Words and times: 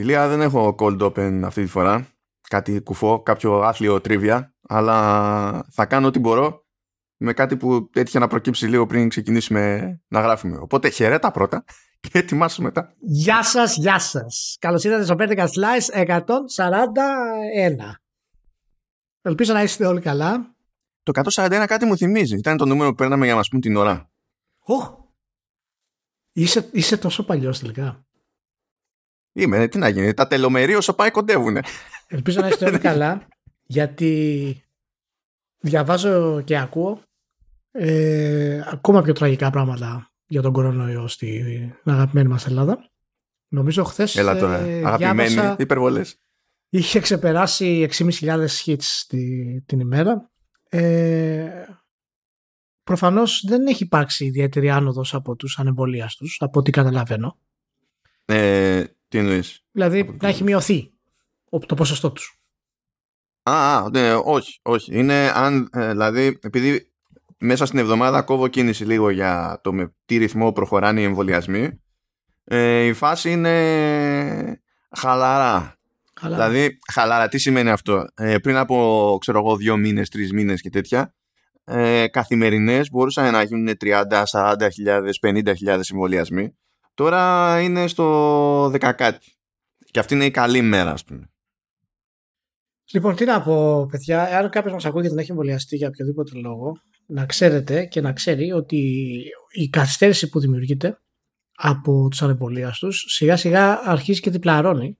Ηλία 0.00 0.28
δεν 0.28 0.40
έχω 0.40 0.74
cold 0.78 1.00
open 1.00 1.40
αυτή 1.44 1.62
τη 1.62 1.68
φορά. 1.68 2.08
Κάτι 2.48 2.80
κουφό, 2.80 3.22
κάποιο 3.22 3.60
άθλιο 3.60 4.00
τρίβια. 4.00 4.54
Αλλά 4.68 5.66
θα 5.70 5.86
κάνω 5.86 6.06
ό,τι 6.06 6.18
μπορώ 6.18 6.64
με 7.16 7.32
κάτι 7.32 7.56
που 7.56 7.90
έτυχε 7.92 8.18
να 8.18 8.26
προκύψει 8.26 8.66
λίγο 8.66 8.86
πριν 8.86 9.08
ξεκινήσουμε 9.08 9.94
να 10.08 10.20
γράφουμε. 10.20 10.56
Οπότε 10.56 10.88
χαιρέτα 10.88 11.30
πρώτα 11.30 11.64
και 12.00 12.18
ετοιμάσου 12.18 12.62
μετά. 12.62 12.94
Γεια 12.98 13.42
σας, 13.42 13.76
γεια 13.76 13.98
σας. 13.98 14.56
Καλώς 14.60 14.84
ήρθατε 14.84 15.04
στο 15.04 15.14
5 15.18 15.38
Slice 15.38 16.06
141. 16.06 16.22
Ελπίζω 19.22 19.52
να 19.52 19.62
είστε 19.62 19.86
όλοι 19.86 20.00
καλά. 20.00 20.54
Το 21.02 21.12
141 21.34 21.64
κάτι 21.66 21.84
μου 21.84 21.96
θυμίζει. 21.96 22.36
Ήταν 22.36 22.56
το 22.56 22.66
νούμερο 22.66 22.90
που 22.90 22.96
παίρναμε 22.96 23.22
για 23.24 23.32
να 23.32 23.38
μας 23.38 23.48
πούμε 23.48 23.60
την 23.60 23.76
ώρα. 23.76 24.10
Oh. 24.66 24.96
Είσαι, 26.32 26.68
είσαι 26.72 26.96
τόσο 26.96 27.24
παλιός 27.24 27.58
τελικά. 27.58 28.04
Είμαι, 29.32 29.68
τι 29.68 29.78
να 29.78 29.88
γίνει. 29.88 30.14
Τα 30.14 30.26
τελομερή 30.26 30.74
όσο 30.74 30.94
πάει 30.94 31.10
κοντεύουν. 31.10 31.58
Ελπίζω 32.06 32.40
να 32.40 32.48
είστε 32.48 32.64
όλοι 32.64 32.78
καλά, 32.88 33.26
γιατί 33.62 34.62
διαβάζω 35.58 36.40
και 36.40 36.58
ακούω 36.58 37.02
ε, 37.70 38.62
ακόμα 38.66 39.02
πιο 39.02 39.12
τραγικά 39.12 39.50
πράγματα 39.50 40.10
για 40.26 40.42
τον 40.42 40.52
κορονοϊό 40.52 41.08
στην 41.08 41.74
αγαπημένη 41.84 42.28
μας 42.28 42.46
Ελλάδα. 42.46 42.90
Νομίζω 43.48 43.84
χθες. 43.84 44.16
Έλα 44.16 44.38
τώρα. 44.38 44.58
Ε, 44.58 44.84
αγαπημένη, 44.84 45.54
υπερβολές. 45.58 46.20
Είχε 46.68 47.00
ξεπεράσει 47.00 47.88
6.500 47.90 48.46
hits 48.64 49.16
την 49.66 49.80
ημέρα. 49.80 50.30
Ε, 50.68 51.64
προφανώς 52.82 53.44
δεν 53.48 53.66
έχει 53.66 53.82
υπάρξει 53.82 54.24
ιδιαίτερη 54.24 54.70
άνοδος 54.70 55.14
από 55.14 55.36
τους 55.36 55.58
ανεμβολίαστους, 55.58 56.36
από 56.40 56.58
ό,τι 56.58 56.70
καταλαβαίνω. 56.70 57.38
Ε, 58.24 58.84
τι 59.10 59.18
εννοείς; 59.18 59.64
Δηλαδή 59.70 60.16
να 60.20 60.28
έχει 60.28 60.42
μειωθεί 60.42 60.92
το 61.66 61.74
ποσοστό 61.74 62.12
τους. 62.12 62.40
Α, 63.42 63.76
α 63.76 63.90
ναι, 63.90 64.14
όχι, 64.14 64.58
όχι. 64.62 64.98
Είναι 64.98 65.32
αν, 65.34 65.68
ε, 65.72 65.90
δηλαδή, 65.90 66.38
επειδή 66.42 66.92
μέσα 67.38 67.66
στην 67.66 67.78
εβδομάδα 67.78 68.22
κόβω 68.22 68.48
κίνηση 68.48 68.84
λίγο 68.84 69.10
για 69.10 69.60
το 69.62 69.72
με 69.72 69.94
τι 70.04 70.16
ρυθμό 70.16 70.52
προχωράνε 70.52 71.00
οι 71.00 71.04
εμβολιασμοί, 71.04 71.80
ε, 72.44 72.84
η 72.84 72.92
φάση 72.92 73.30
είναι 73.30 74.60
χαλαρά. 74.96 75.74
Χαλάρα. 76.20 76.48
Δηλαδή, 76.48 76.78
χαλάρα, 76.92 77.28
τι 77.28 77.38
σημαίνει 77.38 77.70
αυτό; 77.70 78.06
Ε, 78.14 78.38
πριν 78.38 78.56
από, 78.56 79.16
ξέρω 79.20 79.38
εγώ, 79.38 79.56
δύο 79.56 79.76
μήνες, 79.76 80.08
τρεις 80.08 80.32
μήνες 80.32 80.60
και 80.60 80.70
τέτοια, 80.70 81.14
ε, 81.64 82.06
καθημερινές 82.08 82.90
μπορούσαν 82.90 83.32
να 83.32 83.42
γίνουν 83.42 83.76
30, 83.76 84.26
40 84.26 84.70
χιλιάδες, 84.70 85.18
50 85.18 85.54
χιλιάδες 85.54 85.90
εμβολιασμοί. 85.90 86.54
Τώρα 87.00 87.60
είναι 87.60 87.86
στο 87.86 88.64
10 88.64 88.92
κάτι. 88.96 89.32
Και 89.90 89.98
αυτή 89.98 90.14
είναι 90.14 90.24
η 90.24 90.30
καλή 90.30 90.62
μέρα, 90.62 90.90
ας 90.90 91.04
πούμε. 91.04 91.30
Λοιπόν, 92.92 93.16
τι 93.16 93.24
να 93.24 93.42
πω, 93.42 93.86
παιδιά, 93.86 94.38
αν 94.38 94.50
κάποιος 94.50 94.72
μας 94.72 94.84
ακούει 94.84 95.02
και 95.02 95.08
δεν 95.08 95.18
έχει 95.18 95.30
εμβολιαστεί 95.30 95.76
για 95.76 95.88
οποιοδήποτε 95.88 96.38
λόγο, 96.38 96.80
να 97.06 97.26
ξέρετε 97.26 97.84
και 97.84 98.00
να 98.00 98.12
ξέρει 98.12 98.52
ότι 98.52 98.76
η 99.50 99.68
καθυστέρηση 99.68 100.28
που 100.28 100.40
δημιουργείται 100.40 101.00
από 101.54 102.08
τους 102.10 102.22
ανεμβολίαστου 102.22 102.92
σιγά 102.92 103.36
σιγά 103.36 103.80
αρχίζει 103.84 104.20
και 104.20 104.30
διπλαρώνει 104.30 104.98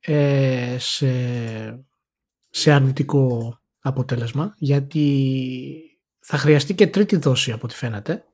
ε, 0.00 0.76
σε, 0.78 1.10
σε 2.48 2.72
αρνητικό 2.72 3.58
αποτέλεσμα 3.78 4.54
γιατί 4.58 5.10
θα 6.18 6.36
χρειαστεί 6.36 6.74
και 6.74 6.86
τρίτη 6.86 7.16
δόση 7.16 7.52
από 7.52 7.64
ό,τι 7.64 7.74
φαίνεται 7.74 8.27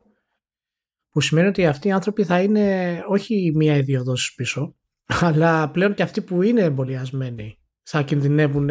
που 1.15 1.21
σημαίνει 1.21 1.49
ότι 1.49 1.67
αυτοί 1.67 1.89
οι 1.89 1.93
άνθρωποι 1.93 2.25
θα 2.25 2.41
είναι 2.41 2.99
όχι 3.09 3.53
μία 3.55 3.77
ή 3.77 3.81
δύο 3.81 4.03
δόσεις 4.03 4.35
πίσω 4.35 4.75
αλλά 5.05 5.71
πλέον 5.71 5.95
και 5.95 6.03
αυτοί 6.03 6.23
που 6.23 6.43
είναι 6.43 6.61
εμβολιασμένοι 6.61 7.59
θα 7.83 8.03
κινδυνεύουν 8.03 8.71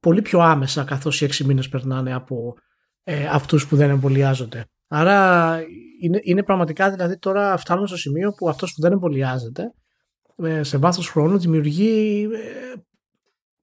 πολύ 0.00 0.22
πιο 0.22 0.40
άμεσα 0.40 0.84
καθώς 0.84 1.20
οι 1.20 1.24
έξι 1.24 1.44
μήνες 1.44 1.68
περνάνε 1.68 2.14
από 2.14 2.54
ε, 3.02 3.26
αυτούς 3.26 3.66
που 3.66 3.76
δεν 3.76 3.90
εμβολιάζονται. 3.90 4.64
Άρα 4.88 5.58
είναι, 6.00 6.18
είναι 6.22 6.42
πραγματικά 6.42 6.90
δηλαδή 6.90 7.18
τώρα 7.18 7.56
φτάνουμε 7.56 7.86
στο 7.86 7.96
σημείο 7.96 8.32
που 8.32 8.48
αυτός 8.48 8.74
που 8.74 8.80
δεν 8.80 8.92
εμβολιάζεται 8.92 9.72
ε, 10.36 10.62
σε 10.62 10.78
βάθος 10.78 11.08
χρόνου 11.08 11.38
δημιουργεί 11.38 12.22
ε, 12.32 12.80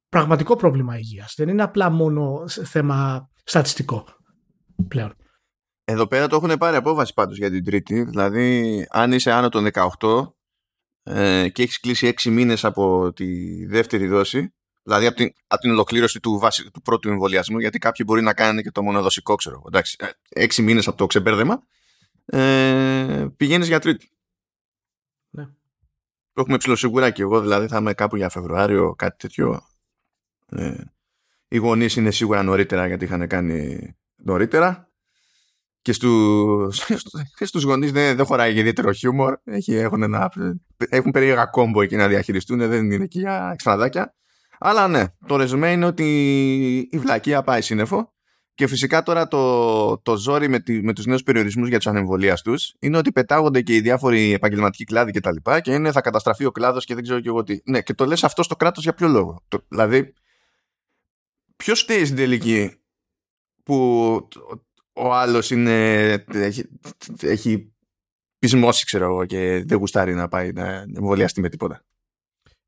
πραγματικό 0.09 0.55
πρόβλημα 0.55 0.97
υγείας. 0.97 1.33
Δεν 1.37 1.49
είναι 1.49 1.63
απλά 1.63 1.89
μόνο 1.89 2.43
θέμα 2.47 3.29
στατιστικό 3.43 4.05
πλέον. 4.87 5.13
Εδώ 5.91 6.07
πέρα 6.07 6.27
το 6.27 6.35
έχουν 6.35 6.57
πάρει 6.57 6.75
απόβαση 6.75 7.13
πάντως 7.13 7.37
για 7.37 7.49
την 7.51 7.63
τρίτη. 7.63 8.03
Δηλαδή 8.03 8.87
αν 8.89 9.11
είσαι 9.11 9.31
άνω 9.31 9.49
των 9.49 9.67
18 9.99 10.33
ε, 11.03 11.49
και 11.49 11.63
έχεις 11.63 11.79
κλείσει 11.79 12.13
6 12.21 12.29
μήνες 12.29 12.65
από 12.65 13.13
τη 13.13 13.65
δεύτερη 13.65 14.07
δόση 14.07 14.53
Δηλαδή 14.83 15.05
από 15.05 15.15
την, 15.15 15.33
από 15.47 15.61
την 15.61 15.71
ολοκλήρωση 15.71 16.19
του, 16.19 16.37
βάση, 16.39 16.71
του 16.71 16.81
πρώτου 16.81 17.09
εμβολιασμού, 17.09 17.59
γιατί 17.59 17.79
κάποιοι 17.79 18.05
μπορεί 18.09 18.21
να 18.21 18.33
κάνουν 18.33 18.63
και 18.63 18.71
το 18.71 18.83
μονοδοσικό, 18.83 19.35
ξέρω. 19.35 19.63
Εντάξει, 19.67 19.95
ε, 19.99 20.07
έξι 20.29 20.61
μήνες 20.61 20.87
από 20.87 20.97
το 20.97 21.05
ξεμπέρδεμα, 21.05 21.63
ε, 22.25 23.27
πηγαίνεις 23.37 23.67
για 23.67 23.79
τρίτη. 23.79 24.09
Ναι. 25.29 25.43
Το 26.33 26.41
έχουμε 26.41 26.57
ψηλοσίγουρα 26.57 27.09
και 27.09 27.21
εγώ, 27.21 27.41
δηλαδή 27.41 27.67
θα 27.67 27.77
είμαι 27.77 27.93
κάπου 27.93 28.15
για 28.15 28.29
Φεβρουάριο, 28.29 28.95
κάτι 28.95 29.17
τέτοιο. 29.17 29.61
Ε, 30.45 30.83
οι 31.47 31.57
γονείς 31.57 31.95
είναι 31.95 32.11
σίγουρα 32.11 32.43
νωρίτερα 32.43 32.87
γιατί 32.87 33.05
είχαν 33.05 33.27
κάνει 33.27 33.93
νωρίτερα. 34.15 34.88
Και 35.89 35.93
στους, 35.93 36.87
στους 37.39 37.63
γονείς 37.63 37.91
δεν, 37.91 38.15
δεν 38.15 38.25
χωράει 38.25 38.57
ιδιαίτερο 38.57 38.91
χιούμορ. 38.91 39.37
έχουν, 39.65 40.03
ένα, 40.03 40.31
έχουν 40.77 41.11
περίεργα 41.11 41.45
κόμπο 41.45 41.81
εκεί 41.81 41.95
να 41.95 42.07
διαχειριστούν, 42.07 42.57
δεν 42.57 42.91
είναι 42.91 43.03
εκεί 43.03 43.19
για 43.19 43.49
εξφραδάκια. 43.53 44.13
Αλλά 44.59 44.87
ναι, 44.87 45.03
το 45.25 45.35
ρεζουμέ 45.35 45.71
είναι 45.71 45.85
ότι 45.85 46.07
η 46.91 46.97
βλακεία 46.97 47.41
πάει 47.41 47.61
σύννεφο 47.61 48.13
και 48.59 48.67
φυσικά 48.67 49.03
τώρα 49.03 49.27
το, 49.27 49.97
το 49.97 50.17
ζόρι 50.17 50.49
με, 50.49 50.59
τη, 50.59 50.83
με 50.83 50.93
τους 50.93 51.05
νέους 51.05 51.23
περιορισμούς 51.23 51.67
για 51.67 51.77
τους 51.77 51.87
ανεμβολίαστους 51.87 52.75
είναι 52.79 52.97
ότι 52.97 53.11
πετάγονται 53.11 53.61
και 53.61 53.75
οι 53.75 53.79
διάφοροι 53.79 54.33
επαγγελματικοί 54.33 54.83
κλάδοι 54.83 55.11
και 55.11 55.19
τα 55.19 55.31
λοιπά 55.31 55.59
και 55.59 55.71
είναι 55.71 55.91
θα 55.91 56.01
καταστραφεί 56.01 56.45
ο 56.45 56.51
κλάδος 56.51 56.85
και 56.85 56.93
δεν 56.93 57.03
ξέρω 57.03 57.19
και 57.19 57.27
εγώ 57.27 57.43
τι. 57.43 57.59
Ναι, 57.65 57.81
και 57.81 57.93
το 57.93 58.05
λες 58.05 58.23
αυτό 58.23 58.43
στο 58.43 58.55
κράτος 58.55 58.83
για 58.83 58.93
ποιο 58.93 59.07
λόγο; 59.07 59.43
Το, 59.47 59.65
δηλαδή, 59.67 60.13
ποιος 61.55 61.81
φταίει 61.81 62.05
στην 62.05 62.17
τελική 62.17 62.81
που 63.63 64.27
ο 64.99 65.13
άλλος 65.13 65.51
είναι, 65.51 66.03
έχει, 66.33 66.69
έχει 67.21 67.73
πεισμώσει 68.39 68.85
ξέρω 68.85 69.05
εγώ 69.05 69.25
και 69.25 69.63
δεν 69.67 69.77
γουστάρει 69.77 70.13
να 70.13 70.27
πάει 70.27 70.51
να 70.51 70.85
εμβολιαστεί 70.95 71.41
με 71.41 71.49
τίποτα. 71.49 71.83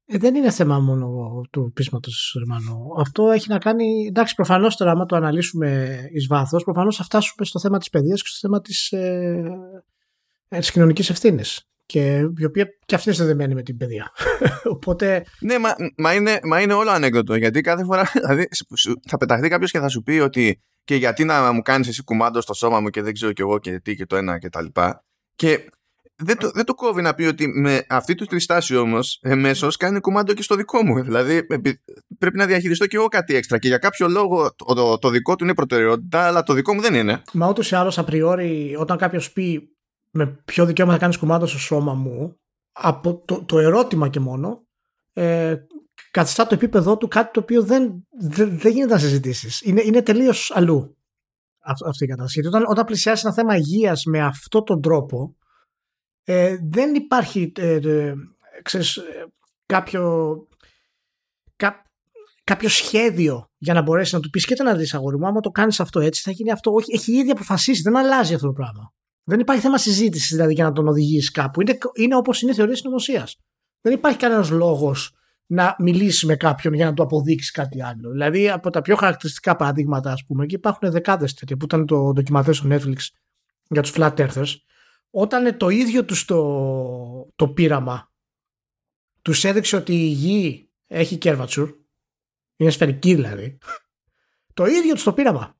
Ε, 0.05 0.17
δεν 0.17 0.35
είναι 0.35 0.51
θέμα 0.51 0.79
μόνο 0.79 1.41
του 1.51 1.71
πείσματος 1.73 2.35
Ερμανού. 2.39 2.99
Αυτό 2.99 3.31
έχει 3.31 3.49
να 3.49 3.57
κάνει. 3.57 4.05
Εντάξει, 4.07 4.35
προφανώς 4.35 4.75
τώρα, 4.75 4.91
άμα 4.91 5.05
το 5.05 5.15
αναλύσουμε 5.15 5.99
εις 6.11 6.27
βάθος, 6.27 6.63
προφανώς 6.63 6.95
θα 6.95 7.03
φτάσουμε 7.03 7.45
στο 7.45 7.59
θέμα 7.59 7.77
της 7.77 7.89
παιδείας 7.89 8.21
και 8.21 8.27
στο 8.27 8.47
θέμα 8.47 8.61
της 8.61 8.91
ε, 8.91 9.43
ε 10.47 10.59
κοινωνικής 10.59 11.09
ευθύνης. 11.09 11.65
Και 11.85 12.17
η 12.37 12.45
οποία 12.45 12.67
και 12.85 12.95
αυτή 12.95 13.07
είναι 13.07 13.17
συνδεδεμένη 13.17 13.53
με 13.53 13.61
την 13.61 13.77
παιδεία. 13.77 14.11
Οπότε. 14.75 15.25
Ναι, 15.39 15.59
μα, 15.59 15.75
μα, 15.97 16.13
είναι, 16.13 16.39
μα 16.43 16.61
είναι 16.61 16.73
όλο 16.73 16.89
ανέκδοτο. 16.89 17.35
Γιατί 17.35 17.61
κάθε 17.61 17.83
φορά. 17.83 18.11
Δηλαδή, 18.21 18.47
θα 19.07 19.17
πεταχθεί 19.17 19.47
κάποιος 19.47 19.71
και 19.71 19.79
θα 19.79 19.89
σου 19.89 20.01
πει 20.01 20.11
ότι 20.11 20.61
και 20.83 20.95
γιατί 20.95 21.23
να 21.23 21.51
μου 21.51 21.61
κάνεις 21.61 21.87
εσύ 21.87 22.03
κουμάντο 22.03 22.41
στο 22.41 22.53
σώμα 22.53 22.79
μου 22.79 22.89
και 22.89 23.01
δεν 23.01 23.13
ξέρω 23.13 23.33
κι 23.33 23.41
εγώ 23.41 23.59
και 23.59 23.79
τι 23.79 23.95
και 23.95 24.05
το 24.05 24.15
ένα 24.15 24.39
και 24.39 24.49
τα 24.49 24.61
λοιπά. 24.61 25.03
Και 25.35 25.69
δεν 26.15 26.37
το, 26.37 26.51
δεν 26.51 26.65
το 26.65 26.73
κόβει 26.73 27.01
να 27.01 27.13
πει 27.13 27.23
ότι 27.23 27.47
με 27.47 27.85
αυτή 27.89 28.15
του 28.15 28.25
τριστάση 28.25 28.75
όμως 28.75 29.19
εμέσω 29.21 29.67
κάνει 29.79 29.99
κουμάντο 29.99 30.33
και 30.33 30.41
στο 30.41 30.55
δικό 30.55 30.83
μου. 30.83 31.03
Δηλαδή 31.03 31.45
πρέπει 32.17 32.37
να 32.37 32.45
διαχειριστώ 32.45 32.87
και 32.87 32.95
εγώ 32.95 33.07
κάτι 33.07 33.35
έξτρα. 33.35 33.57
Και 33.57 33.67
για 33.67 33.77
κάποιο 33.77 34.07
λόγο 34.07 34.55
το, 34.55 34.73
το, 34.73 34.97
το 34.97 35.09
δικό 35.09 35.35
του 35.35 35.43
είναι 35.43 35.53
προτεραιότητα, 35.53 36.27
αλλά 36.27 36.43
το 36.43 36.53
δικό 36.53 36.73
μου 36.73 36.81
δεν 36.81 36.93
είναι. 36.93 37.21
Μα 37.33 37.49
ούτως 37.49 37.71
ή 37.71 37.75
άλλως, 37.75 37.97
απριόρι, 37.97 38.75
όταν 38.79 38.97
κάποιος 38.97 39.31
πει 39.31 39.75
με 40.11 40.25
ποιο 40.45 40.65
δικαίωμα 40.65 40.91
θα 40.91 40.97
κάνεις 40.97 41.17
κουμάντο 41.17 41.45
στο 41.45 41.59
σώμα 41.59 41.93
μου, 41.93 42.35
από 42.71 43.23
το, 43.25 43.43
το 43.43 43.59
ερώτημα 43.59 44.09
και 44.09 44.19
μόνο, 44.19 44.63
ε, 45.13 45.55
καθιστά 46.11 46.47
το 46.47 46.55
επίπεδό 46.55 46.97
του 46.97 47.07
κάτι 47.07 47.31
το 47.33 47.39
οποίο 47.39 47.63
δεν, 47.63 48.07
δεν, 48.19 48.59
δεν 48.59 48.71
γίνεται 48.71 48.93
να 48.93 48.99
συζητήσεις. 48.99 49.61
Είναι, 49.61 49.81
είναι 49.81 50.01
τελείως 50.01 50.51
αλλού 50.55 50.95
αυτή 51.63 52.03
η 52.03 52.07
κατάσταση. 52.07 52.39
Γιατί 52.39 52.55
όταν, 52.55 52.69
όταν 52.69 52.85
πλησιάσει 52.85 53.21
ένα 53.25 53.33
θέμα 53.33 53.55
υγείας 53.55 54.03
με 54.05 54.21
αυτόν 54.21 54.63
τον 54.63 54.81
τρόπο, 54.81 55.35
ε, 56.23 56.57
δεν 56.69 56.95
υπάρχει 56.95 57.51
ε, 57.57 57.75
ε, 57.75 58.13
ξέρεις, 58.61 58.95
ε, 58.95 59.25
κάποιο, 59.65 60.35
κάποιο 62.43 62.69
σχέδιο 62.69 63.49
για 63.57 63.73
να 63.73 63.81
μπορέσεις 63.81 64.13
να 64.13 64.19
του 64.19 64.29
πεις 64.29 64.45
και 64.45 64.63
να 64.63 64.75
δεις 64.75 64.93
αγόρι 64.93 65.17
μου, 65.17 65.27
άμα 65.27 65.39
το 65.39 65.49
κάνεις 65.49 65.79
αυτό 65.79 65.99
έτσι, 65.99 66.21
θα 66.21 66.31
γίνει 66.31 66.51
αυτό. 66.51 66.71
Όχι, 66.71 66.93
έχει 66.93 67.11
ήδη 67.11 67.29
αποφασίσει, 67.29 67.81
δεν 67.81 67.97
αλλάζει 67.97 68.33
αυτό 68.33 68.47
το 68.47 68.53
πράγμα. 68.53 68.93
Δεν 69.23 69.39
υπάρχει 69.39 69.61
θέμα 69.61 69.77
συζήτησης 69.77 70.29
δηλαδή 70.29 70.53
για 70.53 70.63
να 70.63 70.71
τον 70.71 70.87
οδηγήσει 70.87 71.31
κάπου. 71.31 71.61
Είναι, 71.61 71.77
είναι 71.93 72.15
όπως 72.15 72.41
είναι 72.41 72.51
η 72.51 72.53
θεωρία 72.53 72.75
συνωμοσία. 72.75 73.27
Δεν 73.81 73.93
υπάρχει 73.93 74.17
κανένας 74.17 74.49
λόγος 74.49 75.15
να 75.51 75.75
μιλήσει 75.79 76.25
με 76.25 76.35
κάποιον 76.35 76.73
για 76.73 76.85
να 76.85 76.93
του 76.93 77.03
αποδείξει 77.03 77.51
κάτι 77.51 77.83
άλλο. 77.83 78.11
Δηλαδή, 78.11 78.49
από 78.49 78.69
τα 78.69 78.81
πιο 78.81 78.95
χαρακτηριστικά 78.95 79.55
παραδείγματα, 79.55 80.11
ας 80.11 80.25
πούμε, 80.25 80.45
και 80.45 80.55
υπάρχουν 80.55 80.91
δεκάδες 80.91 81.33
τέτοια 81.33 81.57
που 81.57 81.65
ήταν 81.65 81.85
το 81.85 82.11
ντοκιμαντέρ 82.11 82.53
στο 82.53 82.67
Netflix 82.71 82.95
για 83.67 83.81
τους 83.81 83.93
Flat 83.95 84.13
Earthers, 84.15 84.55
όταν 85.09 85.57
το 85.57 85.69
ίδιο 85.69 86.05
τους 86.05 86.25
το, 86.25 87.31
το 87.35 87.47
πείραμα 87.47 88.11
τους 89.21 89.43
έδειξε 89.43 89.75
ότι 89.75 89.93
η 89.93 90.07
γη 90.07 90.69
έχει 90.87 91.17
curvature, 91.17 91.71
είναι 92.55 92.69
σφαιρική 92.69 93.15
δηλαδή, 93.15 93.57
το 94.53 94.65
ίδιο 94.65 94.93
τους 94.93 95.03
το 95.03 95.13
πείραμα. 95.13 95.57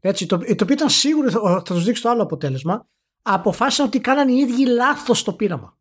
Έτσι, 0.00 0.26
το, 0.26 0.38
το 0.38 0.44
οποίο 0.44 0.74
ήταν 0.74 0.88
σίγουρο 0.88 1.30
θα, 1.30 1.40
θα 1.40 1.62
τους 1.62 1.84
δείξει 1.84 2.02
το 2.02 2.08
άλλο 2.08 2.22
αποτέλεσμα, 2.22 2.88
αποφάσισαν 3.22 3.86
ότι 3.86 4.00
κάναν 4.00 4.28
οι 4.28 4.38
ίδιοι 4.38 4.66
λάθος 4.66 5.22
το 5.22 5.32
πείραμα. 5.32 5.78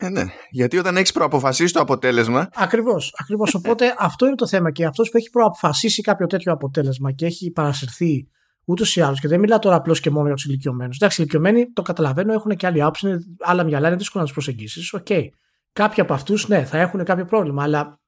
Ε, 0.00 0.08
ναι. 0.08 0.24
Γιατί 0.50 0.78
όταν 0.78 0.96
έχεις 0.96 1.12
προαποφασίσει 1.12 1.72
το 1.72 1.80
αποτέλεσμα. 1.80 2.48
Ακριβώς. 2.54 3.14
Ακριβώς. 3.18 3.54
Οπότε 3.58 3.94
αυτό 3.98 4.26
είναι 4.26 4.34
το 4.34 4.46
θέμα. 4.46 4.70
Και 4.70 4.84
αυτός 4.84 5.10
που 5.10 5.16
έχει 5.16 5.30
προαποφασίσει 5.30 6.02
κάποιο 6.02 6.26
τέτοιο 6.26 6.52
αποτέλεσμα 6.52 7.12
και 7.12 7.26
έχει 7.26 7.50
παρασυρθεί 7.50 8.28
ούτως 8.64 8.96
ή 8.96 9.00
άλλως. 9.00 9.20
Και 9.20 9.28
δεν 9.28 9.40
μιλάω 9.40 9.58
τώρα 9.58 9.76
απλώς 9.76 10.00
και 10.00 10.10
μόνο 10.10 10.26
για 10.26 10.34
τους 10.34 10.44
ηλικιωμένους. 10.44 10.96
Εντάξει, 10.96 11.20
οι 11.20 11.24
ηλικιωμένοι 11.28 11.72
το 11.72 11.82
καταλαβαίνω, 11.82 12.32
έχουν 12.32 12.56
και 12.56 12.66
άλλη 12.66 12.82
άποψη, 12.82 13.18
άλλα 13.40 13.64
μυαλά, 13.64 13.88
είναι 13.88 13.96
δύσκολο 13.96 14.24
να 14.24 14.30
τους 14.32 14.44
προσεγγίσεις. 14.44 14.92
OK. 14.92 15.06
Okay. 15.08 15.26
Κάποιοι 15.72 16.02
από 16.02 16.14
αυτούς, 16.14 16.48
ναι, 16.48 16.64
θα 16.64 16.78
έχουν 16.78 17.04
κάποιο 17.04 17.24
πρόβλημα, 17.24 17.62
αλλά 17.62 18.00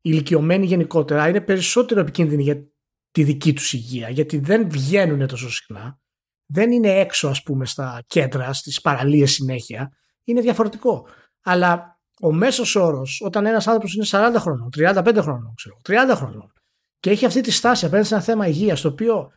οι 0.00 0.10
ηλικιωμένοι 0.12 0.66
γενικότερα 0.66 1.28
είναι 1.28 1.40
περισσότερο 1.40 2.00
επικίνδυνοι 2.00 2.42
για 2.42 2.56
τη 3.10 3.22
δική 3.22 3.52
τους 3.52 3.72
υγεία, 3.72 4.08
γιατί 4.08 4.38
δεν 4.38 4.70
βγαίνουν 4.70 5.26
τόσο 5.26 5.50
συχνά. 5.50 5.98
Δεν 6.46 6.72
είναι 6.72 6.88
έξω, 6.88 7.28
ας 7.28 7.42
πούμε, 7.42 7.66
στα 7.66 8.02
κέντρα, 8.06 8.52
στις 8.52 8.80
παραλίες 8.80 9.32
συνέχεια. 9.32 9.92
Είναι 10.24 10.40
διαφορετικό. 10.40 11.06
Αλλά 11.50 12.00
ο 12.20 12.32
μέσος 12.32 12.76
όρος, 12.76 13.20
όταν 13.24 13.46
ένας 13.46 13.66
άνθρωπος 13.66 13.94
είναι 13.94 14.04
40 14.08 14.34
χρονών, 14.38 14.70
35 14.76 15.18
χρονών, 15.20 15.54
ξέρω, 15.54 15.80
30 15.82 16.14
χρονών 16.14 16.52
και 17.00 17.10
έχει 17.10 17.26
αυτή 17.26 17.40
τη 17.40 17.50
στάση 17.50 17.86
απέναντι 17.86 18.08
σε 18.08 18.14
ένα 18.14 18.22
θέμα 18.22 18.46
υγείας, 18.46 18.80
το 18.80 18.88
οποίο 18.88 19.32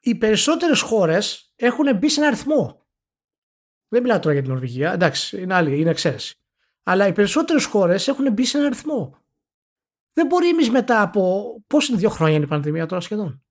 οι 0.00 0.14
περισσότερες 0.14 0.80
χώρες 0.80 1.52
έχουν 1.56 1.96
μπει 1.96 2.08
σε 2.08 2.20
ένα 2.20 2.28
αριθμό. 2.28 2.86
Δεν 3.88 4.02
μιλάω 4.02 4.18
τώρα 4.18 4.32
για 4.32 4.42
την 4.42 4.50
Νορβηγία, 4.50 4.92
εντάξει, 4.92 5.42
είναι 5.42 5.54
άλλη, 5.54 5.80
είναι 5.80 5.90
εξαίρεση. 5.90 6.38
Αλλά 6.82 7.06
οι 7.06 7.12
περισσότερες 7.12 7.64
χώρες 7.64 8.08
έχουν 8.08 8.32
μπει 8.32 8.44
σε 8.44 8.56
ένα 8.56 8.66
αριθμό. 8.66 9.18
Δεν 10.12 10.26
μπορεί 10.26 10.48
εμείς 10.48 10.70
μετά 10.70 11.02
από. 11.02 11.54
Πώς 11.66 11.88
είναι 11.88 11.98
δύο 11.98 12.10
χρόνια 12.10 12.34
είναι 12.34 12.44
η 12.44 12.48
πανδημία 12.48 12.86
τώρα 12.86 13.00
σχεδόν; 13.00 13.44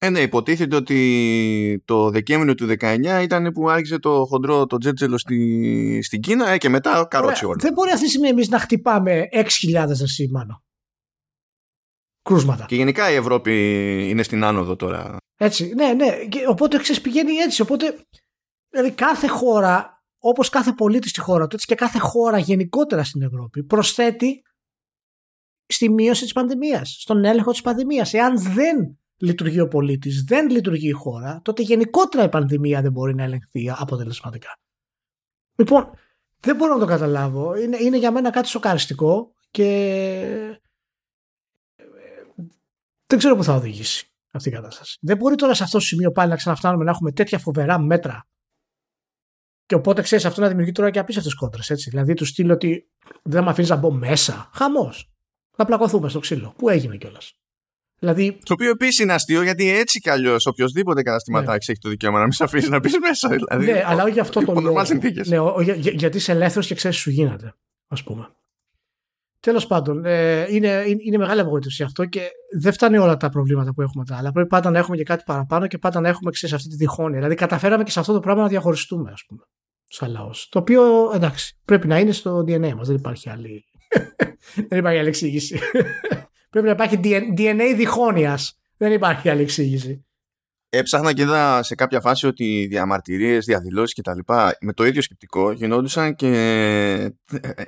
Ε, 0.00 0.10
ναι, 0.10 0.20
υποτίθεται 0.20 0.76
ότι 0.76 1.82
το 1.84 2.10
Δεκέμβριο 2.10 2.54
του 2.54 2.76
19 2.80 3.20
ήταν 3.22 3.52
που 3.52 3.70
άρχισε 3.70 3.98
το 3.98 4.24
χοντρό 4.24 4.66
το 4.66 4.78
τζέτζελο 4.78 5.18
στη, 5.18 6.00
στην 6.02 6.20
Κίνα 6.20 6.48
ε, 6.48 6.58
και 6.58 6.68
μετά 6.68 7.06
καρότσι 7.10 7.44
όλα. 7.44 7.56
Δεν 7.58 7.72
μπορεί 7.72 7.90
αυτή 7.90 8.02
τη 8.02 8.08
στιγμή 8.08 8.28
εμείς 8.28 8.48
να 8.48 8.58
χτυπάμε 8.58 9.28
6.000 9.32 9.84
δεσί 9.86 10.28
μάλλον. 10.32 10.62
Κρούσματα. 12.22 12.64
Και 12.64 12.76
γενικά 12.76 13.10
η 13.10 13.14
Ευρώπη 13.14 13.52
είναι 14.08 14.22
στην 14.22 14.44
άνοδο 14.44 14.76
τώρα. 14.76 15.16
Έτσι, 15.36 15.74
ναι, 15.74 15.92
ναι. 15.92 16.24
Και 16.28 16.46
οπότε 16.48 16.78
ξέρεις, 16.78 17.00
πηγαίνει 17.00 17.34
έτσι. 17.34 17.62
Οπότε, 17.62 18.06
δηλαδή 18.68 18.90
κάθε 18.94 19.26
χώρα, 19.26 20.02
όπως 20.18 20.48
κάθε 20.48 20.72
πολίτη 20.72 21.08
στη 21.08 21.20
χώρα 21.20 21.46
του, 21.46 21.54
έτσι 21.54 21.66
και 21.66 21.74
κάθε 21.74 21.98
χώρα 21.98 22.38
γενικότερα 22.38 23.04
στην 23.04 23.22
Ευρώπη, 23.22 23.64
προσθέτει 23.64 24.42
στη 25.66 25.90
μείωση 25.90 26.22
της 26.22 26.32
πανδημίας, 26.32 26.96
στον 27.00 27.24
έλεγχο 27.24 27.50
της 27.50 27.60
πανδημίας. 27.60 28.14
Εάν 28.14 28.42
δεν 28.42 28.98
λειτουργεί 29.18 29.60
ο 29.60 29.68
πολίτης, 29.68 30.24
δεν 30.24 30.50
λειτουργεί 30.50 30.88
η 30.88 30.92
χώρα, 30.92 31.40
τότε 31.44 31.62
γενικότερα 31.62 32.24
η 32.24 32.28
πανδημία 32.28 32.82
δεν 32.82 32.92
μπορεί 32.92 33.14
να 33.14 33.22
ελεγχθεί 33.22 33.70
αποτελεσματικά. 33.70 34.58
Λοιπόν, 35.54 35.90
δεν 36.40 36.56
μπορώ 36.56 36.74
να 36.74 36.80
το 36.80 36.86
καταλάβω. 36.86 37.56
Είναι, 37.56 37.76
είναι 37.76 37.98
για 37.98 38.12
μένα 38.12 38.30
κάτι 38.30 38.48
σοκαριστικό 38.48 39.32
και 39.50 40.58
δεν 43.06 43.18
ξέρω 43.18 43.36
πού 43.36 43.44
θα 43.44 43.54
οδηγήσει 43.54 44.12
αυτή 44.32 44.48
η 44.48 44.52
κατάσταση. 44.52 44.98
Δεν 45.00 45.16
μπορεί 45.16 45.34
τώρα 45.34 45.54
σε 45.54 45.62
αυτό 45.62 45.78
το 45.78 45.84
σημείο 45.84 46.12
πάλι 46.12 46.30
να 46.30 46.36
ξαναφτάνουμε 46.36 46.84
να 46.84 46.90
έχουμε 46.90 47.12
τέτοια 47.12 47.38
φοβερά 47.38 47.78
μέτρα. 47.78 48.28
Και 49.66 49.74
οπότε 49.74 50.02
ξέρεις 50.02 50.24
αυτό 50.24 50.40
να 50.40 50.48
δημιουργεί 50.48 50.72
τώρα 50.72 50.90
και 50.90 50.98
απίστευτες 50.98 51.34
κόντρες. 51.34 51.72
Δηλαδή 51.88 52.14
τους 52.14 52.28
στείλω 52.28 52.52
ότι 52.52 52.90
δεν 53.22 53.44
με 53.44 53.50
αφήνεις 53.50 53.70
να 53.70 53.76
μπω 53.76 53.90
μέσα. 53.90 54.50
Χαμός. 54.54 55.10
Θα 55.56 55.64
πλακωθούμε 55.64 56.08
στο 56.08 56.18
ξύλο. 56.18 56.54
Πού 56.56 56.68
έγινε 56.68 56.96
κιόλας. 56.96 57.38
Δηλαδή... 57.98 58.38
Το 58.44 58.52
οποίο 58.52 58.70
επίσης 58.70 58.98
είναι 58.98 59.12
αστείο 59.12 59.42
γιατί 59.42 59.70
έτσι 59.70 60.00
κι 60.00 60.10
αλλιώς 60.10 60.46
οποιοδήποτε 60.46 61.02
καταστηματάκι 61.02 61.64
ναι. 61.66 61.72
έχει 61.72 61.80
το 61.80 61.88
δικαίωμα 61.88 62.18
να 62.18 62.22
μην 62.22 62.32
σε 62.32 62.44
αφήσει 62.44 62.68
να 62.68 62.78
μπει 62.78 62.90
μέσα. 63.00 63.28
Δηλαδή, 63.28 63.72
ναι, 63.72 63.82
αλλά 63.86 64.04
όχι 64.04 64.20
αυτό 64.20 64.44
το 64.44 64.60
λόγο. 64.60 64.82
Ναι, 65.26 65.62
για, 65.62 65.74
για, 65.74 65.92
γιατί 65.94 66.16
είσαι 66.16 66.32
ελεύθερος 66.32 66.66
και 66.66 66.74
ξέρεις 66.74 66.96
σου 66.96 67.10
γίνεται, 67.10 67.54
ας 67.88 68.02
πούμε. 68.02 68.28
Τέλος 69.40 69.66
πάντων, 69.66 70.04
ε, 70.04 70.46
είναι, 70.48 70.84
είναι 71.04 71.16
μεγάλη 71.16 71.40
απογοήτευση 71.40 71.82
αυτό 71.82 72.04
και 72.04 72.30
δεν 72.60 72.72
φτάνει 72.72 72.98
όλα 72.98 73.16
τα 73.16 73.28
προβλήματα 73.28 73.74
που 73.74 73.82
έχουμε 73.82 74.04
τα 74.04 74.16
άλλα. 74.16 74.32
Πρέπει 74.32 74.48
πάντα 74.48 74.70
να 74.70 74.78
έχουμε 74.78 74.96
και 74.96 75.02
κάτι 75.02 75.22
παραπάνω 75.26 75.66
και 75.66 75.78
πάντα 75.78 76.00
να 76.00 76.08
έχουμε 76.08 76.30
ξέρεις 76.30 76.54
αυτή 76.54 76.68
τη 76.68 76.76
διχόνοια. 76.76 77.16
Δηλαδή, 77.16 77.34
καταφέραμε 77.34 77.82
και 77.82 77.90
σε 77.90 78.00
αυτό 78.00 78.12
το 78.12 78.20
πράγμα 78.20 78.42
να 78.42 78.48
διαχωριστούμε, 78.48 79.10
ας 79.12 79.24
πούμε, 79.28 79.42
σαν 79.88 80.10
λαός. 80.10 80.48
Το 80.50 80.58
οποίο 80.58 81.10
εντάξει, 81.14 81.58
πρέπει 81.64 81.86
να 81.86 81.98
είναι 81.98 82.12
στο 82.12 82.38
DNA 82.38 82.72
μας. 82.74 82.86
Δεν 82.86 82.96
υπάρχει 82.96 83.30
άλλη, 83.30 83.64
δεν 84.68 84.78
υπάρχει 84.78 84.98
άλλη 84.98 85.08
εξήγηση. 85.08 85.58
Πρέπει 86.50 86.66
να 86.66 86.72
υπάρχει 86.72 87.00
DNA 87.36 87.74
διχόνοια. 87.76 88.38
Δεν 88.76 88.92
υπάρχει 88.92 89.28
άλλη 89.28 89.42
εξήγηση. 89.42 90.02
Έψαχνα 90.70 91.12
και 91.12 91.22
είδα 91.22 91.62
σε 91.62 91.74
κάποια 91.74 92.00
φάση 92.00 92.26
ότι 92.26 92.60
οι 92.60 92.66
διαμαρτυρίες, 92.66 93.44
διαδηλώσεις 93.44 93.94
και 93.94 94.02
τα 94.02 94.14
λοιπά 94.14 94.56
με 94.60 94.72
το 94.72 94.84
ίδιο 94.84 95.02
σκεπτικό 95.02 95.52
γινόντουσαν 95.52 96.14
και 96.14 96.30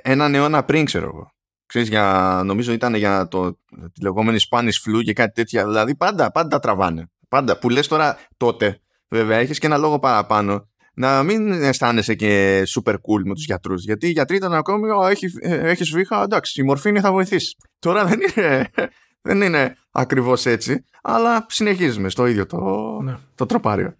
έναν 0.01 0.35
αιώνα 0.35 0.63
πριν 0.63 0.85
ξέρω 0.85 1.05
εγώ. 1.05 1.31
Ξέρεις, 1.65 1.89
για, 1.89 2.41
νομίζω 2.45 2.71
ήταν 2.71 2.95
για 2.95 3.27
το, 3.27 3.51
τη 3.93 4.01
λεγόμενη 4.01 4.37
Spanish 4.49 4.63
flu 4.63 5.03
και 5.03 5.13
κάτι 5.13 5.33
τέτοια. 5.33 5.65
Δηλαδή 5.65 5.95
πάντα, 5.95 6.31
πάντα 6.31 6.59
τραβάνε. 6.59 7.09
Πάντα. 7.29 7.57
Που 7.57 7.69
λες 7.69 7.87
τώρα 7.87 8.17
τότε, 8.37 8.79
βέβαια, 9.07 9.37
έχεις 9.37 9.59
και 9.59 9.65
ένα 9.65 9.77
λόγο 9.77 9.99
παραπάνω 9.99 10.70
να 10.93 11.23
μην 11.23 11.51
αισθάνεσαι 11.51 12.15
και 12.15 12.63
super 12.67 12.93
cool 12.93 13.21
με 13.25 13.33
τους 13.33 13.45
γιατρούς. 13.45 13.83
Γιατί 13.83 14.07
οι 14.07 14.11
γιατροί 14.11 14.35
ήταν 14.35 14.53
ακόμη, 14.53 14.87
έχει, 15.09 15.27
έχεις 15.41 15.91
βήχα, 15.91 16.23
εντάξει, 16.23 16.61
η 16.61 16.63
μορφήνη 16.63 16.99
θα 16.99 17.11
βοηθήσει. 17.11 17.55
Τώρα 17.79 18.05
δεν 18.05 18.19
είναι, 18.21 18.69
δεν 19.27 19.41
είναι 19.41 19.77
ακριβώς 19.91 20.45
έτσι, 20.45 20.85
αλλά 21.01 21.45
συνεχίζουμε 21.49 22.09
στο 22.09 22.25
ίδιο 22.25 22.45
το, 22.45 22.57
ναι. 23.01 23.17
το 23.35 23.45
τροπάριο. 23.45 23.95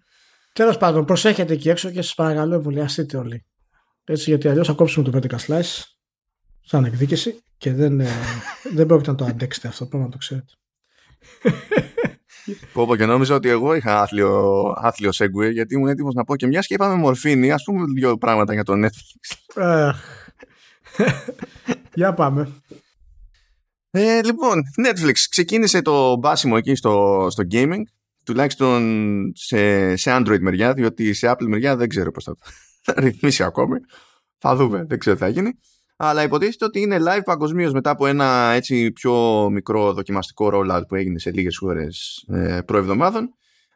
Τέλος 0.52 0.76
πάντων, 0.76 1.04
προσέχετε 1.04 1.52
εκεί 1.52 1.68
έξω 1.68 1.90
και 1.90 2.02
σας 2.02 2.14
παρακαλώ 2.14 2.54
εμβολιαστείτε 2.54 3.16
όλοι. 3.16 3.44
Έτσι, 4.04 4.30
γιατί 4.30 4.48
αλλιώς 4.48 4.66
θα 4.66 4.72
κόψουμε 4.72 5.10
το 5.10 5.20
11 5.30 5.36
slice 5.46 5.82
σαν 6.60 6.84
εκδίκηση 6.84 7.42
και 7.56 7.72
δεν, 7.72 8.00
ε, 8.00 8.08
δεν 8.72 8.86
πρόκειται 8.86 9.10
να 9.10 9.16
το 9.16 9.24
αντέξετε 9.24 9.68
αυτό, 9.68 9.86
πρέπει 9.86 10.04
να 10.04 10.10
το 10.10 10.18
ξέρετε. 10.18 10.52
Πω, 12.72 12.86
πω 12.86 12.96
και 12.96 13.06
νόμιζα 13.06 13.34
ότι 13.34 13.48
εγώ 13.48 13.74
είχα 13.74 14.00
άθλιο, 14.00 14.62
άθλιο 14.76 15.10
segue 15.14 15.52
γιατί 15.52 15.74
ήμουν 15.74 15.88
έτοιμος 15.88 16.14
να 16.14 16.24
πω 16.24 16.36
και 16.36 16.46
μιας 16.46 16.66
και 16.66 16.74
είπαμε 16.74 16.94
μορφήνη, 16.94 17.52
ας 17.52 17.62
πούμε 17.62 17.84
δύο 17.94 18.16
πράγματα 18.16 18.52
για 18.52 18.64
το 18.64 18.72
Netflix. 18.76 19.52
για 21.94 22.14
πάμε. 22.14 22.62
Ε, 23.90 24.22
λοιπόν, 24.22 24.62
Netflix 24.86 25.14
ξεκίνησε 25.30 25.82
το 25.82 26.16
μπάσιμο 26.16 26.54
εκεί 26.58 26.74
στο, 26.74 27.26
στο 27.30 27.42
gaming, 27.52 27.82
τουλάχιστον 28.24 28.82
σε, 29.34 29.96
σε 29.96 30.16
Android 30.16 30.40
μεριά, 30.40 30.72
διότι 30.72 31.12
σε 31.12 31.30
Apple 31.30 31.46
μεριά 31.46 31.76
δεν 31.76 31.88
ξέρω 31.88 32.10
πώς 32.10 32.24
θα 32.24 32.34
το 32.84 32.92
ρυθμίσει 32.96 33.42
ακόμη. 33.42 33.78
Θα 34.38 34.56
δούμε, 34.56 34.84
δεν 34.88 34.98
ξέρω 34.98 35.16
τι 35.16 35.22
θα 35.22 35.28
γίνει 35.28 35.52
αλλά 36.04 36.22
υποτίθεται 36.22 36.64
ότι 36.64 36.80
είναι 36.80 36.98
live 37.00 37.22
παγκοσμίως 37.24 37.72
μετά 37.72 37.90
από 37.90 38.06
ένα 38.06 38.52
έτσι 38.54 38.92
πιο 38.92 39.48
μικρό 39.50 39.92
δοκιμαστικό 39.92 40.50
rollout 40.52 40.82
που 40.88 40.94
έγινε 40.94 41.18
σε 41.18 41.30
λίγες 41.30 41.56
χώρες 41.56 42.24
ε, 42.28 42.60
προεβδομάδων. 42.66 43.28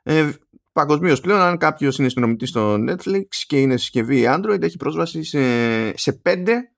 Ε, 0.02 0.30
Παγκοσμίως 0.72 1.20
πλέον, 1.20 1.40
αν 1.40 1.58
κάποιος 1.58 1.98
είναι 1.98 2.08
συνομιλητής 2.08 2.48
στο 2.48 2.74
Netflix 2.88 3.26
και 3.46 3.60
είναι 3.60 3.76
συσκευή 3.76 4.24
Android, 4.28 4.62
έχει 4.62 4.76
πρόσβαση 4.76 5.22
σε, 5.22 5.96
σε 5.96 6.12
πέντε 6.12 6.72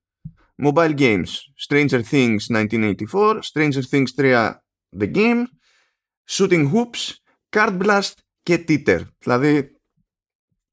mobile 0.64 0.98
games. 0.98 1.28
Stranger 1.68 2.00
Things 2.10 2.38
1984, 2.48 3.38
Stranger 3.52 3.82
Things 3.90 4.06
3 4.16 4.52
The 4.98 5.14
Game, 5.14 5.42
Shooting 6.30 6.70
Hoops, 6.72 7.14
Card 7.56 7.78
Blast 7.82 8.12
και 8.42 8.64
Teeter. 8.68 9.00
Δηλαδή, 9.18 9.77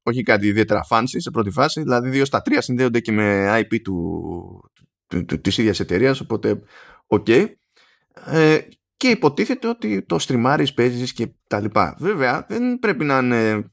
όχι 0.06 0.22
κάτι 0.22 0.46
ιδιαίτερα 0.46 0.86
fancy 0.90 1.04
σε 1.16 1.30
πρώτη 1.30 1.50
φάση, 1.50 1.82
δηλαδή 1.82 2.08
δύο 2.08 2.24
στα 2.24 2.42
τρία 2.42 2.60
συνδέονται 2.60 3.00
και 3.00 3.12
με 3.12 3.58
IP 3.60 3.80
του, 3.82 4.70
του, 5.06 5.24
του, 5.24 5.40
της 5.40 5.58
ίδιας 5.58 5.80
εταιρείας, 5.80 6.20
οπότε 6.20 6.62
OK. 7.06 7.24
Okay. 7.28 7.46
Ε, 8.26 8.58
και 8.96 9.08
υποτίθεται 9.08 9.68
ότι 9.68 10.02
το 10.02 10.16
streamάρεις, 10.20 10.74
παίζεις 10.74 11.12
και 11.12 11.28
τα 11.46 11.60
λοιπά. 11.60 11.96
Βέβαια, 11.98 12.46
δεν 12.48 12.78
πρέπει 12.78 13.04
να 13.04 13.18
είναι 13.18 13.70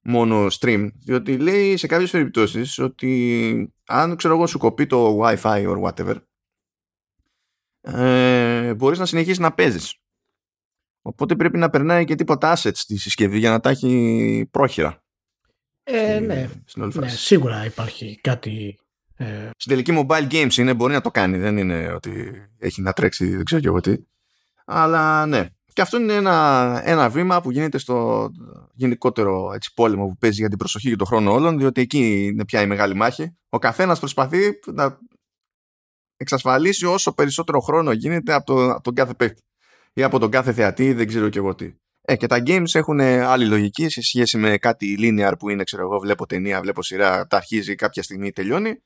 μόνο 0.00 0.46
stream, 0.60 0.88
διότι 1.04 1.38
λέει 1.38 1.76
σε 1.76 1.86
κάποιες 1.86 2.10
περιπτώσεις 2.10 2.78
ότι 2.78 3.72
αν 3.86 4.16
ξέρω 4.16 4.34
εγώ 4.34 4.46
σου 4.46 4.58
κοπεί 4.58 4.86
το 4.86 5.20
wifi 5.22 5.76
or 5.76 5.82
whatever, 5.82 6.16
ε, 7.80 8.74
μπορείς 8.74 8.98
να 8.98 9.06
συνεχίσεις 9.06 9.38
να 9.38 9.52
παίζεις. 9.52 10.00
Οπότε 11.02 11.36
πρέπει 11.36 11.58
να 11.58 11.70
περνάει 11.70 12.04
και 12.04 12.14
τίποτα 12.14 12.56
assets 12.56 12.74
στη 12.74 12.96
συσκευή 12.96 13.38
για 13.38 13.50
να 13.50 13.60
τα 13.60 13.70
έχει 13.70 14.48
πρόχειρα. 14.50 15.05
Ε, 15.88 16.20
ναι. 16.20 16.48
ναι, 16.74 17.08
σίγουρα 17.08 17.64
υπάρχει 17.64 18.18
κάτι. 18.22 18.78
Ε... 19.16 19.50
Στην 19.56 19.72
τελική 19.72 20.04
mobile 20.06 20.32
games 20.32 20.56
είναι, 20.56 20.74
μπορεί 20.74 20.92
να 20.92 21.00
το 21.00 21.10
κάνει. 21.10 21.38
Δεν 21.38 21.56
είναι 21.56 21.92
ότι 21.92 22.32
έχει 22.58 22.82
να 22.82 22.92
τρέξει, 22.92 23.36
δεν 23.36 23.44
ξέρω 23.44 23.60
και 23.60 23.68
εγώ 23.68 23.80
τι. 23.80 23.96
Αλλά 24.64 25.26
ναι. 25.26 25.46
Και 25.72 25.82
αυτό 25.82 26.00
είναι 26.00 26.12
ένα, 26.12 26.80
ένα 26.84 27.08
βήμα 27.08 27.40
που 27.40 27.50
γίνεται 27.50 27.78
στο 27.78 28.28
γενικότερο 28.74 29.52
έτσι, 29.54 29.72
πόλεμο 29.74 30.06
που 30.06 30.16
παίζει 30.16 30.40
για 30.40 30.48
την 30.48 30.58
προσοχή 30.58 30.88
και 30.88 30.96
τον 30.96 31.06
χρόνο 31.06 31.32
όλων, 31.32 31.58
διότι 31.58 31.80
εκεί 31.80 32.26
είναι 32.26 32.44
πια 32.44 32.60
η 32.60 32.66
μεγάλη 32.66 32.94
μάχη. 32.94 33.36
Ο 33.48 33.58
καθένας 33.58 33.98
προσπαθεί 33.98 34.38
να 34.72 34.98
εξασφαλίσει 36.16 36.86
όσο 36.86 37.14
περισσότερο 37.14 37.60
χρόνο 37.60 37.92
γίνεται 37.92 38.32
από, 38.32 38.46
το, 38.46 38.70
από 38.70 38.82
τον 38.82 38.94
κάθε 38.94 39.14
παίκτη 39.14 39.42
ή 39.92 40.02
από 40.02 40.18
τον 40.18 40.30
κάθε 40.30 40.52
θεατή, 40.52 40.92
δεν 40.92 41.06
ξέρω 41.06 41.28
και 41.28 41.38
εγώ 41.38 41.54
τι. 41.54 41.74
Ε, 42.08 42.16
και 42.16 42.26
τα 42.26 42.42
games 42.46 42.74
έχουν 42.74 43.00
άλλη 43.00 43.46
λογική 43.46 43.88
σε 43.88 44.02
σχέση 44.02 44.38
με 44.38 44.56
κάτι 44.56 44.96
linear 45.00 45.32
που 45.38 45.48
είναι, 45.48 45.64
ξέρω 45.64 45.82
εγώ, 45.82 45.98
βλέπω 45.98 46.26
ταινία, 46.26 46.60
βλέπω 46.60 46.82
σειρά, 46.82 47.26
τα 47.26 47.36
αρχίζει 47.36 47.74
κάποια 47.74 48.02
στιγμή 48.02 48.32
τελειώνει. 48.32 48.82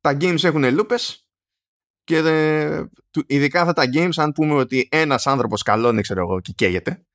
Τα 0.00 0.16
games 0.20 0.44
έχουν 0.44 0.74
λούπες 0.74 1.28
και 2.04 2.20
δε, 2.20 2.82
ειδικά 3.26 3.60
αυτά 3.60 3.72
τα 3.72 3.84
games, 3.94 4.14
αν 4.16 4.32
πούμε 4.32 4.54
ότι 4.54 4.88
ένας 4.90 5.26
άνθρωπος 5.26 5.62
καλώνει, 5.62 6.00
ξέρω 6.00 6.20
εγώ, 6.20 6.40
και 6.40 6.52
καίγεται 6.52 7.06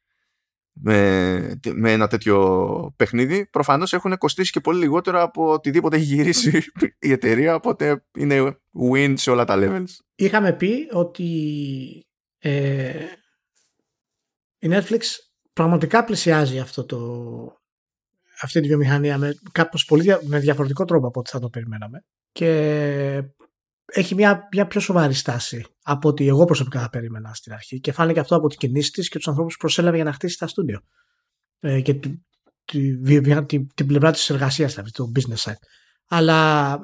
με, 0.74 1.60
με 1.74 1.92
ένα 1.92 2.08
τέτοιο 2.08 2.94
παιχνίδι, 2.96 3.46
προφανώς 3.46 3.94
έχουν 3.94 4.18
κοστίσει 4.18 4.52
και 4.52 4.60
πολύ 4.60 4.80
λιγότερο 4.80 5.22
από 5.22 5.52
οτιδήποτε 5.52 5.96
έχει 5.96 6.06
γυρίσει 6.06 6.64
η 7.00 7.12
εταιρεία, 7.12 7.56
οπότε 7.56 8.06
είναι 8.18 8.58
win 8.92 9.14
σε 9.18 9.32
όλα 9.32 9.46
τα 9.46 9.56
levels. 9.60 9.94
Είχαμε 10.16 10.54
πει 10.54 10.88
ότι 10.92 11.28
ε, 12.38 13.06
η 14.60 14.68
Netflix 14.72 15.00
πραγματικά 15.54 16.04
πλησιάζει 16.04 16.60
αυτό 16.60 16.86
το, 16.86 16.98
αυτή 18.42 18.62
τη 18.62 18.68
βιομηχανία 18.68 19.18
με, 19.18 19.40
κάπως 19.52 19.86
πολύ, 19.86 20.18
με 20.22 20.40
διαφορετικό 20.40 20.86
τρόπο 20.86 21.08
από 21.08 21.20
ό,τι 21.20 21.30
θα 21.30 21.40
το 21.40 21.50
περιμέναμε. 21.50 22.06
Και 22.32 23.24
έχει 23.86 24.16
μια, 24.16 24.48
μια 24.52 24.68
πιο 24.68 24.80
σοβαρή 24.80 25.14
στάση 25.14 25.66
από 25.84 26.10
ότι 26.10 26.28
εγώ 26.28 26.46
προσωπικά 26.46 26.80
θα 26.80 26.90
περίμενα 26.90 27.34
στην 27.34 27.54
αρχή 27.54 27.80
και 27.80 27.92
φάνηκε 27.92 28.20
αυτό 28.20 28.36
από 28.36 28.48
τις 28.48 28.58
κινήσεις 28.58 28.92
της 28.92 29.10
και 29.10 29.18
τους 29.18 29.28
ανθρώπους 29.28 29.54
που 29.54 29.60
προσέλαβε 29.60 29.96
για 29.96 30.06
να 30.06 30.14
χτίσει 30.14 30.38
τα 30.38 30.48
στούντιο. 30.48 30.82
Ε, 31.60 31.82
και 31.82 31.94
τη, 31.94 32.14
τη, 32.66 33.22
τη, 33.46 33.66
την 33.66 33.88
πλευρά 33.88 34.12
της 34.12 34.30
εργασίας 34.30 34.74
δηλαδή, 34.74 34.92
το 34.92 35.12
business 35.16 35.50
side. 35.50 35.62
Αλλά 36.08 36.80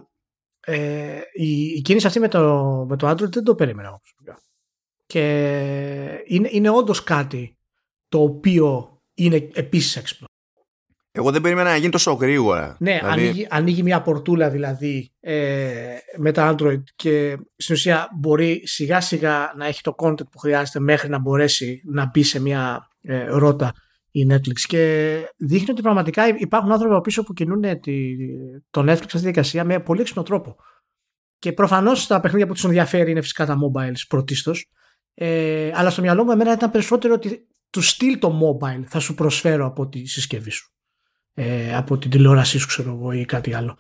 ε, 0.60 1.20
η, 1.34 1.66
η, 1.66 1.82
κίνηση 1.82 2.08
αυτή 2.08 2.20
με 2.20 2.28
το, 2.28 2.86
με 2.90 2.98
το 2.98 3.10
Android 3.10 3.32
δεν 3.32 3.44
το 3.44 3.56
περίμενα 3.56 3.88
εγώ 3.88 4.00
προσωπικά. 4.00 4.42
Και 5.06 6.24
είναι, 6.26 6.50
είναι 6.52 6.70
όντως 6.70 7.04
κάτι 7.04 7.57
το 8.10 8.22
οποίο 8.22 9.00
είναι 9.14 9.50
επίσης 9.54 9.96
έξυπνο. 9.96 10.28
Εγώ 11.12 11.32
δεν 11.32 11.42
περίμενα 11.42 11.70
να 11.70 11.76
γίνει 11.76 11.92
τόσο 11.92 12.14
γρήγορα. 12.14 12.78
Ναι, 12.80 12.98
δηλαδή... 12.98 13.22
ανοίγει, 13.22 13.48
ανοίγει, 13.50 13.84
μια 13.84 14.02
πορτούλα 14.02 14.50
δηλαδή 14.50 15.12
ε, 15.20 15.96
με 16.18 16.32
τα 16.32 16.56
Android 16.56 16.82
και 16.96 17.38
στην 17.56 17.76
ουσία 17.76 18.10
μπορεί 18.20 18.62
σιγά 18.66 19.02
σιγά 19.02 19.54
να 19.58 19.66
έχει 19.66 19.82
το 19.82 19.96
content 19.98 20.30
που 20.32 20.38
χρειάζεται 20.38 20.80
μέχρι 20.80 21.10
να 21.10 21.20
μπορέσει 21.20 21.82
να 21.86 22.10
μπει 22.14 22.24
σε 22.24 22.42
μια 22.42 22.88
ε, 23.02 23.26
ρότα 23.28 23.74
η 24.12 24.28
Netflix 24.30 24.60
και 24.68 25.18
δείχνει 25.38 25.70
ότι 25.70 25.82
πραγματικά 25.82 26.28
υπάρχουν 26.28 26.72
άνθρωποι 26.72 26.94
από 26.94 27.02
πίσω 27.02 27.24
που 27.24 27.34
κινούν 27.34 27.80
τη, 27.80 28.16
το 28.70 28.82
Netflix 28.82 28.90
αυτή 28.90 29.08
τη 29.08 29.18
διαδικασία 29.18 29.64
με 29.64 29.80
πολύ 29.80 30.02
έξυπνο 30.02 30.24
τρόπο. 30.24 30.56
Και 31.40 31.54
προφανώς 31.54 32.08
τα 32.08 32.20
παιχνίδια 32.20 32.48
που 32.48 32.54
τους 32.54 32.64
ενδιαφέρει 32.64 33.12
είναι 33.12 33.22
φυσικά 33.22 33.46
τα 33.46 33.58
mobiles 33.58 34.02
πρωτίστως. 34.08 34.70
Ε, 35.14 35.72
αλλά 35.74 35.90
στο 35.90 36.02
μυαλό 36.02 36.24
μου 36.24 36.32
εμένα 36.32 36.52
ήταν 36.52 36.72
περισσότερο 36.72 37.14
ότι 37.14 37.48
του 37.70 37.82
στυλ 37.82 38.20
το 38.20 38.40
mobile 38.42 38.84
θα 38.86 39.00
σου 39.00 39.14
προσφέρω 39.14 39.66
από 39.66 39.88
τη 39.88 40.06
συσκευή 40.06 40.50
σου. 40.50 40.72
Ε, 41.34 41.76
από 41.76 41.98
την 41.98 42.10
τηλεόρασή 42.10 42.58
σου 42.58 42.68
ξέρω 42.68 42.92
εγώ 42.92 43.12
ή 43.12 43.26
κάτι 43.26 43.54
άλλο. 43.54 43.78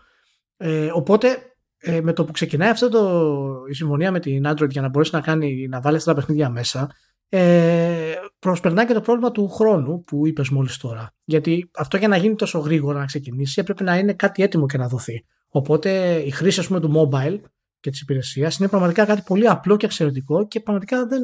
Ε, 0.57 0.89
οπότε 0.93 1.37
ε, 1.77 2.01
με 2.01 2.13
το 2.13 2.25
που 2.25 2.31
ξεκινάει 2.31 2.69
αυτό 2.69 2.89
το, 2.89 3.51
η 3.69 3.73
συμφωνία 3.73 4.11
με 4.11 4.19
την 4.19 4.43
Android 4.47 4.69
για 4.69 4.81
να 4.81 4.89
μπορέσει 4.89 5.15
να, 5.15 5.21
κάνει, 5.21 5.67
να 5.67 5.81
βάλει 5.81 5.97
αυτά 5.97 6.13
τα 6.13 6.19
παιχνίδια 6.19 6.49
μέσα 6.49 6.89
ε, 7.29 8.13
προσπερνάει 8.39 8.85
και 8.85 8.93
το 8.93 9.01
πρόβλημα 9.01 9.31
του 9.31 9.47
χρόνου 9.47 10.03
που 10.03 10.27
είπες 10.27 10.49
μόλις 10.49 10.77
τώρα. 10.77 11.13
Γιατί 11.23 11.69
αυτό 11.73 11.97
για 11.97 12.07
να 12.07 12.17
γίνει 12.17 12.35
τόσο 12.35 12.59
γρήγορα 12.59 12.99
να 12.99 13.05
ξεκινήσει 13.05 13.59
έπρεπε 13.61 13.83
να 13.83 13.97
είναι 13.97 14.13
κάτι 14.13 14.43
έτοιμο 14.43 14.65
και 14.65 14.77
να 14.77 14.87
δοθεί. 14.87 15.25
Οπότε 15.47 16.19
η 16.25 16.29
χρήση 16.29 16.59
ας 16.59 16.67
πούμε, 16.67 16.79
του 16.79 16.91
mobile 16.95 17.39
και 17.79 17.89
της 17.89 18.01
υπηρεσίας 18.01 18.57
είναι 18.57 18.67
πραγματικά 18.67 19.05
κάτι 19.05 19.21
πολύ 19.25 19.49
απλό 19.49 19.77
και 19.77 19.85
εξαιρετικό 19.85 20.47
και 20.47 20.59
πραγματικά 20.59 21.05
δεν. 21.05 21.21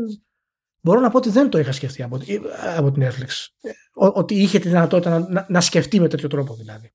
Μπορώ 0.84 1.00
να 1.00 1.10
πω 1.10 1.18
ότι 1.18 1.30
δεν 1.30 1.50
το 1.50 1.58
είχα 1.58 1.72
σκεφτεί 1.72 2.04
από, 2.04 2.20
από 2.78 2.92
την 2.92 3.04
Netflix. 3.08 3.48
Ότι 3.94 4.36
είχε 4.36 4.60
τη 4.60 4.68
δυνατότητα 4.68 5.28
να, 5.30 5.46
να, 5.50 5.62
σκεφτεί 5.62 6.00
με 6.00 6.08
τέτοιο 6.08 6.30
τρόπο 6.30 6.54
δηλαδή. 6.54 6.94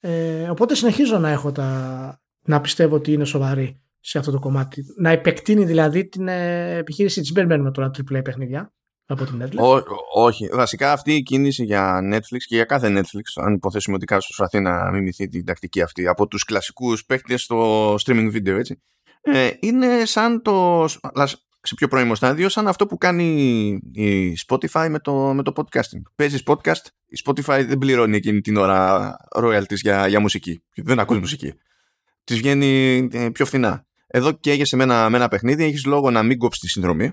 Ε, 0.00 0.48
οπότε 0.48 0.74
συνεχίζω 0.74 1.18
να 1.18 1.30
έχω 1.30 1.52
τα. 1.52 2.20
να 2.42 2.60
πιστεύω 2.60 2.96
ότι 2.96 3.12
είναι 3.12 3.24
σοβαρή 3.24 3.80
σε 4.00 4.18
αυτό 4.18 4.30
το 4.30 4.38
κομμάτι. 4.38 4.84
Να 4.98 5.10
επεκτείνει 5.10 5.64
δηλαδή 5.64 6.08
την 6.08 6.28
ε, 6.28 6.76
επιχείρηση 6.76 7.20
της. 7.20 7.30
Δεν 7.30 7.46
μπαίνουμε 7.46 7.70
τώρα 7.70 7.90
AAA 7.98 8.20
παιχνίδια 8.24 8.72
από 9.06 9.24
την 9.24 9.42
Netflix. 9.42 9.56
Ό, 9.56 9.82
όχι. 10.22 10.48
Βασικά 10.52 10.92
αυτή 10.92 11.14
η 11.14 11.22
κίνηση 11.22 11.64
για 11.64 12.00
Netflix 12.12 12.38
και 12.46 12.54
για 12.54 12.64
κάθε 12.64 12.88
Netflix, 12.98 13.42
αν 13.44 13.54
υποθέσουμε 13.54 13.96
ότι 13.96 14.04
κάποιος 14.04 14.26
προσπαθεί 14.26 14.60
να 14.60 14.90
μιμηθεί 14.90 15.28
την 15.28 15.44
τακτική 15.44 15.82
αυτή 15.82 16.06
από 16.06 16.26
τους 16.26 16.44
κλασικούς 16.44 17.04
παίκτες 17.04 17.42
στο 17.42 17.94
streaming 17.94 18.32
video, 18.34 18.58
έτσι. 18.58 18.82
Ε, 19.20 19.50
είναι 19.60 20.04
σαν 20.04 20.42
το. 20.42 20.84
Σε 21.62 21.74
πιο 21.74 21.88
πρώιμο 21.88 22.14
στάδιο, 22.14 22.48
σαν 22.48 22.68
αυτό 22.68 22.86
που 22.86 22.98
κάνει 22.98 23.24
η 23.92 24.36
Spotify 24.46 24.86
με 24.90 24.98
το, 24.98 25.12
με 25.34 25.42
το 25.42 25.52
podcasting. 25.56 26.02
Παίζει 26.16 26.42
podcast, 26.46 26.84
η 27.06 27.22
Spotify 27.24 27.64
δεν 27.68 27.78
πληρώνει 27.78 28.16
εκείνη 28.16 28.40
την 28.40 28.56
ώρα 28.56 29.16
royalties 29.36 29.76
για, 29.76 30.06
για 30.06 30.20
μουσική. 30.20 30.62
Δεν 30.74 30.98
ακούς 30.98 31.18
μουσική. 31.18 31.54
Της 32.24 32.36
βγαίνει 32.36 33.08
ε, 33.12 33.28
πιο 33.28 33.46
φθηνά. 33.46 33.86
Εδώ 34.06 34.32
καίγεσαι 34.32 34.76
με 34.76 34.82
ένα, 34.82 35.10
με 35.10 35.16
ένα 35.16 35.28
παιχνίδι, 35.28 35.64
έχεις 35.64 35.84
λόγο 35.84 36.10
να 36.10 36.22
μην 36.22 36.38
κόψεις 36.38 36.62
τη 36.62 36.68
συνδρομή 36.68 37.12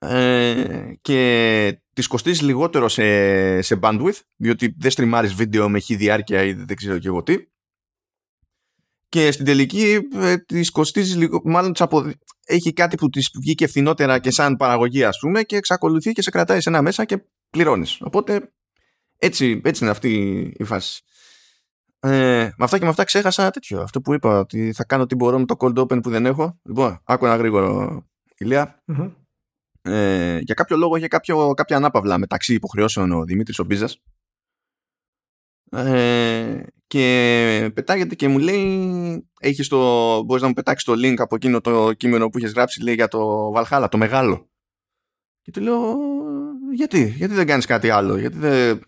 ε, 0.00 0.92
και 1.00 1.80
της 1.92 2.06
κοστίζει 2.06 2.44
λιγότερο 2.44 2.88
σε, 2.88 3.60
σε 3.60 3.78
bandwidth, 3.82 4.20
διότι 4.36 4.74
δεν 4.78 4.90
στριμάρεις 4.90 5.34
βίντεο 5.34 5.68
με 5.68 5.78
χι 5.78 5.96
διάρκεια 5.96 6.42
ή 6.42 6.52
δεν 6.52 6.76
ξέρω 6.76 6.98
και 6.98 7.08
εγώ 7.08 7.22
τι. 7.22 7.36
Και 9.10 9.32
στην 9.32 9.44
τελική 9.44 9.98
ε, 10.14 10.36
της 10.36 10.70
κοστίζει 10.70 11.16
λίγο, 11.16 11.40
μάλλον 11.44 11.72
απο... 11.78 12.12
έχει 12.46 12.72
κάτι 12.72 12.96
που 12.96 13.08
της 13.08 13.30
βγήκε 13.40 13.66
φθηνότερα 13.66 14.18
και 14.18 14.30
σαν 14.30 14.56
παραγωγή, 14.56 15.04
ας 15.04 15.18
πούμε, 15.18 15.42
και 15.42 15.56
εξακολουθεί 15.56 16.12
και 16.12 16.22
σε 16.22 16.30
κρατάει 16.30 16.60
σε 16.60 16.68
ένα 16.68 16.82
μέσα 16.82 17.04
και 17.04 17.24
πληρώνεις. 17.50 17.98
Οπότε 18.00 18.52
έτσι, 19.18 19.60
έτσι 19.64 19.82
είναι 19.82 19.92
αυτή 19.92 20.12
η 20.58 20.64
φάση. 20.64 21.02
Ε, 22.00 22.10
με 22.56 22.64
αυτά 22.64 22.78
και 22.78 22.84
με 22.84 22.90
αυτά 22.90 23.04
ξέχασα 23.04 23.50
τέτοιο. 23.50 23.80
Αυτό 23.80 24.00
που 24.00 24.14
είπα, 24.14 24.38
ότι 24.38 24.72
θα 24.72 24.84
κάνω 24.84 25.02
ό,τι 25.02 25.14
μπορώ 25.14 25.38
με 25.38 25.44
το 25.44 25.56
cold 25.58 25.78
open 25.78 26.02
που 26.02 26.10
δεν 26.10 26.26
έχω. 26.26 26.60
Λοιπόν, 26.62 27.00
άκου 27.04 27.26
ένα 27.26 27.36
γρήγορο, 27.36 28.02
ηλια 28.38 28.82
ε, 29.82 30.38
για 30.38 30.54
κάποιο 30.54 30.76
λόγο 30.76 30.96
είχε 30.96 31.08
κάποιο, 31.08 31.54
κάποια 31.54 31.76
ανάπαυλα 31.76 32.18
μεταξύ 32.18 32.54
υποχρεώσεων 32.54 33.12
ο 33.12 33.24
Δημήτρης 33.24 33.58
ο 33.58 33.64
Μπίζας 33.64 34.00
ε, 35.70 36.62
και 36.86 37.70
πετάγεται 37.74 38.14
και 38.14 38.28
μου 38.28 38.38
λέει 38.38 39.28
έχεις 39.40 39.68
το, 39.68 40.22
μπορείς 40.22 40.42
να 40.42 40.48
μου 40.48 40.54
πετάξεις 40.54 40.84
το 40.84 40.92
link 40.92 41.14
από 41.18 41.34
εκείνο 41.34 41.60
το 41.60 41.92
κείμενο 41.92 42.28
που 42.28 42.38
έχεις 42.38 42.52
γράψει 42.52 42.82
λέει 42.82 42.94
για 42.94 43.08
το 43.08 43.50
Βαλχάλα, 43.50 43.88
το 43.88 43.98
μεγάλο 43.98 44.48
και 45.42 45.50
του 45.50 45.60
λέω 45.60 45.96
γιατί, 46.74 47.14
γιατί 47.16 47.34
δεν 47.34 47.46
κάνεις 47.46 47.66
κάτι 47.66 47.90
άλλο 47.90 48.16
γιατί 48.16 48.38
δεν, 48.38 48.80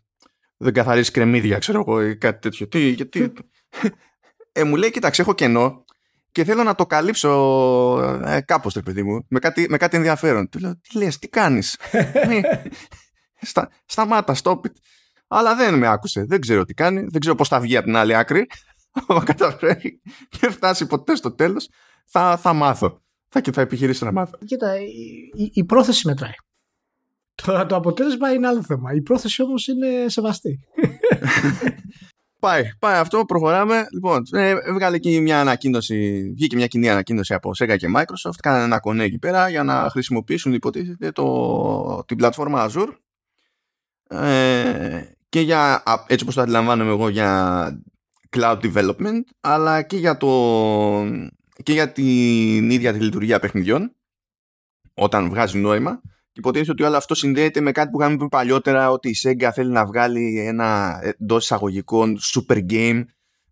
δεν 0.56 0.72
καθαρίζεις 0.72 1.10
κρεμμύδια 1.10 1.58
ξέρω 1.58 1.80
εγώ 1.80 2.02
ή 2.02 2.16
κάτι 2.16 2.40
τέτοιο 2.40 2.68
τι, 2.68 2.88
γιατί 2.88 3.32
ε, 4.52 4.64
μου 4.64 4.76
λέει 4.76 4.90
κοίταξε 4.90 5.22
έχω 5.22 5.34
κενό 5.34 5.84
και 6.32 6.44
θέλω 6.44 6.62
να 6.62 6.74
το 6.74 6.86
καλύψω 6.86 7.30
ε, 8.24 8.40
κάπως, 8.40 8.72
το 8.72 8.82
παιδί 8.82 9.02
μου, 9.02 9.26
με 9.28 9.38
κάτι, 9.38 9.66
με 9.68 9.76
κάτι 9.76 9.96
ενδιαφέρον. 9.96 10.48
Του 10.48 10.58
λέω, 10.58 10.80
τι 10.80 10.98
λες, 10.98 11.18
τι 11.18 11.28
κάνεις; 11.28 11.78
Ναι. 12.26 12.40
Στα, 13.44 13.70
σταμάτα, 13.84 14.36
stop 14.42 14.60
it. 14.60 14.72
Αλλά 15.34 15.54
δεν 15.54 15.78
με 15.78 15.86
άκουσε. 15.86 16.24
Δεν 16.24 16.40
ξέρω 16.40 16.64
τι 16.64 16.74
κάνει. 16.74 17.06
Δεν 17.10 17.20
ξέρω 17.20 17.34
πώς 17.34 17.48
θα 17.48 17.60
βγει 17.60 17.76
από 17.76 17.86
την 17.86 17.96
άλλη 17.96 18.16
άκρη. 18.16 18.46
Αν 19.06 19.24
καταφέρει 19.24 20.00
και 20.28 20.50
φτάσει 20.50 20.86
ποτέ 20.86 21.16
στο 21.16 21.34
τέλος, 21.34 21.68
θα, 22.04 22.36
θα 22.36 22.52
μάθω. 22.52 23.02
Θα, 23.28 23.40
και 23.40 23.52
θα 23.52 23.60
επιχειρήσω 23.60 24.04
να 24.04 24.12
μάθω. 24.12 24.38
Κοίτα, 24.44 24.80
η, 24.80 25.50
η, 25.52 25.64
πρόθεση 25.64 26.06
μετράει. 26.06 26.32
Το, 27.34 27.66
το 27.66 27.76
αποτέλεσμα 27.76 28.32
είναι 28.32 28.46
άλλο 28.46 28.62
θέμα. 28.62 28.92
Η 28.92 29.02
πρόθεση 29.02 29.42
όμως 29.42 29.66
είναι 29.66 30.04
σεβαστή. 30.08 30.60
Πάει, 32.38 32.62
πάει 32.78 32.96
αυτό, 32.96 33.24
προχωράμε. 33.24 33.86
Λοιπόν, 33.92 34.22
ε, 34.32 34.54
έβγαλε 34.62 34.96
εκεί 34.96 35.20
μια 35.20 35.40
ανακοίνωση, 35.40 36.30
βγήκε 36.34 36.56
μια 36.56 36.66
κοινή 36.66 36.90
ανακοίνωση 36.90 37.34
από 37.34 37.50
Sega 37.58 37.76
και 37.76 37.88
Microsoft, 37.96 38.36
κάνανε 38.42 38.64
ένα 38.64 38.80
κονέ 38.80 39.04
εκεί 39.04 39.18
πέρα 39.18 39.48
για 39.48 39.62
να 39.62 39.88
χρησιμοποιήσουν 39.90 40.52
υποτίθεται 40.52 41.10
το, 41.12 42.04
την 42.06 42.16
πλατφόρμα 42.16 42.68
Azure 42.68 42.88
ε, 44.08 45.02
και 45.32 45.40
για, 45.40 45.82
έτσι 46.06 46.22
όπως 46.22 46.34
το 46.34 46.40
αντιλαμβάνομαι 46.40 46.90
εγώ, 46.90 47.08
για 47.08 47.82
cloud 48.30 48.60
development, 48.60 49.20
αλλά 49.40 49.82
και 49.82 49.96
για, 49.96 50.16
το, 50.16 50.28
και 51.62 51.72
για 51.72 51.92
την 51.92 52.70
ίδια 52.70 52.92
τη 52.92 52.98
λειτουργία 52.98 53.38
παιχνιδιών, 53.38 53.96
όταν 54.94 55.28
βγάζει 55.28 55.58
νόημα. 55.58 56.00
Και 56.02 56.40
υποτίθεται 56.40 56.70
ότι 56.70 56.82
όλο 56.82 56.96
αυτό 56.96 57.14
συνδέεται 57.14 57.60
με 57.60 57.72
κάτι 57.72 57.90
που 57.90 58.00
είχαμε 58.00 58.16
πει 58.16 58.28
παλιότερα 58.28 58.90
ότι 58.90 59.08
η 59.08 59.16
Sega 59.22 59.50
θέλει 59.54 59.70
να 59.70 59.86
βγάλει 59.86 60.38
ένα 60.46 61.00
εντός 61.02 61.44
εισαγωγικών 61.44 62.18
super 62.34 62.70
game 62.70 63.02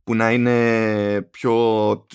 που 0.04 0.14
να 0.14 0.32
είναι 0.32 1.22
πιο, 1.22 2.06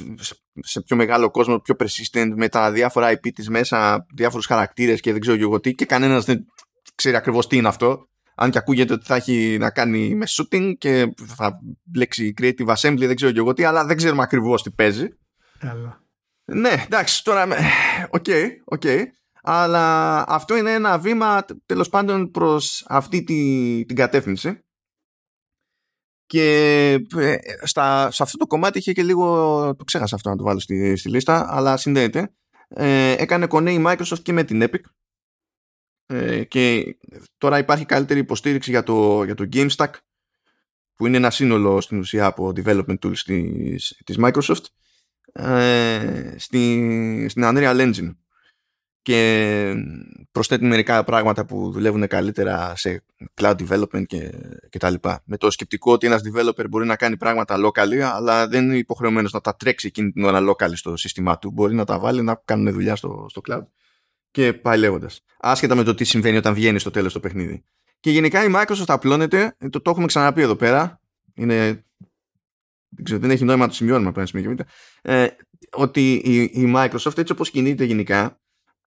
σε 0.59 0.81
πιο 0.81 0.95
μεγάλο 0.95 1.31
κόσμο, 1.31 1.59
πιο 1.59 1.75
persistent 1.79 2.31
με 2.35 2.49
τα 2.49 2.71
διάφορα 2.71 3.11
IP 3.11 3.31
της 3.33 3.49
μέσα, 3.49 4.05
διάφορους 4.15 4.45
χαρακτήρες 4.45 4.99
και 4.99 5.11
δεν 5.11 5.21
ξέρω 5.21 5.37
εγώ 5.39 5.59
τι 5.59 5.73
και 5.73 5.85
κανένας 5.85 6.25
δεν 6.25 6.45
ξέρει 6.95 7.15
ακριβώς 7.15 7.47
τι 7.47 7.57
είναι 7.57 7.67
αυτό. 7.67 8.07
Αν 8.35 8.51
και 8.51 8.57
ακούγεται 8.57 8.93
ότι 8.93 9.05
θα 9.05 9.15
έχει 9.15 9.57
να 9.59 9.69
κάνει 9.69 10.15
με 10.15 10.25
shooting 10.29 10.73
και 10.77 11.13
θα 11.35 11.59
μπλέξει 11.83 12.33
creative 12.41 12.75
assembly, 12.75 12.97
δεν 12.97 13.15
ξέρω 13.15 13.31
εγώ 13.35 13.53
τι, 13.53 13.63
αλλά 13.63 13.85
δεν 13.85 13.97
ξέρουμε 13.97 14.23
ακριβώς 14.23 14.63
τι 14.63 14.71
παίζει. 14.71 15.07
Καλά. 15.59 16.03
Ναι, 16.45 16.83
εντάξει, 16.85 17.23
τώρα. 17.23 17.47
Οκ, 18.09 18.23
okay, 18.27 18.47
οκ. 18.65 18.81
Okay. 18.85 19.03
Αλλά 19.47 20.23
αυτό 20.27 20.57
είναι 20.57 20.73
ένα 20.73 20.99
βήμα 20.99 21.45
τέλος 21.65 21.89
πάντων 21.89 22.31
προς 22.31 22.85
αυτή 22.87 23.23
τη, 23.23 23.83
την 23.85 23.95
κατεύθυνση. 23.95 24.59
Και 26.25 26.89
ε, 27.15 27.35
στα, 27.63 28.11
σε 28.11 28.23
αυτό 28.23 28.37
το 28.37 28.47
κομμάτι 28.47 28.77
είχε 28.77 28.93
και 28.93 29.03
λίγο. 29.03 29.25
Το 29.75 29.83
ξέχασα 29.83 30.15
αυτό 30.15 30.29
να 30.29 30.35
το 30.35 30.43
βάλω 30.43 30.59
στη, 30.59 30.95
στη 30.95 31.09
λίστα, 31.09 31.45
αλλά 31.49 31.77
συνδέεται. 31.77 32.33
Ε, 32.67 33.11
έκανε 33.11 33.47
κονέ 33.47 33.71
η 33.71 33.83
Microsoft 33.87 34.19
και 34.21 34.33
με 34.33 34.43
την 34.43 34.63
Epic. 34.63 34.81
Ε, 36.07 36.43
και 36.43 36.95
τώρα 37.37 37.57
υπάρχει 37.57 37.85
καλύτερη 37.85 38.19
υποστήριξη 38.19 38.69
για 38.69 38.83
το, 38.83 39.23
για 39.23 39.35
το 39.35 39.47
GameStack 39.53 39.91
που 40.95 41.07
είναι 41.07 41.17
ένα 41.17 41.29
σύνολο 41.29 41.81
στην 41.81 41.99
ουσία 41.99 42.25
από 42.25 42.53
development 42.55 42.99
tools 42.99 43.17
της, 43.17 44.01
της 44.05 44.17
Microsoft 44.19 44.65
ε, 45.31 46.35
στη, 46.37 47.25
στην 47.29 47.43
Unreal 47.45 47.93
Engine 47.93 48.15
και 49.01 49.73
προσθέτει 50.31 50.65
μερικά 50.65 51.03
πράγματα 51.03 51.45
που 51.45 51.71
δουλεύουν 51.71 52.07
καλύτερα 52.07 52.73
σε 52.75 53.03
cloud 53.41 53.55
development 53.55 54.05
και, 54.05 54.31
και 54.69 54.77
τα 54.79 54.89
λοιπά. 54.89 55.21
Με 55.25 55.37
το 55.37 55.51
σκεπτικό 55.51 55.91
ότι 55.91 56.07
ένας 56.07 56.21
developer 56.25 56.69
μπορεί 56.69 56.85
να 56.85 56.95
κάνει 56.95 57.17
πράγματα 57.17 57.55
locally 57.65 57.99
αλλά 57.99 58.47
δεν 58.47 58.63
είναι 58.63 58.77
υποχρεωμένος 58.77 59.31
να 59.31 59.41
τα 59.41 59.55
τρέξει 59.55 59.87
εκείνη 59.87 60.11
την 60.11 60.23
ώρα 60.23 60.39
locally 60.49 60.75
στο 60.75 60.97
σύστημά 60.97 61.37
του. 61.37 61.51
Μπορεί 61.51 61.75
να 61.75 61.85
τα 61.85 61.99
βάλει 61.99 62.21
να 62.21 62.41
κάνουν 62.45 62.73
δουλειά 62.73 62.95
στο, 62.95 63.25
στο 63.29 63.41
cloud 63.49 63.63
και 64.35 64.53
πάει 64.53 64.77
λέγοντας. 64.77 65.23
Άσχετα 65.39 65.75
με 65.75 65.83
το 65.83 65.95
τι 65.95 66.03
συμβαίνει 66.03 66.37
όταν 66.37 66.53
βγαίνει 66.53 66.79
στο 66.79 66.91
τέλος 66.91 67.13
το 67.13 67.19
παιχνίδι. 67.19 67.63
Και 67.99 68.11
γενικά 68.11 68.43
η 68.43 68.47
Microsoft 68.55 68.87
απλώνεται, 68.87 69.55
το, 69.69 69.81
το 69.81 69.89
έχουμε 69.89 70.05
ξαναπεί 70.05 70.41
εδώ 70.41 70.55
πέρα. 70.55 70.99
Είναι. 71.33 71.85
Δεν, 72.89 73.03
ξέρω, 73.03 73.19
δεν 73.19 73.29
έχει 73.31 73.43
νόημα 73.43 73.61
να 73.61 73.67
το 73.67 73.75
σημειώνουμε 73.75 74.09
από 74.09 74.19
ένα 74.19 74.27
σημείο 74.27 74.55
και 74.55 74.65
Ε, 75.01 75.27
ότι 75.71 76.13
η, 76.13 76.41
η 76.41 76.73
Microsoft 76.75 77.17
έτσι 77.17 77.31
όπως 77.31 77.51
κινείται 77.51 77.83
γενικά, 77.83 78.39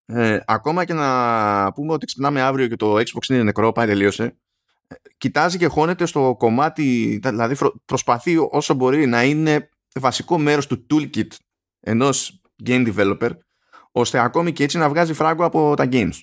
ε, 0.05 0.39
ακόμα 0.45 0.85
και 0.85 0.93
να 0.93 1.71
πούμε 1.71 1.93
ότι 1.93 2.05
ξυπνάμε 2.05 2.41
αύριο 2.41 2.67
και 2.67 2.75
το 2.75 2.95
Xbox 2.95 3.29
είναι 3.29 3.43
νεκρό, 3.43 3.71
πάει 3.71 3.87
τελείωσε. 3.87 4.37
Ε, 4.87 4.95
κοιτάζει 5.17 5.57
και 5.57 5.67
χώνεται 5.67 6.05
στο 6.05 6.35
κομμάτι, 6.37 7.19
δηλαδή 7.23 7.55
προσπαθεί 7.85 8.37
όσο 8.37 8.73
μπορεί 8.73 9.05
να 9.05 9.23
είναι 9.23 9.69
βασικό 9.99 10.37
μέρος 10.37 10.67
του 10.67 10.85
toolkit 10.89 11.29
ενός 11.79 12.41
game 12.65 12.93
developer 12.93 13.31
ώστε 13.91 14.19
ακόμη 14.19 14.51
και 14.51 14.63
έτσι 14.63 14.77
να 14.77 14.89
βγάζει 14.89 15.13
φράγκο 15.13 15.45
από 15.45 15.73
τα 15.75 15.87
games. 15.91 16.19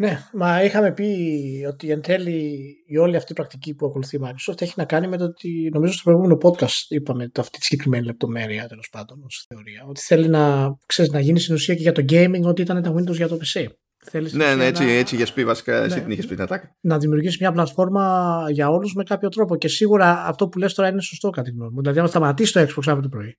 Ναι, 0.00 0.18
μα 0.32 0.62
είχαμε 0.62 0.92
πει 0.92 1.64
ότι 1.68 1.90
εν 1.90 2.00
τέλει 2.00 2.66
η 2.86 2.98
όλη 2.98 3.16
αυτή 3.16 3.32
η 3.32 3.34
πρακτική 3.34 3.74
που 3.74 3.86
ακολουθεί 3.86 4.16
η 4.16 4.20
Microsoft 4.22 4.60
έχει 4.60 4.72
να 4.76 4.84
κάνει 4.84 5.08
με 5.08 5.16
το 5.16 5.24
ότι 5.24 5.70
νομίζω 5.72 5.92
στο 5.92 6.02
προηγούμενο 6.02 6.38
podcast 6.42 6.84
είπαμε 6.88 7.28
το, 7.28 7.40
αυτή 7.40 7.58
τη 7.58 7.64
συγκεκριμένη 7.64 8.04
λεπτομέρεια 8.04 8.68
τέλος 8.68 8.88
πάντων 8.92 9.22
ως 9.24 9.44
θεωρία. 9.48 9.84
Ότι 9.88 10.00
θέλει 10.00 10.28
να, 10.28 10.74
ξέρεις, 10.86 11.12
να 11.12 11.20
γίνει 11.20 11.38
στην 11.38 11.54
ουσία 11.54 11.74
και 11.74 11.82
για 11.82 11.92
το 11.92 12.04
gaming 12.08 12.42
ότι 12.42 12.62
ήταν 12.62 12.82
τα 12.82 12.92
Windows 12.92 13.16
για 13.16 13.28
το 13.28 13.38
PC. 13.42 13.66
Θέλεις 14.04 14.32
ναι, 14.32 14.54
ναι, 14.54 14.66
έτσι, 14.66 14.84
να... 14.84 14.90
έτσι 14.90 15.16
για 15.16 15.26
πει 15.34 15.44
βασικά, 15.44 15.82
εσύ 15.82 15.96
ναι, 15.96 16.02
την 16.02 16.10
είχες 16.10 16.26
πει 16.26 16.34
να 16.34 16.76
Να 16.80 16.98
δημιουργήσει 16.98 17.36
μια 17.40 17.52
πλατφόρμα 17.52 18.44
για 18.50 18.68
όλους 18.68 18.94
με 18.94 19.02
κάποιο 19.02 19.28
τρόπο. 19.28 19.56
Και 19.56 19.68
σίγουρα 19.68 20.24
αυτό 20.26 20.48
που 20.48 20.58
λες 20.58 20.74
τώρα 20.74 20.88
είναι 20.88 21.00
σωστό 21.00 21.30
κατά 21.30 21.48
τη 21.48 21.50
γνώμη 21.54 21.72
μου. 21.72 21.80
Δηλαδή, 21.80 21.98
αν 21.98 22.08
σταματήσει 22.08 22.52
το 22.52 22.60
Xbox 22.60 22.82
αύριο 22.86 23.02
το 23.02 23.08
πρωί, 23.08 23.38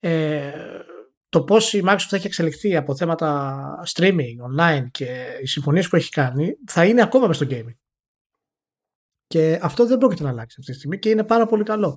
ε, 0.00 0.52
το 1.34 1.42
πώς 1.42 1.72
η 1.72 1.82
Microsoft 1.86 2.12
έχει 2.12 2.26
εξελιχθεί 2.26 2.76
από 2.76 2.96
θέματα 2.96 3.62
streaming, 3.94 4.36
online 4.50 4.84
και 4.90 5.38
οι 5.42 5.46
συμφωνίες 5.46 5.88
που 5.88 5.96
έχει 5.96 6.10
κάνει 6.10 6.54
θα 6.66 6.84
είναι 6.84 7.02
ακόμα 7.02 7.26
μες 7.26 7.36
στο 7.36 7.46
gaming. 7.50 7.76
Και 9.26 9.58
αυτό 9.62 9.86
δεν 9.86 9.98
πρόκειται 9.98 10.22
να 10.22 10.28
αλλάξει 10.28 10.56
αυτή 10.58 10.72
τη 10.72 10.78
στιγμή 10.78 10.98
και 10.98 11.08
είναι 11.08 11.24
πάρα 11.24 11.46
πολύ 11.46 11.62
καλό. 11.62 11.96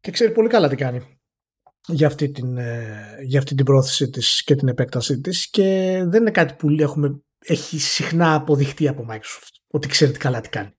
Και 0.00 0.10
ξέρει 0.10 0.32
πολύ 0.32 0.48
καλά 0.48 0.68
τι 0.68 0.76
κάνει 0.76 1.18
για 1.86 2.06
αυτή 2.06 2.30
την, 2.30 2.56
ε, 2.56 3.16
για 3.22 3.38
αυτή 3.38 3.54
την 3.54 3.64
πρόθεση 3.64 4.10
της 4.10 4.42
και 4.44 4.54
την 4.54 4.68
επέκτασή 4.68 5.20
της 5.20 5.50
και 5.50 5.62
δεν 6.06 6.20
είναι 6.20 6.30
κάτι 6.30 6.54
που 6.54 6.68
έχουμε, 6.78 7.20
έχει 7.38 7.78
συχνά 7.78 8.34
αποδειχτεί 8.34 8.88
από 8.88 9.06
Microsoft 9.10 9.54
ότι 9.66 9.88
ξέρετε 9.88 10.18
καλά 10.18 10.40
τι 10.40 10.48
κάνει. 10.48 10.76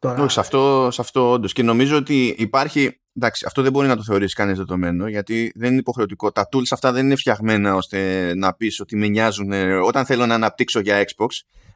Τώρα... 0.00 0.22
Όχι, 0.22 0.32
σε 0.32 0.40
αυτό, 0.40 0.88
σε 0.90 1.00
αυτό 1.00 1.30
όντως. 1.30 1.52
Και 1.52 1.62
νομίζω 1.62 1.96
ότι 1.96 2.34
υπάρχει 2.38 3.00
εντάξει, 3.16 3.44
αυτό 3.46 3.62
δεν 3.62 3.72
μπορεί 3.72 3.88
να 3.88 3.96
το 3.96 4.02
θεωρήσει 4.02 4.34
κανείς 4.34 4.56
δεδομένο, 4.56 5.08
γιατί 5.08 5.52
δεν 5.54 5.70
είναι 5.70 5.80
υποχρεωτικό. 5.80 6.32
Τα 6.32 6.48
tools 6.52 6.68
αυτά 6.70 6.92
δεν 6.92 7.04
είναι 7.04 7.16
φτιαγμένα 7.16 7.74
ώστε 7.74 8.32
να 8.34 8.54
πεις 8.54 8.80
ότι 8.80 8.96
με 8.96 9.08
νοιάζουν 9.08 9.52
όταν 9.82 10.04
θέλω 10.04 10.26
να 10.26 10.34
αναπτύξω 10.34 10.80
για 10.80 11.04
Xbox. 11.04 11.28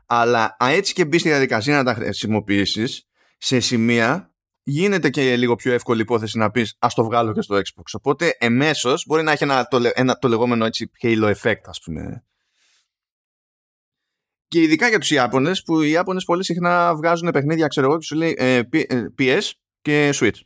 Αλλά 0.07 0.57
έτσι 0.59 0.93
και 0.93 1.05
μπεις 1.05 1.21
στη 1.21 1.29
διαδικασία 1.29 1.77
να 1.77 1.85
τα 1.85 1.95
χρησιμοποιήσεις, 1.95 3.09
σε 3.39 3.61
σημεία 3.61 4.35
γίνεται 4.63 5.11
και 5.11 5.37
λίγο 5.37 5.55
πιο 5.55 5.73
εύκολη 5.73 6.01
υπόθεση 6.01 6.39
να 6.39 6.51
πεις 6.51 6.77
Α 6.79 6.89
το 6.95 7.05
βγάλω 7.05 7.33
και 7.33 7.41
στο 7.41 7.57
Xbox. 7.57 7.85
Οπότε 7.93 8.37
εμέσως 8.39 9.05
μπορεί 9.07 9.23
να 9.23 9.33
έχει 9.33 9.45
ένα, 9.45 9.67
το, 9.67 9.81
ένα, 9.95 10.19
το 10.19 10.29
λεγόμενο 10.29 10.65
έτσι 10.65 10.91
halo 11.03 11.35
effect, 11.35 11.65
ας 11.65 11.81
πούμε. 11.85 12.25
Και 14.55 14.63
ειδικά 14.63 14.89
για 14.89 14.99
τους 14.99 15.11
Ιάπωνες, 15.11 15.63
που 15.63 15.83
οι 15.83 15.91
Ιάπωνες 15.91 16.25
πολύ 16.25 16.45
συχνά 16.45 16.95
βγάζουν 16.95 17.31
παιχνίδια, 17.31 17.67
ξέρω 17.67 17.87
εγώ, 17.87 17.99
και 17.99 18.05
σου 18.05 18.15
λέει 18.15 18.35
ε, 18.39 18.61
PS 19.19 19.27
ε, 19.27 19.39
και 19.81 20.11
Switch. 20.15 20.41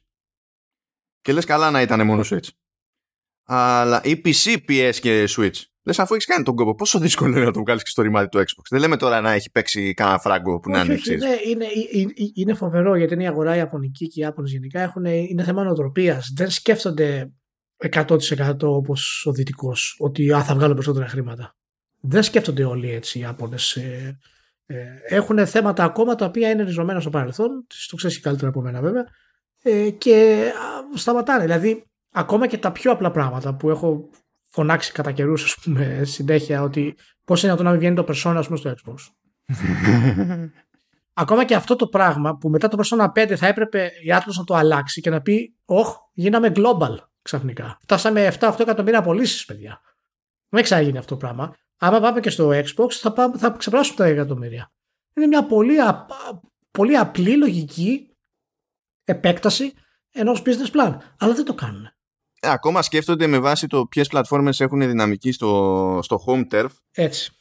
Και 1.21 1.33
λες 1.33 1.45
καλά 1.45 1.71
να 1.71 1.81
ήταν 1.81 2.07
μόνο 2.07 2.23
Switch. 2.25 2.49
Αλλά 3.45 4.01
η 4.05 4.21
PC, 4.25 4.57
PS 4.69 4.95
και 5.01 5.29
Switch. 5.29 5.63
Λες, 5.83 5.99
αφού 5.99 6.15
έχεις 6.15 6.27
κάνει 6.27 6.45
τον 6.45 6.55
κόπο, 6.55 6.75
πόσο 6.75 6.99
δύσκολο 6.99 7.37
είναι 7.37 7.45
να 7.45 7.53
το 7.53 7.61
βγάλεις 7.61 7.83
και 7.83 7.91
στο 7.91 8.03
ρημάδι 8.03 8.29
του 8.29 8.39
Xbox. 8.39 8.65
Δεν 8.71 8.81
λέμε 8.81 8.97
τώρα 8.97 9.21
να 9.21 9.33
έχει 9.33 9.51
παίξει 9.51 9.95
κανένα 9.95 10.19
φράγκο 10.19 10.59
που 10.59 10.71
να 10.71 10.81
είναι 10.81 10.95
εξής. 10.95 11.23
Ναι, 11.23 11.37
είναι, 11.47 11.67
είναι, 11.93 12.13
είναι 12.35 12.55
φοβερό 12.55 12.97
γιατί 12.97 13.15
είναι 13.15 13.23
η 13.23 13.27
αγορά 13.27 13.57
Ιαπωνική 13.57 14.09
και 14.09 14.21
οι 14.21 14.23
Ιάπωνες 14.23 14.51
γενικά 14.51 14.81
έχουν, 14.81 15.05
είναι 15.05 15.45
θέμα 15.45 15.65
νοοτροπίας. 15.65 16.33
Δεν 16.37 16.51
σκέφτονται 16.51 17.33
100% 17.93 18.55
όπως 18.61 19.25
ο 19.27 19.33
Δυτικός 19.33 19.97
ότι 19.99 20.33
α, 20.33 20.45
θα 20.45 20.55
βγάλω 20.55 20.75
περισσότερα 20.75 21.09
χρήματα. 21.09 21.57
Δεν 22.01 22.23
σκέφτονται 22.23 22.65
όλοι 22.65 22.91
έτσι 22.91 23.19
οι 23.19 23.21
Ιάπωνε. 23.21 23.57
Ε, 23.75 24.13
ε, 24.67 24.85
έχουν 25.09 25.47
θέματα 25.47 25.85
ακόμα 25.85 26.15
τα 26.15 26.25
οποία 26.27 26.51
είναι 26.51 26.63
ριζωμένα 26.63 27.01
στο 27.01 27.11
παρελθόν. 27.11 27.67
Το 27.91 27.97
ξέρεις 27.97 28.21
καλύτερα 28.21 28.49
από 28.49 28.61
μένα 28.61 28.81
βέβαια 28.81 29.07
ε, 29.63 29.91
και 29.91 30.51
σταματάνε. 30.95 31.43
Δηλαδή, 31.43 31.85
ακόμα 32.11 32.47
και 32.47 32.59
τα 32.59 32.73
πιο 32.73 32.93
απλά 32.93 33.11
πράγματα 33.11 33.55
που 33.55 33.71
έχω 33.71 34.11
φωνάξει 34.49 34.93
κατά 34.93 35.13
καιρούς, 35.13 35.45
ας 35.45 35.57
πούμε, 35.63 36.01
συνέχεια 36.05 36.63
ότι 36.63 36.97
πώς 37.25 37.43
είναι 37.43 37.55
το 37.55 37.63
να 37.63 37.71
μην 37.71 37.79
βγαίνει 37.79 37.97
το 37.97 38.07
Persona, 38.09 38.43
πούμε, 38.47 38.57
στο 38.57 38.75
Xbox. 38.75 38.97
ακόμα 41.23 41.45
και 41.45 41.55
αυτό 41.55 41.77
το 41.77 41.87
πράγμα 41.87 42.37
που 42.37 42.49
μετά 42.49 42.69
το 42.69 42.79
Persona 42.83 43.07
5 43.23 43.35
θα 43.37 43.47
έπρεπε 43.47 43.85
η 43.85 44.09
Atlas 44.13 44.35
να 44.37 44.45
το 44.45 44.55
αλλάξει 44.55 45.01
και 45.01 45.11
να 45.11 45.21
πει, 45.21 45.55
Ωχ, 45.65 45.97
γίναμε 46.13 46.53
global 46.55 46.97
ξαφνικά. 47.23 47.79
Φτάσαμε 47.83 48.33
7-8 48.41 48.55
εκατομμύρια 48.59 49.03
πωλήσει, 49.03 49.45
παιδιά. 49.45 49.81
Δεν 50.49 50.63
ξαναγίνει 50.63 50.99
αυτό 50.99 51.11
το 51.11 51.17
πράγμα. 51.17 51.55
Άμα 51.79 52.01
πάμε 52.01 52.21
και 52.21 52.31
στο 52.31 52.51
Xbox, 52.51 52.91
θα, 52.91 53.13
πάμε, 53.13 53.39
θα 53.39 53.51
ξεπεράσουμε 53.51 53.97
τα 53.97 54.05
εκατομμύρια. 54.05 54.73
Είναι 55.17 55.27
μια 55.27 55.47
πολύ, 55.47 55.77
πολύ 56.71 56.97
απλή 56.97 57.37
λογική 57.37 58.11
επέκταση 59.05 59.73
ενός 60.11 60.43
business 60.45 60.77
plan. 60.77 60.97
Αλλά 61.19 61.35
δεν 61.35 61.45
το 61.45 61.55
κάνουν. 61.55 61.85
Ε, 62.41 62.51
ακόμα 62.51 62.83
σκέφτονται 62.83 63.27
με 63.27 63.39
βάση 63.39 63.67
το 63.67 63.87
ποιες 63.87 64.09
πλατφόρμες 64.09 64.61
έχουν 64.61 64.81
δυναμική 64.81 65.33
στο, 65.33 66.01
στο 66.03 66.25
home 66.27 66.45
turf. 66.51 66.71
Έτσι. 66.91 67.33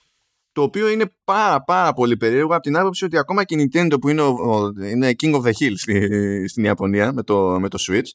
Το 0.51 0.61
οποίο 0.61 0.87
είναι 0.87 1.11
πάρα 1.23 1.63
πάρα 1.63 1.93
πολύ 1.93 2.17
περίεργο 2.17 2.53
από 2.53 2.61
την 2.61 2.77
άποψη 2.77 3.05
ότι 3.05 3.17
ακόμα 3.17 3.43
και 3.43 3.55
η 3.55 3.69
Nintendo 3.73 3.93
που 4.01 4.09
είναι, 4.09 4.21
ο, 4.21 4.73
είναι 4.77 5.11
King 5.23 5.35
of 5.35 5.41
the 5.41 5.51
Hill 5.59 5.73
στη, 5.75 6.47
στην 6.47 6.63
Ιαπωνία 6.63 7.13
με 7.13 7.23
το, 7.23 7.59
με 7.59 7.69
το 7.69 7.77
Switch 7.87 8.09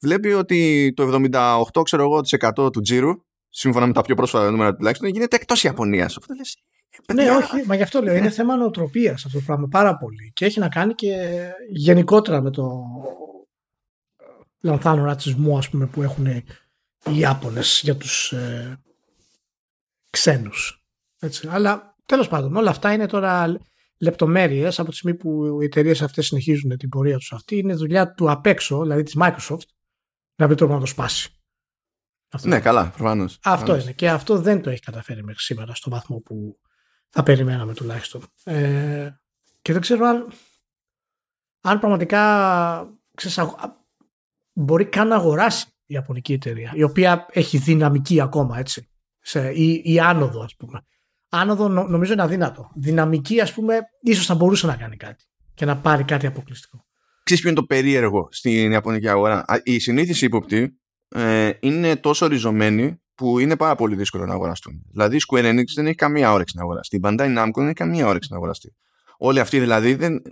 βλέπει 0.00 0.32
ότι 0.32 0.92
το 0.96 1.30
78% 1.32 1.82
ξέρω 1.82 2.02
εγώ, 2.02 2.70
του 2.70 2.80
τζίρου 2.80 3.12
σύμφωνα 3.48 3.86
με 3.86 3.92
τα 3.92 4.02
πιο 4.02 4.14
πρόσφατα 4.14 4.50
νούμερα 4.50 4.74
τουλάχιστον 4.74 5.08
γίνεται 5.08 5.36
εκτός 5.36 5.64
Ιαπωνίας. 5.64 6.18
Ε, 7.06 7.12
ναι, 7.12 7.30
όχι, 7.30 7.66
μα 7.66 7.74
γι' 7.74 7.82
αυτό 7.82 8.02
λέω. 8.02 8.14
Είναι 8.14 8.30
θέμα 8.30 8.56
νοοτροπίας 8.56 9.24
αυτό 9.24 9.38
το 9.38 9.44
πράγμα 9.46 9.68
πάρα 9.68 9.96
πολύ. 9.96 10.32
Και 10.34 10.44
έχει 10.44 10.58
να 10.58 10.68
κάνει 10.68 10.94
και 10.94 11.16
γενικότερα 11.70 12.40
με 12.40 12.50
το 12.50 12.82
λανθάνο 14.60 15.04
ρατσισμό 15.04 15.58
ας 15.58 15.68
πούμε, 15.68 15.86
που 15.86 16.02
έχουν 16.02 16.26
οι 16.26 17.18
Ιάπωνες 17.18 17.80
για 17.84 17.96
τους 17.96 18.32
ε, 18.32 18.82
ξένους. 20.10 20.84
Έτσι. 21.18 21.48
Αλλά 21.50 21.96
τέλος 22.06 22.28
πάντων 22.28 22.56
όλα 22.56 22.70
αυτά 22.70 22.92
είναι 22.92 23.06
τώρα 23.06 23.60
λεπτομέρειες 23.98 24.78
από 24.78 24.90
τη 24.90 24.96
στιγμή 24.96 25.16
που 25.16 25.60
οι 25.60 25.64
εταιρείες 25.64 26.02
αυτές 26.02 26.26
συνεχίζουν 26.26 26.76
την 26.76 26.88
πορεία 26.88 27.16
τους 27.16 27.32
αυτή. 27.32 27.56
Είναι 27.56 27.74
δουλειά 27.74 28.12
του 28.12 28.30
απ' 28.30 28.46
έξω, 28.46 28.82
δηλαδή 28.82 29.02
της 29.02 29.16
Microsoft, 29.20 29.68
να 30.36 30.46
βρει 30.46 30.56
τρόπο 30.56 30.72
να 30.72 30.80
το 30.80 30.86
σπάσει. 30.86 31.37
Αυτό. 32.30 32.48
Ναι, 32.48 32.60
καλά, 32.60 32.88
προφανώς. 32.96 33.38
Αυτό 33.42 33.76
είναι. 33.76 33.92
Και 33.92 34.10
αυτό 34.10 34.38
δεν 34.38 34.62
το 34.62 34.70
έχει 34.70 34.80
καταφέρει 34.80 35.24
μέχρι 35.24 35.40
σήμερα 35.40 35.74
στον 35.74 35.92
βαθμό 35.92 36.18
που 36.18 36.58
θα 37.08 37.22
περιμέναμε 37.22 37.74
τουλάχιστον. 37.74 38.22
Ε, 38.44 39.10
και 39.62 39.72
δεν 39.72 39.80
ξέρω 39.80 40.06
αν, 40.06 40.32
αν 41.60 41.78
πραγματικά 41.78 42.98
ξέρεις, 43.14 43.40
μπορεί 44.52 44.84
καν 44.84 45.08
να 45.08 45.16
αγοράσει 45.16 45.66
η 45.68 45.94
Ιαπωνική 45.94 46.32
εταιρεία, 46.32 46.72
η 46.74 46.82
οποία 46.82 47.26
έχει 47.30 47.58
δυναμική 47.58 48.20
ακόμα, 48.20 48.58
έτσι. 48.58 48.88
Σε, 49.20 49.50
ή, 49.50 49.82
ή 49.84 50.00
άνοδο, 50.00 50.42
ας 50.42 50.56
πούμε. 50.56 50.82
Άνοδο 51.28 51.68
νομίζω 51.68 52.12
είναι 52.12 52.22
αδύνατο. 52.22 52.70
Δυναμική, 52.74 53.40
ας 53.40 53.52
πούμε, 53.52 53.80
ίσως 54.00 54.26
θα 54.26 54.34
μπορούσε 54.34 54.66
να 54.66 54.76
κάνει 54.76 54.96
κάτι 54.96 55.24
και 55.54 55.64
να 55.64 55.76
πάρει 55.76 56.04
κάτι 56.04 56.26
αποκλειστικό. 56.26 56.86
Ξέρεις 57.22 57.42
ποιο 57.42 57.52
είναι 57.52 57.60
το 57.60 57.66
περίεργο 57.66 58.28
στην 58.30 58.72
Ιαπωνική 58.72 59.08
αγορά; 59.08 59.44
Η 59.62 59.78
συνήθιση 59.78 60.24
ύποπτη 60.24 60.77
ε, 61.08 61.50
είναι 61.60 61.96
τόσο 61.96 62.26
ριζωμένοι 62.26 63.00
που 63.14 63.38
είναι 63.38 63.56
πάρα 63.56 63.74
πολύ 63.74 63.96
δύσκολο 63.96 64.26
να 64.26 64.32
αγοραστούν. 64.32 64.82
Δηλαδή 64.90 65.16
η 65.16 65.20
Square 65.28 65.44
Enix 65.44 65.64
δεν 65.74 65.86
έχει 65.86 65.94
καμία 65.94 66.32
όρεξη 66.32 66.56
να 66.56 66.62
αγοραστεί. 66.62 66.96
Η 66.96 67.00
Bandai 67.02 67.38
Namco 67.38 67.50
δεν 67.54 67.64
έχει 67.64 67.74
καμία 67.74 68.06
όρεξη 68.06 68.28
να 68.30 68.36
αγοραστεί. 68.36 68.74
Όλοι 69.18 69.40
αυτοί 69.40 69.58
δηλαδή 69.60 69.94
δεν, 69.94 70.22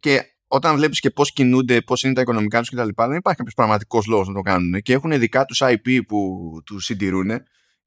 και 0.00 0.22
όταν 0.48 0.76
βλέπεις 0.76 1.00
και 1.00 1.10
πώς 1.10 1.32
κινούνται, 1.32 1.80
πώς 1.80 2.02
είναι 2.02 2.12
τα 2.12 2.20
οικονομικά 2.20 2.58
τους 2.60 2.68
κτλ., 2.68 2.88
δεν 2.96 3.16
υπάρχει 3.16 3.38
κάποιος 3.38 3.54
πραγματικός 3.54 4.06
λόγος 4.06 4.28
να 4.28 4.34
το 4.34 4.40
κάνουν. 4.40 4.82
Και 4.82 4.92
έχουν 4.92 5.18
δικά 5.18 5.44
τους 5.44 5.62
IP 5.64 6.00
που 6.08 6.50
τους 6.64 6.84
συντηρούν 6.84 7.30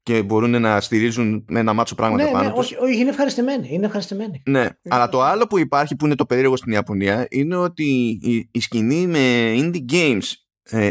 και 0.02 0.22
μπορούν 0.22 0.60
να 0.60 0.80
στηρίζουν 0.80 1.44
με 1.48 1.60
ένα 1.60 1.72
μάτσο 1.72 1.94
πράγματα 1.94 2.24
ναι, 2.24 2.30
πάνω 2.30 2.48
ναι, 2.48 2.52
όχι, 2.56 2.76
όχι, 2.76 3.00
είναι 3.00 3.10
ευχαριστημένοι. 3.10 3.68
Είναι 3.70 3.86
ευχαριστημένοι. 3.86 4.42
Ναι, 4.46 4.68
αλλά 4.88 5.08
το 5.08 5.22
άλλο 5.22 5.46
που 5.46 5.58
υπάρχει 5.58 5.96
που 5.96 6.06
είναι 6.06 6.14
το 6.14 6.26
περίεργο 6.26 6.56
στην 6.56 6.72
Ιαπωνία 6.72 7.26
είναι 7.30 7.56
ότι 7.56 8.18
η, 8.22 8.48
η 8.50 8.60
σκηνή 8.60 9.06
με 9.06 9.52
indie 9.56 9.92
games 9.92 10.32
ε, 10.62 10.90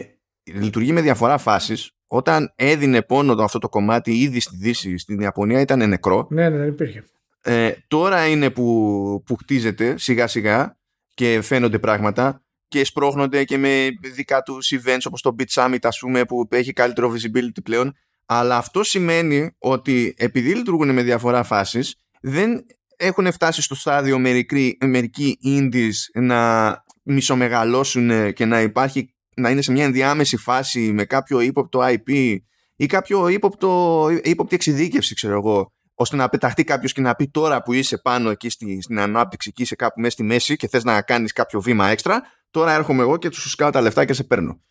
λειτουργεί 0.56 0.92
με 0.92 1.02
διαφορά 1.02 1.38
φάσεις 1.38 1.92
όταν 2.08 2.54
έδινε 2.56 3.02
πόνο 3.02 3.36
το, 3.36 3.44
αυτό 3.44 3.60
το 3.60 3.70
κομμάτι 3.70 4.20
ήδη 4.20 4.40
στη 4.40 4.56
Δύση 4.56 4.98
στην 4.98 5.20
Ιαπωνία 5.20 5.62
ήταν 5.62 5.90
νεκρό. 5.90 6.28
Ναι, 6.30 6.50
ναι, 6.50 6.58
δεν 6.58 6.68
υπήρχε. 6.68 7.04
Ε, 7.42 7.72
τώρα 7.88 8.28
είναι 8.28 8.50
που, 8.50 9.24
που 9.26 9.36
χτίζεται 9.36 9.98
σιγά 9.98 10.28
σιγά 10.28 10.78
και 11.14 11.42
φαίνονται 11.42 11.80
πράγματα 11.80 12.44
και 12.68 12.86
σπρώχνονται 12.86 13.44
και 13.44 13.58
με 13.58 13.88
δικά 14.14 14.42
τους 14.42 14.74
events 14.74 15.02
όπως 15.06 15.22
το 15.22 15.36
Beat 15.40 15.64
Summit 15.64 15.78
ας 15.82 16.00
πούμε 16.00 16.26
που 16.26 16.48
έχει 16.52 16.74
καλύτερο 16.74 17.14
visibility 17.14 17.64
πλέον. 17.64 17.94
Αλλά 18.26 18.58
αυτό 18.58 18.84
σημαίνει 18.84 19.52
ότι 19.58 20.14
επειδή 20.18 20.56
λειτουργούν 20.56 20.94
με 20.94 21.04
διαφορά 21.04 21.44
φάσεις 21.44 21.96
δεν 22.22 22.66
έχουν 22.98 23.32
φτάσει 23.32 23.62
στο 23.62 23.76
στάδιο 23.76 24.20
μερικοί, 24.20 24.78
μερικοί 24.82 25.38
indies 25.44 26.22
να 26.22 26.84
μισομεγαλώσουν 27.04 28.34
και 28.34 28.46
να 28.46 28.62
υπάρχει 28.62 29.14
να 29.40 29.50
είναι 29.50 29.62
σε 29.62 29.72
μια 29.72 29.84
ενδιάμεση 29.84 30.38
φάση 30.38 30.92
με 30.94 31.06
κάποιο 31.06 31.40
ύποπτο 31.40 31.80
IP 31.84 32.38
ή 32.76 32.86
κάποιο 32.86 33.28
ύποπτο, 33.28 34.08
ύποπτη 34.24 34.56
εξειδίκευση 34.56 35.16
ξέρω 35.16 35.34
εγώ 35.34 35.74
ώστε 35.94 36.16
να 36.16 36.30
πεταχτεί 36.30 36.64
κάποιος 36.64 36.94
και 36.94 37.02
να 37.02 37.16
πει 37.16 37.28
τώρα 37.28 37.64
που 37.64 37.74
είσαι 37.74 37.98
πάνω 37.98 38.30
εκεί 38.30 38.50
στη, 38.50 38.82
στην 38.82 39.00
ανάπτυξη 39.00 39.52
και 39.52 39.62
είσαι 39.62 39.76
κάπου 39.76 40.00
μέσα 40.00 40.14
στη 40.14 40.24
μέση 40.24 40.56
και 40.56 40.68
θες 40.68 40.84
να 40.84 41.02
κάνεις 41.02 41.34
κάποιο 41.34 41.62
βήμα 41.62 41.88
έξτρα 41.88 42.22
τώρα 42.52 42.74
έρχομαι 42.74 43.02
εγώ 43.02 43.18
και 43.18 43.30
του 43.30 43.50
σκάω 43.50 43.70
τα 43.70 43.82
λεφτά 43.82 44.06
και 44.06 44.14
σε 44.14 44.24
παίρνω 44.24 44.62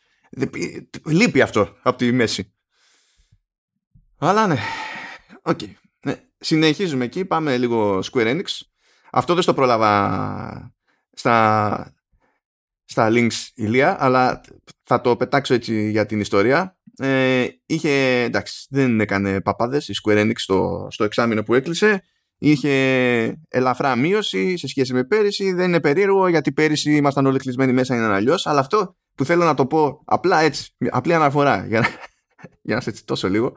λείπει 1.05 1.41
αυτό 1.41 1.77
από 1.83 1.99
τη 1.99 2.13
μέση 2.13 2.55
αλλά 4.19 4.47
ναι 4.47 4.59
οκ 5.43 5.59
okay. 5.63 5.71
ναι. 6.05 6.15
συνεχίζουμε 6.39 7.05
εκεί 7.05 7.25
πάμε 7.25 7.57
λίγο 7.57 7.99
Square 7.99 8.27
Enix 8.27 8.45
αυτό 9.11 9.35
δεν 9.35 9.43
στο 9.43 9.55
πρόλαβα 9.55 10.73
στα, 11.13 11.95
στα 12.89 13.09
links 13.11 13.49
ηλία, 13.55 13.97
αλλά 14.05 14.41
θα 14.83 15.01
το 15.01 15.17
πετάξω 15.17 15.55
έτσι 15.55 15.91
για 15.91 16.07
την 16.07 16.21
ιστορία. 16.21 16.79
Ε, 16.99 17.47
είχε, 17.67 18.23
εντάξει, 18.23 18.67
δεν 18.71 19.01
έκανε 19.01 19.41
παπάδες 19.41 19.89
η 19.89 19.93
Square 20.03 20.19
Enix 20.19 20.33
στο, 20.35 20.87
στο 20.91 21.05
εξάμεινο 21.05 21.43
που 21.43 21.55
έκλεισε. 21.55 22.03
Είχε 22.39 23.41
ελαφρά 23.49 23.97
μείωση 23.97 24.57
σε 24.57 24.69
σχέση 24.69 24.93
με 24.93 25.05
πέρυσι. 25.05 25.53
Δεν 25.53 25.69
είναι 25.69 25.81
περίεργο 25.81 26.29
γιατί 26.29 26.53
πέρυσι 26.53 26.97
ήμασταν 26.97 27.27
όλοι 27.27 27.39
κλεισμένοι 27.39 27.73
μέσα, 27.73 27.97
είναι 27.97 28.07
αλλιώς. 28.07 28.47
Αλλά 28.47 28.61
αυτό 28.61 28.97
που 29.15 29.25
θέλω 29.25 29.45
να 29.45 29.55
το 29.55 29.67
πω 29.67 30.03
απλά 30.05 30.41
έτσι, 30.41 30.75
απλή 30.91 31.15
αναφορά 31.15 31.67
για 31.67 31.81
να, 31.81 31.89
για 32.63 32.75
να 32.75 32.81
σε 32.81 32.93
τσιτώσω 32.93 33.29
λίγο. 33.29 33.57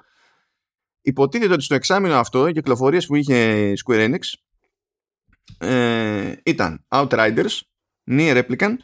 Υποτίθεται 1.01 1.53
ότι 1.53 1.63
στο 1.63 1.75
εξάμεινο 1.75 2.15
αυτό 2.15 2.47
οι 2.47 2.53
κυκλοφορίες 2.53 3.05
που 3.05 3.15
είχε 3.15 3.69
η 3.69 3.73
Square 3.85 4.09
Enix 4.09 4.19
ε, 5.67 6.33
ήταν 6.43 6.85
Outriders, 6.87 7.59
Near 8.11 8.43
Replicant, 8.43 8.75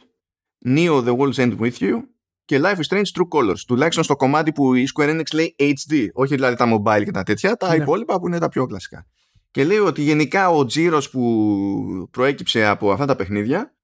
Neo 0.66 1.02
The 1.02 1.16
World's 1.16 1.36
End 1.36 1.58
With 1.58 1.78
You 1.78 2.02
και 2.44 2.60
Life 2.62 2.76
is 2.76 2.86
Strange 2.88 3.10
True 3.14 3.28
Colors. 3.28 3.58
Τουλάχιστον 3.66 4.04
στο 4.04 4.16
κομμάτι 4.16 4.52
που 4.52 4.74
η 4.74 4.88
Square 4.94 5.08
Enix 5.08 5.34
λέει 5.34 5.54
HD, 5.58 6.06
όχι 6.12 6.34
δηλαδή 6.34 6.56
τα 6.56 6.66
mobile 6.74 7.02
και 7.04 7.10
τα 7.10 7.22
τέτοια, 7.22 7.56
τα 7.56 7.68
ναι. 7.68 7.82
υπόλοιπα 7.82 8.20
που 8.20 8.26
είναι 8.26 8.38
τα 8.38 8.48
πιο 8.48 8.66
κλασικά. 8.66 9.06
Και 9.50 9.64
λέει 9.64 9.78
ότι 9.78 10.02
γενικά 10.02 10.50
ο 10.50 10.64
τζίρος 10.64 11.10
που 11.10 12.08
προέκυψε 12.10 12.66
από 12.66 12.92
αυτά 12.92 13.04
τα 13.04 13.16
παιχνίδια 13.16 13.74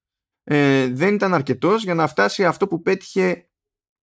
ε, 0.43 0.87
δεν 0.87 1.13
ήταν 1.13 1.33
αρκετός 1.33 1.83
για 1.83 1.93
να 1.93 2.07
φτάσει 2.07 2.45
αυτό 2.45 2.67
που 2.67 2.81
πέτυχε 2.81 3.49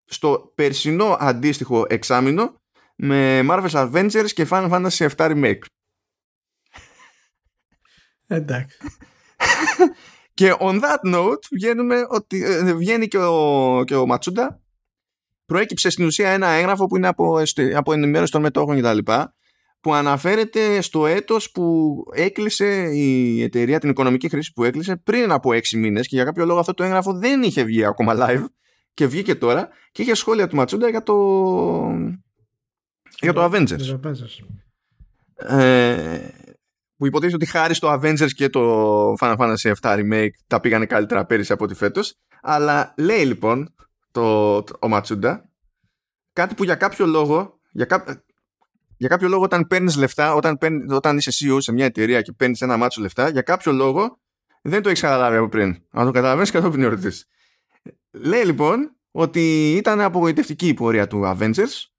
στο 0.04 0.52
περσινό 0.54 1.16
αντίστοιχο 1.20 1.84
εξάμεινο 1.88 2.60
με 2.96 3.40
Marvel's 3.48 3.70
Avengers 3.70 4.30
και 4.34 4.46
Final 4.50 4.70
Fantasy 4.70 5.08
VII 5.08 5.16
Remake. 5.16 5.62
Εντάξει. 8.26 8.76
Και 10.42 10.54
on 10.58 10.80
that 10.80 11.14
note 11.14 11.46
βγαίνουμε 11.50 12.06
ότι, 12.08 12.44
ε, 12.44 12.74
βγαίνει 12.74 13.08
και 13.08 13.18
ο, 13.18 13.82
και 13.86 13.94
ο 13.94 14.06
Ματσούντα 14.06 14.60
προέκυψε 15.46 15.90
στην 15.90 16.04
ουσία 16.04 16.30
ένα 16.30 16.48
έγγραφο 16.48 16.86
που 16.86 16.96
είναι 16.96 17.08
από, 17.08 17.42
από 17.74 17.92
ενημέρωση 17.92 18.32
των 18.32 18.40
μετόχων 18.42 18.80
κτλ. 18.80 18.98
που 19.80 19.94
αναφέρεται 19.94 20.80
στο 20.80 21.06
έτος 21.06 21.50
που 21.50 21.94
έκλεισε 22.14 22.90
η 22.94 23.42
εταιρεία, 23.42 23.78
την 23.78 23.90
οικονομική 23.90 24.28
χρήση 24.28 24.52
που 24.52 24.64
έκλεισε 24.64 24.96
πριν 24.96 25.32
από 25.32 25.52
έξι 25.52 25.76
μήνες 25.76 26.08
και 26.08 26.16
για 26.16 26.24
κάποιο 26.24 26.44
λόγο 26.44 26.58
αυτό 26.58 26.74
το 26.74 26.82
έγγραφο 26.82 27.12
δεν 27.12 27.42
είχε 27.42 27.62
βγει 27.62 27.84
ακόμα 27.84 28.14
live 28.16 28.44
και 28.94 29.06
βγήκε 29.06 29.34
τώρα 29.34 29.68
και 29.92 30.02
είχε 30.02 30.14
σχόλια 30.14 30.46
του 30.46 30.56
Ματσούντα 30.56 30.88
για 30.88 31.02
το, 31.02 31.14
για 33.20 33.32
το 33.32 33.44
Avengers. 33.44 33.98
Ε, 35.34 36.28
που 37.02 37.08
υποτίθεται 37.08 37.36
ότι 37.36 37.46
χάρη 37.46 37.74
στο 37.74 37.92
Avengers 37.92 38.32
και 38.32 38.48
το 38.48 39.14
Final 39.20 39.36
Fantasy 39.36 39.72
VII 39.80 39.98
Remake 39.98 40.30
τα 40.46 40.60
πήγανε 40.60 40.86
καλύτερα 40.86 41.24
πέρυσι 41.24 41.52
από 41.52 41.64
ό,τι 41.64 41.74
φέτος. 41.74 42.14
Αλλά 42.42 42.94
λέει 42.96 43.24
λοιπόν 43.24 43.74
το, 44.12 44.62
το, 44.62 44.76
ο 44.80 44.88
Ματσούντα 44.88 45.50
κάτι 46.32 46.54
που 46.54 46.64
για 46.64 46.74
κάποιο 46.74 47.06
λόγο 47.06 47.60
για, 47.72 47.84
κά, 47.84 48.24
για 48.96 49.08
κάποιο 49.08 49.28
λόγο 49.28 49.42
όταν 49.42 49.66
παίρνεις 49.66 49.96
λεφτά, 49.96 50.34
όταν, 50.34 50.58
παίρνει, 50.58 50.92
όταν 50.92 51.16
είσαι 51.16 51.30
CEO 51.34 51.56
σε 51.58 51.72
μια 51.72 51.84
εταιρεία 51.84 52.22
και 52.22 52.32
παίρνεις 52.32 52.60
ένα 52.60 52.76
μάτσο 52.76 53.00
λεφτά, 53.00 53.28
για 53.28 53.42
κάποιο 53.42 53.72
λόγο 53.72 54.20
δεν 54.62 54.82
το 54.82 54.88
έχεις 54.88 55.00
καταλάβει 55.00 55.36
από 55.36 55.48
πριν. 55.48 55.76
Αν 55.90 56.06
το 56.06 56.10
καταλαβαίνει, 56.10 56.48
κατόπιν 56.48 56.82
ερωτήσει. 56.82 57.24
Λέει 58.10 58.44
λοιπόν 58.44 58.96
ότι 59.10 59.72
ήταν 59.76 60.00
απογοητευτική 60.00 60.68
η 60.68 60.74
πορεία 60.74 61.06
του 61.06 61.22
Avengers 61.24 61.91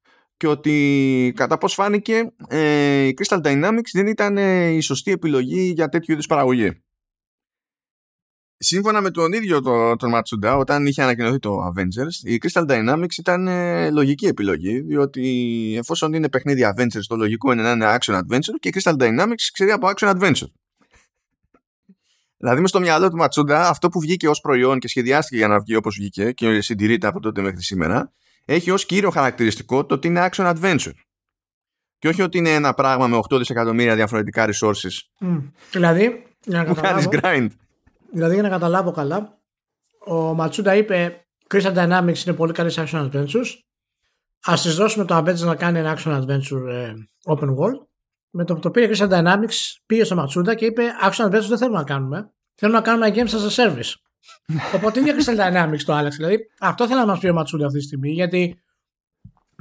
και 0.44 0.50
ότι 0.50 1.34
κατά 1.36 1.58
πώς 1.58 1.74
φάνηκε 1.74 2.34
ε, 2.48 3.04
η 3.04 3.14
Crystal 3.18 3.42
Dynamics 3.42 3.90
δεν 3.94 4.08
ήταν 4.08 4.38
ε, 4.38 4.68
η 4.68 4.80
σωστή 4.80 5.12
επιλογή 5.12 5.72
για 5.76 5.90
τέτοιου 5.90 6.14
είδους 6.14 6.26
παραγωγή. 6.26 6.84
Σύμφωνα 8.58 9.02
με 9.02 9.12
τον 9.12 9.34
ίδιο 9.34 9.62
τον, 9.62 9.98
τον 9.98 10.10
Ματσούντα, 10.10 10.58
όταν 10.58 10.86
είχε 10.86 11.02
ανακοινωθεί 11.02 11.40
το 11.40 11.58
Avengers, 11.58 12.30
η 12.30 12.40
Crystal 12.44 12.66
Dynamics 12.68 13.18
ήταν 13.18 13.48
ε, 13.48 13.90
λογική 13.92 14.26
επιλογή, 14.26 14.80
διότι 14.80 15.76
εφόσον 15.78 16.14
είναι 16.14 16.30
παιχνίδι 16.30 16.62
Avengers, 16.76 17.06
το 17.08 17.16
λογικό 17.16 17.52
είναι 17.52 17.62
να 17.62 17.72
είναι 17.72 17.98
action 18.00 18.14
adventure 18.14 18.56
και 18.60 18.68
η 18.68 18.74
Crystal 18.76 18.96
Dynamics 18.98 19.44
ξέρει 19.54 19.72
από 19.72 19.90
action 19.96 20.10
adventure. 20.10 20.52
Δηλαδή, 22.38 22.62
μες 22.62 22.70
στο 22.70 22.80
μυαλό 22.80 23.10
του 23.10 23.18
Ματσούντα, 23.18 23.70
αυτό 23.70 23.90
που 23.90 24.00
βγήκε 24.00 24.28
ως 24.28 24.42
προϊόν 24.42 24.80
και 24.80 24.88
σχεδιάστηκε 24.88 25.36
για 25.36 25.48
να 25.48 25.60
βγει 25.60 25.76
όπως 25.76 25.96
βγήκε 26.00 26.32
και 26.32 26.62
συντηρείται 26.62 27.08
από 27.08 27.20
τότε 27.20 27.42
μέχρι 27.42 27.64
σήμερα, 27.64 28.12
έχει 28.46 28.72
ως 28.72 28.86
κύριο 28.86 29.10
χαρακτηριστικό 29.10 29.86
το 29.86 29.96
ότι 29.96 30.08
είναι 30.08 30.30
action 30.32 30.56
adventure. 30.56 30.94
Και 31.98 32.08
όχι 32.08 32.22
ότι 32.22 32.38
είναι 32.38 32.54
ένα 32.54 32.74
πράγμα 32.74 33.08
με 33.08 33.20
8 33.30 33.38
δισεκατομμύρια 33.38 33.96
διαφορετικά 33.96 34.48
resources. 34.48 35.00
Mm. 35.20 35.42
Δηλαδή, 35.72 36.26
για 36.44 36.58
να 36.58 36.74
καταλάβω, 36.74 37.10
grind. 37.12 37.48
δηλαδή, 38.12 38.34
για 38.34 38.44
να 38.44 38.50
καταλάβω 38.50 38.92
καλά, 38.92 39.38
ο 40.06 40.34
Ματσούντα 40.34 40.76
είπε 40.76 41.26
Crystal 41.54 41.74
Dynamics 41.76 42.26
είναι 42.26 42.36
πολύ 42.36 42.54
καλή 42.54 42.74
action 42.76 43.10
adventures. 43.12 43.48
Α 44.46 44.54
τη 44.62 44.70
δώσουμε 44.70 45.06
το 45.06 45.18
Avengers 45.18 45.40
να 45.40 45.56
κάνει 45.56 45.80
ένα 45.80 45.98
action 45.98 46.22
adventure 46.22 46.68
ε, 46.68 46.94
open 47.24 47.50
world. 47.50 47.88
Με 48.30 48.46
το 48.46 48.54
που 48.54 48.60
το 48.60 48.72
πήρε 48.72 48.92
Crystal 48.94 49.10
Dynamics, 49.10 49.76
πήγε 49.86 50.04
στο 50.04 50.16
Ματσούντα 50.16 50.56
και 50.56 50.66
είπε 50.66 50.84
Action 51.04 51.26
adventures 51.26 51.48
δεν 51.48 51.58
θέλουμε 51.58 51.78
να 51.78 51.84
κάνουμε. 51.84 52.32
Θέλουμε 52.56 52.78
να 52.78 52.84
κάνουμε 52.84 53.12
games 53.16 53.30
as 53.30 53.50
a 53.50 53.66
service. 53.66 53.94
Οπότε 54.74 55.00
είναι 55.00 55.14
Crystal 55.18 55.38
Dynamics 55.38 55.82
το 55.86 55.94
άλλαξε. 55.94 56.18
Δηλαδή 56.18 56.38
αυτό 56.60 56.88
θέλω 56.88 57.00
να 57.00 57.06
μας 57.06 57.20
πει 57.20 57.28
ο 57.28 57.34
Ματσούντα 57.34 57.66
αυτή 57.66 57.78
τη 57.78 57.84
στιγμή. 57.84 58.12
Γιατί. 58.12 58.58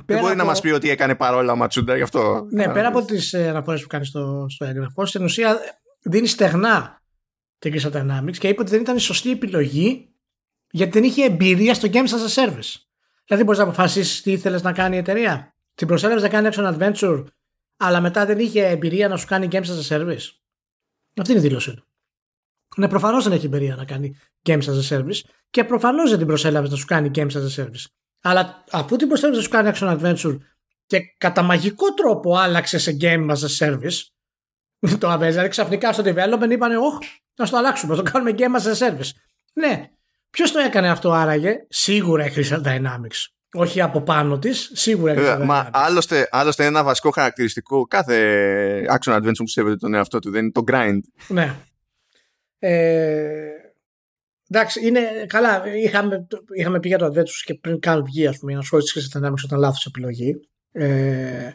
Δεν 0.04 0.18
μπορεί 0.18 0.32
από... 0.32 0.42
να 0.42 0.44
μας 0.44 0.60
πει 0.60 0.70
ότι 0.70 0.90
έκανε 0.90 1.14
παρόλα 1.14 1.52
ο 1.52 1.56
Ματσούντα 1.56 1.96
γι' 1.96 2.02
αυτό. 2.02 2.46
Ναι, 2.50 2.68
πέρα 2.68 2.88
από 2.88 3.04
τις 3.04 3.32
ε, 3.32 3.48
αναφορές 3.48 3.82
που 3.82 3.86
κάνει 3.86 4.04
στο, 4.04 4.46
στο 4.48 4.64
έγγραφο, 4.64 5.06
στην 5.06 5.24
ουσία 5.24 5.58
δίνει 6.02 6.26
στεγνά 6.26 7.02
την 7.58 7.74
Crystal 7.74 7.92
Dynamics 7.92 8.36
και 8.38 8.48
είπε 8.48 8.60
ότι 8.60 8.70
δεν 8.70 8.80
ήταν 8.80 8.96
η 8.96 9.00
σωστή 9.00 9.30
επιλογή 9.30 10.12
γιατί 10.70 10.92
δεν 10.92 11.04
είχε 11.04 11.24
εμπειρία 11.24 11.74
στο 11.74 11.88
Games 11.92 12.08
as 12.08 12.42
a 12.42 12.44
Service. 12.44 12.74
Δηλαδή 13.26 13.44
μπορείς 13.44 13.58
να 13.58 13.64
αποφασίσεις 13.64 14.22
τι 14.22 14.32
ήθελες 14.32 14.62
να 14.62 14.72
κάνει 14.72 14.96
η 14.96 14.98
εταιρεία. 14.98 15.54
Την 15.74 15.86
προσέλευε 15.86 16.20
να 16.20 16.28
κάνει 16.28 16.48
action 16.52 16.78
adventure, 16.78 17.24
αλλά 17.76 18.00
μετά 18.00 18.26
δεν 18.26 18.38
είχε 18.38 18.66
εμπειρία 18.66 19.08
να 19.08 19.16
σου 19.16 19.26
κάνει 19.26 19.48
Games 19.50 19.64
as 19.64 19.88
a 19.88 19.96
Service. 19.96 20.26
Αυτή 21.16 21.30
είναι 21.30 21.40
η 21.40 21.42
δήλωσή 21.42 21.74
του. 21.74 21.86
Ναι, 22.76 22.88
προφανώς 22.88 23.24
δεν 23.24 23.32
έχει 23.32 23.46
εμπειρία 23.46 23.76
να 23.76 23.84
κάνει 23.84 24.16
Games 24.46 24.62
as 24.62 24.88
a 24.88 24.98
Service 24.98 25.20
και 25.50 25.64
προφανώς 25.64 26.08
δεν 26.08 26.18
την 26.18 26.26
προσέλαβες 26.26 26.70
να 26.70 26.76
σου 26.76 26.84
κάνει 26.86 27.10
Games 27.14 27.30
as 27.30 27.56
a 27.56 27.62
Service. 27.62 27.84
Αλλά 28.22 28.64
αφού 28.70 28.96
την 28.96 29.08
προσέλαβες 29.08 29.38
να 29.38 29.44
σου 29.44 29.50
κάνει 29.50 29.70
Action 29.74 29.98
Adventure 29.98 30.38
και 30.86 31.00
κατά 31.18 31.42
μαγικό 31.42 31.94
τρόπο 31.94 32.36
άλλαξε 32.36 32.78
σε 32.78 32.96
Game 33.00 33.30
as 33.30 33.36
a 33.36 33.58
Service, 33.58 33.98
το 35.00 35.12
Avengers, 35.12 35.18
δηλαδή 35.18 35.48
ξαφνικά 35.48 35.92
στο 35.92 36.02
development 36.06 36.50
είπανε, 36.50 36.76
Όχι, 36.76 37.22
να 37.34 37.48
το 37.48 37.56
αλλάξουμε, 37.56 37.96
να 37.96 38.02
το 38.02 38.10
κάνουμε 38.10 38.34
Game 38.38 38.60
as 38.60 38.72
a 38.72 38.88
Service. 38.88 39.10
Ναι, 39.54 39.88
ποιος 40.30 40.52
το 40.52 40.58
έκανε 40.58 40.90
αυτό 40.90 41.12
άραγε, 41.12 41.56
σίγουρα 41.68 42.26
η 42.26 42.32
Crystal 42.36 42.62
Dynamics. 42.62 43.26
όχι 43.52 43.80
από 43.80 44.02
πάνω 44.02 44.38
της, 44.38 44.70
σίγουρα 44.74 45.12
ε, 45.12 45.44
Μα 45.44 45.70
άλλωστε, 45.72 46.28
άλλωστε 46.30 46.64
ένα 46.64 46.84
βασικό 46.84 47.10
χαρακτηριστικό 47.10 47.86
κάθε 47.86 48.16
action 48.90 49.16
adventure 49.16 49.36
που 49.36 49.48
σέβεται 49.48 49.76
τον 49.76 49.94
εαυτό 49.94 50.18
του 50.18 50.30
δεν 50.30 50.42
είναι 50.42 50.52
το 50.52 50.62
grind. 50.66 51.00
Ναι. 51.28 51.54
Ε, 52.64 53.50
εντάξει, 54.48 54.86
είναι 54.86 55.00
καλά. 55.26 55.62
Είχαμε, 55.76 56.26
είχαμε 56.56 56.80
πει 56.80 56.88
για 56.88 56.98
το 56.98 57.06
adventure 57.06 57.42
και 57.44 57.54
πριν 57.54 57.80
καν 57.80 58.04
βγει, 58.04 58.26
ας 58.26 58.38
πούμε, 58.38 58.54
να 58.54 58.62
σχόλια 58.62 58.86
τη 58.92 59.08
Dynamics 59.12 59.44
ήταν 59.44 59.58
λάθος 59.58 59.86
επιλογή. 59.86 60.34
Ε, 60.72 61.50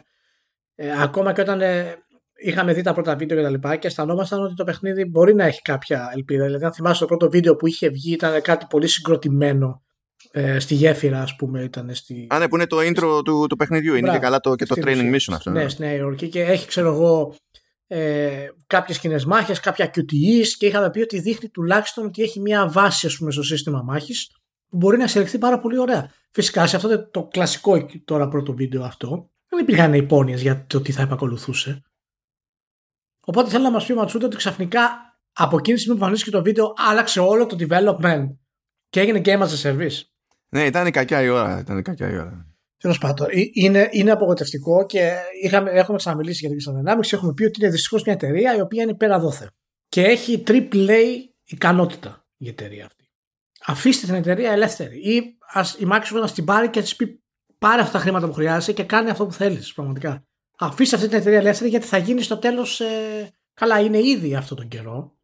ε, 0.74 1.02
ακόμα 1.02 1.32
και 1.32 1.40
όταν 1.40 1.60
ε, 1.60 1.94
είχαμε 2.36 2.72
δει 2.72 2.82
τα 2.82 2.92
πρώτα 2.92 3.16
βίντεο 3.16 3.36
και 3.36 3.42
τα 3.42 3.50
λοιπά 3.50 3.76
και 3.76 3.86
αισθανόμασταν 3.86 4.42
ότι 4.42 4.54
το 4.54 4.64
παιχνίδι 4.64 5.04
μπορεί 5.04 5.34
να 5.34 5.44
έχει 5.44 5.62
κάποια 5.62 6.10
ελπίδα. 6.14 6.44
Δηλαδή, 6.44 6.64
αν 6.64 6.72
θυμάσαι 6.72 7.00
το 7.00 7.06
πρώτο 7.06 7.30
βίντεο 7.30 7.56
που 7.56 7.66
είχε 7.66 7.88
βγει, 7.88 8.12
ήταν 8.12 8.42
κάτι 8.42 8.66
πολύ 8.70 8.86
συγκροτημένο 8.86 9.82
ε, 10.30 10.58
στη 10.58 10.74
γέφυρα, 10.74 11.22
ας 11.22 11.36
πούμε, 11.36 11.62
ήταν 11.62 11.94
στη. 11.94 12.26
Α, 12.30 12.38
ναι, 12.38 12.48
που 12.48 12.56
είναι 12.56 12.66
το 12.66 12.76
intro 12.78 13.24
του, 13.24 13.46
του 13.48 13.56
παιχνιδιού. 13.56 13.94
Είναι 13.94 14.10
και 14.10 14.18
καλά 14.18 14.40
το, 14.40 14.54
και 14.54 14.66
το 14.66 14.74
training 14.84 15.14
mission 15.14 15.32
αυτό. 15.32 15.50
Ναι, 15.50 15.62
ναι, 15.62 15.68
στη 15.68 15.82
Νέα 15.82 15.94
Υόρκη 15.94 16.28
και 16.28 16.42
έχει, 16.42 16.66
ξέρω 16.66 16.92
εγώ, 16.92 17.34
ε, 17.90 18.48
κάποιες 18.66 18.98
κοινέ 18.98 19.20
μάχες, 19.26 19.60
κάποια 19.60 19.90
QTEs 19.94 20.46
και 20.58 20.66
είχαμε 20.66 20.90
πει 20.90 21.00
ότι 21.00 21.20
δείχνει 21.20 21.48
τουλάχιστον 21.48 22.04
ότι 22.06 22.22
έχει 22.22 22.40
μια 22.40 22.68
βάση 22.68 23.06
ας 23.06 23.16
πούμε, 23.16 23.30
στο 23.30 23.42
σύστημα 23.42 23.82
μάχης 23.82 24.30
που 24.68 24.76
μπορεί 24.76 24.96
να 24.96 25.02
εξελιχθεί 25.02 25.38
πάρα 25.38 25.58
πολύ 25.58 25.78
ωραία. 25.78 26.10
Φυσικά 26.30 26.66
σε 26.66 26.76
αυτό 26.76 26.88
το, 26.88 27.08
το 27.10 27.24
κλασικό 27.24 27.86
τώρα 28.04 28.28
πρώτο 28.28 28.54
βίντεο 28.54 28.82
αυτό 28.84 29.30
δεν 29.48 29.58
υπήρχαν 29.60 29.94
υπόνοιες 29.94 30.42
για 30.42 30.66
το 30.66 30.80
τι 30.80 30.92
θα 30.92 31.02
επακολουθούσε. 31.02 31.82
Οπότε 33.20 33.50
θέλω 33.50 33.64
να 33.64 33.70
μας 33.70 33.86
πει 33.86 33.92
ο 33.92 33.94
Ματσούτο 33.94 34.26
ότι 34.26 34.36
ξαφνικά 34.36 34.90
από 35.32 35.56
εκείνη 35.56 35.74
τη 35.74 35.80
στιγμή 35.80 35.98
που 35.98 36.04
εμφανίστηκε 36.04 36.36
το 36.36 36.42
βίντεο 36.42 36.72
άλλαξε 36.76 37.20
όλο 37.20 37.46
το 37.46 37.56
development 37.60 38.26
και 38.88 39.00
έγινε 39.00 39.20
game 39.24 39.42
as 39.42 39.48
a 39.48 39.62
service. 39.62 40.00
Ναι, 40.48 40.64
ήταν 40.64 40.90
κακιά 40.90 41.22
η 41.22 41.28
ώρα. 41.28 41.58
Ήταν 41.58 41.82
κακιά 41.82 42.10
η 42.10 42.16
ώρα. 42.16 42.47
Τέλος 42.78 42.98
πάντων, 42.98 43.26
ε, 43.30 43.40
είναι, 43.52 43.88
είναι 43.92 44.10
απογοητευτικό 44.10 44.86
και 44.86 45.12
είχαμε, 45.42 45.70
έχουμε 45.70 45.96
ξαναμιλήσει 45.96 46.46
για 46.46 46.56
την 46.56 46.58
Crystal 46.58 46.92
Dynamics. 46.92 47.12
Έχουμε 47.12 47.32
πει 47.32 47.44
ότι 47.44 47.60
είναι 47.60 47.70
δυστυχώς 47.70 48.02
μια 48.02 48.14
εταιρεία 48.14 48.56
η 48.56 48.60
οποία 48.60 48.82
είναι 48.82 48.94
πέρα 48.94 49.18
δόθε. 49.18 49.50
Και 49.88 50.02
έχει 50.02 50.42
triple 50.46 50.98
ικανότητα 51.44 52.26
η 52.36 52.48
εταιρεία 52.48 52.84
αυτή. 52.84 53.10
Αφήστε 53.66 54.06
την 54.06 54.14
εταιρεία 54.14 54.52
ελεύθερη. 54.52 54.98
Ή 54.98 55.36
ας, 55.52 55.74
η 55.74 55.88
Microsoft 55.92 56.20
να 56.20 56.30
την 56.30 56.44
πάρει 56.44 56.68
και 56.68 56.78
να 56.78 56.84
της 56.84 56.96
πει 56.96 57.22
πάρε 57.58 57.80
αυτά 57.80 57.92
τα 57.92 57.98
χρήματα 57.98 58.26
που 58.26 58.32
χρειάζεσαι 58.32 58.72
και 58.72 58.84
κάνει 58.84 59.10
αυτό 59.10 59.26
που 59.26 59.32
θέλεις. 59.32 59.72
Πραγματικά. 59.72 60.26
Αφήστε 60.58 60.96
αυτή 60.96 61.08
την 61.08 61.18
εταιρεία 61.18 61.38
ελεύθερη 61.38 61.70
γιατί 61.70 61.86
θα 61.86 61.98
γίνει 61.98 62.22
στο 62.22 62.38
τέλος. 62.38 62.80
Ε, 62.80 63.30
καλά, 63.54 63.80
είναι 63.80 63.98
ήδη 63.98 64.34
αυτό 64.34 64.54
τον 64.54 64.68
καιρό. 64.68 65.16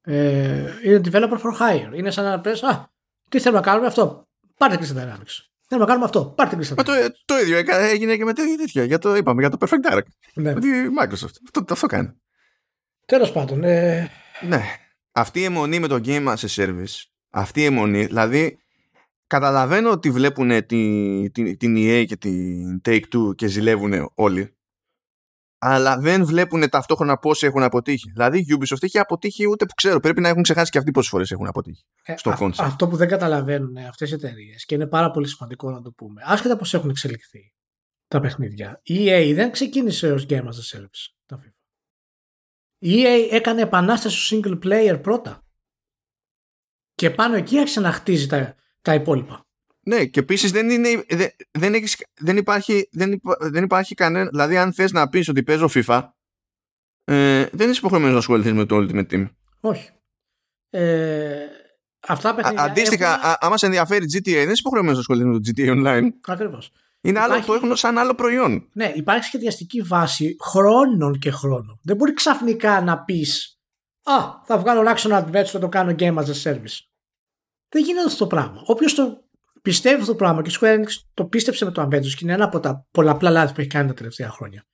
Ε, 0.00 0.72
είναι 0.84 1.00
developer 1.04 1.38
for 1.38 1.58
hire. 1.60 1.94
Είναι 1.94 2.10
σαν 2.10 2.24
να 2.24 2.40
πει, 2.40 2.50
Α, 2.50 2.90
τι 3.30 3.40
θέλουμε 3.40 3.60
να 3.60 3.66
κάνουμε 3.66 3.86
αυτό. 3.86 4.28
Πάρτε 4.56 4.78
Crystal 4.80 4.96
Dynamics. 4.96 5.47
Θέλουμε 5.68 5.86
να 5.86 5.92
κάνουμε 5.92 6.04
αυτό. 6.04 6.24
Πάρτε 6.24 6.56
Crystal 6.56 6.80
Dynamics. 6.80 6.84
Το, 6.84 6.92
το 7.24 7.38
ίδιο 7.38 7.58
έγινε 7.78 8.16
και 8.16 8.24
με 8.24 8.32
τέτοια. 8.32 8.84
Για 8.84 8.98
το, 8.98 9.16
είπαμε, 9.16 9.40
για 9.40 9.50
το 9.50 9.56
Perfect 9.60 9.92
Dark. 9.92 10.02
Ναι. 10.34 10.54
Με 10.54 10.60
τη 10.60 10.68
Microsoft. 11.00 11.34
Αυτό, 11.44 11.64
αυτό 11.70 11.86
κάνει. 11.86 12.12
Τέλος 13.06 13.32
πάντων. 13.32 13.64
Ε... 13.64 14.10
Ναι. 14.40 14.62
Αυτή 15.12 15.40
η 15.40 15.44
αιμονή 15.44 15.78
με 15.78 15.86
το 15.86 16.00
Game 16.04 16.26
as 16.26 16.34
a 16.34 16.48
Service. 16.54 17.02
Αυτή 17.30 17.60
η 17.60 17.64
αιμονή. 17.64 18.04
Δηλαδή, 18.04 18.58
καταλαβαίνω 19.26 19.90
ότι 19.90 20.10
βλέπουν 20.10 20.66
την, 20.66 21.32
την, 21.32 21.58
την 21.58 21.76
EA 21.76 22.04
και 22.06 22.16
την 22.16 22.80
Take-Two 22.84 23.34
και 23.34 23.46
ζηλεύουν 23.46 24.10
όλοι 24.14 24.57
αλλά 25.58 25.98
δεν 25.98 26.24
βλέπουν 26.24 26.68
ταυτόχρονα 26.68 27.18
πώ 27.18 27.30
έχουν 27.40 27.62
αποτύχει. 27.62 28.10
Δηλαδή 28.10 28.38
η 28.38 28.46
Ubisoft 28.58 28.82
έχει 28.82 28.98
αποτύχει 28.98 29.48
ούτε 29.48 29.66
που 29.66 29.74
ξέρω. 29.74 30.00
Πρέπει 30.00 30.20
να 30.20 30.28
έχουν 30.28 30.42
ξεχάσει 30.42 30.70
και 30.70 30.78
αυτοί 30.78 30.90
πόσες 30.90 31.10
φορές 31.10 31.30
έχουν 31.30 31.46
αποτύχει. 31.46 31.84
Ε, 32.02 32.16
στο 32.16 32.30
α, 32.30 32.50
αυτό 32.58 32.88
που 32.88 32.96
δεν 32.96 33.08
καταλαβαίνουν 33.08 33.76
αυτές 33.76 34.10
οι 34.10 34.14
εταιρείες 34.14 34.64
και 34.64 34.74
είναι 34.74 34.86
πάρα 34.86 35.10
πολύ 35.10 35.28
σημαντικό 35.28 35.70
να 35.70 35.82
το 35.82 35.90
πούμε, 35.90 36.22
άσχετα 36.24 36.56
πώ 36.56 36.64
έχουν 36.72 36.90
εξελιχθεί 36.90 37.52
τα 38.08 38.20
παιχνίδια, 38.20 38.80
η 38.82 39.06
EA 39.08 39.32
δεν 39.34 39.50
ξεκίνησε 39.50 40.12
ως 40.12 40.26
Game 40.28 40.44
as 40.44 40.76
a 40.76 40.76
Service. 40.76 41.12
Τα 41.26 41.40
FIFA. 41.42 41.52
Η 42.78 43.02
EA 43.02 43.28
έκανε 43.30 43.62
επανάσταση 43.62 44.24
στο 44.24 44.36
single 44.36 44.58
player 44.64 44.98
πρώτα. 45.02 45.46
Και 46.94 47.10
πάνω 47.10 47.36
εκεί 47.36 47.58
άρχισε 47.58 47.80
να 47.80 47.92
χτίζει 47.92 48.26
τα, 48.26 48.54
τα 48.82 48.94
υπόλοιπα. 48.94 49.47
Ναι, 49.88 50.04
και 50.04 50.20
επίσης 50.20 50.50
δεν, 50.50 50.70
είναι, 50.70 51.04
δεν, 51.08 51.30
δεν, 51.50 51.74
δεν, 52.20 52.36
υπάρχει, 52.36 52.88
δεν, 52.92 53.12
υπά, 53.12 53.36
δεν 53.40 53.64
υπάρχει 53.64 53.94
κανένα. 53.94 54.28
Δηλαδή, 54.30 54.56
αν 54.56 54.72
θες 54.72 54.92
να 54.92 55.08
πεις 55.08 55.28
ότι 55.28 55.42
παίζω 55.42 55.68
FIFA, 55.74 56.08
ε, 57.04 57.46
δεν 57.52 57.70
είσαι 57.70 57.78
υποχρεωμένος 57.78 58.12
να 58.12 58.18
ασχοληθείς 58.18 58.52
με 58.52 58.64
το 58.64 58.76
Ultimate 58.76 59.12
Team. 59.12 59.28
Όχι. 59.60 59.90
Ε, 60.70 61.46
αυτά 62.08 62.34
παιχνίδια. 62.34 62.62
Αντίστοιχα, 62.62 63.12
έχουν... 63.12 63.34
άμα 63.40 63.56
σε 63.56 63.66
ενδιαφέρει 63.66 64.04
GTA, 64.04 64.32
δεν 64.32 64.50
είσαι 64.50 64.52
υποχρεωμένος 64.58 64.94
να 64.94 65.00
ασχοληθείς 65.00 65.26
με 65.26 65.38
το 65.38 65.50
GTA 65.56 65.76
Online. 65.76 66.08
Ακριβώς. 66.26 66.70
Είναι 67.00 67.18
υπάρχει... 67.18 67.34
άλλο, 67.34 67.44
το 67.44 67.54
έχουν 67.54 67.76
σαν 67.76 67.98
άλλο 67.98 68.14
προϊόν. 68.14 68.68
Ναι, 68.72 68.92
υπάρχει 68.94 69.24
σχεδιαστική 69.24 69.82
βάση 69.82 70.36
χρόνων 70.40 71.18
και 71.18 71.30
χρόνων. 71.30 71.80
Δεν 71.82 71.96
μπορεί 71.96 72.12
ξαφνικά 72.12 72.80
να 72.80 72.98
πεις 72.98 73.58
Α, 74.02 74.42
θα 74.44 74.58
βγάλω 74.58 74.92
action 74.96 75.22
adventure, 75.22 75.44
θα 75.44 75.58
το 75.58 75.68
κάνω 75.68 75.94
game 75.98 76.14
as 76.14 76.24
a 76.24 76.42
service. 76.42 76.78
Δεν 77.68 77.82
γίνεται 77.82 78.06
αυτό 78.06 78.18
το 78.18 78.26
πράγμα. 78.26 78.62
Όποιος 78.64 78.94
το 78.94 79.27
πιστεύει 79.62 80.00
αυτό 80.00 80.12
το 80.12 80.18
πράγμα 80.18 80.42
και 80.42 80.50
η 80.50 80.56
Square 80.60 80.78
Enix 80.78 80.90
το 81.14 81.26
πίστεψε 81.26 81.64
με 81.64 81.70
το 81.70 81.82
Avengers 81.82 82.06
και 82.06 82.18
είναι 82.22 82.32
ένα 82.32 82.44
από 82.44 82.60
τα 82.60 82.86
πολλαπλά 82.90 83.30
λάθη 83.30 83.54
που 83.54 83.60
έχει 83.60 83.68
κάνει 83.68 83.88
τα 83.88 83.94
τελευταία 83.94 84.30
χρόνια 84.30 84.66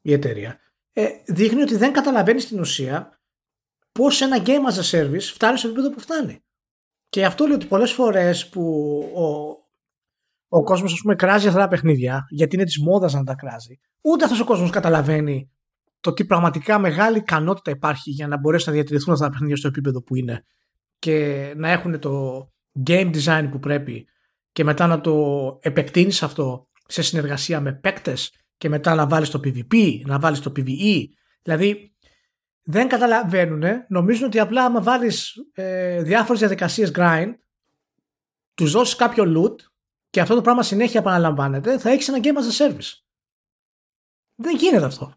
η 0.00 0.12
εταιρεία. 0.12 0.58
Ε, 0.92 1.08
δείχνει 1.26 1.62
ότι 1.62 1.76
δεν 1.76 1.92
καταλαβαίνει 1.92 2.40
στην 2.40 2.60
ουσία 2.60 3.20
πώς 3.92 4.20
ένα 4.20 4.42
game 4.46 4.72
as 4.72 4.80
a 4.82 4.90
service 4.90 5.20
φτάνει 5.20 5.58
στο 5.58 5.68
επίπεδο 5.68 5.90
που 5.90 6.00
φτάνει. 6.00 6.42
Και 7.08 7.24
αυτό 7.24 7.44
λέει 7.44 7.54
ότι 7.54 7.66
πολλές 7.66 7.92
φορές 7.92 8.48
που 8.48 8.62
ο, 9.14 9.26
ο 10.48 10.62
κόσμος, 10.62 10.92
ας 10.92 11.00
πούμε, 11.00 11.14
κράζει 11.14 11.48
αυτά 11.48 11.60
τα 11.60 11.68
παιχνίδια, 11.68 12.26
γιατί 12.28 12.54
είναι 12.56 12.64
της 12.64 12.78
μόδας 12.78 13.12
να 13.12 13.24
τα 13.24 13.34
κράζει, 13.34 13.78
ούτε 14.00 14.24
αυτός 14.24 14.40
ο 14.40 14.44
κόσμος 14.44 14.70
καταλαβαίνει 14.70 15.50
το 16.00 16.12
τι 16.12 16.24
πραγματικά 16.24 16.78
μεγάλη 16.78 17.18
ικανότητα 17.18 17.70
υπάρχει 17.70 18.10
για 18.10 18.28
να 18.28 18.38
μπορέσουν 18.38 18.72
να 18.72 18.78
διατηρηθούν 18.78 19.12
αυτά 19.12 19.24
τα 19.24 19.30
παιχνίδια 19.30 19.56
στο 19.56 19.68
επίπεδο 19.68 20.02
που 20.02 20.16
είναι 20.16 20.44
και 20.98 21.52
να 21.56 21.70
έχουν 21.70 22.00
το, 22.00 22.46
game 22.86 23.14
design 23.14 23.48
που 23.50 23.58
πρέπει 23.58 24.08
και 24.52 24.64
μετά 24.64 24.86
να 24.86 25.00
το 25.00 25.58
επεκτείνεις 25.62 26.22
αυτό 26.22 26.68
σε 26.86 27.02
συνεργασία 27.02 27.60
με 27.60 27.72
παίκτες 27.72 28.32
και 28.56 28.68
μετά 28.68 28.94
να 28.94 29.06
βάλεις 29.06 29.30
το 29.30 29.40
PvP, 29.44 30.00
να 30.04 30.18
βάλεις 30.18 30.40
το 30.40 30.52
PvE. 30.56 31.04
Δηλαδή 31.42 31.96
δεν 32.62 32.88
καταλαβαίνουν, 32.88 33.62
νομίζουν 33.88 34.26
ότι 34.26 34.38
απλά 34.38 34.64
άμα 34.64 34.82
βάλεις 34.82 35.34
ε, 35.52 36.02
διάφορες 36.02 36.40
διαδικασίες 36.40 36.90
grind, 36.94 37.34
τους 38.54 38.72
δώσεις 38.72 38.96
κάποιο 38.96 39.24
loot 39.36 39.56
και 40.10 40.20
αυτό 40.20 40.34
το 40.34 40.40
πράγμα 40.40 40.62
συνέχεια 40.62 41.00
επαναλαμβάνεται, 41.00 41.78
θα 41.78 41.90
έχεις 41.90 42.08
ένα 42.08 42.18
game 42.22 42.36
as 42.36 42.66
a 42.66 42.66
service. 42.66 42.90
Δεν 44.34 44.56
γίνεται 44.56 44.84
αυτό. 44.84 45.14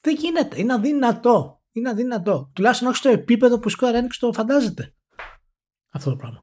Δεν 0.00 0.14
γίνεται. 0.14 0.60
Είναι 0.60 0.72
αδύνατο. 0.72 1.62
Είναι 1.72 1.88
αδύνατο. 1.88 2.50
Τουλάχιστον 2.54 2.88
όχι 2.88 2.96
στο 2.96 3.08
επίπεδο 3.08 3.58
που 3.58 3.68
η 3.68 3.72
Square 3.78 3.94
Enix 3.94 4.16
το 4.18 4.32
φαντάζεται 4.32 4.94
αυτό 5.94 6.10
το 6.10 6.16
πράγμα. 6.16 6.38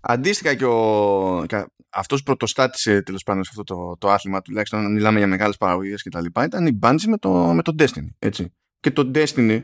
Αντίστοιχα 0.00 0.54
και, 0.54 0.64
ο, 0.64 1.46
αυτός 1.90 2.22
πρωτοστάτησε 2.22 3.02
τέλος 3.02 3.22
πάντων 3.22 3.44
σε 3.44 3.50
αυτό 3.52 3.74
το, 3.74 3.96
το 3.98 4.10
άθλημα, 4.10 4.42
τουλάχιστον 4.42 4.84
αν 4.84 4.92
μιλάμε 4.92 5.18
για 5.18 5.26
μεγάλες 5.26 5.56
παραγωγές 5.56 6.02
και 6.02 6.08
τα 6.08 6.20
λοιπά, 6.20 6.44
ήταν 6.44 6.66
η 6.66 6.78
Bungie 6.82 7.06
με 7.06 7.18
το, 7.18 7.30
με 7.32 7.62
το 7.62 7.74
Destiny. 7.78 8.08
Έτσι. 8.18 8.54
Και 8.80 8.90
το 8.90 9.10
Destiny, 9.14 9.62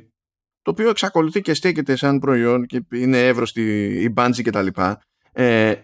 το 0.62 0.70
οποίο 0.70 0.88
εξακολουθεί 0.88 1.40
και 1.40 1.54
στέκεται 1.54 1.96
σαν 1.96 2.18
προϊόν 2.18 2.66
και 2.66 2.84
είναι 2.92 3.26
εύρωστη 3.26 3.62
η 4.02 4.14
Bungie 4.16 4.42
και 4.42 4.50
τα 4.50 4.62
λοιπά, 4.62 5.00
ε, 5.32 5.74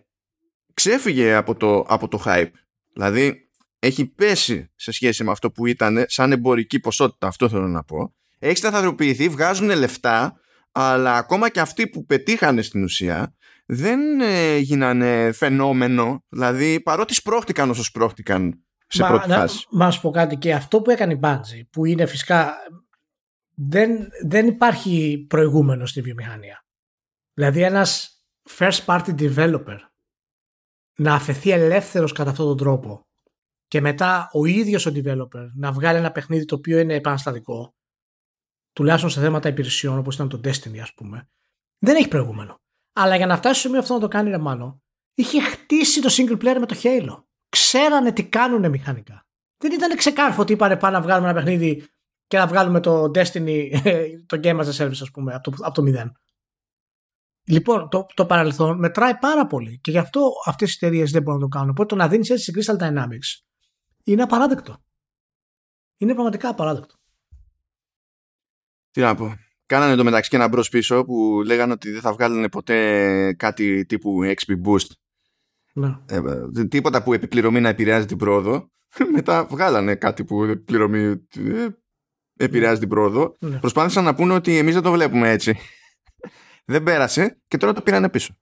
ξέφυγε 0.74 1.34
από 1.34 1.54
το, 1.54 1.78
από 1.78 2.08
το 2.08 2.22
hype. 2.24 2.50
Δηλαδή, 2.92 3.50
έχει 3.78 4.06
πέσει 4.06 4.70
σε 4.74 4.92
σχέση 4.92 5.24
με 5.24 5.30
αυτό 5.30 5.50
που 5.50 5.66
ήταν 5.66 6.04
σαν 6.06 6.32
εμπορική 6.32 6.80
ποσότητα, 6.80 7.26
αυτό 7.26 7.48
θέλω 7.48 7.68
να 7.68 7.84
πω. 7.84 8.14
Έχει 8.38 8.56
σταθεροποιηθεί, 8.56 9.28
βγάζουν 9.28 9.68
λεφτά, 9.68 10.40
αλλά 10.72 11.16
ακόμα 11.16 11.48
και 11.48 11.60
αυτοί 11.60 11.88
που 11.88 12.04
πετύχανε 12.04 12.62
στην 12.62 12.82
ουσία 12.82 13.34
δεν 13.70 14.20
έγιναν 14.20 15.32
φαινόμενο. 15.32 16.24
Δηλαδή, 16.28 16.80
παρότι 16.80 17.14
σπρώχτηκαν 17.14 17.70
όσο 17.70 17.82
σπρώχτηκαν 17.82 18.64
σε 18.86 19.02
Μα, 19.02 19.08
πρώτη 19.08 19.28
φάση. 19.30 19.66
Μα 19.70 19.90
σου 19.90 20.00
πω 20.00 20.10
κάτι 20.10 20.36
και 20.36 20.54
αυτό 20.54 20.82
που 20.82 20.90
έκανε 20.90 21.12
η 21.12 21.20
Bungie, 21.22 21.66
που 21.70 21.84
είναι 21.84 22.06
φυσικά. 22.06 22.54
Δεν, 23.54 24.08
δεν 24.26 24.46
υπάρχει 24.46 25.26
προηγούμενο 25.28 25.86
στη 25.86 26.00
βιομηχανία. 26.00 26.64
Δηλαδή, 27.34 27.62
ένας 27.62 28.22
first 28.58 28.84
party 28.84 29.14
developer 29.18 29.78
να 30.96 31.14
αφαιθεί 31.14 31.50
ελεύθερος 31.50 32.12
κατά 32.12 32.30
αυτόν 32.30 32.46
τον 32.46 32.56
τρόπο 32.56 33.06
και 33.68 33.80
μετά 33.80 34.30
ο 34.32 34.44
ίδιος 34.44 34.86
ο 34.86 34.92
developer 34.94 35.46
να 35.54 35.72
βγάλει 35.72 35.98
ένα 35.98 36.12
παιχνίδι 36.12 36.44
το 36.44 36.54
οποίο 36.54 36.78
είναι 36.78 36.94
επαναστατικό 36.94 37.74
τουλάχιστον 38.72 39.10
σε 39.10 39.20
θέματα 39.20 39.48
υπηρεσιών 39.48 39.98
όπως 39.98 40.14
ήταν 40.14 40.28
το 40.28 40.40
Destiny 40.44 40.78
ας 40.78 40.94
πούμε 40.94 41.28
δεν 41.78 41.96
έχει 41.96 42.08
προηγούμενο. 42.08 42.60
Αλλά 43.00 43.16
για 43.16 43.26
να 43.26 43.36
φτάσει 43.36 43.58
στο 43.58 43.68
σημείο 43.68 43.80
αυτό 43.80 43.94
να 43.94 44.00
το 44.00 44.08
κάνει 44.08 44.30
ρε 44.30 44.38
Μάνο, 44.38 44.82
είχε 45.14 45.40
χτίσει 45.40 46.00
το 46.00 46.08
single 46.12 46.42
player 46.42 46.56
με 46.60 46.66
το 46.66 46.76
Halo. 46.82 47.22
Ξέρανε 47.48 48.12
τι 48.12 48.24
κάνουν 48.24 48.70
μηχανικά. 48.70 49.26
Δεν 49.56 49.72
ήταν 49.72 49.96
ξεκάρφο 49.96 50.42
ότι 50.42 50.52
είπανε 50.52 50.76
πάμε 50.76 50.96
να 50.96 51.02
βγάλουμε 51.02 51.30
ένα 51.30 51.38
παιχνίδι 51.38 51.88
και 52.26 52.38
να 52.38 52.46
βγάλουμε 52.46 52.80
το 52.80 53.02
Destiny, 53.02 53.70
το 54.26 54.40
Game 54.42 54.60
as 54.60 54.64
a 54.64 54.76
Service, 54.76 55.00
ας 55.00 55.10
πούμε, 55.10 55.34
από 55.34 55.50
το, 55.50 55.56
από 55.64 55.82
το 55.82 56.02
0. 56.02 56.10
Λοιπόν, 57.44 57.88
το, 57.88 58.06
το 58.14 58.26
παρελθόν 58.26 58.78
μετράει 58.78 59.16
πάρα 59.16 59.46
πολύ 59.46 59.78
και 59.80 59.90
γι' 59.90 59.98
αυτό 59.98 60.32
αυτές 60.44 60.72
οι 60.72 60.76
εταιρείες 60.80 61.10
δεν 61.10 61.22
μπορούν 61.22 61.40
να 61.40 61.48
το 61.48 61.56
κάνουν. 61.56 61.70
Οπότε 61.70 61.94
το 61.94 62.00
να 62.02 62.08
δίνεις 62.08 62.30
έτσι 62.30 62.52
σε 62.52 62.52
Crystal 62.54 62.82
Dynamics 62.82 63.44
είναι 64.04 64.22
απαράδεκτο. 64.22 64.82
Είναι 65.96 66.12
πραγματικά 66.12 66.48
απαράδεκτο. 66.48 66.94
Τι 68.90 69.00
να 69.00 69.14
πω. 69.14 69.36
Κάνανε 69.68 69.94
το 69.94 70.04
μεταξύ 70.04 70.30
και 70.30 70.36
ένα 70.36 70.48
μπρος 70.48 70.68
πίσω 70.68 71.04
που 71.04 71.42
λέγανε 71.44 71.72
ότι 71.72 71.90
δεν 71.90 72.00
θα 72.00 72.12
βγάλουν 72.12 72.48
ποτέ 72.48 73.32
κάτι 73.34 73.86
τύπου 73.86 74.20
XP 74.24 74.52
Boost. 74.64 74.86
Ναι. 75.72 75.98
Ε, 76.06 76.20
ε, 76.56 76.64
τίποτα 76.64 77.02
που 77.02 77.12
επιπληρωμή 77.12 77.60
να 77.60 77.68
επηρεάζει 77.68 78.06
την 78.06 78.16
πρόοδο. 78.16 78.70
Μετά 79.14 79.44
βγάλανε 79.44 79.94
κάτι 79.94 80.24
που 80.24 80.44
επιπληρωμή 80.44 81.26
ε, 81.36 81.66
επηρεάζει 82.36 82.80
την 82.80 82.88
πρόοδο. 82.88 83.36
Ναι. 83.40 83.58
Προσπάθησαν 83.58 84.04
να 84.04 84.14
πούνε 84.14 84.34
ότι 84.34 84.56
εμείς 84.56 84.74
δεν 84.74 84.82
το 84.82 84.92
βλέπουμε 84.92 85.30
έτσι. 85.30 85.58
δεν 86.72 86.82
πέρασε 86.82 87.40
και 87.48 87.56
τώρα 87.56 87.72
το 87.72 87.82
πήρανε 87.82 88.08
πίσω. 88.08 88.34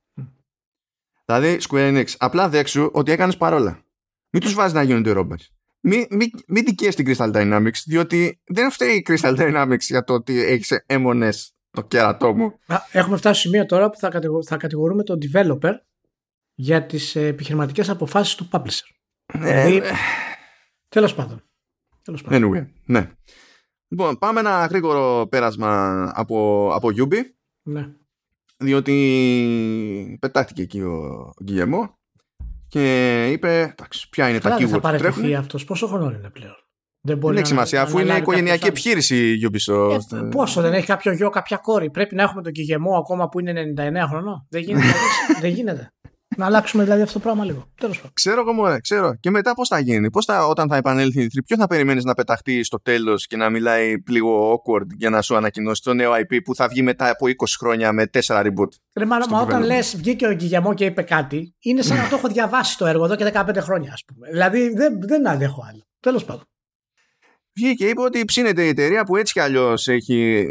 Δηλαδή, 1.25 1.59
Square 1.69 1.93
Enix, 1.93 2.15
απλά 2.19 2.49
δέξου 2.49 2.91
ότι 2.93 3.13
έκανες 3.13 3.37
παρόλα. 3.37 3.85
Μην 4.31 4.43
τους 4.43 4.55
βάζεις 4.55 4.73
να 4.73 4.83
γίνονται 4.83 5.11
ρόμπες. 5.11 5.56
Μην 5.81 6.07
μη, 6.11 6.31
μη 6.47 6.61
δικαίες 6.61 6.95
την 6.95 7.07
Crystal 7.09 7.33
Dynamics, 7.35 7.81
διότι 7.87 8.41
δεν 8.47 8.71
φταίει 8.71 8.95
η 8.95 9.07
Crystal 9.09 9.37
Dynamics 9.39 9.81
για 9.81 10.05
το 10.05 10.15
ότι 10.15 10.43
έχεις 10.43 10.83
έμονες 10.87 11.55
το 11.71 11.83
κέρατό 11.83 12.35
μου. 12.35 12.59
Α, 12.67 12.77
Έχουμε 12.93 13.17
φτάσει 13.17 13.41
στο 13.41 13.49
σημείο 13.49 13.67
τώρα 13.67 13.91
που 13.91 13.99
θα, 13.99 14.09
κατηγο- 14.09 14.43
θα 14.45 14.57
κατηγορούμε 14.57 15.03
τον 15.03 15.19
developer 15.23 15.73
για 16.55 16.87
τις 16.87 17.17
ε, 17.17 17.27
επιχειρηματικές 17.27 17.89
αποφάσεις 17.89 18.35
του 18.35 18.49
publisher. 18.53 18.89
Δηλαδή, 19.33 19.83
τέλος 20.89 21.15
πάντων. 21.15 21.43
Τέλος 22.03 22.23
πάντων. 22.23 22.53
Anyway, 22.55 22.67
ναι. 22.85 23.11
Λοιπόν, 23.89 24.19
πάμε 24.19 24.41
ένα 24.41 24.67
γρήγορο 24.67 25.27
πέρασμα 25.31 26.03
από, 26.15 26.69
από 26.75 26.89
Yubi, 26.99 27.19
Ναι. 27.63 27.89
διότι 28.57 30.17
πετάχτηκε 30.21 30.63
εκεί 30.63 30.81
ο 30.81 31.33
Γκυγεμό 31.45 31.99
και 32.69 33.27
είπε, 33.33 33.75
εντάξει, 33.79 34.09
ποια 34.09 34.29
είναι 34.29 34.39
Καλά 34.39 34.55
τα 34.55 34.61
δεν 34.61 34.69
θα 34.69 34.77
keywords 34.77 34.81
που 34.83 34.89
τρέχουν. 34.99 35.09
παραιτηθεί 35.13 35.35
αυτός. 35.35 35.65
Πόσο 35.65 35.87
χρόνο 35.87 36.11
είναι 36.11 36.31
πλέον; 36.33 36.55
Δεν 37.01 37.19
μπορεί 37.19 37.35
Δεν 37.35 37.43
έχει 37.45 37.53
να- 37.53 37.59
σημασία, 37.59 37.79
να 37.79 37.85
αφού 37.85 37.93
είναι 37.99 38.03
αναλάβει 38.03 38.23
οικογενειακή 38.23 38.59
κάποιος 38.65 38.85
επιχείρηση 38.85 39.17
η 39.33 39.49
Ubisoft. 39.51 39.91
άλλος. 39.91 40.07
Ε, 40.13 40.29
πόσο 40.31 40.61
δεν 40.61 40.73
έχει 40.73 40.87
κάποιο 40.87 41.13
γιο, 41.13 41.31
κάποια 41.31 41.57
κόρη. 41.57 41.91
Πρέπει 41.91 42.15
να 42.15 42.23
έχουμε 42.23 42.43
τον 42.43 42.53
Κιγεμό 42.53 42.97
ακόμα 42.97 43.29
που 43.29 43.41
είναι 43.41 43.51
99 43.53 44.07
χρονών. 44.09 44.47
Δεν 44.51 44.63
γίνεται. 44.63 44.83
δηλαδή. 44.87 45.41
δεν 45.43 45.51
γίνεται. 45.51 45.89
Να 46.37 46.47
αλλάξουμε 46.47 46.83
δηλαδή 46.83 47.03
αυτό 47.03 47.13
το 47.13 47.21
πράγμα 47.21 47.45
λίγο. 47.45 47.71
Τέλος 47.81 47.97
πάντων. 47.97 48.13
Ξέρω 48.13 48.41
εγώ 48.41 48.53
μωρέ, 48.53 48.81
ξέρω. 48.81 49.15
Και 49.21 49.31
μετά 49.31 49.55
πώς 49.55 49.69
θα 49.69 49.79
γίνει; 49.79 50.11
Πώς 50.11 50.25
θα, 50.25 50.47
όταν 50.47 50.69
θα 50.69 50.77
επανέλθει 50.77 51.23
η 51.23 51.31
3, 51.37 51.39
ποιο 51.47 51.57
θα 51.57 51.67
περιμένεις 51.67 52.05
να 52.05 52.15
πεταχτεί 52.15 52.65
στο 52.65 52.81
τέλος 52.83 53.27
και 53.27 53.37
να 53.37 53.51
μιλάει 53.51 53.95
λίγο 54.09 54.53
awkward 54.53 54.87
για 54.97 55.11
να 55.11 55.23
σου 55.23 55.37
ανακοινώσει 55.37 55.83
το 55.83 55.95
νέο 55.95 56.13
IP 56.13 56.39
που 56.45 56.55
θα 56.55 56.69
βγει 56.69 56.83
μετά 56.83 57.11
από 57.11 57.27
20 57.27 57.31
χρόνια 57.59 57.93
με 57.93 58.11
4 58.13 58.21
reboot. 58.27 58.69
Ρε, 58.95 59.05
μα, 59.05 59.21
στο 59.21 59.35
μα 59.35 59.41
όταν 59.41 59.63
development. 59.63 59.67
λες 59.67 59.97
βγήκε 59.97 60.27
ο 60.27 60.33
Γκυγεμό 60.33 60.75
και 60.75 60.85
είπε 60.85 61.03
κάτι, 61.03 61.55
είναι 61.59 61.83
σαν 61.83 61.97
να 61.97 62.09
το 62.09 62.17
έχω 62.17 62.29
διαβάσει 62.29 62.79
το 62.79 62.87
έργο 62.87 63.05
εδώ 63.05 63.17
και 63.17 63.31
15 63.35 63.57
χρόνια, 63.57 63.93
ας 63.93 64.05
πούμε. 64.05 64.29
Δηλαδή 64.31 64.69
δεν, 64.75 65.01
δεν 65.01 65.29
αντέχω 65.29 65.65
άλλο. 65.71 65.83
Τέλος 66.01 66.25
πάντων. 66.25 66.45
Βγήκε 67.53 67.75
και 67.75 67.89
είπε 67.89 68.01
ότι 68.01 68.25
ψήνεται 68.25 68.65
η 68.65 68.69
εταιρεία 68.69 69.05
που 69.05 69.17
έτσι 69.17 69.33
κι 69.33 69.41
αλλιώς 69.41 69.89
έχει 69.89 70.47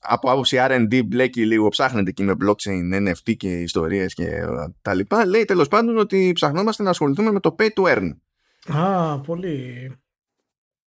από 0.00 0.30
άποψη 0.30 0.56
R&D 0.60 1.02
μπλέκει 1.06 1.46
λίγο, 1.46 1.68
ψάχνεται 1.68 2.10
εκεί 2.10 2.22
με 2.22 2.34
blockchain, 2.44 3.08
NFT 3.08 3.36
και 3.36 3.48
ιστορίες 3.60 4.14
και 4.14 4.24
ε, 4.24 4.44
τα 4.82 4.94
λοιπά. 4.94 5.26
Λέει 5.26 5.44
τέλος 5.44 5.68
πάντων 5.68 5.96
ότι 5.98 6.32
ψαχνόμαστε 6.34 6.82
να 6.82 6.90
ασχοληθούμε 6.90 7.32
με 7.32 7.40
το 7.40 7.56
pay 7.58 7.68
to 7.74 7.96
earn. 7.96 8.16
Α, 8.76 9.18
πολύ. 9.20 9.92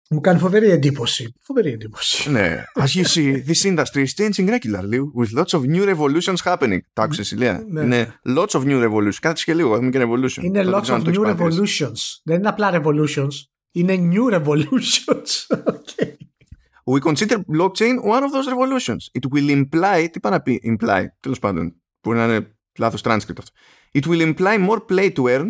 Μου 0.10 0.20
κάνει 0.22 0.40
φοβερή 0.40 0.70
εντύπωση. 0.70 1.34
Φοβερή 1.42 1.72
εντύπωση. 1.72 2.32
Ναι. 2.32 2.64
As 2.80 2.86
you 3.00 3.04
see, 3.04 3.44
this 3.46 3.76
industry 3.76 4.04
is 4.06 4.14
changing 4.16 4.50
regularly 4.50 5.00
with 5.16 5.40
lots 5.40 5.60
of 5.60 5.62
new 5.62 5.96
revolutions 5.96 6.36
happening. 6.44 6.78
Το 6.94 7.02
άκουσες, 7.02 7.32
Ηλία; 7.32 7.66
Ναι. 7.70 7.82
Είναι 7.82 8.20
lots 8.38 8.48
of 8.50 8.62
new 8.64 8.90
revolutions. 8.90 9.16
Κάτσε 9.22 9.44
και 9.46 9.54
λίγο, 9.54 9.74
έχουμε 9.76 9.90
και 9.90 10.00
revolution. 10.02 10.44
Είναι 10.44 10.64
Το 10.64 10.70
δεν 10.70 10.80
lots 10.80 10.82
ξέρω 10.82 10.96
of 10.98 11.00
αν 11.00 11.04
το 11.04 11.10
έχεις 11.10 11.20
new 11.20 11.24
παρατηρήσει. 11.38 11.86
revolutions. 11.86 12.22
Δεν 12.24 12.38
είναι 12.38 12.48
απλά 12.48 12.82
revolutions. 12.84 13.28
Είναι 13.72 14.10
new 14.14 14.36
revolutions. 14.42 15.30
Okay. 15.74 16.12
We 16.86 17.00
consider 17.00 17.38
blockchain 17.56 17.96
one 18.16 18.24
of 18.24 18.32
those 18.36 18.48
revolutions. 18.54 19.02
It 19.20 19.26
will 19.32 19.50
imply, 19.50 20.08
τι 20.12 20.20
πάει 20.20 20.32
να 20.32 20.42
πει 20.42 20.78
imply, 20.80 21.06
τέλος 21.20 21.40
πάντων, 21.40 21.76
μπορεί 22.04 22.18
να 22.18 22.24
είναι 22.24 22.56
λάθος 22.78 23.02
transcript 23.04 23.38
αυτό. 23.38 23.52
It 23.92 24.04
will 24.08 24.34
imply 24.34 24.70
more 24.70 24.80
play 24.92 25.12
to 25.14 25.24
earn 25.24 25.46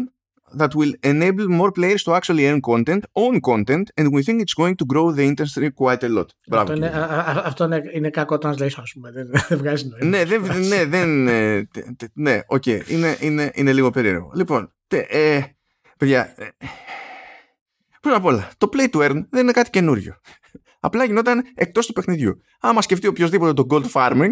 that 0.57 0.67
will 0.75 0.93
enable 1.13 1.47
more 1.59 1.71
players 1.79 2.01
to 2.03 2.11
actually 2.19 2.45
earn 2.49 2.59
content, 2.71 2.99
own 3.13 3.39
content, 3.51 3.83
and 3.99 4.05
we 4.15 4.21
think 4.25 4.37
it's 4.43 4.55
going 4.63 4.75
to 4.81 4.85
grow 4.93 5.11
the 5.17 5.25
industry 5.31 5.69
quite 5.81 6.03
a 6.03 6.09
lot. 6.17 6.25
Μπράβο. 6.47 6.71
αυτό 6.71 6.73
είναι, 6.73 6.87
κύριε. 6.87 7.01
α, 7.03 7.19
α, 7.19 7.41
αυτό 7.45 7.63
είναι, 7.63 7.81
είναι 7.93 8.09
κακό 8.09 8.37
translation, 8.41 8.77
α 8.77 8.83
πούμε. 8.93 9.11
Δεν, 9.11 9.29
δεν 9.47 9.57
βγάζει 9.57 9.87
νόημα. 9.87 10.05
ναι, 10.17 10.25
δεν, 10.25 10.67
ναι, 10.67 10.85
δεν, 10.85 11.27
ε, 11.27 11.63
τε- 11.73 11.95
τε- 11.97 12.09
ναι, 12.13 12.39
οκ, 12.47 12.65
είναι, 12.65 13.17
είναι, 13.19 13.51
είναι 13.53 13.73
λίγο 13.73 13.89
περίεργο. 13.91 14.31
Λοιπόν, 14.35 14.73
τε, 14.87 14.97
ε, 15.09 15.41
παιδιά, 15.97 16.33
ε, 16.37 16.47
πρώτα 18.01 18.17
απ' 18.17 18.25
όλα, 18.25 18.49
το 18.57 18.69
play 18.73 18.89
to 18.89 18.99
earn 19.09 19.25
δεν 19.29 19.41
είναι 19.43 19.51
κάτι 19.51 19.69
καινούριο. 19.69 20.15
Απλά 20.85 21.03
γινόταν 21.03 21.43
εκτός 21.55 21.85
του 21.85 21.93
παιχνιδιού. 21.93 22.41
Άμα 22.59 22.81
σκεφτεί 22.81 23.07
οποιοδήποτε 23.07 23.53
το 23.53 23.65
gold 23.69 23.91
farming, 23.91 24.31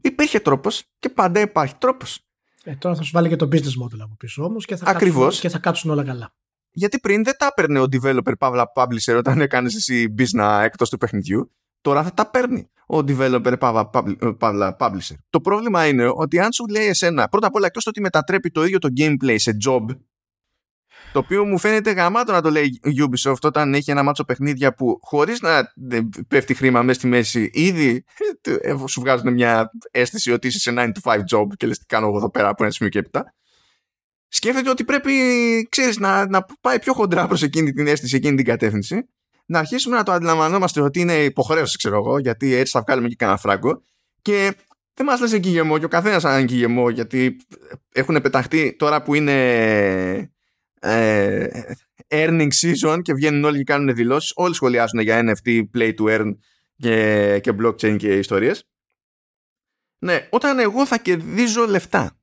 υπήρχε 0.00 0.40
τρόπος 0.40 0.84
και 0.98 1.08
πάντα 1.08 1.40
υπάρχει 1.40 1.74
τρόπος. 1.78 2.20
Ε, 2.64 2.74
τώρα 2.74 2.94
θα 2.96 3.02
σου 3.02 3.10
βάλει 3.12 3.28
και 3.28 3.36
το 3.36 3.48
business 3.52 3.84
model 3.84 3.98
από 4.00 4.14
πίσω 4.18 4.44
όμως 4.44 4.64
και, 4.64 4.76
θα 4.76 4.90
Ακριβώς. 4.90 5.22
κάτσουν- 5.24 5.40
και 5.40 5.48
θα 5.48 5.58
κάτσουν 5.58 5.90
όλα 5.90 6.04
καλά. 6.04 6.34
Γιατί 6.70 6.98
πριν 7.00 7.24
δεν 7.24 7.34
τα 7.38 7.46
έπαιρνε 7.46 7.80
ο 7.80 7.84
developer 7.92 8.32
παύλα 8.38 8.72
publisher 8.74 9.16
όταν 9.16 9.40
έκανες 9.40 9.74
εσύ 9.74 10.14
business 10.18 10.60
εκτός 10.62 10.90
του 10.90 10.98
παιχνιδιού. 10.98 11.52
Τώρα 11.80 12.02
θα 12.02 12.12
τα 12.14 12.30
παίρνει 12.30 12.70
ο 12.86 12.96
developer 12.98 13.54
παύλα 13.58 13.90
publi- 13.92 14.26
παύλα 14.38 14.76
publisher. 14.80 15.14
Το 15.30 15.40
πρόβλημα 15.40 15.86
είναι 15.86 16.10
ότι 16.14 16.38
αν 16.40 16.52
σου 16.52 16.66
λέει 16.66 16.86
εσένα, 16.86 17.28
πρώτα 17.28 17.46
απ' 17.46 17.54
όλα 17.54 17.66
εκτός 17.66 17.84
το 17.84 17.90
ότι 17.90 18.00
μετατρέπει 18.00 18.50
το 18.50 18.64
ίδιο 18.64 18.78
το 18.78 18.88
gameplay 18.96 19.34
σε 19.36 19.56
job, 19.66 19.84
το 21.12 21.18
οποίο 21.18 21.44
μου 21.44 21.58
φαίνεται 21.58 21.90
γαμάτο 21.90 22.32
να 22.32 22.42
το 22.42 22.50
λέει 22.50 22.80
η 22.82 22.94
Ubisoft 22.98 23.40
όταν 23.42 23.74
έχει 23.74 23.90
ένα 23.90 24.02
μάτσο 24.02 24.24
παιχνίδια 24.24 24.74
που 24.74 24.98
χωρίς 25.02 25.40
να 25.40 25.58
ε, 25.90 26.00
πέφτει 26.28 26.54
χρήμα 26.54 26.82
μέσα 26.82 26.98
στη 26.98 27.08
μέση 27.08 27.50
ήδη 27.52 28.04
ε, 28.60 28.74
σου 28.86 29.00
βγάζουν 29.00 29.32
μια 29.32 29.70
αίσθηση 29.90 30.32
ότι 30.32 30.46
είσαι 30.46 30.58
σε 30.58 30.72
9 30.76 30.78
to 30.78 31.12
5 31.12 31.18
job 31.30 31.46
και 31.56 31.66
λες 31.66 31.78
τι 31.78 31.86
κάνω 31.86 32.06
εγώ 32.06 32.16
εδώ 32.16 32.30
πέρα 32.30 32.48
από 32.48 32.62
ένα 32.62 32.72
σημείο 32.72 32.90
και 32.90 32.98
έπειτα. 32.98 33.34
Σκέφτεται 34.28 34.70
ότι 34.70 34.84
πρέπει 34.84 35.12
ξέρεις, 35.70 35.98
να, 35.98 36.28
να 36.28 36.46
πάει 36.60 36.78
πιο 36.78 36.92
χοντρά 36.92 37.26
προς 37.26 37.42
εκείνη 37.42 37.72
την 37.72 37.86
αίσθηση, 37.86 38.16
εκείνη 38.16 38.36
την 38.36 38.44
κατεύθυνση. 38.44 39.08
Να 39.46 39.58
αρχίσουμε 39.58 39.96
να 39.96 40.02
το 40.02 40.12
αντιλαμβανόμαστε 40.12 40.80
ότι 40.80 41.00
είναι 41.00 41.14
υποχρέωση 41.14 41.76
ξέρω 41.76 41.96
εγώ 41.96 42.18
γιατί 42.18 42.54
έτσι 42.54 42.72
θα 42.72 42.80
βγάλουμε 42.80 43.08
και 43.08 43.16
κανένα 43.16 43.38
φράγκο. 43.38 43.82
Και 44.22 44.54
δεν 44.94 45.06
μας 45.06 45.20
λες 45.20 45.32
εγκυγεμό 45.32 45.78
και 45.78 45.84
ο 45.84 45.88
καθένας 45.88 46.22
σαν 46.22 46.40
εγκυγεμό 46.40 46.88
γιατί 46.90 47.36
έχουν 47.92 48.20
πεταχτεί 48.20 48.76
τώρα 48.78 49.02
που 49.02 49.14
είναι 49.14 50.32
ε, 50.80 51.46
earning 52.08 52.48
season 52.62 52.98
και 53.02 53.14
βγαίνουν 53.14 53.44
όλοι 53.44 53.58
και 53.58 53.64
κάνουν 53.64 53.94
δηλώσεις 53.94 54.32
όλοι 54.34 54.54
σχολιάζουν 54.54 55.00
για 55.00 55.22
NFT, 55.24 55.62
play 55.74 55.94
to 55.94 56.18
earn 56.18 56.36
και, 56.76 57.38
και 57.42 57.54
blockchain 57.60 57.96
και 57.96 58.18
ιστορίες 58.18 58.64
ναι, 59.98 60.28
όταν 60.30 60.58
εγώ 60.58 60.86
θα 60.86 60.98
κερδίζω 60.98 61.66
λεφτά 61.66 62.20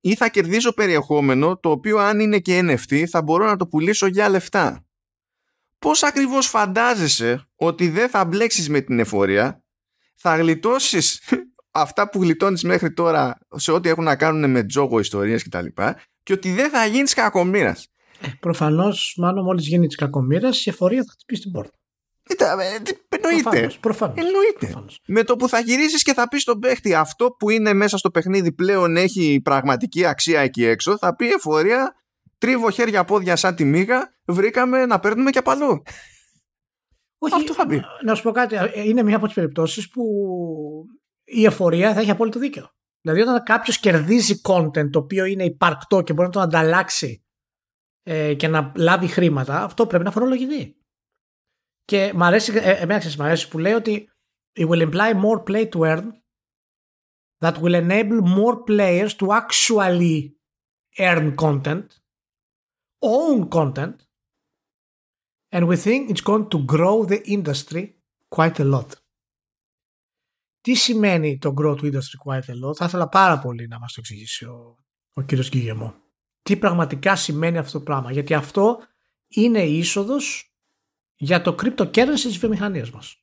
ή 0.00 0.14
θα 0.14 0.28
κερδίζω 0.28 0.72
περιεχόμενο 0.72 1.58
το 1.58 1.70
οποίο 1.70 1.98
αν 1.98 2.20
είναι 2.20 2.38
και 2.38 2.60
NFT 2.62 3.04
θα 3.04 3.22
μπορώ 3.22 3.46
να 3.46 3.56
το 3.56 3.66
πουλήσω 3.66 4.06
για 4.06 4.28
λεφτά. 4.28 4.86
Πώς 5.78 6.02
ακριβώς 6.02 6.46
φαντάζεσαι 6.46 7.48
ότι 7.54 7.88
δεν 7.88 8.08
θα 8.08 8.24
μπλέξεις 8.24 8.68
με 8.68 8.80
την 8.80 8.98
εφορία, 8.98 9.62
θα 10.14 10.36
γλιτώσεις 10.36 11.20
αυτά 11.70 12.10
που 12.10 12.22
γλιτώνεις 12.22 12.62
μέχρι 12.62 12.92
τώρα 12.92 13.38
σε 13.54 13.72
ό,τι 13.72 13.88
έχουν 13.88 14.04
να 14.04 14.16
κάνουν 14.16 14.50
με 14.50 14.64
τζόγο 14.64 14.98
ιστορίες 14.98 15.44
κτλ. 15.44 15.66
Και, 16.28 16.34
και 16.36 16.48
ότι 16.48 16.52
δεν 16.52 16.70
θα 16.70 16.86
γίνεις 16.86 17.14
κακομήρας. 17.14 17.88
Προφανώς, 18.40 19.14
μάλλον 19.18 19.44
μόλις 19.44 19.66
γίνει 19.66 19.86
της 19.86 19.96
κακομοίρας, 19.96 20.66
η 20.66 20.70
εφορία 20.70 21.02
θα 21.04 21.10
χτυπήσει 21.12 21.42
την 21.42 21.50
πόρτα. 21.52 21.76
Κοίτα, 22.22 22.52
ε, 22.62 22.78
τι- 22.80 22.96
εννοείται. 23.08 23.42
Προφανώς, 23.42 23.78
προφανώς. 23.78 24.16
Εννοείται. 24.18 24.58
Προφανώς. 24.58 25.00
Με 25.06 25.22
το 25.22 25.36
που 25.36 25.48
θα 25.48 25.60
γυρίσεις 25.60 26.02
και 26.02 26.12
θα 26.14 26.28
πεις 26.28 26.42
στον 26.42 26.58
παίχτη 26.58 26.94
αυτό 26.94 27.30
που 27.30 27.50
είναι 27.50 27.72
μέσα 27.72 27.96
στο 27.98 28.10
παιχνίδι 28.10 28.52
πλέον 28.52 28.96
έχει 28.96 29.40
πραγματική 29.44 30.04
αξία 30.04 30.40
εκεί 30.40 30.64
έξω, 30.64 30.98
θα 30.98 31.14
πει 31.16 31.28
εφορία, 31.32 31.94
τρίβω 32.38 32.70
χέρια 32.70 33.04
πόδια 33.04 33.36
σαν 33.36 33.54
τη 33.54 33.64
μύγα, 33.64 34.14
βρήκαμε 34.26 34.86
να 34.86 34.98
παίρνουμε 35.00 35.30
και 35.30 35.42
παλού. 35.42 35.82
Όχι, 37.18 37.34
Αυτό 37.34 37.52
θα 37.54 37.66
πει. 37.66 37.82
Να 38.04 38.14
σου 38.14 38.22
πω 38.22 38.30
κάτι. 38.30 38.54
ε, 38.56 38.70
Είναι 38.84 39.02
μια 39.02 39.16
από 39.16 39.24
τις 39.26 39.34
περιπτώσεις 39.34 39.88
που 39.88 40.02
η 41.24 41.44
εφορία 41.44 41.94
θα 41.94 42.00
έχει 42.00 42.10
απόλυτο 42.10 42.38
δίκιο. 42.38 42.68
Δηλαδή, 43.00 43.20
όταν 43.20 43.42
κάποιος 43.42 43.78
κερδίζει 43.78 44.40
content 44.44 44.90
το 44.90 44.98
οποίο 44.98 45.24
είναι 45.24 45.44
υπαρκτό 45.44 46.02
και 46.02 46.12
μπορεί 46.12 46.26
να 46.26 46.32
το 46.32 46.40
ανταλλάξει 46.40 47.24
ε, 48.02 48.34
και 48.34 48.48
να 48.48 48.72
λάβει 48.76 49.06
χρήματα, 49.06 49.62
αυτό 49.62 49.86
πρέπει 49.86 50.04
να 50.04 50.10
φορολογηθεί. 50.10 50.76
Και 51.84 52.12
μ' 52.14 52.22
αρέσει, 52.22 52.52
ε, 52.56 52.70
εμένα 52.70 52.98
ξέρεις, 52.98 53.16
μ' 53.16 53.22
αρέσει 53.22 53.48
που 53.48 53.58
λέει 53.58 53.72
ότι 53.72 54.10
it 54.58 54.68
will 54.68 54.90
imply 54.90 55.14
more 55.14 55.42
play 55.44 55.68
to 55.68 55.80
earn 55.80 56.12
that 57.40 57.60
will 57.60 57.74
enable 57.74 58.20
more 58.20 58.56
players 58.64 59.14
to 59.14 59.32
actually 59.32 60.34
earn 60.98 61.36
content, 61.36 62.00
own 63.02 63.48
content, 63.48 63.96
and 65.52 65.68
we 65.68 65.76
think 65.76 66.10
it's 66.10 66.20
going 66.20 66.48
to 66.50 66.58
grow 66.64 67.04
the 67.04 67.20
industry 67.36 67.96
quite 68.30 68.58
a 68.60 68.64
lot. 68.64 68.96
Τι 70.60 70.74
σημαίνει 70.74 71.38
το 71.38 71.54
Grow 71.60 71.76
to 71.76 71.82
Industry 71.82 72.18
Quite 72.26 72.38
a 72.38 72.68
lot, 72.68 72.74
θα 72.76 72.84
ήθελα 72.84 73.08
πάρα 73.08 73.38
πολύ 73.38 73.66
να 73.66 73.78
μας 73.78 73.92
το 73.92 74.00
εξηγήσει 74.00 74.44
ο, 74.44 74.76
ο 75.12 75.22
κύριος 75.22 75.48
Γκυγεμό. 75.48 75.94
Τι 76.42 76.56
πραγματικά 76.56 77.16
σημαίνει 77.16 77.58
αυτό 77.58 77.78
το 77.78 77.84
πράγμα; 77.84 78.12
Γιατί 78.12 78.34
αυτό 78.34 78.78
είναι 79.28 79.62
η 79.62 79.78
είσοδος 79.78 80.52
για 81.14 81.42
το 81.42 81.54
cryptocurrency 81.62 82.20
της 82.22 82.38
βιομηχανίας 82.38 82.90
μας. 82.90 83.22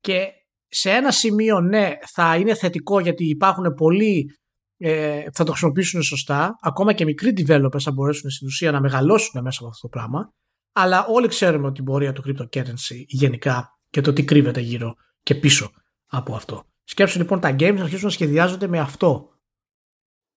Και 0.00 0.32
σε 0.74 0.90
ένα 0.90 1.10
σημείο 1.10 1.60
ναι 1.60 1.96
θα 2.06 2.36
είναι 2.36 2.54
θετικό 2.54 3.00
γιατί 3.00 3.28
υπάρχουν 3.28 3.74
πολλοί 3.74 4.36
ε, 4.76 5.24
θα 5.32 5.44
το 5.44 5.50
χρησιμοποιήσουν 5.50 6.02
σωστά 6.02 6.58
ακόμα 6.60 6.92
και 6.92 7.04
μικροί 7.04 7.32
developers 7.36 7.80
θα 7.80 7.92
μπορέσουν 7.92 8.30
στην 8.30 8.46
ουσία 8.46 8.70
να 8.70 8.80
μεγαλώσουν 8.80 9.42
μέσα 9.42 9.58
από 9.60 9.68
αυτό 9.68 9.80
το 9.80 9.88
πράγμα 9.88 10.32
αλλά 10.72 11.06
όλοι 11.06 11.28
ξέρουμε 11.28 11.66
ότι 11.66 11.80
η 11.80 11.84
πορεία 11.84 12.12
του 12.12 12.22
cryptocurrency 12.26 13.04
γενικά 13.06 13.78
και 13.90 14.00
το 14.00 14.12
τι 14.12 14.24
κρύβεται 14.24 14.60
γύρω 14.60 14.94
και 15.22 15.34
πίσω 15.34 15.70
από 16.12 16.34
αυτό. 16.34 16.64
Σκέψου 16.84 17.18
λοιπόν 17.18 17.40
τα 17.40 17.50
games 17.50 17.74
να 17.74 17.82
αρχίσουν 17.82 18.04
να 18.04 18.10
σχεδιάζονται 18.10 18.66
με 18.66 18.78
αυτό 18.78 19.30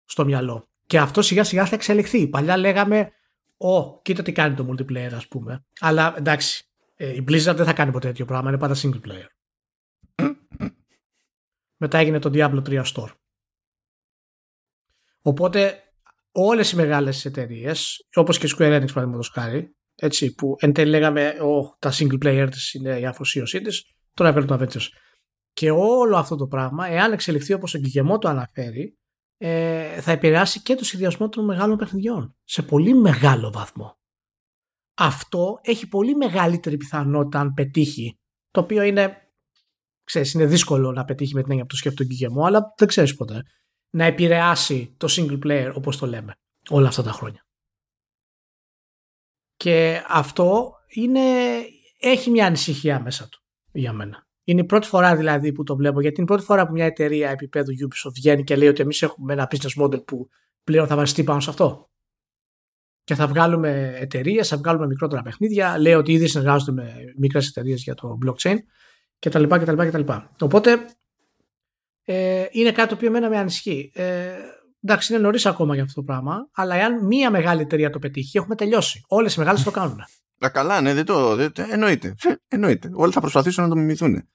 στο 0.05 0.25
μυαλό. 0.25 0.67
Και 0.85 0.99
αυτό 0.99 1.21
σιγά 1.21 1.43
σιγά 1.43 1.65
θα 1.65 1.75
εξελιχθεί. 1.75 2.27
Παλιά 2.27 2.57
λέγαμε, 2.57 3.11
Ω, 3.57 4.01
κοίτα 4.01 4.23
τι 4.23 4.31
κάνει 4.31 4.55
το 4.55 4.67
multiplayer, 4.69 5.11
ας 5.13 5.27
πούμε. 5.27 5.65
Αλλά 5.79 6.13
εντάξει, 6.17 6.69
ε, 6.95 7.13
η 7.13 7.23
Blizzard 7.27 7.55
δεν 7.55 7.65
θα 7.65 7.73
κάνει 7.73 7.91
ποτέ 7.91 8.07
τέτοιο 8.07 8.25
πράγμα, 8.25 8.49
είναι 8.49 8.57
πάντα 8.57 8.75
single 8.77 9.01
player. 9.01 9.27
Μετά 11.77 11.97
έγινε 11.97 12.19
το 12.19 12.29
Diablo 12.33 12.61
3 12.67 12.83
Store. 12.83 13.11
Οπότε 15.21 15.83
όλες 16.31 16.71
οι 16.71 16.75
μεγάλες 16.75 17.25
εταιρείες, 17.25 18.07
όπως 18.13 18.37
και 18.37 18.45
η 18.45 18.49
Square 18.53 18.81
Enix 18.81 18.87
παραδείγματος 18.87 19.29
χάρη, 19.29 19.75
έτσι, 19.95 20.35
που 20.35 20.55
εν 20.59 20.73
τέλει 20.73 20.89
λέγαμε 20.89 21.29
ο, 21.29 21.75
τα 21.79 21.91
single 21.93 22.23
player 22.23 22.47
της 22.51 22.73
είναι 22.73 22.99
η 22.99 23.05
αφοσίωσή 23.05 23.61
της, 23.61 23.85
τώρα 24.13 24.29
έφερε 24.29 24.45
το 24.45 24.55
Avengers. 24.59 24.87
Και 25.55 25.71
όλο 25.71 26.17
αυτό 26.17 26.35
το 26.35 26.47
πράγμα, 26.47 26.87
εάν 26.87 27.11
εξελιχθεί 27.11 27.53
όπως 27.53 27.73
ο 27.73 27.79
Γκυγεμό 27.79 28.17
το 28.17 28.27
αναφέρει, 28.27 28.97
ε, 29.37 30.01
θα 30.01 30.11
επηρεάσει 30.11 30.61
και 30.61 30.75
το 30.75 30.85
σχεδιασμό 30.85 31.29
των 31.29 31.45
μεγάλων 31.45 31.77
παιχνιδιών 31.77 32.35
σε 32.43 32.61
πολύ 32.61 32.93
μεγάλο 32.93 33.51
βαθμό. 33.51 33.97
Αυτό 34.97 35.59
έχει 35.61 35.87
πολύ 35.87 36.15
μεγαλύτερη 36.15 36.77
πιθανότητα 36.77 37.39
αν 37.39 37.53
πετύχει, 37.53 38.19
το 38.51 38.59
οποίο 38.59 38.83
είναι, 38.83 39.31
ξέρεις, 40.03 40.33
είναι 40.33 40.45
δύσκολο 40.45 40.91
να 40.91 41.05
πετύχει 41.05 41.33
με 41.33 41.41
την 41.41 41.49
έννοια 41.49 41.65
που 41.65 41.71
το 41.71 41.77
σκέφτεται 41.77 42.03
τον 42.03 42.11
Γκυγεμό, 42.11 42.45
αλλά 42.45 42.73
δεν 42.77 42.87
ξέρεις 42.87 43.15
ποτέ, 43.15 43.43
να 43.89 44.03
επηρεάσει 44.03 44.95
το 44.97 45.07
single 45.09 45.39
player 45.45 45.71
όπως 45.75 45.97
το 45.97 46.05
λέμε 46.05 46.33
όλα 46.69 46.87
αυτά 46.87 47.03
τα 47.03 47.11
χρόνια. 47.11 47.45
Και 49.55 50.03
αυτό 50.07 50.73
είναι, 50.87 51.21
έχει 51.99 52.29
μια 52.29 52.45
ανησυχία 52.45 52.99
μέσα 52.99 53.27
του 53.29 53.43
για 53.71 53.93
μένα. 53.93 54.24
Είναι 54.47 54.61
η 54.61 54.65
πρώτη 54.65 54.87
φορά 54.87 55.15
δηλαδή 55.15 55.51
που 55.51 55.63
το 55.63 55.75
βλέπω, 55.75 56.01
γιατί 56.01 56.15
είναι 56.15 56.25
η 56.25 56.33
πρώτη 56.33 56.43
φορά 56.43 56.67
που 56.67 56.73
μια 56.73 56.85
εταιρεία 56.85 57.29
επίπεδου 57.29 57.71
Ubisoft 57.71 58.11
βγαίνει 58.13 58.43
και 58.43 58.55
λέει 58.55 58.67
ότι 58.67 58.81
εμείς 58.81 59.01
έχουμε 59.01 59.33
ένα 59.33 59.47
business 59.51 59.83
model 59.83 60.05
που 60.05 60.29
πλέον 60.63 60.87
θα 60.87 60.95
βασιστεί 60.95 61.23
πάνω 61.23 61.39
σε 61.39 61.49
αυτό. 61.49 61.89
Και 63.03 63.15
θα 63.15 63.27
βγάλουμε 63.27 63.95
εταιρείες, 63.99 64.47
θα 64.47 64.57
βγάλουμε 64.57 64.87
μικρότερα 64.87 65.21
παιχνίδια. 65.21 65.77
Λέει 65.79 65.93
ότι 65.93 66.11
ήδη 66.11 66.27
συνεργάζονται 66.27 66.71
με 66.71 66.93
μικρές 67.17 67.47
εταιρείες 67.47 67.83
για 67.83 67.93
το 67.93 68.17
blockchain 68.25 68.55
κτλ. 69.19 69.43
κτλ, 69.43 69.87
κτλ. 69.87 70.11
Οπότε 70.39 70.85
ε, 72.05 72.45
είναι 72.51 72.71
κάτι 72.71 72.89
το 72.89 72.95
οποίο 72.95 73.07
εμένα 73.07 73.29
με 73.29 73.37
ανισχύει. 73.37 73.91
Ε, 73.93 74.31
εντάξει, 74.83 75.13
είναι 75.13 75.21
νωρίς 75.21 75.45
ακόμα 75.45 75.73
για 75.73 75.83
αυτό 75.83 75.95
το 76.01 76.05
πράγμα, 76.05 76.49
αλλά 76.53 76.75
εάν 76.75 77.05
μία 77.05 77.31
μεγάλη 77.31 77.61
εταιρεία 77.61 77.89
το 77.89 77.99
πετύχει, 77.99 78.37
έχουμε 78.37 78.55
τελειώσει. 78.55 79.03
Όλες 79.07 79.35
οι 79.35 79.39
μεγάλες 79.39 79.63
το 79.63 79.71
κάνουν. 79.71 79.99
Α, 80.39 80.49
καλά, 80.49 80.81
ναι, 80.81 80.93
δεν 80.93 81.05
το. 81.05 81.35
Δεν, 81.35 81.51
εννοείται. 81.69 82.15
εννοείται. 82.47 82.89
Όλοι 82.93 83.11
θα 83.11 83.19
προσπαθήσουν 83.19 83.63
να 83.63 83.69
το 83.69 83.75
μιμηθούν. 83.75 84.29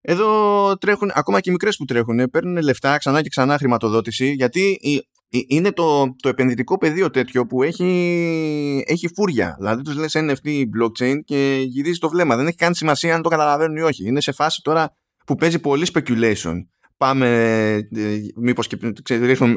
Εδώ 0.00 0.76
τρέχουν, 0.78 1.10
ακόμα 1.14 1.40
και 1.40 1.48
οι 1.48 1.52
μικρές 1.52 1.76
που 1.76 1.84
τρέχουν, 1.84 2.30
παίρνουν 2.30 2.62
λεφτά 2.62 2.98
ξανά 2.98 3.22
και 3.22 3.28
ξανά 3.28 3.58
χρηματοδότηση, 3.58 4.32
γιατί 4.32 4.78
είναι 5.28 5.72
το, 5.72 6.14
το 6.22 6.28
επενδυτικό 6.28 6.78
πεδίο 6.78 7.10
τέτοιο 7.10 7.46
που 7.46 7.62
έχει, 7.62 8.84
έχει 8.86 9.08
φούρια. 9.14 9.54
Δηλαδή 9.58 9.82
τους 9.82 9.96
λες 9.96 10.12
NFT 10.16 10.46
blockchain 10.48 11.18
και 11.24 11.62
γυρίζει 11.66 11.98
το 11.98 12.08
βλέμμα. 12.08 12.36
Δεν 12.36 12.46
έχει 12.46 12.56
καν 12.56 12.74
σημασία 12.74 13.14
αν 13.14 13.22
το 13.22 13.28
καταλαβαίνουν 13.28 13.76
ή 13.76 13.80
όχι. 13.80 14.06
Είναι 14.06 14.20
σε 14.20 14.32
φάση 14.32 14.62
τώρα 14.62 14.96
που 15.26 15.34
παίζει 15.34 15.58
πολύ 15.58 15.86
speculation. 15.92 16.54
Πάμε, 16.96 17.28
ε, 17.92 18.18
μήπως 18.36 18.66
και 18.66 18.78
ξέρετε, 19.02 19.48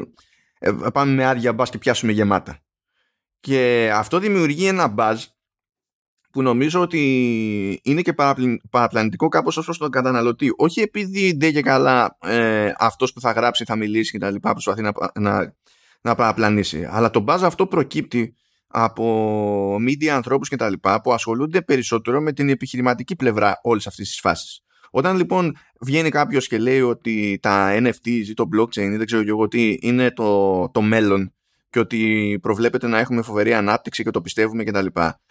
ε, 0.58 0.70
πάμε 0.92 1.12
με 1.12 1.24
άδεια 1.24 1.52
μπας 1.52 1.70
και 1.70 1.78
πιάσουμε 1.78 2.12
γεμάτα. 2.12 2.58
Και 3.40 3.90
αυτό 3.94 4.18
δημιουργεί 4.18 4.66
ένα 4.66 4.94
buzz 4.96 5.16
που 6.38 6.44
νομίζω 6.44 6.80
ότι 6.80 7.00
είναι 7.82 8.02
και 8.02 8.14
παραπλανητικό 8.70 9.28
κάπως 9.28 9.56
ως 9.56 9.64
προς 9.64 9.78
τον 9.78 9.90
καταναλωτή. 9.90 10.52
Όχι 10.56 10.80
επειδή 10.80 11.36
δεν 11.40 11.52
και 11.52 11.60
καλά 11.60 12.16
ε, 12.20 12.72
αυτός 12.78 13.12
που 13.12 13.20
θα 13.20 13.32
γράψει, 13.32 13.64
θα 13.64 13.76
μιλήσει 13.76 14.10
και 14.10 14.18
τα 14.18 14.30
λοιπά 14.30 14.52
προσπαθεί 14.52 14.82
να, 14.82 14.92
να, 15.14 15.54
να 16.00 16.14
παραπλανήσει. 16.14 16.88
Αλλά 16.90 17.10
το 17.10 17.20
μπάζ 17.20 17.42
αυτό 17.42 17.66
προκύπτει 17.66 18.34
από 18.66 19.76
media 19.76 20.06
ανθρώπους 20.06 20.48
και 20.48 20.56
τα 20.56 20.70
λοιπά 20.70 21.00
που 21.00 21.12
ασχολούνται 21.12 21.62
περισσότερο 21.62 22.20
με 22.20 22.32
την 22.32 22.48
επιχειρηματική 22.48 23.16
πλευρά 23.16 23.58
όλης 23.62 23.86
αυτής 23.86 24.08
της 24.08 24.20
φάσης. 24.20 24.60
Όταν 24.90 25.16
λοιπόν 25.16 25.56
βγαίνει 25.80 26.10
κάποιος 26.10 26.46
και 26.46 26.58
λέει 26.58 26.80
ότι 26.80 27.38
τα 27.42 27.76
NFT 27.78 28.06
ή 28.06 28.34
το 28.34 28.48
blockchain 28.56 28.90
ή 28.92 28.96
δεν 28.96 29.06
ξέρω 29.06 29.22
εγώ 29.26 29.48
τι 29.48 29.78
είναι 29.80 30.10
το, 30.10 30.70
το 30.70 30.80
μέλλον 30.80 31.32
και 31.70 31.78
ότι 31.78 32.38
προβλέπεται 32.42 32.86
να 32.86 32.98
έχουμε 32.98 33.22
φοβερή 33.22 33.54
ανάπτυξη 33.54 34.02
και 34.02 34.10
το 34.10 34.20
πιστεύουμε 34.20 34.64
κτλ. 34.64 34.86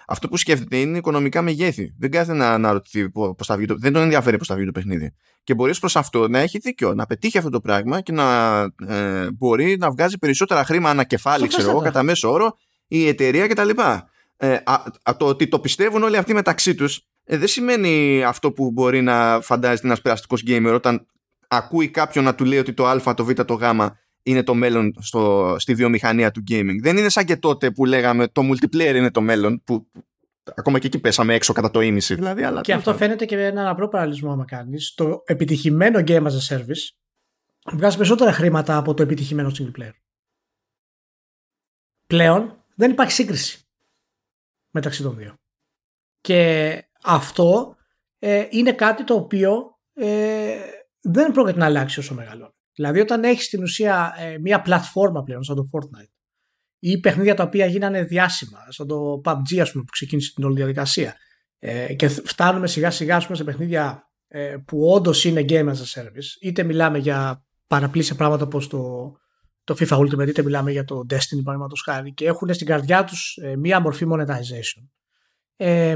Αυτό 0.07 0.27
που 0.27 0.37
σκέφτεται 0.37 0.77
είναι 0.77 0.97
οικονομικά 0.97 1.41
μεγέθη. 1.41 1.93
Δεν 1.99 2.11
κάθεται 2.11 2.37
να 2.37 2.51
αναρωτηθεί 2.51 3.09
πώς 3.09 3.47
θα 3.47 3.57
βγει 3.57 3.65
το 3.65 3.75
Δεν 3.77 3.93
τον 3.93 4.01
ενδιαφέρει 4.01 4.37
πώς 4.37 4.47
θα 4.47 4.55
βγει 4.55 4.65
το 4.65 4.71
παιχνίδι. 4.71 5.13
Και 5.43 5.53
μπορείς 5.53 5.79
προς 5.79 5.95
αυτό 5.95 6.27
να 6.27 6.39
έχει 6.39 6.57
δίκιο, 6.57 6.93
να 6.93 7.05
πετύχει 7.05 7.37
αυτό 7.37 7.49
το 7.49 7.61
πράγμα 7.61 8.01
και 8.01 8.11
να 8.11 8.59
ε, 8.87 9.31
μπορεί 9.31 9.77
να 9.79 9.91
βγάζει 9.91 10.17
περισσότερα 10.17 10.65
χρήμα 10.65 10.89
ανακεφάλι, 10.89 11.47
ξέρω 11.47 11.69
εγώ, 11.69 11.81
κατά 11.81 12.03
μέσο 12.03 12.31
όρο 12.31 12.57
η 12.87 13.07
εταιρεία 13.07 13.47
κτλ. 13.47 13.69
Ε, 14.37 14.57
το 15.17 15.25
ότι 15.25 15.47
το 15.47 15.59
πιστεύουν 15.59 16.03
όλοι 16.03 16.17
αυτοί 16.17 16.33
μεταξύ 16.33 16.75
τους 16.75 17.01
ε, 17.23 17.37
δεν 17.37 17.47
σημαίνει 17.47 18.23
αυτό 18.23 18.51
που 18.51 18.71
μπορεί 18.71 19.01
να 19.01 19.39
φαντάζεται 19.41 19.87
ένας 19.87 20.01
περαστικός 20.01 20.43
gamer 20.47 20.71
όταν 20.73 21.07
ακούει 21.47 21.89
κάποιον 21.89 22.23
να 22.23 22.35
του 22.35 22.45
λέει 22.45 22.59
ότι 22.59 22.73
το 22.73 22.87
Α, 22.87 23.13
το 23.13 23.25
Β, 23.25 23.31
το 23.31 23.53
Γ 23.53 23.63
είναι 24.27 24.43
το 24.43 24.53
μέλλον 24.53 24.93
στο, 24.99 25.55
στη 25.59 25.73
βιομηχανία 25.73 26.31
του 26.31 26.43
gaming. 26.49 26.77
Δεν 26.81 26.97
είναι 26.97 27.09
σαν 27.09 27.25
και 27.25 27.37
τότε 27.37 27.71
που 27.71 27.85
λέγαμε 27.85 28.27
το 28.27 28.41
multiplayer 28.41 28.95
είναι 28.95 29.11
το 29.11 29.21
μέλλον, 29.21 29.61
που 29.63 29.87
ακόμα 30.55 30.79
και 30.79 30.87
εκεί 30.87 30.99
πέσαμε 30.99 31.33
έξω 31.33 31.53
κατά 31.53 31.71
το 31.71 31.81
ίμιση. 31.81 32.15
Δηλαδή, 32.15 32.43
αλλά 32.43 32.61
και 32.61 32.73
αυτό 32.73 32.95
φαίνεται 32.95 33.25
και 33.25 33.35
με 33.35 33.45
έναν 33.45 33.67
απλό 33.67 33.87
παραλυσμό, 33.87 34.31
άμα 34.31 34.45
κάνεις. 34.45 34.93
Το 34.93 35.23
επιτυχημένο 35.25 35.99
game 35.99 36.23
as 36.23 36.31
a 36.31 36.57
service 36.57 36.95
βγάζει 37.71 37.95
περισσότερα 37.95 38.31
χρήματα 38.31 38.77
από 38.77 38.93
το 38.93 39.03
επιτυχημένο 39.03 39.51
single 39.57 39.81
player. 39.81 39.93
Πλέον 42.07 42.63
δεν 42.75 42.91
υπάρχει 42.91 43.11
σύγκριση 43.11 43.67
μεταξύ 44.69 45.01
των 45.01 45.15
δύο. 45.15 45.33
Και 46.21 46.83
αυτό 47.03 47.75
ε, 48.19 48.47
είναι 48.49 48.73
κάτι 48.73 49.03
το 49.03 49.13
οποίο 49.13 49.79
ε, 49.93 50.57
δεν 51.01 51.31
πρόκειται 51.31 51.57
να 51.57 51.65
αλλάξει 51.65 51.99
όσο 51.99 52.13
μεγαλώνει. 52.13 52.51
Δηλαδή 52.77 52.99
όταν 52.99 53.23
έχεις 53.23 53.45
στην 53.45 53.63
ουσία 53.63 54.15
ε, 54.17 54.37
μια 54.37 54.61
πλατφόρμα 54.61 55.23
πλέον 55.23 55.43
σαν 55.43 55.55
το 55.55 55.69
Fortnite 55.71 56.13
ή 56.79 56.99
παιχνίδια 56.99 57.35
τα 57.35 57.43
οποία 57.43 57.65
γίνανε 57.65 58.03
διάσημα 58.03 58.59
σαν 58.69 58.87
το 58.87 59.21
PUBG 59.23 59.57
ας 59.61 59.71
πούμε 59.71 59.83
που 59.83 59.91
ξεκίνησε 59.91 60.31
την 60.33 60.43
όλη 60.43 60.55
διαδικασία 60.55 61.15
ε, 61.59 61.93
και 61.93 62.07
φτάνουμε 62.07 62.67
σιγά 62.67 62.91
σιγά 62.91 63.19
πούμε, 63.19 63.35
σε 63.35 63.43
παιχνίδια 63.43 64.11
ε, 64.27 64.57
που 64.65 64.91
όντως 64.91 65.25
είναι 65.25 65.45
game 65.49 65.67
as 65.67 65.75
a 65.75 66.01
service 66.01 66.41
είτε 66.41 66.63
μιλάμε 66.63 66.97
για 66.97 67.45
παραπλήσια 67.67 68.15
πράγματα 68.15 68.43
όπως 68.43 68.67
το, 68.67 69.11
το 69.63 69.75
FIFA 69.79 69.97
Ultimate 69.97 70.27
είτε 70.27 70.43
μιλάμε 70.43 70.71
για 70.71 70.83
το 70.83 70.99
Destiny 71.09 71.41
παραδείγματος 71.43 71.81
χάρη 71.81 72.13
και 72.13 72.25
έχουν 72.25 72.53
στην 72.53 72.67
καρδιά 72.67 73.03
τους 73.03 73.37
ε, 73.41 73.55
μία 73.55 73.79
μορφή 73.79 74.05
monetization. 74.11 74.87
Ε, 75.55 75.95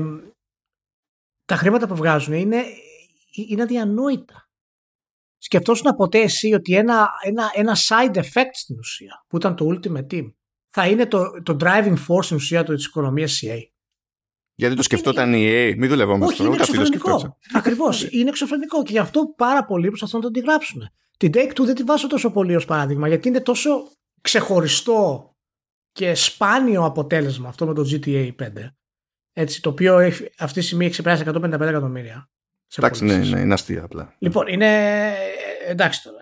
τα 1.46 1.56
χρήματα 1.56 1.88
που 1.88 1.96
βγάζουν 1.96 2.34
είναι, 2.34 2.64
είναι 3.50 3.62
αδιανόητα. 3.62 4.51
Σκεφτόσουν 5.44 5.96
ποτέ 5.96 6.20
εσύ 6.20 6.54
ότι 6.54 6.76
ένα, 6.76 7.10
ένα, 7.24 7.52
ένα 7.54 7.76
side 7.76 8.16
effect 8.16 8.52
στην 8.54 8.78
ουσία 8.80 9.26
που 9.28 9.38
ήταν 9.38 9.56
το 9.56 9.68
Ultimate 9.70 10.14
Team 10.14 10.34
θα 10.70 10.88
είναι 10.88 11.06
το, 11.06 11.42
το 11.44 11.58
driving 11.60 11.96
force 12.08 12.24
στην 12.24 12.36
ουσία 12.36 12.64
της 12.64 12.86
οικονομίας 12.86 13.42
CA. 13.44 13.58
Γιατί 14.56 14.76
το 14.76 14.84
σκεφτόταν 14.84 15.34
η 15.34 15.48
EA, 15.50 15.74
μην 15.78 15.90
δουλευόμαστε 15.90 16.34
Όχι, 16.34 16.46
είναι 16.46 16.56
εξωφρενικό. 16.56 17.38
Ακριβώς. 17.54 18.08
είναι 18.18 18.30
εξωφρενικό 18.30 18.84
και 18.84 18.92
γι' 18.92 19.00
αυτό 19.00 19.34
πάρα 19.38 19.66
πολλοί 19.66 19.88
προσπαθούν 19.88 20.20
να 20.20 20.26
το 20.26 20.40
αντιγράψουν. 20.40 20.90
Την 21.18 21.32
Take 21.34 21.52
Two 21.52 21.66
δεν 21.66 21.76
τη 21.76 21.84
βάζω 21.84 22.08
τόσο 22.08 22.32
πολύ 22.32 22.56
ως 22.56 22.66
παράδειγμα 22.66 23.08
γιατί 23.08 23.28
είναι 23.28 23.42
τόσο 23.42 23.92
ξεχωριστό 24.22 25.36
και 25.92 26.16
σπάνιο 26.16 26.84
αποτέλεσμα 26.86 27.50
αυτό 27.50 27.66
με 27.66 27.74
το 27.74 27.82
GTA 27.90 28.32
5. 28.40 28.48
Έτσι, 29.34 29.62
το 29.62 29.70
οποίο 29.70 29.98
αυτή 30.38 30.60
τη 30.60 30.66
στιγμή 30.66 30.84
έχει 30.84 30.94
ξεπεράσει 30.94 31.24
155 31.28 31.60
εκατομμύρια. 31.62 32.30
Εντάξει, 32.78 33.04
ναι, 33.04 33.18
ναι, 33.18 33.40
είναι 33.40 33.54
αστεία 33.54 33.84
απλά. 33.84 34.16
Λοιπόν, 34.20 34.48
είναι. 34.48 35.14
Εντάξει 35.68 36.02
τώρα. 36.04 36.18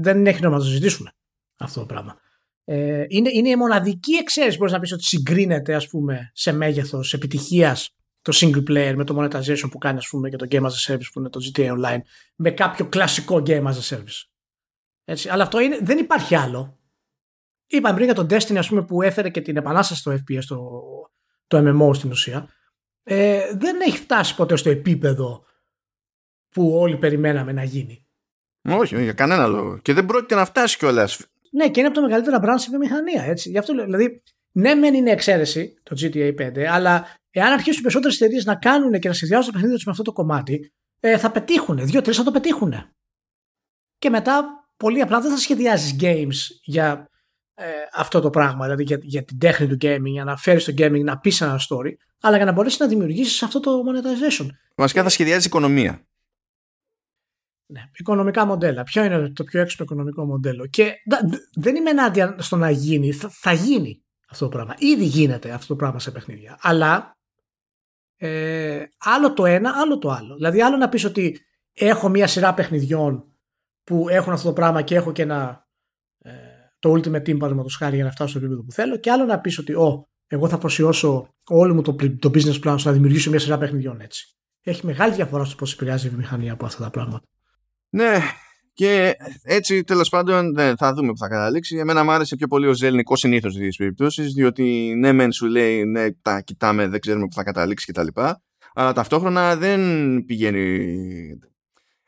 Δεν 0.00 0.26
έχει 0.26 0.40
νόημα 0.40 0.56
να 0.56 0.62
το 0.62 0.68
συζητήσουμε 0.68 1.12
αυτό 1.58 1.80
το 1.80 1.86
πράγμα. 1.86 2.20
Ε, 2.64 3.04
είναι, 3.08 3.30
είναι 3.32 3.48
η 3.48 3.56
μοναδική 3.56 4.14
εξαίρεση 4.14 4.50
που 4.50 4.58
μπορείς 4.58 4.72
να 4.72 4.80
πεις 4.80 4.92
ότι 4.92 5.04
συγκρίνεται 5.04 5.74
ας 5.74 5.88
πούμε, 5.88 6.30
σε 6.34 6.52
μέγεθος 6.52 7.12
επιτυχίας 7.12 7.96
το 8.22 8.32
single 8.40 8.70
player 8.70 8.94
με 8.96 9.04
το 9.04 9.22
monetization 9.22 9.68
που 9.70 9.78
κάνει 9.78 9.98
ας 9.98 10.08
πούμε 10.08 10.28
και 10.28 10.36
το 10.36 10.46
game 10.50 10.62
as 10.62 10.92
a 10.92 10.92
service 10.92 11.08
που 11.12 11.18
είναι 11.18 11.28
το 11.28 11.40
GTA 11.44 11.70
Online 11.70 12.00
με 12.36 12.50
κάποιο 12.50 12.86
κλασικό 12.86 13.42
game 13.46 13.64
as 13.64 13.72
a 13.72 13.96
service. 13.96 14.24
Έτσι. 15.04 15.28
Αλλά 15.28 15.42
αυτό 15.42 15.60
είναι, 15.60 15.78
δεν 15.82 15.98
υπάρχει 15.98 16.34
άλλο. 16.34 16.78
Είπαμε 17.66 17.94
πριν 17.94 18.04
για 18.04 18.14
το 18.14 18.26
Destiny 18.30 18.56
ας 18.56 18.68
πούμε, 18.68 18.84
που 18.84 19.02
έφερε 19.02 19.30
και 19.30 19.40
την 19.40 19.56
επανάσταση 19.56 20.00
στο 20.00 20.12
FPS, 20.12 20.44
το, 20.48 20.70
το 21.46 21.58
MMO 21.58 21.94
στην 21.94 22.10
ουσία. 22.10 22.48
Ε, 23.02 23.54
δεν 23.56 23.80
έχει 23.80 23.98
φτάσει 23.98 24.34
ποτέ 24.34 24.56
στο 24.56 24.70
επίπεδο 24.70 25.44
που 26.50 26.72
όλοι 26.74 26.96
περιμέναμε 26.96 27.52
να 27.52 27.62
γίνει. 27.62 28.06
Όχι, 28.68 29.02
για 29.02 29.12
κανένα 29.12 29.46
λόγο. 29.46 29.78
Και 29.78 29.92
δεν 29.92 30.06
πρόκειται 30.06 30.34
να 30.34 30.44
φτάσει 30.44 30.76
κιόλας. 30.76 31.26
Ναι, 31.50 31.68
και 31.68 31.80
είναι 31.80 31.88
από 31.88 31.96
τα 31.96 32.02
μεγαλύτερα 32.02 32.40
brands 32.42 32.58
στη 32.58 32.70
βιομηχανία. 32.70 33.22
Έτσι. 33.22 33.50
Γι' 33.50 33.58
αυτό 33.58 33.72
λέω, 33.72 33.84
δηλαδή, 33.84 34.22
ναι, 34.52 34.74
μεν 34.74 34.94
είναι 34.94 35.10
εξαίρεση 35.10 35.74
το 35.82 35.96
GTA 36.00 36.34
5, 36.38 36.64
αλλά 36.64 37.06
εάν 37.30 37.52
αρχίσουν 37.52 37.82
περισσότερες 37.82 38.20
εταιρείες 38.20 38.44
να 38.44 38.54
κάνουν 38.54 38.98
και 38.98 39.08
να 39.08 39.14
συνδυάζουν 39.14 39.46
το 39.46 39.52
παιχνίδι 39.52 39.74
τους 39.74 39.84
με 39.84 39.90
αυτό 39.90 40.02
το 40.02 40.12
κομμάτι, 40.12 40.72
ε, 41.00 41.18
θα 41.18 41.30
πετύχουν. 41.30 41.86
Δύο-τρεις 41.86 42.16
θα 42.16 42.22
το 42.22 42.30
πετύχουν. 42.30 42.74
Και 43.98 44.10
μετά 44.10 44.44
πολύ 44.76 45.00
απλά 45.00 45.20
δεν 45.20 45.30
θα 45.30 45.36
σχεδιάζεις 45.36 45.96
games 46.00 46.58
για 46.62 47.10
ε, 47.54 47.64
αυτό 47.92 48.20
το 48.20 48.30
πράγμα, 48.30 48.64
δηλαδή 48.64 48.82
για, 48.82 48.98
για 49.02 49.24
την 49.24 49.38
τέχνη 49.38 49.66
του 49.66 49.76
gaming, 49.80 50.10
για 50.10 50.24
να 50.24 50.36
φέρεις 50.36 50.64
το 50.64 50.72
gaming 50.76 51.02
να 51.02 51.18
πεις 51.18 51.40
ένα 51.40 51.60
story, 51.68 51.92
αλλά 52.20 52.36
για 52.36 52.44
να 52.44 52.52
μπορέσεις 52.52 52.78
να 52.78 52.86
δημιουργήσεις 52.86 53.42
αυτό 53.42 53.60
το 53.60 53.70
monetization. 53.86 54.46
Βασικά 54.74 55.02
θα 55.02 55.08
σχεδιάζεις 55.08 55.44
οικονομία. 55.44 56.07
Ναι, 57.70 57.90
οικονομικά 57.92 58.44
μοντέλα. 58.44 58.82
Ποιο 58.82 59.04
είναι 59.04 59.30
το 59.30 59.44
πιο 59.44 59.60
έξυπνο 59.60 59.84
οικονομικό 59.84 60.24
μοντέλο; 60.24 60.66
Και 60.66 60.94
δεν 61.54 61.76
είμαι 61.76 61.90
ενάντια 61.90 62.36
στο 62.38 62.56
να 62.56 62.70
γίνει. 62.70 63.12
Θα, 63.12 63.28
θα 63.28 63.52
γίνει 63.52 64.02
αυτό 64.28 64.44
το 64.44 64.50
πράγμα. 64.50 64.74
Ήδη 64.78 65.04
γίνεται 65.04 65.50
αυτό 65.50 65.66
το 65.66 65.76
πράγμα 65.76 65.98
σε 65.98 66.10
παιχνίδια. 66.10 66.58
Αλλά 66.60 67.18
ε, 68.16 68.84
άλλο 68.98 69.32
το 69.32 69.46
ένα, 69.46 69.72
άλλο 69.74 69.98
το 69.98 70.10
άλλο. 70.10 70.34
Δηλαδή, 70.34 70.62
άλλο 70.62 70.76
να 70.76 70.88
πεις 70.88 71.04
ότι 71.04 71.40
έχω 71.72 72.08
μία 72.08 72.26
σειρά 72.26 72.54
παιχνιδιών 72.54 73.24
που 73.84 74.08
έχουν 74.08 74.32
αυτό 74.32 74.48
το 74.48 74.54
πράγμα 74.54 74.82
και 74.82 74.94
έχω 74.94 75.12
και 75.12 75.22
ένα. 75.22 75.66
Ε, 76.18 76.32
το 76.78 76.92
Ultimate 76.92 77.22
Team, 77.22 77.38
παραδείγματος 77.38 77.76
χάρη, 77.76 77.94
για 77.94 78.04
να 78.04 78.10
φτάσω 78.10 78.30
στο 78.30 78.38
επίπεδο 78.38 78.62
που 78.62 78.72
θέλω. 78.72 78.96
Και 78.96 79.10
άλλο 79.10 79.24
να 79.24 79.40
πεις 79.40 79.58
ότι, 79.58 79.74
Ω, 79.74 80.08
εγώ 80.26 80.48
θα 80.48 80.58
προσιώσω 80.58 81.28
όλο 81.48 81.74
μου 81.74 81.82
το, 81.82 81.94
το 82.18 82.30
business 82.34 82.60
plan 82.64 82.74
στο 82.78 82.88
να 82.88 82.92
δημιουργήσω 82.92 83.30
μια 83.30 83.38
σειρά 83.38 83.58
παιχνιδιών 83.58 84.00
έτσι. 84.00 84.36
Έχει 84.62 84.86
μεγάλη 84.86 85.14
διαφορά 85.14 85.44
στο 85.44 85.56
πώς 85.56 85.72
επηρεάζει 85.72 86.06
η 86.06 86.08
βιομηχανία 86.08 86.52
από 86.52 86.66
αυτά 86.66 86.82
τα 86.82 86.90
πράγματα. 86.90 87.22
Ναι, 87.90 88.18
και 88.72 89.16
έτσι 89.42 89.84
τέλο 89.84 90.08
πάντων 90.10 90.50
ναι, 90.50 90.72
θα 90.76 90.92
δούμε 90.92 91.12
που 91.12 91.18
θα 91.18 91.28
καταλήξει. 91.28 91.76
Εμένα 91.76 92.04
μου 92.04 92.10
άρεσε 92.10 92.36
πιο 92.36 92.46
πολύ 92.46 92.66
ο 92.66 92.72
Ζέλνικο 92.72 93.16
συνήθω 93.16 93.50
στι 93.50 93.68
περιπτώσει, 93.78 94.22
διότι 94.22 94.94
ναι, 94.98 95.12
μεν 95.12 95.32
σου 95.32 95.46
λέει 95.46 95.84
ναι, 95.84 96.12
τα 96.12 96.40
κοιτάμε, 96.40 96.88
δεν 96.88 97.00
ξέρουμε 97.00 97.26
που 97.26 97.34
θα 97.34 97.42
καταλήξει 97.42 97.92
κτλ. 97.92 98.06
Αλλά 98.74 98.92
ταυτόχρονα 98.92 99.56
δεν 99.56 99.80
πηγαίνει 100.24 100.86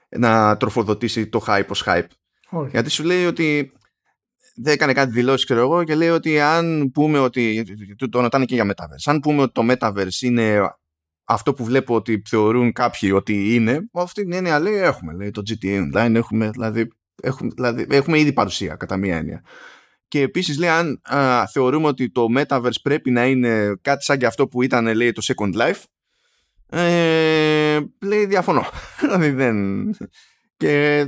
να 0.08 0.56
τροφοδοτήσει 0.56 1.28
το 1.28 1.44
hype 1.46 1.66
ως 1.68 1.82
hype. 1.86 2.06
Όχι. 2.50 2.70
Γιατί 2.70 2.90
σου 2.90 3.04
λέει 3.04 3.26
ότι 3.26 3.72
δεν 4.54 4.72
έκανε 4.72 4.92
κάτι 4.92 5.10
δηλώσει, 5.10 5.44
ξέρω 5.44 5.60
εγώ, 5.60 5.84
και 5.84 5.94
λέει 5.94 6.08
ότι 6.08 6.40
αν 6.40 6.90
πούμε 6.90 7.18
ότι. 7.18 7.64
Το 8.10 8.20
ρωτάνε 8.20 8.44
και 8.44 8.54
για 8.54 8.64
Metaverse. 8.64 9.04
Αν 9.04 9.20
πούμε 9.20 9.42
ότι 9.42 9.52
το 9.52 9.66
Metaverse 9.70 10.20
είναι 10.20 10.60
αυτό 11.32 11.54
που 11.54 11.64
βλέπω 11.64 11.94
ότι 11.94 12.22
θεωρούν 12.28 12.72
κάποιοι 12.72 13.12
ότι 13.14 13.54
είναι, 13.54 13.88
αυτή 13.92 14.22
την 14.22 14.32
έννοια 14.32 14.60
λέει 14.60 14.74
έχουμε. 14.74 15.12
Λέει 15.12 15.30
το 15.30 15.42
GTA 15.46 15.90
Online, 15.92 16.14
έχουμε, 16.14 16.50
δηλαδή, 16.50 16.88
έχουμε, 17.22 17.50
δηλαδή, 17.54 17.86
έχουμε 17.88 18.18
ήδη 18.18 18.32
παρουσία 18.32 18.74
κατά 18.74 18.96
μία 18.96 19.16
έννοια. 19.16 19.44
Και 20.08 20.20
επίσης 20.20 20.58
λέει 20.58 20.68
αν 20.68 21.00
α, 21.02 21.46
θεωρούμε 21.46 21.86
ότι 21.86 22.10
το 22.10 22.26
Metaverse 22.36 22.80
πρέπει 22.82 23.10
να 23.10 23.26
είναι 23.26 23.74
κάτι 23.80 24.04
σαν 24.04 24.18
και 24.18 24.26
αυτό 24.26 24.48
που 24.48 24.62
ήταν 24.62 24.94
λέει 24.94 25.12
το 25.12 25.22
Second 25.24 25.54
Life, 25.54 25.82
ε, 26.78 27.80
λέει 28.00 28.26
διαφωνώ. 28.26 28.64
δηλαδή 29.00 29.30
δεν... 29.30 29.56
Και 30.56 31.06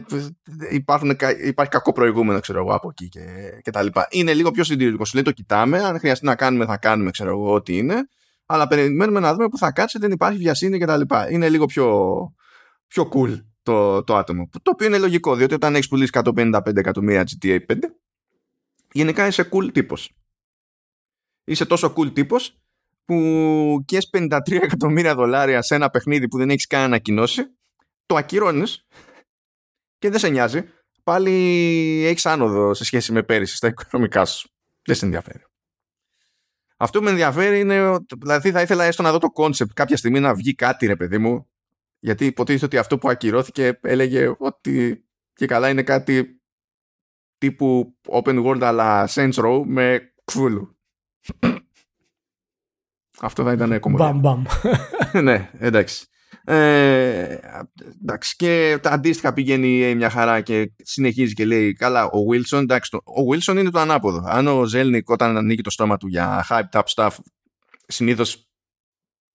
υπάρχουν, 0.70 1.16
υπάρχει 1.44 1.72
κακό 1.72 1.92
προηγούμενο, 1.92 2.40
ξέρω 2.40 2.58
εγώ, 2.58 2.74
από 2.74 2.88
εκεί 2.88 3.08
και, 3.08 3.20
και 3.62 3.70
τα 3.70 3.82
λοιπά. 3.82 4.06
Είναι 4.10 4.34
λίγο 4.34 4.50
πιο 4.50 4.64
συντηρητικό. 4.64 5.04
Σου 5.04 5.14
λέει 5.14 5.22
το 5.22 5.32
κοιτάμε, 5.32 5.78
αν 5.78 5.98
χρειαστεί 5.98 6.24
να 6.24 6.34
κάνουμε, 6.34 6.64
θα 6.64 6.76
κάνουμε, 6.76 7.10
ξέρω 7.10 7.30
εγώ, 7.30 7.52
ό,τι 7.52 7.76
είναι 7.76 8.06
αλλά 8.52 8.66
περιμένουμε 8.66 9.20
να 9.20 9.32
δούμε 9.32 9.48
που 9.48 9.58
θα 9.58 9.72
κάτσει, 9.72 9.98
δεν 9.98 10.10
υπάρχει 10.10 10.38
βιασύνη 10.38 10.78
κτλ. 10.78 11.00
Είναι 11.30 11.48
λίγο 11.48 11.66
πιο, 11.66 12.18
πιο 12.86 13.08
cool 13.14 13.40
το, 13.62 14.04
το 14.04 14.16
άτομο. 14.16 14.48
Το 14.62 14.70
οποίο 14.70 14.86
είναι 14.86 14.98
λογικό, 14.98 15.34
διότι 15.36 15.54
όταν 15.54 15.74
έχεις 15.74 15.88
πουλήσει 15.88 16.10
155 16.24 16.76
εκατομμύρια 16.76 17.24
GTA 17.24 17.58
5, 17.66 17.76
γενικά 18.92 19.26
είσαι 19.26 19.48
cool 19.52 19.72
τύπος. 19.72 20.12
Είσαι 21.44 21.66
τόσο 21.66 21.94
cool 21.96 22.14
τύπος 22.14 22.60
που 23.04 23.84
και 23.84 23.98
53 24.12 24.38
εκατομμύρια 24.50 25.14
δολάρια 25.14 25.62
σε 25.62 25.74
ένα 25.74 25.90
παιχνίδι 25.90 26.28
που 26.28 26.38
δεν 26.38 26.50
έχεις 26.50 26.66
καν 26.66 26.82
ανακοινώσει, 26.82 27.42
το 28.06 28.16
ακυρώνεις 28.16 28.86
και 29.98 30.10
δεν 30.10 30.18
σε 30.18 30.28
νοιάζει. 30.28 30.64
Πάλι 31.02 31.32
έχεις 32.06 32.26
άνοδο 32.26 32.74
σε 32.74 32.84
σχέση 32.84 33.12
με 33.12 33.22
πέρυσι 33.22 33.56
στα 33.56 33.68
οικονομικά 33.68 34.24
σου. 34.24 34.48
Δεν 34.84 34.96
σε 34.96 35.04
ενδιαφέρει. 35.04 35.44
Αυτό 36.82 36.98
που 36.98 37.04
με 37.04 37.10
ενδιαφέρει 37.10 37.60
είναι, 37.60 37.98
δηλαδή 38.18 38.50
θα 38.50 38.60
ήθελα 38.60 38.84
έστω 38.84 39.02
να 39.02 39.10
δω 39.10 39.18
το 39.18 39.30
concept 39.30 39.72
κάποια 39.74 39.96
στιγμή 39.96 40.20
να 40.20 40.34
βγει 40.34 40.54
κάτι 40.54 40.86
ρε 40.86 40.96
παιδί 40.96 41.18
μου, 41.18 41.48
γιατί 41.98 42.26
υποτίθεται 42.26 42.64
ότι 42.64 42.78
αυτό 42.78 42.98
που 42.98 43.08
ακυρώθηκε 43.08 43.78
έλεγε 43.82 44.34
ότι 44.38 45.04
και 45.32 45.46
καλά 45.46 45.68
είναι 45.68 45.82
κάτι 45.82 46.40
τύπου 47.38 47.98
open 48.08 48.44
world 48.44 48.60
αλλά 48.62 49.08
Saints 49.08 49.34
Row 49.34 49.62
με 49.66 50.12
κφούλου. 50.24 50.76
Αυτό 53.20 53.42
θα 53.42 53.52
ήταν 53.52 53.80
κομμάτι. 53.80 54.02
Μπαμ 54.02 54.20
μπαμ. 54.20 54.42
ναι, 55.24 55.50
εντάξει. 55.58 56.06
Ε, 56.44 57.38
εντάξει, 58.02 58.36
και 58.36 58.78
τα 58.82 58.90
αντίστοιχα 58.90 59.32
πηγαίνει 59.32 59.94
μια 59.94 60.10
χαρά 60.10 60.40
και 60.40 60.72
συνεχίζει 60.76 61.34
και 61.34 61.44
λέει 61.44 61.72
καλά 61.72 62.04
ο 62.04 62.18
Wilson, 62.32 62.60
εντάξει, 62.60 62.90
το, 62.90 62.96
ο 62.96 63.32
Wilson 63.32 63.56
είναι 63.58 63.70
το 63.70 63.78
ανάποδο. 63.78 64.24
Αν 64.26 64.46
ο 64.46 64.64
Ζέλνικ 64.64 65.10
όταν 65.10 65.36
ανοίγει 65.36 65.60
το 65.60 65.70
στόμα 65.70 65.96
του 65.96 66.06
για 66.06 66.46
hyped 66.48 66.80
up 66.80 66.82
stuff 66.94 67.16
συνήθως 67.86 68.48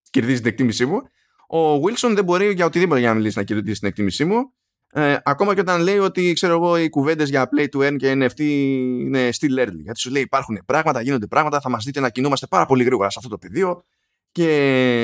κερδίζει 0.10 0.38
την 0.38 0.48
εκτίμησή 0.48 0.86
μου. 0.86 1.02
Ο 1.50 1.74
Wilson 1.74 2.12
δεν 2.14 2.24
μπορεί 2.24 2.54
για 2.54 2.66
οτιδήποτε 2.66 3.00
για 3.00 3.10
να 3.10 3.16
μιλήσει 3.16 3.38
να 3.38 3.44
κερδίσει 3.44 3.80
την 3.80 3.88
εκτίμησή 3.88 4.26
μου. 4.26 4.52
Ε, 4.92 5.18
ακόμα 5.24 5.54
και 5.54 5.60
όταν 5.60 5.82
λέει 5.82 5.98
ότι 5.98 6.34
ξέρω 6.34 6.54
εγώ 6.54 6.78
οι 6.78 6.90
κουβέντες 6.90 7.30
για 7.30 7.50
play 7.58 7.66
to 7.72 7.88
earn 7.88 7.96
και 7.98 8.12
NFT 8.12 8.40
είναι 8.40 9.30
still 9.40 9.60
early. 9.60 9.78
Γιατί 9.78 10.00
σου 10.00 10.10
λέει 10.12 10.22
υπάρχουν 10.22 10.60
πράγματα, 10.66 11.02
γίνονται 11.02 11.28
πράγματα 11.28 11.62
θα 11.62 11.70
μας 11.70 11.84
δείτε 11.84 12.00
να 12.00 12.10
κινούμαστε 12.10 12.48
πάρα 12.48 12.66
πολύ 12.66 12.84
γρήγορα 12.84 13.10
σε 13.10 13.16
αυτό 13.18 13.30
το 13.30 13.38
πεδίο 13.38 13.84
και 14.32 14.50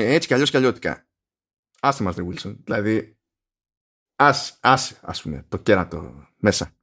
έτσι 0.07 0.27
κι 0.27 0.33
αλλιώς 0.33 0.49
κι 0.49 0.57
αλλιώτικα 0.57 1.05
Άσε 1.85 2.03
μας, 2.03 2.15
Wilson. 2.17 2.55
Δηλαδή, 2.63 3.17
ας, 4.15 4.57
άσε, 4.61 4.99
ας 5.01 5.21
πούμε, 5.21 5.45
το 5.49 5.57
κέρατο 5.57 6.27
μέσα. 6.37 6.75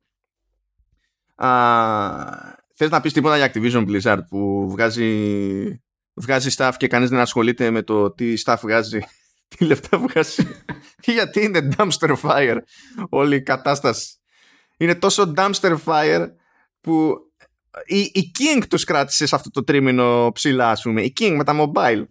Α, 1.35 1.49
θες 2.75 2.91
να 2.91 3.01
πεις 3.01 3.13
τίποτα 3.13 3.37
για 3.37 3.53
Activision 3.53 3.87
Blizzard 3.89 4.21
που 4.29 4.71
βγάζει, 4.71 5.83
βγάζει 6.15 6.55
staff 6.57 6.73
και 6.77 6.87
κανείς 6.87 7.09
δεν 7.09 7.19
ασχολείται 7.19 7.71
με 7.71 7.83
το 7.83 8.11
τι 8.11 8.35
staff 8.45 8.57
βγάζει, 8.63 9.01
τι 9.49 9.65
λεφτά 9.65 9.99
βγάζει. 9.99 10.49
Γιατί 11.05 11.43
είναι 11.43 11.69
dumpster 11.77 12.17
fire 12.23 12.59
όλη 13.09 13.37
η 13.37 13.43
κατάσταση. 13.43 14.15
Είναι 14.77 14.95
τόσο 14.95 15.33
dumpster 15.37 15.77
fire 15.85 16.27
που 16.81 17.15
η, 17.85 18.01
η 18.01 18.33
King 18.39 18.63
τους 18.69 18.85
κράτησε 18.85 19.27
σε 19.27 19.35
αυτό 19.35 19.51
το 19.51 19.65
τρίμηνο 19.65 20.31
ψηλά, 20.33 20.71
ας 20.71 20.83
πούμε. 20.83 21.03
Η 21.03 21.13
King 21.21 21.35
με 21.37 21.45
τα 21.45 21.55
mobile. 21.57 22.05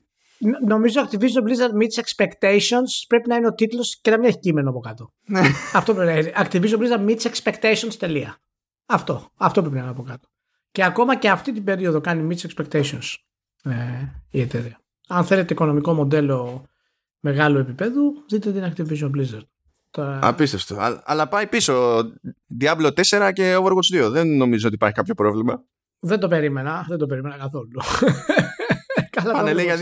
Νομίζω 0.68 1.08
Activision 1.10 1.44
Blizzard 1.44 1.82
meets 1.82 2.04
expectations 2.04 2.92
πρέπει 3.08 3.30
να 3.30 3.36
είναι 3.36 3.48
ο 3.48 3.54
τίτλος 3.54 4.00
και 4.02 4.10
να 4.10 4.18
μην 4.18 4.28
έχει 4.28 4.40
κείμενο 4.40 4.70
από 4.70 4.80
κάτω. 4.80 5.14
Ναι. 5.26 5.42
αυτό 5.74 5.94
πρέπει 5.94 6.12
να 6.12 6.18
είναι. 6.18 6.32
Activision 6.36 6.78
Blizzard 6.80 7.10
meets 7.10 7.32
expectations. 7.32 7.94
Τελεία. 8.00 8.38
Αυτό. 8.86 9.30
Αυτό 9.36 9.62
πρέπει 9.62 9.76
να 9.76 9.82
είναι 9.82 9.92
από 9.92 10.04
κάτω. 10.04 10.28
Και 10.72 10.84
ακόμα 10.84 11.16
και 11.16 11.30
αυτή 11.30 11.54
την 11.54 11.64
περίοδο 11.64 12.02
κάνει 12.02 12.36
meets 12.36 12.48
expectations 12.50 13.16
ε, 13.64 13.74
η 14.30 14.42
εταιρεία. 14.42 14.80
Αν 15.08 15.26
θέλετε 15.26 15.54
οικονομικό 15.54 15.94
μοντέλο 15.94 16.64
μεγάλου 17.20 17.58
επίπεδου, 17.58 18.14
δείτε 18.28 18.52
την 18.52 18.74
Activision 18.74 19.12
Blizzard. 19.12 19.48
Απίστευτο. 20.22 21.00
Αλλά 21.04 21.28
πάει 21.28 21.48
πίσω 21.48 22.00
Diablo 22.62 22.92
4 23.10 23.32
και 23.34 23.56
Overwatch 23.56 24.06
2. 24.06 24.10
Δεν 24.10 24.28
νομίζω 24.28 24.66
ότι 24.66 24.76
υπάρχει 24.76 24.96
κάποιο 24.96 25.14
πρόβλημα. 25.14 25.64
Δεν 26.00 26.20
το 26.20 26.28
περίμενα. 26.28 26.86
Δεν 26.88 26.98
το 26.98 27.06
περίμενα 27.06 27.38
καθόλου. 27.38 27.82
Καλά, 29.22 29.34
Πάνε 29.34 29.54
λέει 29.54 29.66
για 29.66 29.78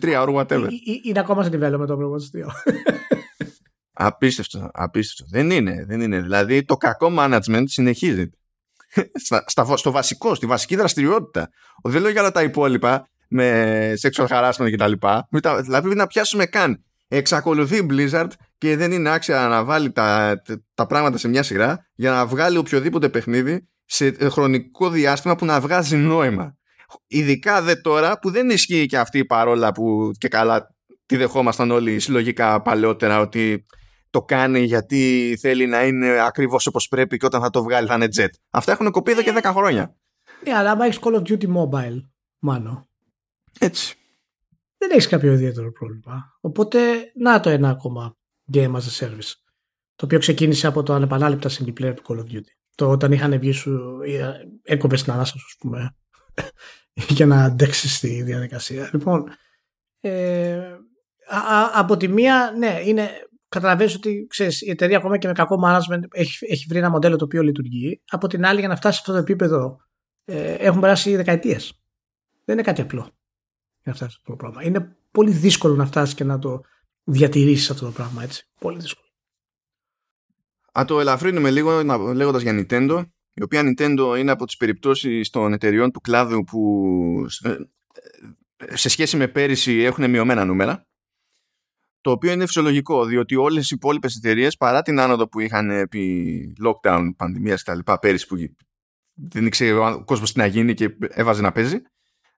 2023 0.00 0.02
or 0.02 0.34
whatever. 0.34 0.68
Είναι 1.02 1.18
ακόμα 1.18 1.42
σε 1.42 1.50
development 1.52 1.86
το 1.86 1.96
πρώτο 1.96 2.24
Απίστευτο, 3.92 4.70
απίστευτο. 4.72 5.38
Δεν 5.38 5.50
είναι, 5.50 5.84
δεν 5.86 6.00
είναι. 6.00 6.20
Δηλαδή 6.20 6.64
το 6.64 6.76
κακό 6.76 7.12
management 7.18 7.64
συνεχίζεται. 7.64 8.36
Στα, 9.46 9.76
στο 9.76 9.90
βασικό, 9.90 10.34
στη 10.34 10.46
βασική 10.46 10.76
δραστηριότητα. 10.76 11.48
Δεν 11.82 12.02
λέω 12.02 12.10
για 12.10 12.20
όλα 12.20 12.30
τα 12.30 12.42
υπόλοιπα 12.42 13.08
με 13.28 13.92
sexual 14.00 14.26
harassment 14.26 14.70
και 14.70 14.76
τα 14.76 14.88
λοιπά. 14.88 15.28
Δηλαδή 15.60 15.94
να 15.94 16.06
πιάσουμε 16.06 16.46
καν. 16.46 16.84
Εξακολουθεί 17.08 17.76
η 17.76 17.86
Blizzard 17.90 18.28
και 18.58 18.76
δεν 18.76 18.92
είναι 18.92 19.10
άξια 19.10 19.48
να 19.48 19.64
βάλει 19.64 19.92
τα, 19.92 20.42
τα 20.74 20.86
πράγματα 20.86 21.18
σε 21.18 21.28
μια 21.28 21.42
σειρά 21.42 21.86
για 21.94 22.10
να 22.10 22.26
βγάλει 22.26 22.56
οποιοδήποτε 22.56 23.08
παιχνίδι 23.08 23.68
σε 23.84 24.16
χρονικό 24.28 24.90
διάστημα 24.90 25.36
που 25.36 25.44
να 25.44 25.60
βγάζει 25.60 25.96
νόημα. 25.96 26.56
Ειδικά 27.06 27.62
δε 27.62 27.74
τώρα 27.74 28.18
που 28.18 28.30
δεν 28.30 28.50
ισχύει 28.50 28.86
και 28.86 28.98
αυτή 28.98 29.18
η 29.18 29.24
παρόλα 29.24 29.72
που 29.72 30.10
και 30.18 30.28
καλά 30.28 30.74
τι 31.06 31.16
δεχόμασταν 31.16 31.70
όλοι 31.70 32.00
συλλογικά 32.00 32.62
παλαιότερα 32.62 33.20
ότι 33.20 33.66
το 34.10 34.22
κάνει 34.22 34.60
γιατί 34.60 35.36
θέλει 35.40 35.66
να 35.66 35.84
είναι 35.84 36.20
ακριβώς 36.20 36.66
όπως 36.66 36.88
πρέπει 36.88 37.16
και 37.16 37.26
όταν 37.26 37.40
θα 37.40 37.50
το 37.50 37.62
βγάλει 37.62 37.86
θα 37.86 37.94
είναι 37.94 38.08
jet. 38.16 38.28
Αυτά 38.50 38.72
έχουν 38.72 38.90
κοπεί 38.90 39.10
εδώ 39.10 39.22
και 39.22 39.32
10 39.42 39.50
χρόνια. 39.54 39.96
Ναι, 40.44 40.54
αλλά 40.54 40.70
άμα 40.70 40.84
έχεις 40.84 40.98
Call 41.02 41.14
of 41.14 41.22
Duty 41.22 41.54
Mobile, 41.54 42.00
μάλλον. 42.38 42.88
Έτσι. 43.58 43.96
Δεν 44.76 44.90
έχεις 44.90 45.08
κάποιο 45.08 45.32
ιδιαίτερο 45.32 45.72
πρόβλημα. 45.72 46.38
Οπότε, 46.40 46.78
να 47.14 47.40
το 47.40 47.50
ένα 47.50 47.68
ακόμα 47.68 48.16
Game 48.52 48.72
as 48.72 48.80
a 48.80 49.04
Service. 49.06 49.32
Το 49.94 50.04
οποίο 50.04 50.18
ξεκίνησε 50.18 50.66
από 50.66 50.82
το 50.82 50.92
ανεπανάληπτα 50.92 51.50
single 51.50 51.72
player 51.80 51.94
του 51.94 52.02
Call 52.08 52.18
of 52.18 52.34
Duty. 52.34 52.52
Το 52.74 52.90
όταν 52.90 53.12
είχαν 53.12 53.38
βγει 53.38 53.52
σου, 53.52 53.98
έκοπε 54.62 54.96
στην 54.96 55.12
ανάσταση, 55.12 55.44
ας 55.46 55.56
πούμε, 55.58 55.96
για 57.16 57.26
να 57.26 57.44
αντέξει 57.44 58.00
τη 58.00 58.22
διαδικασία. 58.22 58.90
Λοιπόν, 58.92 59.24
ε, 60.00 60.56
α, 61.26 61.70
από 61.72 61.96
τη 61.96 62.08
μία, 62.08 62.54
ναι, 62.58 62.80
είναι, 62.84 63.10
καταλαβαίνεις 63.48 63.94
ότι 63.94 64.26
ξέρεις, 64.28 64.60
η 64.60 64.70
εταιρεία 64.70 64.96
ακόμα 64.96 65.18
και 65.18 65.26
με 65.26 65.32
κακό 65.32 65.56
management 65.64 66.02
έχει, 66.10 66.46
έχει 66.48 66.66
βρει 66.68 66.78
ένα 66.78 66.90
μοντέλο 66.90 67.16
το 67.16 67.24
οποίο 67.24 67.42
λειτουργεί. 67.42 68.02
Από 68.10 68.26
την 68.26 68.44
άλλη, 68.44 68.58
για 68.58 68.68
να 68.68 68.76
φτάσει 68.76 68.94
σε 68.94 69.00
αυτό 69.00 69.12
το 69.12 69.18
επίπεδο, 69.18 69.80
ε, 70.24 70.52
έχουν 70.52 70.80
περάσει 70.80 71.16
δεκαετίες. 71.16 71.78
Δεν 72.44 72.54
είναι 72.54 72.64
κάτι 72.64 72.80
απλό 72.80 73.10
για 73.84 73.92
να 73.92 73.94
φτάσεις 73.94 74.16
αυτό 74.16 74.30
το 74.30 74.36
πράγμα. 74.36 74.62
Είναι 74.62 74.96
πολύ 75.10 75.30
δύσκολο 75.30 75.74
να 75.74 75.86
φτάσεις 75.86 76.14
και 76.14 76.24
να 76.24 76.38
το 76.38 76.60
διατηρήσεις 77.04 77.70
αυτό 77.70 77.84
το 77.84 77.92
πράγμα 77.92 78.22
έτσι. 78.22 78.48
Πολύ 78.60 78.78
δύσκολο. 78.78 79.08
Α 80.78 80.84
το 80.86 81.00
ελαφρύνουμε 81.00 81.50
λίγο 81.50 81.82
λέγοντας 82.14 82.42
για 82.42 82.52
Nintendo, 82.52 83.04
η 83.34 83.42
οποία 83.42 83.62
Nintendo 83.64 84.16
είναι 84.18 84.30
από 84.30 84.46
τις 84.46 84.56
περιπτώσεις 84.56 85.30
των 85.30 85.52
εταιριών 85.52 85.90
του 85.90 86.00
κλάδου 86.00 86.44
που 86.44 87.26
ε, 87.42 88.76
σε 88.76 88.88
σχέση 88.88 89.16
με 89.16 89.28
πέρυσι 89.28 89.72
έχουν 89.72 90.10
μειωμένα 90.10 90.44
νούμερα. 90.44 90.86
Το 92.00 92.10
οποίο 92.10 92.32
είναι 92.32 92.46
φυσιολογικό, 92.46 93.04
διότι 93.04 93.36
όλες 93.36 93.70
οι 93.70 93.74
υπόλοιπες 93.74 94.16
εταιρείες, 94.16 94.56
παρά 94.56 94.82
την 94.82 95.00
άνοδο 95.00 95.28
που 95.28 95.40
είχαν 95.40 95.70
επί 95.70 96.52
lockdown, 96.64 97.10
πανδημίας 97.16 97.62
κτλ., 97.62 97.92
πέρυσι 98.00 98.26
που 98.26 98.36
δεν 99.14 99.46
ήξερε 99.46 99.72
ο 99.72 100.04
κόσμος 100.04 100.32
τι 100.32 100.38
να 100.38 100.46
γίνει 100.46 100.74
και 100.74 100.96
έβαζε 101.08 101.42
να 101.42 101.52
παίζει, 101.52 101.82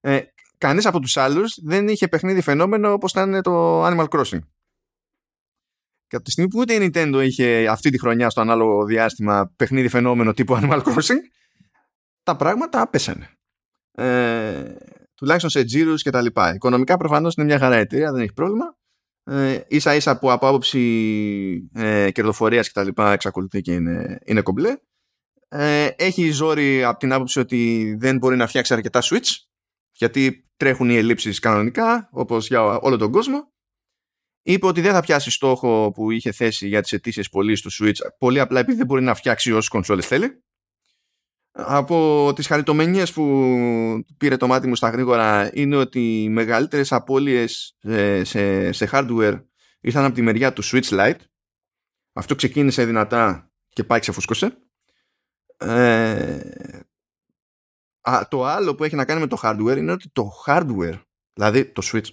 ε, 0.00 0.20
κανείς 0.58 0.86
από 0.86 1.00
τους 1.00 1.16
άλλους 1.16 1.58
δεν 1.62 1.88
είχε 1.88 2.08
παιχνίδι 2.08 2.40
φαινόμενο 2.40 2.92
όπως 2.92 3.10
ήταν 3.10 3.42
το 3.42 3.84
Animal 3.86 4.08
Crossing. 4.08 4.40
Και 6.08 6.16
από 6.16 6.24
τη 6.24 6.30
στιγμή 6.30 6.50
που 6.50 6.58
ούτε 6.58 6.74
η 6.74 6.90
Nintendo 6.92 7.20
είχε 7.24 7.68
αυτή 7.68 7.90
τη 7.90 7.98
χρονιά 7.98 8.30
στο 8.30 8.40
ανάλογο 8.40 8.84
διάστημα 8.84 9.52
παιχνίδι 9.56 9.88
φαινόμενο 9.88 10.32
τύπου 10.32 10.58
Animal 10.60 10.82
Crossing, 10.82 11.20
τα 12.22 12.36
πράγματα 12.36 12.88
πέσανε. 12.88 13.30
Ε, 13.92 14.74
τουλάχιστον 15.14 15.50
σε 15.50 15.64
τζίρους 15.64 16.02
και 16.02 16.10
τα 16.10 16.22
λοιπά. 16.22 16.54
Οικονομικά 16.54 16.96
προφανώς 16.96 17.34
είναι 17.34 17.46
μια 17.46 17.58
χαρά 17.58 17.76
εταιρεία, 17.76 18.12
δεν 18.12 18.22
έχει 18.22 18.32
πρόβλημα. 18.32 18.76
Ε, 19.24 19.60
ίσα 19.68 19.94
ίσα 19.94 20.18
που 20.18 20.30
από 20.30 20.46
άποψη 20.46 21.70
ε, 21.74 22.10
κερδοφορίας 22.10 22.66
και 22.66 22.72
τα 22.74 22.84
λοιπά 22.84 23.12
εξακολουθεί 23.12 23.60
και 23.60 23.72
είναι, 23.72 24.18
είναι 24.24 24.40
κομπλέ. 24.40 24.76
Ε, 25.48 25.88
έχει 25.96 26.30
ζόρι 26.30 26.84
από 26.84 26.98
την 26.98 27.12
άποψη 27.12 27.38
ότι 27.38 27.94
δεν 27.98 28.16
μπορεί 28.16 28.36
να 28.36 28.46
φτιάξει 28.46 28.74
αρκετά 28.74 29.00
switch 29.02 29.30
γιατί 29.92 30.48
τρέχουν 30.56 30.90
οι 30.90 30.96
ελλείψεις 30.96 31.38
κανονικά 31.38 32.08
όπως 32.12 32.46
για 32.46 32.62
όλο 32.62 32.96
τον 32.96 33.10
κόσμο 33.10 33.52
είπε 34.46 34.66
ότι 34.66 34.80
δεν 34.80 34.92
θα 34.92 35.00
πιάσει 35.00 35.30
στόχο 35.30 35.90
που 35.94 36.10
είχε 36.10 36.32
θέσει 36.32 36.68
για 36.68 36.82
τις 36.82 36.92
αιτήσεις 36.92 37.28
πωλήσει 37.28 37.62
του 37.62 37.70
Switch. 37.72 38.06
Πολύ 38.18 38.40
απλά 38.40 38.60
επειδή 38.60 38.76
δεν 38.76 38.86
μπορεί 38.86 39.02
να 39.02 39.14
φτιάξει 39.14 39.52
όσες 39.52 39.68
κονσόλες 39.68 40.06
θέλει. 40.06 40.44
Από 41.50 42.32
τις 42.34 42.46
χαριτομενίες 42.46 43.12
που 43.12 44.04
πήρε 44.16 44.36
το 44.36 44.46
μάτι 44.46 44.66
μου 44.68 44.74
στα 44.74 44.88
γρήγορα 44.90 45.50
είναι 45.54 45.76
ότι 45.76 46.22
οι 46.22 46.28
μεγαλύτερες 46.28 46.92
απώλειες 46.92 47.76
σε, 47.78 48.24
σε, 48.24 48.72
σε 48.72 48.88
hardware 48.92 49.44
ήρθαν 49.80 50.04
από 50.04 50.14
τη 50.14 50.22
μεριά 50.22 50.52
του 50.52 50.64
Switch 50.64 50.88
Lite. 50.88 51.20
Αυτό 52.12 52.34
ξεκίνησε 52.34 52.84
δυνατά 52.84 53.50
και 53.68 53.84
πάει 53.84 54.00
ξεφούσκωσε 54.00 54.58
ε, 55.56 56.40
α, 58.00 58.26
το 58.28 58.44
άλλο 58.44 58.74
που 58.74 58.84
έχει 58.84 58.94
να 58.94 59.04
κάνει 59.04 59.20
με 59.20 59.26
το 59.26 59.38
hardware 59.42 59.76
είναι 59.76 59.92
ότι 59.92 60.08
το 60.12 60.30
hardware 60.46 61.00
δηλαδή 61.32 61.64
το 61.64 61.82
Switch 61.92 62.08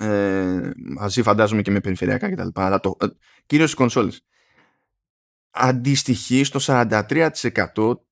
ε, 0.00 0.70
μαζί 0.96 1.22
φαντάζομαι 1.22 1.62
και 1.62 1.70
με 1.70 1.80
περιφερειακά 1.80 2.30
κτλ. 2.30 2.48
Αλλά 2.54 2.80
το, 2.80 2.96
ε, 3.00 3.06
κυρίως 3.46 3.70
στις 3.70 3.80
κονσόλες 3.80 4.24
αντιστοιχεί 5.50 6.44
στο 6.44 6.58
43% 6.62 7.30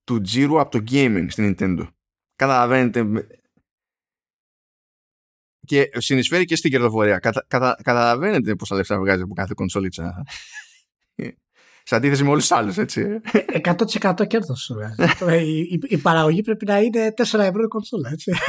του 0.05 0.20
τζίρου 0.20 0.61
από 0.61 0.70
το 0.70 0.84
gaming 0.91 1.26
στην 1.28 1.55
Nintendo. 1.59 1.89
Καταλαβαίνετε 2.36 3.28
και 5.64 5.91
συνεισφέρει 5.97 6.45
και 6.45 6.57
στην 6.57 6.70
κερδοφορία. 6.70 7.18
Κατα, 7.18 7.45
κατα, 7.49 7.76
καταλαβαίνετε 7.82 8.55
πόσα 8.55 8.76
λεφτά 8.76 8.99
βγάζει 8.99 9.22
από 9.22 9.34
κάθε 9.34 9.53
κονσόλιτσα. 9.57 10.24
Σε 11.82 11.95
αντίθεση 11.97 12.24
με 12.24 12.30
όλου 12.30 12.41
του 12.49 12.55
άλλου, 12.55 12.72
έτσι. 12.76 13.20
100% 14.03 14.26
κέρδος. 14.26 14.72
η, 15.45 15.59
η, 15.59 15.80
η, 15.82 15.99
παραγωγή 15.99 16.43
πρέπει 16.43 16.64
να 16.64 16.78
είναι 16.78 17.14
4 17.16 17.20
ευρώ 17.20 17.62
η 17.62 17.68
κονσόλα, 17.68 18.11
έτσι. 18.11 18.32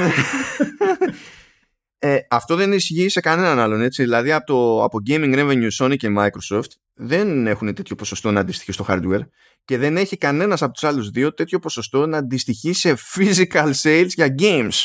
Ε, 2.00 2.18
αυτό 2.30 2.56
δεν 2.56 2.74
ισχύει 2.74 3.10
σε 3.10 3.20
κανέναν 3.20 3.60
άλλον. 3.60 3.82
Έτσι. 3.82 4.04
Δηλαδή 4.04 4.32
από, 4.32 4.46
το, 4.46 4.84
από 4.84 5.00
Gaming 5.08 5.36
Revenue 5.36 5.70
Sony 5.80 5.98
και 5.98 6.14
Microsoft 6.18 6.70
δεν 6.94 7.48
έχουν 7.48 7.74
τέτοιο 7.74 7.96
ποσοστό 7.96 8.32
να 8.32 8.40
αντιστοιχεί 8.40 8.72
στο 8.72 8.86
hardware 8.88 9.22
και 9.66 9.78
δεν 9.78 9.98
έχει 9.98 10.18
κανένας 10.18 10.62
από 10.62 10.74
τους 10.74 10.84
άλλους 10.84 11.10
δύο 11.10 11.34
τέτοιο 11.34 11.60
ποσοστό 11.60 12.06
να 12.06 12.18
αντιστοιχεί 12.18 12.74
σε 12.74 12.98
physical 13.16 13.72
sales 13.82 14.08
για 14.08 14.36
games. 14.40 14.84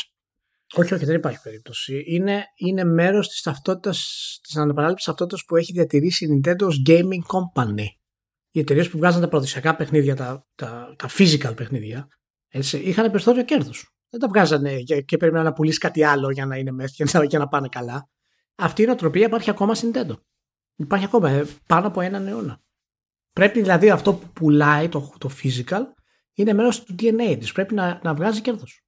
Όχι, 0.73 0.93
όχι, 0.93 1.05
δεν 1.05 1.15
υπάρχει 1.15 1.41
περίπτωση. 1.41 2.03
Είναι, 2.05 2.43
είναι 2.55 2.83
μέρος 2.83 3.29
της 3.29 3.41
ταυτότητας, 3.41 3.99
της 4.43 4.55
αναπαράληψη 4.55 5.05
ταυτότητας 5.05 5.45
που 5.45 5.55
έχει 5.55 5.71
διατηρήσει 5.73 6.25
η 6.25 6.41
Nintendo 6.43 6.61
ως 6.61 6.81
gaming 6.87 7.21
company. 7.35 7.85
Οι 8.51 8.59
εταιρείες 8.59 8.89
που 8.89 8.97
βγάζαν 8.97 9.21
τα 9.21 9.27
παραδοσιακά 9.27 9.75
παιχνίδια, 9.75 10.15
τα, 10.15 10.47
τα, 10.55 10.95
τα 10.97 11.09
physical 11.17 11.53
παιχνίδια, 11.55 12.07
έτσι, 12.47 12.77
είχαν 12.77 13.11
περιθώριο 13.11 13.43
κέρδους. 13.43 13.94
Δεν 14.09 14.19
τα 14.19 14.27
βγάζανε 14.27 14.79
και, 14.79 15.01
και 15.01 15.17
περιμέναν 15.17 15.45
να 15.45 15.53
πουλήσει 15.53 15.77
κάτι 15.77 16.03
άλλο 16.03 16.31
για 16.31 16.45
να 16.45 16.57
είναι 16.57 16.71
μέσα 16.71 16.93
και 16.95 17.05
να, 17.17 17.23
για 17.23 17.39
να 17.39 17.47
πάνε 17.47 17.67
καλά. 17.67 18.09
Αυτή 18.55 18.81
η 18.81 18.85
νοοτροπία 18.85 19.25
υπάρχει 19.25 19.49
ακόμα 19.49 19.75
στην 19.75 19.91
Nintendo. 19.93 20.15
Υπάρχει 20.75 21.05
ακόμα 21.05 21.29
ε, 21.29 21.45
πάνω 21.67 21.87
από 21.87 22.01
έναν 22.01 22.27
αιώνα. 22.27 22.61
Πρέπει 23.33 23.61
δηλαδή 23.61 23.89
αυτό 23.89 24.13
που 24.13 24.27
πουλάει 24.33 24.89
το, 24.89 25.13
το 25.17 25.29
physical 25.43 25.81
είναι 26.33 26.53
μέρος 26.53 26.83
του 26.83 26.95
DNA 26.99 27.35
της. 27.39 27.51
Πρέπει 27.51 27.73
να, 27.73 27.99
να 28.03 28.13
βγάζει 28.13 28.41
κέρδος. 28.41 28.79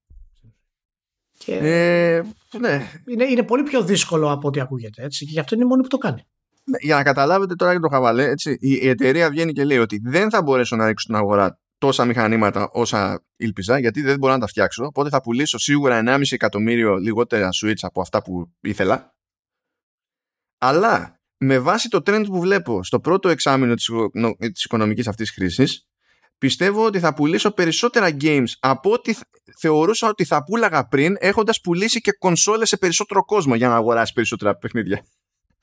Ε, 1.46 2.22
ναι. 2.60 2.92
είναι, 3.08 3.24
είναι 3.24 3.44
πολύ 3.44 3.64
πιο 3.64 3.84
δύσκολο 3.84 4.32
από 4.32 4.48
ό,τι 4.48 4.60
ακούγεται. 4.60 5.04
Έτσι, 5.04 5.26
και 5.26 5.32
γι' 5.32 5.40
αυτό 5.40 5.56
είναι 5.56 5.64
η 5.64 5.68
μόνη 5.68 5.82
που 5.82 5.88
το 5.88 5.98
κάνει. 5.98 6.28
Ναι, 6.64 6.78
για 6.82 6.96
να 6.96 7.04
καταλάβετε 7.04 7.56
τώρα 7.56 7.72
για 7.72 7.80
το 7.80 7.88
χαβαλέ, 7.88 8.24
έτσι, 8.30 8.52
η, 8.52 8.72
η 8.72 8.88
εταιρεία 8.88 9.30
βγαίνει 9.30 9.54
και 9.54 9.64
λέει 9.64 9.78
ότι 9.78 10.02
δεν 10.04 10.30
θα 10.30 10.42
μπορέσω 10.42 10.76
να 10.76 10.88
ρίξω 10.88 11.04
στην 11.04 11.16
αγορά 11.16 11.60
τόσα 11.78 12.06
μηχανήματα 12.06 12.70
όσα 12.72 13.26
ήλπιζα, 13.36 13.80
γιατί 13.80 14.02
δεν 14.02 14.18
μπορώ 14.18 14.34
να 14.34 14.40
τα 14.40 14.48
φτιάξω. 14.48 14.86
Οπότε 14.86 15.10
θα 15.10 15.22
πουλήσω 15.22 15.58
σίγουρα 15.58 16.02
1,5 16.06 16.22
εκατομμύριο 16.30 16.96
λιγότερα 16.96 17.50
Switch 17.62 17.80
από 17.82 18.02
αυτά 18.02 18.22
που 18.22 18.52
ήθελα. 18.62 19.16
Αλλά 20.58 21.22
με 21.38 21.60
βάση 21.60 21.90
το 21.90 21.98
trend 22.06 22.26
που 22.26 22.40
βλέπω 22.40 22.84
στο 22.84 23.00
πρώτο 23.00 23.30
εξάμεινο 23.30 23.74
της, 23.74 23.90
της 24.54 24.64
οικονομικής 24.64 25.08
αυτής 25.08 25.32
χρήσης, 25.32 25.88
πιστεύω 26.38 26.86
ότι 26.86 27.00
θα 27.00 27.14
πουλήσω 27.14 27.52
περισσότερα 27.52 28.18
games 28.22 28.50
από 28.60 28.92
ό,τι 28.92 29.14
θεωρούσα 29.58 30.08
ότι 30.08 30.26
θα 30.26 30.44
πούλαγα 30.44 30.88
πριν, 30.88 31.16
έχοντας 31.20 31.62
πουλήσει 31.62 32.02
και 32.02 32.12
κονσόλες 32.12 32.68
σε 32.68 32.78
περισσότερο 32.78 33.26
κόσμο 33.26 33.56
για 33.56 33.68
να 33.68 33.76
αγοράσει 33.76 34.14
περισσότερα 34.14 34.56
παιχνίδια. 34.56 35.06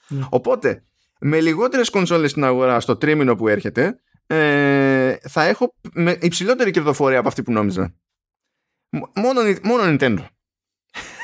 Ναι. 0.09 0.27
Οπότε, 0.31 0.85
με 1.21 1.41
λιγότερες 1.41 1.91
κονσόλες 1.91 2.31
στην 2.31 2.45
αγορά 2.45 2.81
στο 2.81 2.97
τρίμηνο 2.97 3.35
που 3.35 3.49
έρχεται, 3.49 3.99
ε, 4.27 5.17
θα 5.29 5.43
έχω 5.45 5.75
με 5.93 6.19
υψηλότερη 6.21 6.71
κερδοφορία 6.71 7.19
από 7.19 7.29
αυτή 7.29 7.43
που 7.43 7.53
νόμιζα. 7.53 7.95
Μόνο, 9.15 9.41
μόνο 9.63 9.83
Nintendo. 9.87 10.27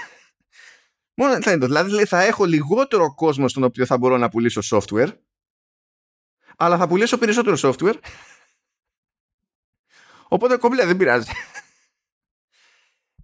μόνο 1.18 1.34
Nintendo. 1.34 1.61
Δηλαδή 1.61 2.05
θα 2.05 2.22
έχω 2.22 2.44
λιγότερο 2.44 3.14
κόσμο 3.14 3.48
στον 3.48 3.62
οποίο 3.62 3.86
θα 3.86 3.98
μπορώ 3.98 4.16
να 4.16 4.28
πουλήσω 4.28 4.61
software, 4.78 5.16
αλλά 6.57 6.76
θα 6.76 6.88
πουλήσω 6.88 7.18
περισσότερο 7.18 7.57
software. 7.61 7.96
Οπότε 10.28 10.57
κομπλέ 10.57 10.86
δεν 10.86 10.96
πειράζει. 10.96 11.30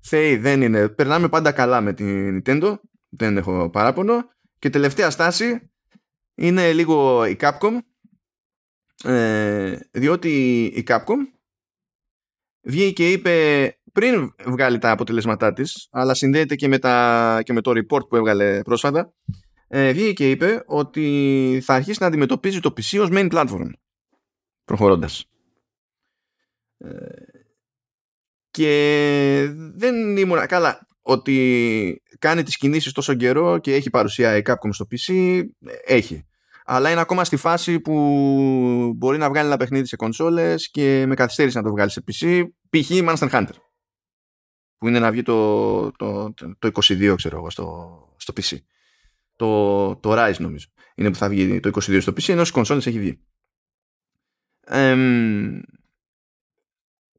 Θεοί 0.09 0.37
δεν 0.37 0.63
είναι. 0.63 0.89
Περνάμε 0.89 1.29
πάντα 1.29 1.53
καλά 1.53 1.81
με 1.81 1.93
την 1.93 2.43
Nintendo. 2.45 2.79
Δεν 3.09 3.37
έχω 3.37 3.71
παράπονο. 3.71 4.31
Και 4.59 4.71
τελευταία 4.71 5.11
στάση 5.11 5.71
είναι 6.35 6.73
λίγο 6.73 7.25
η 7.27 7.37
Capcom 7.41 7.79
ε, 9.05 9.79
διότι 9.91 10.65
η 10.65 10.85
Capcom 10.87 11.17
βγήκε 12.63 12.93
και 12.93 13.13
είπε 13.13 13.79
πριν 13.93 14.35
βγάλει 14.45 14.79
τα 14.79 14.91
αποτελέσματά 14.91 15.53
της 15.53 15.89
αλλά 15.91 16.15
συνδέεται 16.15 16.55
και 16.55 16.69
με, 16.69 16.79
τα, 16.79 17.41
και 17.45 17.53
με 17.53 17.61
το 17.61 17.71
report 17.71 18.09
που 18.09 18.17
έβγαλε 18.17 18.63
πρόσφατα 18.63 19.13
ε, 19.69 19.93
βγήκε 19.93 20.13
και 20.13 20.31
είπε 20.31 20.63
ότι 20.67 21.61
θα 21.65 21.75
αρχίσει 21.75 21.99
να 22.01 22.07
αντιμετωπίζει 22.07 22.61
το 22.61 22.73
PC 22.77 23.01
ως 23.01 23.09
main 23.13 23.33
platform 23.33 23.71
προχωρώντας 24.65 25.25
ε, 26.79 26.89
και 28.51 29.49
δεν 29.75 30.17
ήμουν 30.17 30.47
καλά 30.47 30.87
ότι 31.03 32.03
κάνει 32.19 32.43
τις 32.43 32.57
κινήσεις 32.57 32.93
τόσο 32.93 33.15
καιρό 33.15 33.59
και 33.59 33.75
έχει 33.75 33.91
παρουσία 33.91 34.37
η 34.37 34.43
Capcom 34.47 34.69
στο 34.71 34.87
PC, 34.91 35.43
έχει. 35.85 36.27
Αλλά 36.69 36.91
είναι 36.91 37.01
ακόμα 37.01 37.25
στη 37.25 37.37
φάση 37.37 37.81
που 37.81 37.93
μπορεί 38.97 39.19
να 39.19 39.29
βγάλει 39.29 39.47
ένα 39.47 39.57
παιχνίδι 39.57 39.87
σε 39.87 39.97
κονσόλες 39.97 40.71
και 40.71 41.05
με 41.07 41.15
καθυστέρηση 41.15 41.57
να 41.57 41.63
το 41.63 41.71
βγάλει 41.71 41.91
σε 41.91 42.05
PC, 42.07 42.45
π.χ. 42.71 42.91
Monster 42.91 43.31
Hunter. 43.31 43.55
Που 44.79 44.89
είναι 44.89 44.99
να 44.99 45.11
βγει 45.11 45.23
το, 45.23 45.93
το, 45.93 46.35
το 46.59 46.71
22, 46.73 47.15
ξέρω 47.17 47.37
εγώ, 47.37 47.51
στο, 47.51 48.15
στο 48.17 48.33
PC. 48.37 48.57
Το, 49.37 49.97
το 49.97 50.13
Rise 50.13 50.39
νομίζω. 50.39 50.67
Είναι 50.95 51.11
που 51.11 51.17
θα 51.17 51.29
βγει 51.29 51.61
το 51.61 51.71
22 51.75 52.01
στο 52.01 52.13
PC, 52.13 52.29
ενώ 52.29 52.41
στις 52.41 52.51
κονσόλες 52.51 52.87
έχει 52.87 52.99
βγει. 52.99 53.21
Ε, 54.61 54.97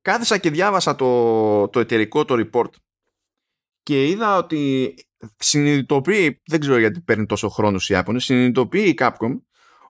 κάθισα 0.02 0.38
και 0.38 0.50
διάβασα 0.50 0.96
το, 0.96 1.68
το 1.68 1.80
εταιρικό 1.80 2.26
το 2.26 2.48
report 2.52 2.72
και 3.84 4.08
είδα 4.08 4.38
ότι 4.38 4.94
συνειδητοποιεί, 5.38 6.42
δεν 6.46 6.60
ξέρω 6.60 6.78
γιατί 6.78 7.02
παίρνει 7.02 7.26
τόσο 7.26 7.50
χρόνος 7.50 7.90
οι 7.90 7.94
Ιάπωνες, 7.94 8.24
συνειδητοποιεί 8.24 8.84
η 8.88 8.98
Capcom 8.98 9.40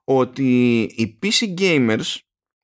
ότι 0.03 0.81
οι 0.81 1.19
PC 1.21 1.59
gamers 1.61 2.15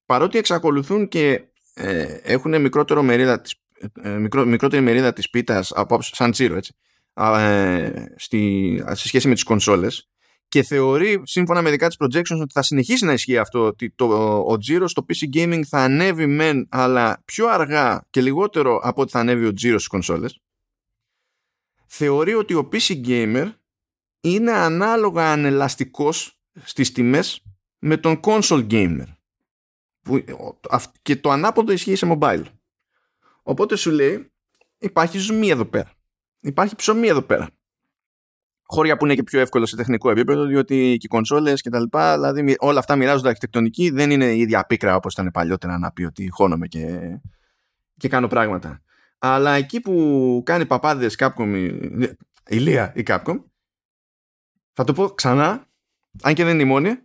παρότι 0.05 0.37
εξακολουθούν 0.37 1.07
και 1.07 1.41
ε, 1.73 2.17
έχουν 2.23 2.61
μικρότερο 2.61 3.03
μερίδα 3.03 3.41
της, 3.41 3.55
ε, 4.01 4.09
μικρό, 4.09 4.45
μικρότερη 4.45 4.81
μερίδα 4.81 5.13
της 5.13 5.29
πίτας 5.29 5.71
από, 5.75 6.01
σαν 6.01 6.31
τσίρο 6.31 6.55
έτσι, 6.55 6.75
ε, 7.13 7.91
στη, 8.15 8.83
σε 8.91 9.07
σχέση 9.07 9.27
με 9.27 9.33
τις 9.33 9.43
κονσόλες 9.43 10.07
και 10.47 10.63
θεωρεί 10.63 11.21
σύμφωνα 11.23 11.61
με 11.61 11.69
δικά 11.69 11.87
της 11.87 11.97
projections 11.99 12.39
ότι 12.41 12.51
θα 12.53 12.61
συνεχίσει 12.61 13.05
να 13.05 13.13
ισχύει 13.13 13.37
αυτό 13.37 13.65
ότι 13.65 13.91
το, 13.95 14.37
ο 14.47 14.57
τζίρος 14.57 14.91
στο 14.91 15.05
PC 15.07 15.37
gaming 15.37 15.61
θα 15.67 15.79
ανέβει 15.79 16.25
μεν 16.25 16.67
αλλά 16.69 17.21
πιο 17.25 17.47
αργά 17.47 18.07
και 18.09 18.21
λιγότερο 18.21 18.79
από 18.83 19.01
ότι 19.01 19.11
θα 19.11 19.19
ανέβει 19.19 19.45
ο 19.45 19.53
τζίρος 19.53 19.79
στις 19.79 19.87
κονσόλες 19.87 20.39
θεωρεί 21.95 22.33
ότι 22.33 22.53
ο 22.53 22.69
PC 22.71 23.05
gamer 23.07 23.53
είναι 24.21 24.51
ανάλογα 24.51 25.31
ανελαστικός 25.31 26.39
στις 26.63 26.91
τιμές 26.91 27.43
με 27.79 27.97
τον 27.97 28.19
console 28.23 28.67
gamer. 28.71 29.05
Και 31.01 31.15
το 31.15 31.29
ανάποδο 31.29 31.71
ισχύει 31.71 31.95
σε 31.95 32.17
mobile. 32.19 32.43
Οπότε 33.43 33.75
σου 33.75 33.91
λέει 33.91 34.31
υπάρχει 34.77 35.17
ζουμί 35.17 35.49
εδώ 35.49 35.65
πέρα. 35.65 35.91
Υπάρχει 36.39 36.75
ψωμί 36.75 37.07
εδώ 37.07 37.21
πέρα. 37.21 37.49
Χώρια 38.63 38.97
που 38.97 39.05
είναι 39.05 39.15
και 39.15 39.23
πιο 39.23 39.39
εύκολο 39.39 39.65
σε 39.65 39.75
τεχνικό 39.75 40.09
επίπεδο, 40.09 40.45
διότι 40.45 40.75
και 40.75 41.05
οι 41.05 41.07
κονσόλες 41.07 41.61
και 41.61 41.69
τα 41.69 41.79
λοιπά, 41.79 42.13
δηλαδή 42.13 42.55
όλα 42.59 42.79
αυτά 42.79 42.95
μοιράζονται 42.95 43.27
αρχιτεκτονική, 43.27 43.89
δεν 43.89 44.11
είναι 44.11 44.25
η 44.25 44.39
ίδια 44.39 44.65
πίκρα 44.65 44.95
όπως 44.95 45.13
ήταν 45.13 45.31
παλιότερα 45.31 45.77
να 45.77 45.91
πει 45.91 46.03
ότι 46.03 46.29
χώνομαι 46.29 46.67
και, 46.67 46.99
και 47.97 48.07
κάνω 48.07 48.27
πράγματα. 48.27 48.82
Αλλά 49.25 49.53
εκεί 49.53 49.81
που 49.81 50.41
κάνει 50.45 50.65
παπάδες 50.65 51.15
Capcom, 51.17 51.79
η 52.47 52.57
Λία 52.57 52.93
η 52.95 53.03
Capcom, 53.07 53.43
θα 54.73 54.83
το 54.83 54.93
πω 54.93 55.09
ξανά, 55.09 55.67
αν 56.21 56.33
και 56.33 56.43
δεν 56.43 56.53
είναι 56.53 56.63
η 56.63 56.65
μόνη, 56.65 56.99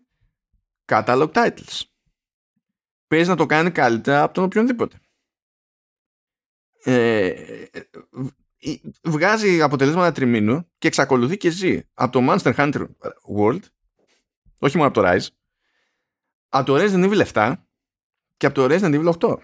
catalog 0.84 1.32
titles. 1.32 1.82
Παίζει 3.06 3.28
να 3.28 3.36
το 3.36 3.46
κάνει 3.46 3.70
καλύτερα 3.70 4.22
από 4.22 4.34
τον 4.34 4.44
οποιονδήποτε. 4.44 5.00
Ε, 6.84 7.64
βγάζει 9.02 9.62
αποτελέσματα 9.62 10.12
τριμήνου 10.12 10.70
και 10.78 10.86
εξακολουθεί 10.86 11.36
και 11.36 11.50
ζει 11.50 11.82
από 11.94 12.12
το 12.12 12.26
Monster 12.28 12.54
Hunter 12.54 12.86
World, 13.36 13.62
όχι 14.58 14.76
μόνο 14.76 14.88
από 14.88 15.00
το 15.00 15.08
Rise, 15.08 15.26
από 16.48 16.66
το 16.66 16.76
Resident 16.76 17.12
Evil 17.12 17.32
7 17.32 17.54
και 18.36 18.46
από 18.46 18.54
το 18.54 18.66
Resident 18.70 19.04
Evil 19.04 19.12
8. 19.18 19.36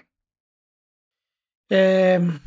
Ε, 1.67 2.41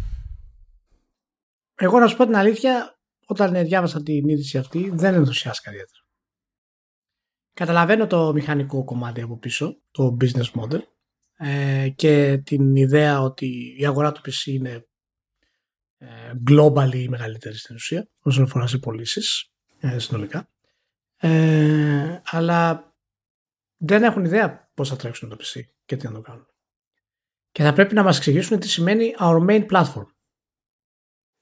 εγώ 1.80 1.99
να 1.99 2.07
σου 2.07 2.15
πω 2.15 2.25
την 2.25 2.36
αλήθεια, 2.36 2.99
όταν 3.25 3.65
διάβασα 3.65 4.03
την 4.03 4.28
είδηση 4.28 4.57
αυτή, 4.57 4.91
δεν 4.93 5.13
ενθουσιάστηκα 5.13 5.71
ιδιαίτερα. 5.71 6.05
Καταλαβαίνω 7.53 8.07
το 8.07 8.34
μηχανικό 8.34 8.84
κομμάτι 8.84 9.21
από 9.21 9.38
πίσω, 9.38 9.82
το 9.91 10.17
business 10.21 10.51
model 10.61 10.80
ε, 11.38 11.89
και 11.89 12.41
την 12.43 12.75
ιδέα 12.75 13.21
ότι 13.21 13.75
η 13.78 13.86
αγορά 13.86 14.11
του 14.11 14.21
PC 14.25 14.45
είναι 14.45 14.88
ε, 15.97 16.32
globally 16.49 16.95
η 16.95 17.07
μεγαλύτερη 17.07 17.57
στην 17.57 17.75
ουσία 17.75 18.09
όσον 18.19 18.43
αφορά 18.43 18.67
σε 18.67 18.78
πωλήσεις 18.78 19.51
ε, 19.80 19.99
συνολικά. 19.99 20.49
Ε, 21.17 22.21
αλλά 22.23 22.91
δεν 23.78 24.03
έχουν 24.03 24.25
ιδέα 24.25 24.71
πώς 24.73 24.89
θα 24.89 24.95
τρέξουν 24.95 25.30
το 25.30 25.38
PC 25.39 25.61
και 25.86 25.95
τι 25.95 26.05
να 26.05 26.11
το 26.11 26.21
κάνουν. 26.21 26.47
Και 27.51 27.63
θα 27.63 27.73
πρέπει 27.73 27.93
να 27.93 28.03
μας 28.03 28.17
εξηγήσουν 28.17 28.59
τι 28.59 28.69
σημαίνει 28.69 29.15
our 29.19 29.45
main 29.47 29.65
platform. 29.71 30.07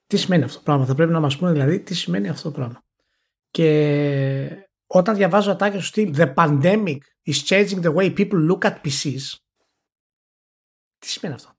Τι 0.08 0.18
σημαίνει 0.18 0.44
αυτό 0.44 0.58
το 0.58 0.64
πράγμα; 0.64 0.86
Θα 0.86 0.96
πρέπει 0.96 1.12
να 1.12 1.20
μας 1.20 1.38
πούνε 1.38 1.52
δηλαδή 1.52 1.80
τι 1.80 1.94
σημαίνει 1.94 2.30
αυτό 2.30 2.52
το 2.52 2.56
πράγμα. 2.56 2.84
Και 3.50 4.68
όταν 4.88 5.16
διαβάζω 5.16 5.52
ατάκια 5.52 5.80
στο 5.80 5.88
στυλ 5.88 6.16
The 6.18 6.34
pandemic 6.34 6.98
is 7.26 7.44
changing 7.46 7.82
the 7.82 7.94
way 7.94 8.14
people 8.14 8.50
look 8.50 8.60
at 8.60 8.74
PCs. 8.82 9.22
Τι 11.00 11.08
σημαίνει 11.08 11.36
αυτό; 11.36 11.50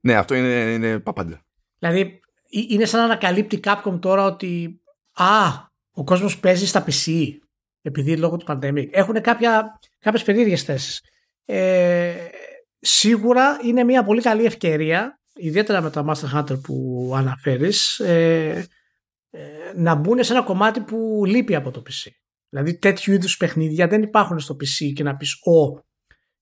Ναι, 0.00 0.14
αυτό 0.14 0.34
είναι, 0.34 0.72
είναι 0.72 0.98
παπάντα. 0.98 1.42
Δηλαδή 1.78 2.20
είναι 2.48 2.84
σαν 2.84 3.00
να 3.00 3.04
ανακαλύπτει 3.04 3.60
Capcom 3.64 3.98
τώρα 4.00 4.24
ότι 4.24 4.80
α, 5.12 5.48
ο 5.90 6.04
κόσμος 6.04 6.38
παίζει 6.38 6.66
στα 6.66 6.84
PC 6.86 7.32
επειδή 7.82 8.16
λόγω 8.16 8.36
του 8.36 8.46
pandemic. 8.48 8.88
Έχουν 8.90 9.20
κάποια, 9.20 9.78
κάποιες 9.98 10.22
περίεργες 10.22 10.62
θέσεις. 10.62 11.02
Ε, 11.44 12.14
σίγουρα 12.78 13.58
είναι 13.64 13.84
μια 13.84 14.04
πολύ 14.04 14.22
καλή 14.22 14.44
ευκαιρία 14.44 15.17
ιδιαίτερα 15.38 15.80
με 15.80 15.90
τα 15.90 16.04
Master 16.08 16.38
Hunter 16.38 16.60
που 16.62 17.12
αναφέρεις 17.16 17.98
ε, 17.98 18.66
ε, 19.30 19.40
να 19.76 19.94
μπουν 19.94 20.24
σε 20.24 20.32
ένα 20.32 20.42
κομμάτι 20.42 20.80
που 20.80 21.22
λείπει 21.26 21.54
από 21.54 21.70
το 21.70 21.82
PC. 21.86 22.10
Δηλαδή 22.48 22.78
τέτοιου 22.78 23.12
είδους 23.12 23.36
παιχνίδια 23.36 23.88
δεν 23.88 24.02
υπάρχουν 24.02 24.38
στο 24.38 24.54
PC 24.54 24.92
και 24.94 25.02
να 25.02 25.16
πεις 25.16 25.32
ο 25.32 25.86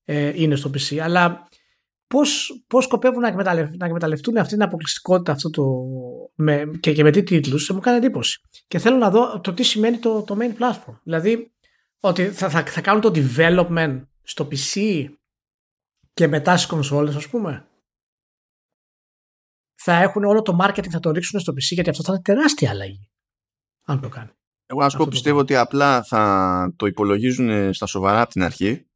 ε, 0.05 0.33
είναι 0.35 0.57
στο 0.57 0.71
PC 0.75 0.97
αλλά 0.97 1.49
πώς, 2.07 2.63
πώς 2.67 2.85
σκοπεύουν 2.85 3.21
να, 3.21 3.29
εκμεταλλευτούν, 3.29 3.77
να 3.79 3.87
εκμεταλλευτούν 3.87 4.37
αυτή 4.37 4.53
την 4.53 4.63
αποκλειστικότητα 4.63 5.33
αυτό 5.33 5.51
το, 5.51 5.65
με, 6.35 6.71
και, 6.81 6.93
και 6.93 7.03
με 7.03 7.11
τι 7.11 7.23
τίτλους 7.23 7.71
μου 7.71 7.81
κάνει 7.81 7.97
εντύπωση. 7.97 8.41
Και 8.69 8.79
θέλω 8.79 8.97
να 8.97 9.11
δω 9.11 9.41
το 9.41 9.53
τι 9.53 9.63
σημαίνει 9.63 9.99
το, 9.99 10.23
το 10.23 10.37
main 10.41 10.63
platform. 10.63 10.99
Δηλαδή 11.03 11.53
ότι 12.01 12.25
θα, 12.25 12.49
θα, 12.49 12.65
θα 12.65 12.81
κάνουν 12.81 13.01
το 13.01 13.13
development 13.15 14.01
στο 14.23 14.49
PC 14.51 15.05
και 16.15 16.29
μετά 16.29 16.57
στις 16.57 16.69
κονσόλες 16.69 17.17
ας 17.17 17.29
πούμε. 17.29 17.67
Θα 19.89 19.95
έχουν 19.95 20.25
όλο 20.25 20.43
το 20.43 20.59
marketing 20.63 20.89
θα 20.91 21.01
το 21.01 21.11
ρίξουν 21.11 21.41
στο 21.41 21.53
PC 21.53 21.59
γιατί 21.59 21.91
αυτό 21.91 22.03
θα 22.03 22.13
είναι 22.13 22.23
τεράστια 22.23 22.71
αλλαγή. 22.71 23.11
Αν 23.87 24.01
το 24.01 24.09
κάνει. 24.09 24.31
Εγώ 24.67 24.81
να 24.81 24.89
σου 24.89 25.07
πιστεύω 25.09 25.39
ότι 25.39 25.57
απλά 25.57 26.03
θα 26.03 26.73
το 26.77 26.87
υπολογίζουν 26.87 27.73
στα 27.75 27.87
σοβαρά 27.87 28.21
από 28.21 28.31
την 28.31 28.43
αρχή 28.43 28.87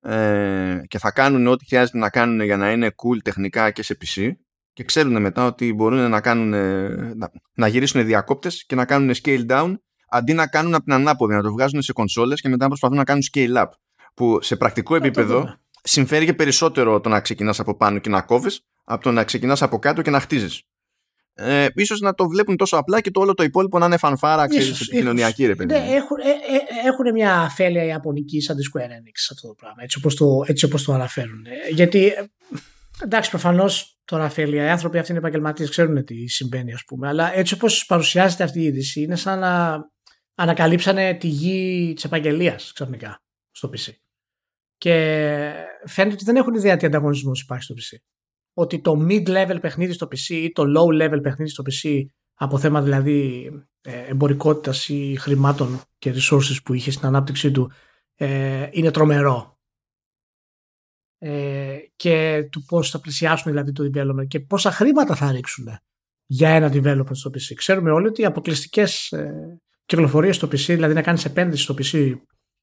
ε, 0.00 0.82
και 0.86 0.98
θα 0.98 1.10
κάνουν 1.10 1.46
ό,τι 1.46 1.66
χρειάζεται 1.66 1.98
να 1.98 2.10
κάνουν 2.10 2.40
για 2.40 2.56
να 2.56 2.72
είναι 2.72 2.86
cool 2.86 3.22
τεχνικά 3.22 3.70
και 3.70 3.82
σε 3.82 3.96
PC 4.00 4.32
και 4.72 4.84
ξέρουν 4.84 5.20
μετά 5.20 5.46
ότι 5.46 5.72
μπορούν 5.72 6.10
να, 6.10 6.20
κάνουν, 6.20 6.48
να, 7.16 7.30
να 7.54 7.68
γυρίσουν 7.68 8.04
διακόπτες 8.04 8.64
και 8.66 8.74
να 8.74 8.84
κάνουν 8.84 9.14
scale 9.22 9.46
down 9.50 9.74
αντί 10.08 10.32
να 10.32 10.46
κάνουν 10.46 10.74
από 10.74 10.84
την 10.84 10.92
ανάποδη, 10.92 11.34
να 11.34 11.42
το 11.42 11.52
βγάζουν 11.52 11.82
σε 11.82 11.92
κονσόλες 11.92 12.40
και 12.40 12.48
μετά 12.48 12.66
προσπαθούν 12.66 12.96
να 12.96 13.04
κάνουν 13.04 13.22
scale 13.32 13.56
up 13.56 13.68
που 14.14 14.38
σε 14.42 14.56
πρακτικό 14.56 14.94
επίπεδο 14.94 15.58
συμφέρει 15.82 16.24
και 16.24 16.34
περισσότερο 16.34 17.00
το 17.00 17.08
να 17.08 17.20
ξεκινάς 17.20 17.60
από 17.60 17.76
πάνω 17.76 17.98
και 17.98 18.08
να 18.08 18.22
κόβεις 18.22 18.60
από 18.84 19.02
το 19.02 19.12
να 19.12 19.24
ξεκινάς 19.24 19.62
από 19.62 19.78
κάτω 19.78 20.02
και 20.02 20.10
να 20.10 20.20
χτίζεις 20.20 20.62
ε, 21.40 21.66
ίσως 21.74 22.00
να 22.00 22.14
το 22.14 22.28
βλέπουν 22.28 22.56
τόσο 22.56 22.76
απλά 22.76 23.00
και 23.00 23.10
το 23.10 23.20
όλο 23.20 23.34
το 23.34 23.42
υπόλοιπο 23.42 23.78
να 23.78 23.86
είναι 23.86 23.96
φανφάρα 23.96 24.48
ξέρεις, 24.48 24.80
επικοινωνιακή 24.80 25.46
ρε 25.46 25.54
παιδί. 25.54 25.74
Ναι, 25.74 25.78
έχουν, 25.78 26.16
ε, 26.18 26.28
ε, 26.28 26.88
έχουν 26.88 27.12
μια 27.12 27.40
αφέλεια 27.40 27.84
ιαπωνική 27.84 28.40
σαν 28.40 28.56
τη 28.56 28.62
Square 28.72 28.80
Enix 28.80 29.28
αυτό 29.32 29.48
το 29.48 29.54
πράγμα, 29.54 29.82
έτσι 29.82 29.98
όπως 29.98 30.14
το, 30.14 30.44
έτσι 30.46 30.64
όπως 30.64 30.84
το 30.84 30.92
αναφέρουν. 30.92 31.46
Ε, 31.46 31.72
γιατί, 31.72 32.06
ε, 32.06 32.24
εντάξει 33.02 33.30
προφανώς 33.30 33.98
τώρα 34.04 34.24
αφέλεια, 34.24 34.64
οι 34.64 34.68
άνθρωποι 34.68 34.98
αυτοί 34.98 35.10
είναι 35.10 35.20
επαγγελματίες, 35.20 35.70
ξέρουν 35.70 36.04
τι 36.04 36.28
συμβαίνει 36.28 36.72
ας 36.72 36.84
πούμε, 36.84 37.08
αλλά 37.08 37.36
έτσι 37.36 37.54
όπως 37.54 37.86
παρουσιάζεται 37.86 38.42
αυτή 38.44 38.60
η 38.60 38.64
είδηση 38.64 39.00
είναι 39.00 39.16
σαν 39.16 39.38
να 39.38 39.84
ανακαλύψανε 40.34 41.14
τη 41.14 41.26
γη 41.26 41.92
της 41.94 42.04
επαγγελίας 42.04 42.72
ξαφνικά 42.74 43.22
στο 43.50 43.70
PC. 43.76 43.92
Και 44.78 44.94
φαίνεται 45.84 46.14
ότι 46.14 46.24
δεν 46.24 46.36
έχουν 46.36 46.54
ιδέα 46.54 46.76
τι 46.76 46.86
ανταγωνισμός 46.86 47.42
υπάρχει 47.42 47.64
στο 47.64 47.74
PC 47.74 47.96
ότι 48.58 48.80
το 48.80 49.06
mid-level 49.08 49.58
παιχνίδι 49.60 49.92
στο 49.92 50.06
PC 50.06 50.28
ή 50.28 50.52
το 50.52 50.64
low-level 50.76 51.18
παιχνίδι 51.22 51.50
στο 51.50 51.64
PC 51.66 52.06
από 52.34 52.58
θέμα 52.58 52.82
δηλαδή 52.82 53.50
ε, 53.80 54.06
εμπορικότητας 54.06 54.88
ή 54.88 55.16
χρημάτων 55.18 55.80
και 55.98 56.14
resources 56.14 56.56
που 56.64 56.74
είχε 56.74 56.90
στην 56.90 57.06
ανάπτυξή 57.06 57.50
του 57.50 57.72
ε, 58.14 58.68
είναι 58.70 58.90
τρομερό. 58.90 59.58
Ε, 61.18 61.78
και 61.96 62.48
του 62.52 62.64
πώς 62.64 62.90
θα 62.90 63.00
πλησιάσουν 63.00 63.52
δηλαδή 63.52 63.72
το 63.72 63.90
development 63.94 64.26
και 64.26 64.40
πόσα 64.40 64.70
χρήματα 64.70 65.14
θα 65.14 65.32
ρίξουν 65.32 65.68
για 66.26 66.48
ένα 66.48 66.70
development 66.72 67.16
στο 67.16 67.30
PC. 67.30 67.54
Ξέρουμε 67.54 67.90
όλοι 67.90 68.06
ότι 68.06 68.22
οι 68.22 68.24
αποκλειστικές 68.24 69.12
ε, 69.12 69.60
κυκλοφορίες 69.84 70.36
στο 70.36 70.46
PC, 70.46 70.56
δηλαδή 70.56 70.94
να 70.94 71.02
κάνεις 71.02 71.24
επένδυση 71.24 71.62
στο 71.62 71.74
PC 71.78 72.14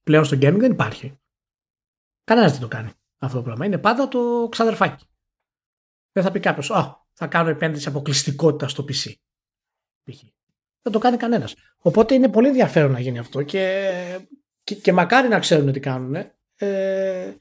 πλέον 0.03 0.25
στο 0.25 0.37
gaming 0.37 0.57
δεν 0.57 0.71
υπάρχει. 0.71 1.19
Κανένας 2.25 2.51
δεν 2.51 2.61
το 2.61 2.67
κάνει 2.67 2.91
αυτό 3.17 3.37
το 3.37 3.43
πράγμα. 3.43 3.65
Είναι 3.65 3.77
πάντα 3.77 4.07
το 4.07 4.47
ξαδερφάκι. 4.51 5.05
Δεν 6.11 6.23
θα 6.23 6.31
πει 6.31 6.39
κάποιος, 6.39 6.71
Α, 6.71 7.07
θα 7.13 7.27
κάνω 7.27 7.49
επένδυση 7.49 7.87
αποκλειστικότητα 7.87 8.67
στο 8.67 8.83
PC. 8.83 9.13
Δεν 10.81 10.93
το 10.93 10.99
κάνει 10.99 11.17
κανένας. 11.17 11.55
Οπότε 11.77 12.13
είναι 12.13 12.29
πολύ 12.29 12.47
ενδιαφέρον 12.47 12.91
να 12.91 12.99
γίνει 12.99 13.19
αυτό 13.19 13.41
και, 13.41 13.93
και, 14.63 14.75
και 14.75 14.93
μακάρι 14.93 15.27
να 15.27 15.39
ξέρουν 15.39 15.71
τι 15.71 15.79
κάνουν. 15.79 16.15
Ε, 16.55 17.33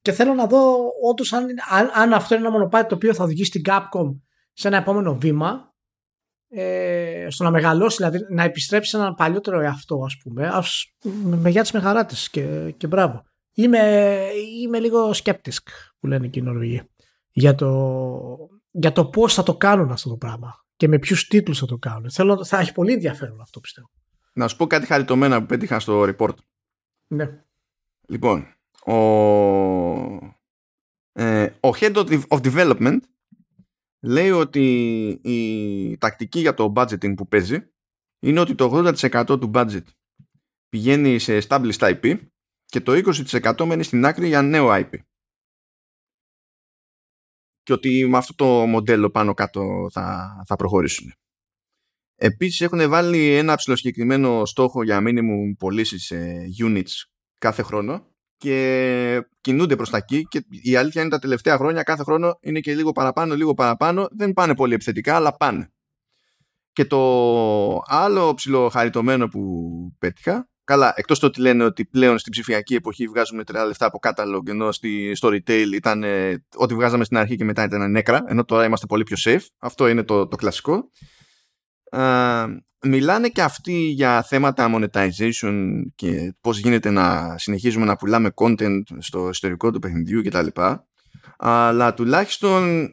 και 0.00 0.12
θέλω 0.12 0.34
να 0.34 0.46
δω 0.46 0.76
όντως 1.10 1.32
αν, 1.32 1.46
αν, 1.70 1.90
αν, 1.94 2.12
αυτό 2.12 2.34
είναι 2.34 2.46
ένα 2.46 2.52
μονοπάτι 2.52 2.88
το 2.88 2.94
οποίο 2.94 3.14
θα 3.14 3.24
οδηγήσει 3.24 3.50
την 3.50 3.62
Capcom 3.64 4.20
σε 4.52 4.68
ένα 4.68 4.76
επόμενο 4.76 5.18
βήμα 5.18 5.74
ε, 6.48 7.26
στο 7.30 7.44
να 7.44 7.50
μεγαλώσει, 7.50 7.96
δηλαδή 7.96 8.26
να 8.28 8.42
επιστρέψει 8.42 8.90
σε 8.90 8.96
έναν 8.96 9.14
παλιότερο 9.14 9.60
εαυτό 9.60 10.02
ας 10.04 10.16
πούμε 10.22 10.48
ας, 10.48 10.94
με 11.22 11.50
γεια 11.50 11.62
τις 11.62 11.72
μεγαράτες 11.72 12.30
και, 12.30 12.74
και 12.76 12.86
μπράβο. 12.86 13.29
Είμαι, 13.52 13.78
είμαι 14.62 14.78
λίγο 14.78 15.12
σκέπτισκ 15.12 15.68
που 15.98 16.06
λένε 16.06 16.28
και 16.28 16.38
οι 16.38 16.42
Νορβηγοί 16.42 16.82
για 17.30 17.54
το, 17.54 18.50
για 18.70 18.92
το 18.92 19.06
πώς 19.06 19.34
θα 19.34 19.42
το 19.42 19.56
κάνουν 19.56 19.90
αυτό 19.90 20.08
το 20.08 20.16
πράγμα 20.16 20.64
και 20.76 20.88
με 20.88 20.98
ποιους 20.98 21.26
τίτλους 21.26 21.58
θα 21.58 21.66
το 21.66 21.78
κάνουν. 21.78 22.10
Θέλω, 22.10 22.44
θα 22.44 22.58
έχει 22.58 22.72
πολύ 22.72 22.92
ενδιαφέρον 22.92 23.40
αυτό 23.40 23.60
πιστεύω. 23.60 23.90
Να 24.32 24.48
σου 24.48 24.56
πω 24.56 24.66
κάτι 24.66 24.86
χαριτωμένα 24.86 25.40
που 25.40 25.46
πέτυχα 25.46 25.80
στο 25.80 26.02
report. 26.02 26.34
Ναι. 27.06 27.44
Λοιπόν, 28.08 28.46
ο, 28.84 28.94
ε, 31.12 31.44
ο 31.44 31.70
Head 31.80 31.94
of 32.28 32.40
Development 32.40 32.98
λέει 34.00 34.30
ότι 34.30 35.08
η 35.22 35.98
τακτική 35.98 36.40
για 36.40 36.54
το 36.54 36.72
budgeting 36.76 37.14
που 37.16 37.28
παίζει 37.28 37.70
είναι 38.18 38.40
ότι 38.40 38.54
το 38.54 38.94
80% 39.10 39.24
του 39.26 39.50
budget 39.54 39.84
πηγαίνει 40.68 41.18
σε 41.18 41.38
established 41.42 42.00
IP 42.00 42.18
και 42.70 42.80
το 42.80 42.92
20% 42.92 43.64
μένει 43.64 43.82
στην 43.82 44.04
άκρη 44.04 44.26
για 44.28 44.42
νέο 44.42 44.68
IP. 44.70 44.90
Και 47.62 47.72
ότι 47.72 48.06
με 48.06 48.16
αυτό 48.16 48.34
το 48.34 48.44
μοντέλο 48.44 49.10
πάνω 49.10 49.34
κάτω 49.34 49.88
θα, 49.92 50.36
θα 50.46 50.56
προχωρήσουν. 50.56 51.12
Επίσης 52.14 52.60
έχουν 52.60 52.88
βάλει 52.88 53.34
ένα 53.34 53.56
ψηλοσκεκριμένο 53.56 54.44
στόχο 54.44 54.82
για 54.82 54.98
minimum 55.02 55.54
πωλήσεις 55.58 56.04
σε 56.04 56.44
units 56.62 57.08
κάθε 57.38 57.62
χρόνο 57.62 58.06
και 58.36 59.26
κινούνται 59.40 59.76
προς 59.76 59.90
τα 59.90 59.96
εκεί 59.96 60.26
και 60.28 60.44
η 60.48 60.76
αλήθεια 60.76 61.00
είναι 61.00 61.10
τα 61.10 61.18
τελευταία 61.18 61.56
χρόνια 61.56 61.82
κάθε 61.82 62.02
χρόνο 62.02 62.38
είναι 62.40 62.60
και 62.60 62.74
λίγο 62.74 62.92
παραπάνω, 62.92 63.34
λίγο 63.34 63.54
παραπάνω 63.54 64.08
δεν 64.10 64.32
πάνε 64.32 64.54
πολύ 64.54 64.74
επιθετικά 64.74 65.16
αλλά 65.16 65.36
πάνε 65.36 65.72
και 66.72 66.84
το 66.84 67.82
άλλο 67.86 68.34
ψηλοχαριτωμένο 68.34 69.28
που 69.28 69.42
πέτυχα 69.98 70.48
καλά 70.70 70.92
εκτός 70.96 71.18
το 71.18 71.26
ότι 71.26 71.40
λένε 71.40 71.64
ότι 71.64 71.84
πλέον 71.84 72.18
στην 72.18 72.32
ψηφιακή 72.32 72.74
εποχή 72.74 73.06
βγάζουμε 73.06 73.44
τρία 73.44 73.64
λεφτά 73.64 73.86
από 73.86 73.98
catalog 74.02 74.48
ενώ 74.48 74.72
στη, 74.72 75.14
στο 75.14 75.28
retail 75.28 75.66
ήταν 75.74 76.04
ό,τι 76.54 76.74
βγάζαμε 76.74 77.04
στην 77.04 77.16
αρχή 77.16 77.36
και 77.36 77.44
μετά 77.44 77.64
ήταν 77.64 77.90
νέκρα 77.90 78.24
ενώ 78.26 78.44
τώρα 78.44 78.64
είμαστε 78.64 78.86
πολύ 78.86 79.02
πιο 79.02 79.16
safe 79.24 79.46
αυτό 79.58 79.88
είναι 79.88 80.02
το, 80.02 80.26
το 80.26 80.36
κλασικό 80.36 80.90
μιλάνε 82.82 83.28
και 83.28 83.42
αυτοί 83.42 83.72
για 83.72 84.22
θέματα 84.22 84.70
monetization 84.74 85.82
και 85.94 86.34
πώς 86.40 86.58
γίνεται 86.58 86.90
να 86.90 87.38
συνεχίζουμε 87.38 87.84
να 87.84 87.96
πουλάμε 87.96 88.30
content 88.34 88.82
στο 88.98 89.28
εσωτερικό 89.28 89.70
του 89.70 89.78
παιχνιδιού 89.78 90.22
κτλ. 90.22 90.46
Αλλά 91.38 91.94
τουλάχιστον 91.94 92.88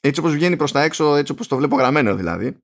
έτσι 0.00 0.20
όπως 0.20 0.32
βγαίνει 0.32 0.56
προς 0.56 0.72
τα 0.72 0.82
έξω, 0.82 1.14
έτσι 1.14 1.32
όπως 1.32 1.48
το 1.48 1.56
βλέπω 1.56 1.76
γραμμένο 1.76 2.14
δηλαδή, 2.14 2.56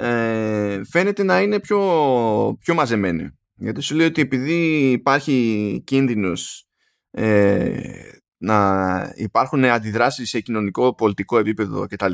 ε, 0.00 0.80
φαίνεται 0.84 1.22
να 1.22 1.40
είναι 1.40 1.60
πιο, 1.60 1.78
πιο 2.60 2.74
μαζεμένη. 2.74 3.30
Γιατί 3.54 3.80
σου 3.80 3.94
λέει 3.94 4.06
ότι 4.06 4.20
επειδή 4.20 4.90
υπάρχει 4.90 5.82
κίνδυνος 5.86 6.68
ε, 7.10 7.80
να 8.36 9.12
υπάρχουν 9.16 9.64
αντιδράσεις 9.64 10.28
σε 10.28 10.40
κοινωνικό, 10.40 10.94
πολιτικό 10.94 11.38
επίπεδο 11.38 11.86
κτλ 11.86 12.12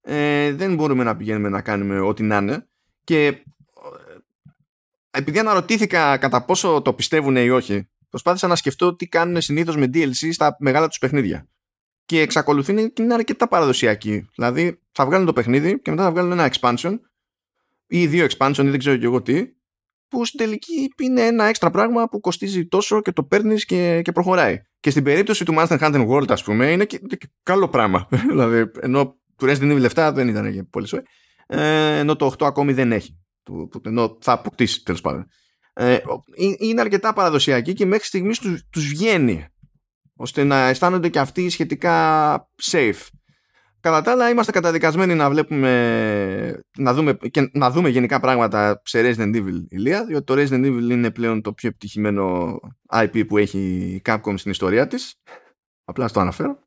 ε, 0.00 0.52
δεν 0.52 0.74
μπορούμε 0.74 1.04
να 1.04 1.16
πηγαίνουμε 1.16 1.48
να 1.48 1.62
κάνουμε 1.62 2.00
ό,τι 2.00 2.22
να 2.22 2.36
είναι 2.36 2.68
και 3.04 3.26
ε, 3.26 3.34
επειδή 5.10 5.38
αναρωτήθηκα 5.38 6.18
κατά 6.18 6.44
πόσο 6.44 6.82
το 6.82 6.94
πιστεύουν 6.94 7.36
ή 7.36 7.50
όχι 7.50 7.88
προσπάθησα 8.08 8.46
να 8.46 8.56
σκεφτώ 8.56 8.96
τι 8.96 9.06
κάνουν 9.06 9.40
συνήθως 9.40 9.76
με 9.76 9.90
DLC 9.94 10.28
στα 10.32 10.56
μεγάλα 10.58 10.88
τους 10.88 10.98
παιχνίδια 10.98 11.48
και 12.04 12.20
εξακολουθεί 12.20 12.90
και 12.90 13.02
είναι 13.02 13.14
αρκετά 13.14 13.48
παραδοσιακή 13.48 14.28
δηλαδή 14.34 14.80
θα 14.92 15.06
βγάλουν 15.06 15.26
το 15.26 15.32
παιχνίδι 15.32 15.80
και 15.80 15.90
μετά 15.90 16.02
θα 16.02 16.10
βγάλουν 16.10 16.32
ένα 16.32 16.50
expansion 16.52 16.98
ή 17.86 18.06
δύο 18.06 18.26
expansion 18.26 18.64
ή 18.64 18.68
δεν 18.68 18.78
ξέρω 18.78 18.96
και 18.96 19.04
εγώ 19.04 19.22
τι 19.22 19.54
που 20.14 20.24
στην 20.24 20.38
τελική 20.38 20.92
είναι 21.02 21.20
ένα 21.20 21.44
έξτρα 21.44 21.70
πράγμα 21.70 22.08
που 22.08 22.20
κοστίζει 22.20 22.66
τόσο 22.66 23.00
και 23.00 23.12
το 23.12 23.24
παίρνεις 23.24 23.64
και, 23.64 24.00
και 24.02 24.12
προχωράει. 24.12 24.60
Και 24.80 24.90
στην 24.90 25.02
περίπτωση 25.04 25.44
του 25.44 25.54
Monster 25.58 25.78
Hunter 25.78 26.08
World, 26.08 26.30
ας 26.30 26.42
πούμε, 26.42 26.70
είναι 26.70 26.84
και, 26.84 26.98
και 26.98 27.18
καλό 27.42 27.68
πράγμα. 27.68 28.08
δηλαδή, 28.30 28.70
ενώ 28.80 29.18
του 29.36 29.46
Resident 29.46 29.80
Evil 29.80 29.88
7 29.88 30.12
δεν 30.14 30.28
ήταν 30.28 30.52
και 30.52 30.62
πολύ 30.62 30.86
σοή. 30.86 31.02
Ε, 31.46 31.98
ενώ 31.98 32.16
το 32.16 32.34
8 32.38 32.46
ακόμη 32.46 32.72
δεν 32.72 32.92
έχει. 32.92 33.18
Του, 33.42 33.70
ενώ 33.84 34.18
θα 34.20 34.32
αποκτήσει 34.32 34.82
τέλος 34.82 35.00
πάντων. 35.00 35.26
Ε, 35.72 35.98
είναι 36.58 36.80
αρκετά 36.80 37.12
παραδοσιακή 37.12 37.72
και 37.72 37.86
μέχρι 37.86 38.06
στιγμής 38.06 38.38
τους, 38.38 38.62
τους 38.70 38.88
βγαίνει 38.88 39.46
ώστε 40.16 40.44
να 40.44 40.68
αισθάνονται 40.68 41.08
και 41.08 41.18
αυτοί 41.18 41.48
σχετικά 41.48 42.48
safe. 42.62 43.08
Κατά 43.80 44.02
τα 44.02 44.10
άλλα 44.10 44.30
είμαστε 44.30 44.52
καταδικασμένοι 44.52 45.14
να 45.14 45.30
βλέπουμε 45.30 46.62
να 46.78 46.94
δούμε, 46.94 47.14
και 47.14 47.50
να 47.52 47.70
δούμε 47.70 47.88
γενικά 47.88 48.20
πράγματα 48.20 48.82
σε 48.84 49.00
Resident 49.02 49.36
Evil 49.36 49.64
ηλία 49.68 50.04
διότι 50.04 50.24
το 50.24 50.34
Resident 50.36 50.64
Evil 50.66 50.90
είναι 50.90 51.10
πλέον 51.10 51.42
το 51.42 51.52
πιο 51.52 51.68
επιτυχημένο 51.68 52.58
IP 52.92 53.26
που 53.28 53.38
έχει 53.38 53.58
η 53.58 54.02
Capcom 54.04 54.34
στην 54.36 54.50
ιστορία 54.50 54.86
της 54.86 55.20
απλά 55.84 56.08
στο 56.08 56.20
αναφέρω 56.20 56.58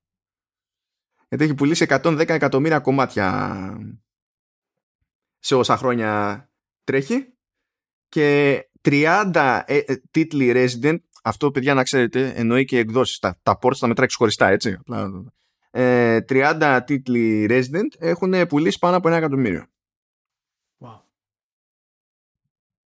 γιατί 1.30 1.44
έχει 1.44 1.54
πουλήσει 1.54 1.86
110 1.90 2.30
εκατομμύρια 2.30 2.80
κομμάτια 2.80 3.78
σε 5.40 5.56
όσα 5.56 5.78
χρόνια 5.78 6.44
τρέχει 6.84 7.34
και 8.10 8.62
30 8.82 9.62
ε, 9.66 9.78
ε, 9.78 9.96
τίτλοι 10.12 10.52
Resident 10.56 10.98
αυτό 11.28 11.52
παιδιά 11.52 11.74
να 11.74 11.84
ξέρετε 11.84 12.34
εννοεί 12.36 12.66
και 12.66 12.78
εκδόσεις 12.78 13.20
τα, 13.20 13.40
τα 13.44 13.60
ports 13.62 13.76
θα 13.76 13.88
μετράξει 13.88 14.16
χωριστά 14.16 14.48
έτσι 14.48 14.78
ε, 15.72 16.20
30 16.30 16.80
τίτλοι 16.86 17.48
Resident 17.50 18.00
έχουν 18.00 18.48
πουλήσει 18.48 18.80
πάνω 18.80 18.96
από 18.96 19.08
ένα 19.08 19.18
εκατομμύριο 19.18 19.66
wow. 20.80 21.00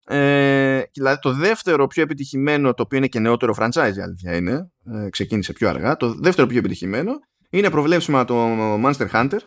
Ε, 0.04 0.82
δηλαδή 0.92 1.18
το 1.20 1.32
δεύτερο 1.32 1.86
πιο 1.86 2.02
επιτυχημένο 2.02 2.74
το 2.74 2.82
οποίο 2.82 2.98
είναι 2.98 3.06
και 3.06 3.18
νεότερο 3.18 3.54
franchise 3.58 3.96
η 3.96 4.00
αλήθεια 4.00 4.36
είναι 4.36 4.70
ε, 4.84 5.08
ξεκίνησε 5.10 5.52
πιο 5.52 5.68
αργά 5.68 5.96
το 5.96 6.14
δεύτερο 6.14 6.46
πιο 6.46 6.58
επιτυχημένο 6.58 7.12
είναι 7.50 7.70
προβλέψιμα 7.70 8.24
το 8.24 8.46
Monster 8.84 9.10
Hunter 9.10 9.38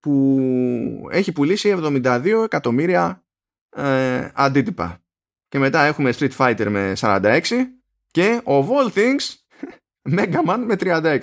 που 0.00 1.08
έχει 1.10 1.32
πουλήσει 1.32 1.74
72 1.78 2.42
εκατομμύρια 2.44 3.24
ε, 3.76 4.28
αντίτυπα. 4.34 5.00
Και 5.48 5.58
μετά 5.58 5.82
έχουμε 5.82 6.12
Street 6.18 6.36
Fighter 6.36 6.66
με 6.68 6.92
46 7.00 7.42
και 8.16 8.42
of 8.44 8.68
all 8.68 8.90
things 8.92 9.34
Mega 10.16 10.44
Man 10.48 10.64
με 10.66 10.76
36. 10.78 11.20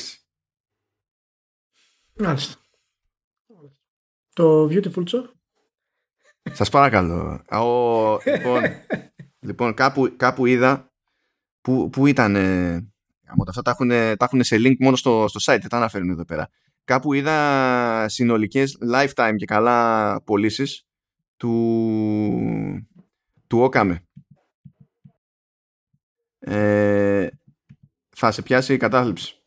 Μάλιστα. 2.18 2.56
Το 4.34 4.68
Beautiful 4.72 5.04
Joe. 5.04 5.30
Σας 6.52 6.70
παρακαλώ. 6.70 7.44
Ο, 7.52 8.18
λοιπόν, 8.26 8.62
λοιπόν 9.48 9.74
κάπου, 9.74 10.14
κάπου 10.18 10.46
είδα 10.46 10.92
που, 11.62 11.90
που 11.90 12.08
ήταν 12.08 12.36
Αυτά 13.48 13.62
τα 13.62 13.72
έχουν, 13.72 13.90
τα 13.90 14.26
έχουν 14.26 14.44
σε 14.44 14.56
link 14.56 14.76
μόνο 14.80 14.96
στο, 14.96 15.26
στο 15.28 15.54
site, 15.54 15.60
δεν 15.60 15.70
τα 15.70 15.78
αναφέρουν 15.78 16.10
εδώ 16.10 16.26
πέρα. 16.26 16.50
Κάπου 16.84 17.14
είδα 17.14 18.06
συνολικές 18.10 18.78
lifetime 18.94 19.36
και 19.36 19.46
καλά 19.46 20.22
πωλήσεις 20.24 20.88
του, 21.38 22.88
του 23.48 23.70
Okame. 23.72 23.96
Ε, 26.46 27.28
θα 28.16 28.32
σε 28.32 28.42
πιάσει 28.42 28.74
η 28.74 28.78
κατάθλιψη. 28.78 29.38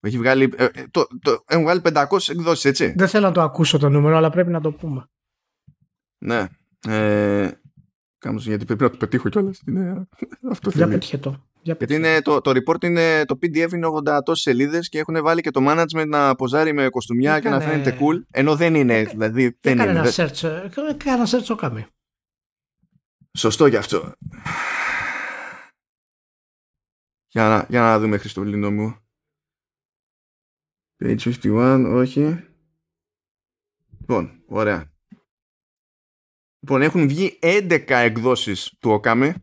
Έχει 0.00 0.18
βγάλει, 0.18 0.52
ε, 0.56 0.64
ε 0.64 0.86
το, 0.90 1.06
το, 1.22 1.44
έχουν 1.46 1.64
βγάλει 1.64 1.80
500 1.84 2.28
εκδόσεις, 2.28 2.64
έτσι. 2.64 2.94
Δεν 2.96 3.08
θέλω 3.08 3.26
να 3.26 3.32
το 3.32 3.42
ακούσω 3.42 3.78
το 3.78 3.88
νούμερο, 3.88 4.16
αλλά 4.16 4.30
πρέπει 4.30 4.50
να 4.50 4.60
το 4.60 4.72
πούμε. 4.72 5.06
Ναι. 6.18 6.48
Ε, 6.88 7.50
γιατί 8.36 8.64
πρέπει 8.64 8.82
να 8.82 8.90
το 8.90 8.96
πετύχω 8.96 9.28
κιόλας. 9.28 9.60
Είναι, 9.66 10.08
αυτό 10.50 10.70
Για 10.70 10.88
πετύχε 10.88 11.18
το. 11.18 11.46
Γιατί 11.62 11.94
είναι, 11.94 12.22
το, 12.22 12.40
το 12.40 12.50
report 12.50 12.84
είναι, 12.84 13.24
το 13.24 13.38
PDF 13.42 13.72
είναι 13.72 13.86
80 14.04 14.18
τόσε 14.24 14.42
σελίδες 14.42 14.88
και 14.88 14.98
έχουν 14.98 15.22
βάλει 15.22 15.40
και 15.40 15.50
το 15.50 15.60
management 15.68 16.06
να 16.06 16.34
ποζάρει 16.34 16.72
με 16.72 16.88
κοστούμια 16.88 17.40
και 17.40 17.48
να 17.48 17.60
φαίνεται 17.60 17.98
cool. 18.00 18.22
Ενώ 18.30 18.56
δεν 18.56 18.74
είναι. 18.74 19.02
Δηλαδή, 19.02 19.58
δεν 19.60 19.78
είναι. 19.78 19.90
Ένα 19.90 20.04
search, 20.04 20.42
έκανε 20.88 20.92
ένα 21.04 21.26
search 21.26 21.48
ο 21.48 21.54
Κάμι. 21.54 21.86
Σωστό 23.38 23.66
γι' 23.66 23.76
αυτό. 23.76 24.12
Για 27.32 27.48
να, 27.48 27.66
για 27.68 27.80
να 27.80 27.98
δούμε, 27.98 28.18
Χριστολίνο 28.18 28.70
μου. 28.70 28.96
Page 31.04 31.32
51, 31.42 31.92
όχι. 31.94 32.48
Λοιπόν, 34.00 34.42
ωραία. 34.46 34.92
Λοιπόν, 36.58 36.82
έχουν 36.82 37.08
βγει 37.08 37.38
11 37.42 37.84
εκδόσεις 37.88 38.76
του 38.78 39.00
Okami 39.02 39.34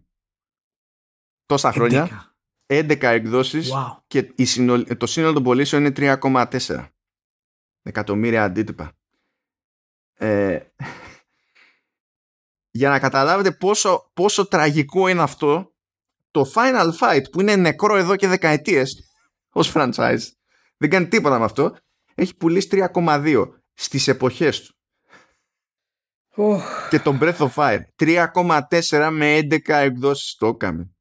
τόσα 1.46 1.72
χρόνια. 1.72 2.34
11 2.66 3.02
εκδόσεις 3.02 3.72
και 4.08 4.34
η 4.36 4.46
το 4.98 5.06
σύνολο 5.06 5.34
των 5.34 5.44
πωλήσεων 5.44 5.86
είναι 5.86 6.18
3,4 6.22 6.88
εκατομμύρια 7.82 8.44
αντίτυπα. 8.44 8.98
Ε, 10.14 10.60
για 12.80 12.90
να 12.90 13.00
καταλάβετε 13.00 13.52
πόσο, 13.52 14.12
πόσο 14.14 14.48
τραγικό 14.48 15.08
είναι 15.08 15.22
αυτό, 15.22 15.74
το 16.32 16.52
Final 16.56 16.92
Fight 17.00 17.24
που 17.32 17.42
είναι 17.42 17.56
νεκρό 17.56 17.96
εδώ 17.96 18.16
και 18.16 18.28
δεκαετίες 18.28 19.12
ως 19.50 19.72
franchise, 19.76 20.22
δεν 20.78 20.90
κάνει 20.90 21.08
τίποτα 21.08 21.40
με 21.40 21.46
αυτό, 21.46 21.78
έχει 22.16 22.36
πουλήσει 22.36 22.68
3,2 22.72 23.46
στις 23.74 24.08
εποχές 24.08 24.62
του. 24.62 24.74
Oh. 26.36 26.60
Και 26.90 27.00
τον 27.00 27.18
Breath 27.22 27.38
of 27.38 27.50
Fire. 27.54 27.80
3,4 27.96 29.10
με 29.12 29.38
11 29.38 29.70
εκδόσεις 29.70 30.36
το 30.36 30.48
έκαμε. 30.48 30.94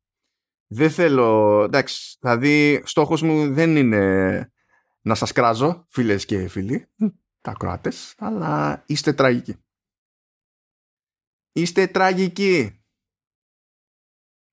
Δεν 0.67 0.91
θέλω, 0.91 1.63
εντάξει, 1.63 2.17
δηλαδή 2.21 2.83
στόχος 2.85 3.23
μου 3.23 3.53
δεν 3.53 3.77
είναι 3.77 4.53
να 5.01 5.15
σας 5.15 5.33
κράζω, 5.33 5.87
φίλες 5.89 6.25
και 6.25 6.49
φίλοι, 6.49 6.91
τα 7.41 7.53
Κροάτες, 7.59 8.15
αλλά 8.19 8.83
είστε 8.87 9.13
τραγικοί. 9.13 9.57
Είστε 11.53 11.87
τραγικοί. 11.87 12.78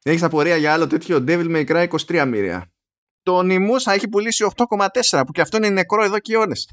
Έχεις 0.08 0.24
απορία 0.24 0.56
για 0.56 0.74
άλλο 0.74 0.88
τέτοιο; 0.88 1.24
Devil 1.28 1.56
May 1.56 1.68
Cry 1.68 1.88
23 2.08 2.26
μοίρια. 2.28 2.72
Το 3.24 3.41
Νιμούσα 3.41 3.93
έχει 3.93 4.08
πουλήσει 4.08 4.45
8,4 4.56 5.24
που 5.26 5.32
και 5.32 5.41
αυτό 5.41 5.58
είναι 5.58 5.70
νεκρό 5.70 6.03
εδώ 6.03 6.20
και 6.20 6.34
αιώνες. 6.34 6.70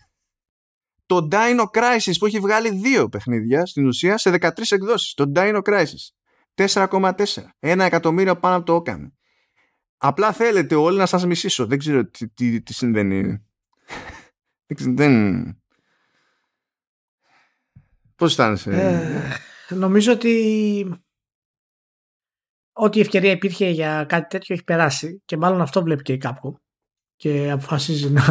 Το 1.07 1.29
Dino 1.31 1.65
Crisis 1.73 2.13
που 2.19 2.27
έχει 2.27 2.39
βγάλει 2.39 2.71
δύο 2.71 3.09
παιχνίδια 3.09 3.67
στην 3.67 3.87
ουσία 3.87 4.19
σε 4.19 4.31
13 4.31 4.51
εκδόσεις. 4.69 5.15
Το 5.15 5.33
Dino 5.35 5.61
Crisis 5.63 6.11
4,4. 6.55 7.13
Ένα 7.59 7.85
εκατομμύριο 7.85 8.37
πάνω 8.37 8.57
από 8.57 8.65
το 8.65 8.75
όκαμε. 8.75 9.13
Απλά 9.97 10.33
θέλετε 10.33 10.75
όλοι 10.75 10.99
να 10.99 11.07
σας 11.07 11.27
μισήσω. 11.27 11.67
Δεν 11.67 11.79
ξέρω 11.79 12.07
τι, 12.07 12.29
τι, 12.29 12.63
τι 12.63 12.75
συμβαίνει. 12.75 13.47
δεν... 14.67 15.45
Πώς 18.17 18.31
αισθάνεσαι; 18.31 18.71
Ε, 19.69 19.75
νομίζω 19.75 20.13
ότι 20.13 21.03
ό,τι 22.73 23.01
ευκαιρία 23.01 23.31
υπήρχε 23.31 23.69
για 23.69 24.05
κάτι 24.09 24.27
τέτοιο 24.29 24.55
έχει 24.55 24.65
περάσει 24.65 25.23
και 25.25 25.37
μάλλον 25.37 25.61
αυτό 25.61 25.83
βλέπει 25.83 26.03
και 26.03 26.13
η 26.13 26.21
Capcom 26.25 26.53
και 27.17 27.51
αποφασίζει 27.51 28.11
να 28.11 28.27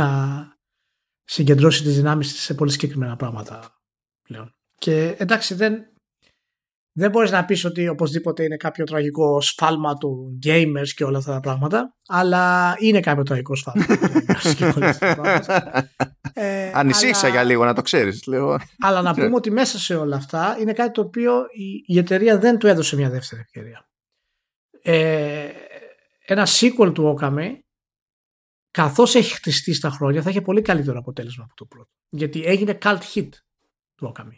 συγκεντρώσει 1.23 1.83
τις 1.83 1.95
δυνάμεις 1.95 2.33
της 2.33 2.41
σε 2.41 2.53
πολύ 2.53 2.71
συγκεκριμένα 2.71 3.15
πράγματα 3.15 3.75
πλέον. 4.27 4.55
Και 4.75 5.15
εντάξει 5.17 5.53
δεν, 5.53 5.83
δεν 6.97 7.09
μπορείς 7.09 7.31
να 7.31 7.45
πεις 7.45 7.65
ότι 7.65 7.87
οπωσδήποτε 7.87 8.43
είναι 8.43 8.57
κάποιο 8.57 8.85
τραγικό 8.85 9.41
σφάλμα 9.41 9.97
του 9.97 10.39
gamers 10.45 10.87
και 10.95 11.03
όλα 11.03 11.17
αυτά 11.17 11.33
τα 11.33 11.39
πράγματα, 11.39 11.95
αλλά 12.07 12.75
είναι 12.79 12.99
κάποιο 12.99 13.23
τραγικό 13.23 13.55
σφάλμα 13.55 13.85
του 13.85 13.93
gamers 13.93 14.53
και 14.55 14.65
όλα 14.65 14.87
αυτά 14.89 15.07
τα 15.07 15.21
πράγματα. 15.21 15.89
Ε, 16.33 16.71
Ανησύχησα 16.73 17.25
αλλά... 17.25 17.35
για 17.35 17.43
λίγο 17.43 17.65
να 17.65 17.73
το 17.73 17.81
ξέρεις. 17.81 18.25
Λέω. 18.25 18.57
Αλλά 18.79 19.01
να 19.01 19.13
πούμε 19.13 19.35
ότι 19.35 19.51
μέσα 19.51 19.79
σε 19.79 19.95
όλα 19.95 20.15
αυτά 20.15 20.57
είναι 20.59 20.73
κάτι 20.73 20.91
το 20.91 21.01
οποίο 21.01 21.33
η, 21.51 21.93
η 21.93 21.97
εταιρεία 21.97 22.37
δεν 22.37 22.57
του 22.57 22.67
έδωσε 22.67 22.95
μια 22.95 23.09
δεύτερη 23.09 23.41
ευκαιρία. 23.41 23.85
Ε, 24.81 25.49
ένα 26.25 26.47
sequel 26.47 26.91
του 26.93 27.17
Okami 27.17 27.59
καθώς 28.71 29.15
έχει 29.15 29.33
χτιστεί 29.33 29.73
στα 29.73 29.89
χρόνια 29.89 30.21
θα 30.21 30.29
έχει 30.29 30.41
πολύ 30.41 30.61
καλύτερο 30.61 30.99
αποτέλεσμα 30.99 31.43
από 31.43 31.55
το 31.55 31.65
πρώτο. 31.65 31.89
Γιατί 32.09 32.43
έγινε 32.43 32.77
cult 32.81 33.01
hit 33.13 33.29
του 33.95 34.13
Okami. 34.15 34.35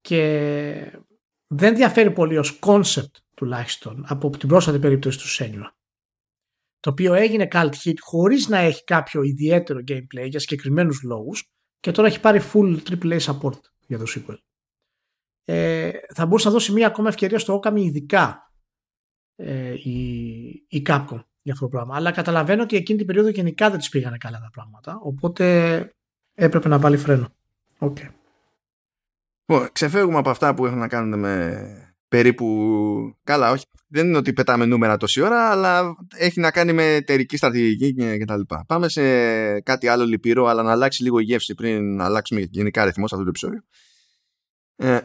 Και 0.00 1.00
δεν 1.46 1.74
διαφέρει 1.74 2.10
πολύ 2.10 2.38
ως 2.38 2.58
concept 2.62 3.12
τουλάχιστον 3.34 4.04
από 4.08 4.30
την 4.30 4.48
πρόσφατη 4.48 4.78
περίπτωση 4.78 5.18
του 5.18 5.28
Senua. 5.28 5.70
Το 6.80 6.90
οποίο 6.90 7.14
έγινε 7.14 7.48
cult 7.52 7.72
hit 7.84 7.94
χωρίς 8.00 8.48
να 8.48 8.58
έχει 8.58 8.84
κάποιο 8.84 9.22
ιδιαίτερο 9.22 9.80
gameplay 9.88 10.28
για 10.28 10.38
συγκεκριμένους 10.38 11.02
λόγους 11.02 11.48
και 11.80 11.90
τώρα 11.90 12.08
έχει 12.08 12.20
πάρει 12.20 12.40
full 12.52 12.78
AAA 12.88 13.20
support 13.20 13.60
για 13.86 13.98
το 13.98 14.04
sequel. 14.08 14.36
Ε, 15.44 15.90
θα 16.14 16.26
μπορούσε 16.26 16.46
να 16.46 16.52
δώσει 16.52 16.72
μια 16.72 16.86
ακόμα 16.86 17.08
ευκαιρία 17.08 17.38
στο 17.38 17.60
Okami 17.62 17.80
ειδικά 17.80 18.53
ε, 19.36 19.72
η, 19.72 19.98
η 20.68 20.82
Capcom 20.86 21.24
για 21.42 21.52
αυτό 21.52 21.64
το 21.64 21.68
πράγμα. 21.68 21.96
Αλλά 21.96 22.10
καταλαβαίνω 22.10 22.62
ότι 22.62 22.76
εκείνη 22.76 22.98
την 22.98 23.06
περίοδο 23.06 23.28
γενικά 23.28 23.70
δεν 23.70 23.78
της 23.78 23.88
πήγανε 23.88 24.16
καλά 24.16 24.38
τα 24.38 24.50
πράγματα. 24.52 24.98
Οπότε 25.02 25.78
έπρεπε 26.34 26.68
να 26.68 26.78
βάλει 26.78 26.96
φρένο. 26.96 27.28
Okay. 27.78 28.08
Λοιπόν, 29.46 29.68
ξεφεύγουμε 29.72 30.18
από 30.18 30.30
αυτά 30.30 30.54
που 30.54 30.66
έχουν 30.66 30.78
να 30.78 30.88
κάνουν 30.88 31.18
με 31.18 31.64
περίπου. 32.08 33.16
Καλά, 33.24 33.50
όχι. 33.50 33.64
Δεν 33.88 34.06
είναι 34.06 34.16
ότι 34.16 34.32
πετάμε 34.32 34.64
νούμερα 34.64 34.96
τόση 34.96 35.20
ώρα, 35.20 35.50
αλλά 35.50 35.96
έχει 36.16 36.40
να 36.40 36.50
κάνει 36.50 36.72
με 36.72 36.94
εταιρική 36.94 37.36
στρατηγική 37.36 38.18
κτλ. 38.18 38.40
Πάμε 38.66 38.88
σε 38.88 39.60
κάτι 39.60 39.88
άλλο 39.88 40.04
λυπηρό, 40.04 40.46
αλλά 40.46 40.62
να 40.62 40.70
αλλάξει 40.70 41.02
λίγο 41.02 41.18
η 41.18 41.22
γεύση 41.22 41.54
πριν 41.54 41.96
να 41.96 42.04
αλλάξουμε 42.04 42.40
γενικά 42.40 42.84
ρυθμό 42.84 43.08
σε 43.08 43.14
αυτό 43.14 43.26
το 43.26 43.30
επεισόδιο. 43.30 43.62
Ε, 44.76 45.00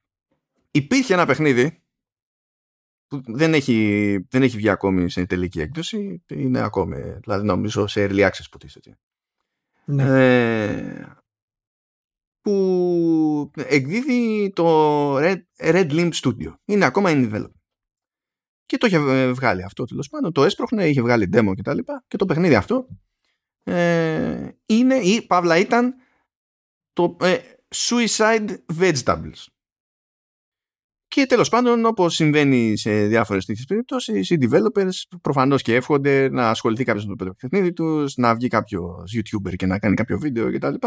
υπήρχε 0.80 1.14
ένα 1.14 1.26
παιχνίδι 1.26 1.82
που 3.08 3.22
δεν 3.26 3.54
έχει, 3.54 4.26
δεν 4.30 4.42
έχει 4.42 4.56
βγει 4.56 4.68
ακόμη 4.68 5.10
σε 5.10 5.26
τελική 5.26 5.60
έκδοση. 5.60 6.24
Είναι 6.28 6.60
ακόμη, 6.60 6.96
δηλαδή 7.20 7.46
νομίζω 7.46 7.86
σε 7.86 8.06
early 8.06 8.26
access 8.26 8.44
που 8.50 8.58
τίθεται. 8.58 8.98
Ναι. 9.84 10.02
Ε, 10.02 11.06
που 12.40 13.50
εκδίδει 13.54 14.52
το 14.54 15.16
Red, 15.16 15.38
Red 15.56 15.90
Limb 15.90 16.10
Studio. 16.12 16.54
Είναι 16.64 16.84
ακόμα 16.84 17.10
in 17.12 17.32
development. 17.32 17.52
Και 18.66 18.78
το 18.78 18.86
είχε 18.86 19.32
βγάλει 19.32 19.62
αυτό 19.62 19.84
τέλος 19.84 20.08
πάντων. 20.08 20.32
Το 20.32 20.44
έσπροχνε, 20.44 20.88
είχε 20.88 21.02
βγάλει 21.02 21.28
demo 21.32 21.52
και 21.54 21.62
τα 21.62 21.74
λοιπά. 21.74 22.04
Και 22.08 22.16
το 22.16 22.24
παιχνίδι 22.24 22.54
αυτό 22.54 22.88
ε, 23.64 24.48
είναι 24.66 24.94
ή 24.94 25.22
παύλα 25.22 25.56
ήταν 25.58 25.94
το 26.92 27.16
ε, 27.20 27.38
Suicide 27.74 28.56
Vegetables. 28.78 29.46
Και 31.18 31.26
τέλος 31.26 31.48
πάντων, 31.48 31.84
όπως 31.84 32.14
συμβαίνει 32.14 32.76
σε 32.76 33.06
διάφορες 33.06 33.44
τέτοιες 33.44 33.66
περιπτώσεις, 33.66 34.30
οι 34.30 34.38
developers 34.40 35.18
προφανώς 35.22 35.62
και 35.62 35.74
εύχονται 35.74 36.28
να 36.30 36.50
ασχοληθεί 36.50 36.84
κάποιος 36.84 37.06
με 37.06 37.16
το 37.16 37.34
παιχνίδι 37.40 37.72
τους, 37.72 38.16
να 38.16 38.34
βγει 38.34 38.48
κάποιος 38.48 39.16
YouTuber 39.16 39.56
και 39.56 39.66
να 39.66 39.78
κάνει 39.78 39.94
κάποιο 39.94 40.18
βίντεο 40.18 40.52
κτλ. 40.52 40.72
Και, 40.72 40.78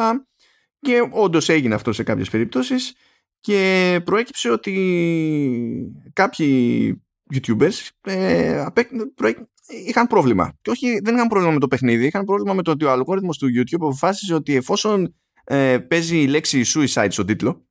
και 0.79 1.07
όντως 1.11 1.49
έγινε 1.49 1.75
αυτό 1.75 1.93
σε 1.93 2.03
κάποιες 2.03 2.29
περιπτώσεις 2.29 2.93
και 3.39 4.01
προέκυψε 4.03 4.49
ότι 4.49 4.73
κάποιοι 6.13 7.01
YouTubers 7.33 7.87
ε, 8.01 8.65
είχαν 9.87 10.07
πρόβλημα. 10.07 10.57
Και 10.61 10.69
όχι, 10.69 10.99
δεν 11.03 11.15
είχαν 11.15 11.27
πρόβλημα 11.27 11.53
με 11.53 11.59
το 11.59 11.67
παιχνίδι, 11.67 12.05
είχαν 12.05 12.25
πρόβλημα 12.25 12.53
με 12.53 12.61
το 12.61 12.71
ότι 12.71 12.85
ο 12.85 12.91
αλγόριθμος 12.91 13.37
του 13.37 13.47
YouTube 13.47 13.75
αποφάσισε 13.75 14.33
ότι 14.33 14.55
εφόσον 14.55 15.15
ε, 15.43 15.77
παίζει 15.77 16.21
η 16.21 16.27
λέξη 16.27 16.61
suicide 16.65 17.07
στον 17.09 17.25
τίτλο, 17.25 17.65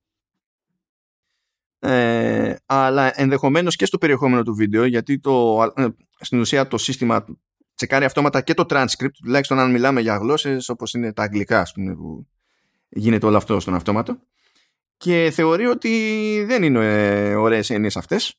ε, 1.81 2.55
αλλά 2.66 3.20
ενδεχομένως 3.20 3.76
και 3.76 3.87
στο 3.87 3.99
περιεχόμενο 3.99 4.43
του 4.43 4.55
βίντεο 4.55 4.85
γιατί 4.85 5.18
το, 5.18 5.62
ε, 5.76 5.87
στην 6.20 6.41
ουσία 6.41 6.66
το 6.68 6.78
σύστημα 6.78 7.24
τσεκάρει 7.74 8.05
αυτόματα 8.05 8.41
και 8.41 8.55
το 8.55 8.64
transcript 8.68 9.12
τουλάχιστον 9.22 9.59
αν 9.59 9.70
μιλάμε 9.70 10.01
για 10.01 10.16
γλώσσες 10.16 10.68
όπως 10.68 10.95
είναι 10.95 11.12
τα 11.12 11.22
αγγλικά 11.22 11.66
πούμε, 11.74 11.95
που 11.95 12.26
γίνεται 12.89 13.26
όλο 13.26 13.37
αυτό 13.37 13.61
στον 13.61 13.74
αυτόματο 13.74 14.18
και 14.97 15.31
θεωρεί 15.33 15.66
ότι 15.66 16.45
δεν 16.47 16.62
είναι 16.62 16.78
ε, 16.78 17.35
ωραίες 17.35 17.70
έννοιες 17.70 17.97
αυτές 17.97 18.35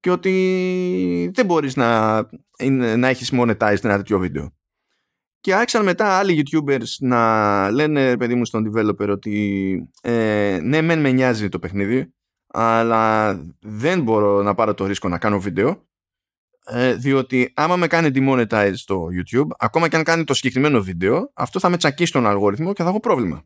και 0.00 0.10
ότι 0.10 1.30
δεν 1.34 1.46
μπορείς 1.46 1.76
να, 1.76 2.16
να 2.96 3.08
έχεις 3.08 3.30
monetized 3.32 3.84
ένα 3.84 3.96
τέτοιο 3.96 4.18
βίντεο. 4.18 4.54
Και 5.40 5.54
άρχισαν 5.54 5.84
μετά 5.84 6.18
άλλοι 6.18 6.42
YouTubers 6.42 6.88
να 6.98 7.70
λένε 7.70 8.16
παιδί 8.16 8.34
μου 8.34 8.44
στον 8.44 8.72
developer 8.72 9.08
ότι 9.08 9.88
ε, 10.02 10.58
ναι 10.62 10.82
μεν 10.82 11.00
με 11.00 11.12
νοιάζει 11.12 11.48
το 11.48 11.58
παιχνίδι 11.58 12.14
αλλά 12.56 13.40
δεν 13.60 14.02
μπορώ 14.02 14.42
να 14.42 14.54
πάρω 14.54 14.74
το 14.74 14.86
ρίσκο 14.86 15.08
να 15.08 15.18
κάνω 15.18 15.40
βίντεο 15.40 15.86
ε, 16.66 16.94
διότι 16.94 17.52
άμα 17.56 17.76
με 17.76 17.86
κάνει 17.86 18.10
demonetize 18.14 18.72
στο 18.74 19.06
YouTube 19.18 19.48
ακόμα 19.58 19.88
και 19.88 19.96
αν 19.96 20.02
κάνει 20.02 20.24
το 20.24 20.34
συγκεκριμένο 20.34 20.82
βίντεο 20.82 21.30
αυτό 21.34 21.60
θα 21.60 21.68
με 21.68 21.76
τσακίσει 21.76 22.12
τον 22.12 22.26
αλγόριθμο 22.26 22.72
και 22.72 22.82
θα 22.82 22.88
έχω 22.88 23.00
πρόβλημα. 23.00 23.44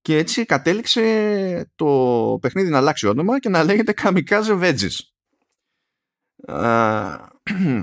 Και 0.00 0.16
έτσι 0.16 0.44
κατέληξε 0.44 1.72
το 1.74 2.38
παιχνίδι 2.40 2.70
να 2.70 2.78
αλλάξει 2.78 3.06
όνομα 3.06 3.38
και 3.38 3.48
να 3.48 3.64
λέγεται 3.64 3.94
Kamikaze 4.02 4.60
Veggies. 4.62 4.98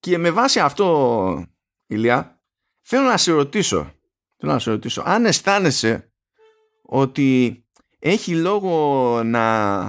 Και 0.00 0.18
με 0.18 0.30
βάση 0.30 0.60
αυτό 0.60 1.46
Ηλία 1.86 2.42
θέλω 2.82 3.04
να 3.04 3.16
σε 3.16 3.32
ρωτήσω 3.32 3.92
θέλω 4.36 4.52
να 4.52 4.58
σε 4.58 4.70
ρωτήσω 4.70 5.02
αν 5.06 5.24
αισθάνεσαι 5.24 6.12
ότι 6.82 7.58
έχει 8.06 8.36
λόγο 8.36 9.22
να, 9.24 9.84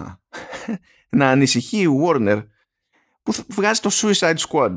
να 1.19 1.29
ανησυχεί 1.29 1.81
η 1.81 1.99
Warner 2.03 2.47
που 3.23 3.33
βγάζει 3.47 3.79
το 3.81 3.89
Suicide 3.93 4.37
Squad. 4.37 4.75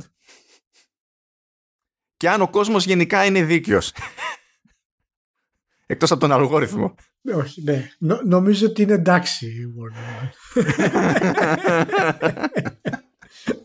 Και 2.17 2.29
αν 2.29 2.41
ο 2.41 2.51
κόσμος 2.51 2.85
γενικά 2.85 3.25
είναι 3.25 3.43
δίκαιος. 3.43 3.93
Εκτός 5.87 6.11
από 6.11 6.21
τον 6.21 6.33
αλγόριθμο. 6.33 6.95
Ναι, 7.21 7.35
όχι, 7.35 7.63
ναι. 7.63 7.89
νομίζω 8.25 8.67
ότι 8.67 8.83
είναι 8.83 8.93
εντάξει 8.93 9.47
η 9.47 9.75
Warner. 9.79 10.29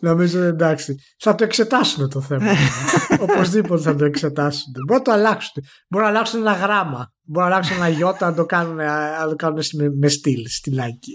Νομίζω 0.04 0.42
εντάξει. 0.42 0.96
Θα 1.18 1.36
το 1.36 1.44
εξετάσουν 1.44 2.10
το 2.10 2.22
θέμα. 2.22 2.52
Οπωσδήποτε 3.30 3.82
θα 3.82 3.96
το 3.96 4.06
εξετάσουν. 4.06 4.74
Μπορεί 4.88 5.00
να 5.00 5.02
το 5.02 5.12
αλλάξουν. 5.12 5.64
Μπορεί 5.88 6.04
να 6.04 6.10
αλλάξουν 6.10 6.40
ένα 6.40 6.54
γράμμα. 6.54 7.14
Μπορεί 7.22 7.48
να 7.48 7.54
αλλάξουν 7.54 7.76
ένα 7.76 7.88
γιώτα 7.90 8.30
να 8.30 8.36
το 8.36 8.46
κάνουν, 8.46 8.76
να 8.76 9.28
το 9.30 9.36
κάνουν 9.36 9.60
με, 9.74 9.90
με 10.00 10.08
στυλ, 10.08 10.48
στυλάκι. 10.48 11.14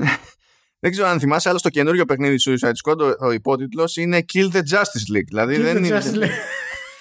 Δεν 0.80 0.90
ξέρω 0.90 1.08
αν 1.08 1.18
θυμάσαι, 1.18 1.48
αλλά 1.48 1.58
στο 1.58 1.68
καινούριο 1.68 2.04
παιχνίδι 2.04 2.36
του 2.36 2.50
Suicide 2.50 2.90
Squad 2.90 2.98
ο, 2.98 3.26
ο 3.26 3.30
υπότιτλος 3.30 3.96
είναι 3.96 4.24
Kill 4.32 4.52
the 4.52 4.58
Justice 4.58 5.16
League. 5.16 5.26
Δηλαδή 5.26 5.56
Kill 5.56 5.60
δεν, 5.62 5.76
the 5.76 5.86
είναι, 5.86 5.98
Justice 5.98 6.22
League. 6.22 6.38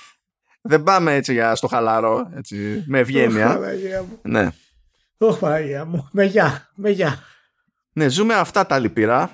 δεν 0.72 0.84
πάμε 0.84 1.14
έτσι 1.14 1.34
για 1.34 1.56
στο 1.56 1.68
χαλαρό, 1.68 2.32
έτσι, 2.36 2.84
με 2.88 3.00
ευγένεια. 3.00 3.48
Παναγία 3.48 4.02
μου. 4.02 4.20
ναι. 4.22 4.50
Ωχ, 5.18 5.40
Παναγία 5.40 5.86
μου. 5.86 6.10
Με 6.12 6.24
γεια. 6.24 6.72
Με 6.76 6.90
γεια. 6.90 7.20
ναι, 7.94 8.10
ζούμε 8.10 8.34
αυτά 8.34 8.66
τα 8.66 8.80
λυπηρά 8.80 9.32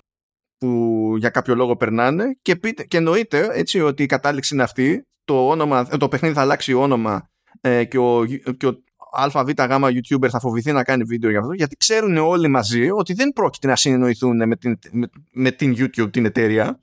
που 0.60 1.14
για 1.18 1.30
κάποιο 1.30 1.56
λόγο 1.56 1.76
περνάνε 1.76 2.38
και, 2.42 2.56
πείτε, 2.56 2.84
και 2.84 2.98
εννοείται 2.98 3.50
έτσι 3.52 3.82
ότι 3.82 4.04
η 4.04 4.06
κατάληξη 4.06 4.54
είναι 4.54 4.64
αυτή. 4.64 5.04
Το, 5.24 5.48
όνομα, 5.50 5.86
το 5.88 6.08
παιχνίδι 6.08 6.34
θα 6.34 6.42
αλλάξει 6.42 6.74
όνομα 6.74 7.30
ε, 7.62 7.84
και 7.84 7.98
ο, 7.98 8.26
και 8.58 8.68
ο 8.68 8.82
ΑΒΓ 9.12 9.50
YouTuber 9.58 10.30
θα 10.30 10.40
φοβηθεί 10.40 10.72
να 10.72 10.84
κάνει 10.84 11.04
βίντεο 11.04 11.30
για 11.30 11.40
αυτό 11.40 11.54
γιατί 11.54 11.76
ξέρουν 11.76 12.18
όλοι 12.18 12.48
μαζί 12.48 12.90
ότι 12.90 13.14
δεν 13.14 13.30
πρόκειται 13.30 13.68
να 13.68 13.76
συνεννοηθούν 13.76 14.48
με 14.48 14.56
την, 14.56 14.80
με, 14.92 15.10
με 15.32 15.52
την 15.52 15.76
YouTube 15.78 16.12
την 16.12 16.26
εταιρεία 16.26 16.80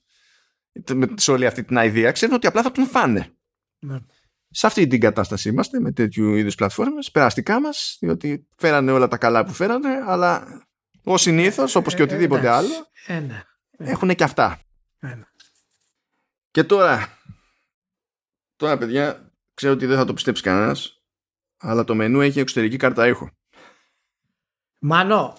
με, 0.94 1.06
σε 1.14 1.32
όλη 1.32 1.46
αυτή 1.46 1.64
την 1.64 1.76
ιδέα 1.76 2.12
ξέρουν 2.12 2.34
ότι 2.34 2.46
απλά 2.46 2.62
θα 2.62 2.72
τον 2.72 2.86
φάνε 2.86 3.34
Ναι. 3.78 3.98
σε 4.50 4.66
αυτή 4.66 4.86
την 4.86 5.00
κατάσταση 5.00 5.48
είμαστε 5.48 5.80
με 5.80 5.92
τέτοιου 5.92 6.34
είδους 6.34 6.54
πλατφόρμες 6.54 7.10
περαστικά 7.10 7.60
μας 7.60 7.96
διότι 8.00 8.46
φέρανε 8.56 8.92
όλα 8.92 9.08
τα 9.08 9.16
καλά 9.16 9.44
που 9.44 9.52
φέρανε 9.52 9.88
αλλά 10.06 10.62
ως 11.04 11.22
συνήθως 11.22 11.74
όπως 11.74 11.94
και 11.94 12.02
Ε, 12.02 12.04
οτιδήποτε 12.04 12.40
εντάξει. 12.40 12.64
άλλο 12.66 12.86
Ε, 13.06 13.20
ναι. 13.20 13.42
Έχουν 13.78 14.14
και 14.14 14.24
αυτά 14.24 14.60
Ε, 14.98 15.06
ναι. 15.06 15.24
και 16.50 16.64
τώρα 16.64 17.18
τώρα 18.56 18.78
παιδιά 18.78 19.32
ξέρω 19.54 19.72
ότι 19.72 19.86
δεν 19.86 19.96
θα 19.96 20.04
το 20.04 20.14
πιστέψει 20.14 20.42
κανένας 20.42 21.02
αλλά 21.56 21.84
το 21.84 21.94
μενού 21.94 22.20
έχει 22.20 22.40
εξωτερική 22.40 22.76
κάρτα 22.76 23.06
ήχου 23.06 23.26
Μάνο. 24.80 25.36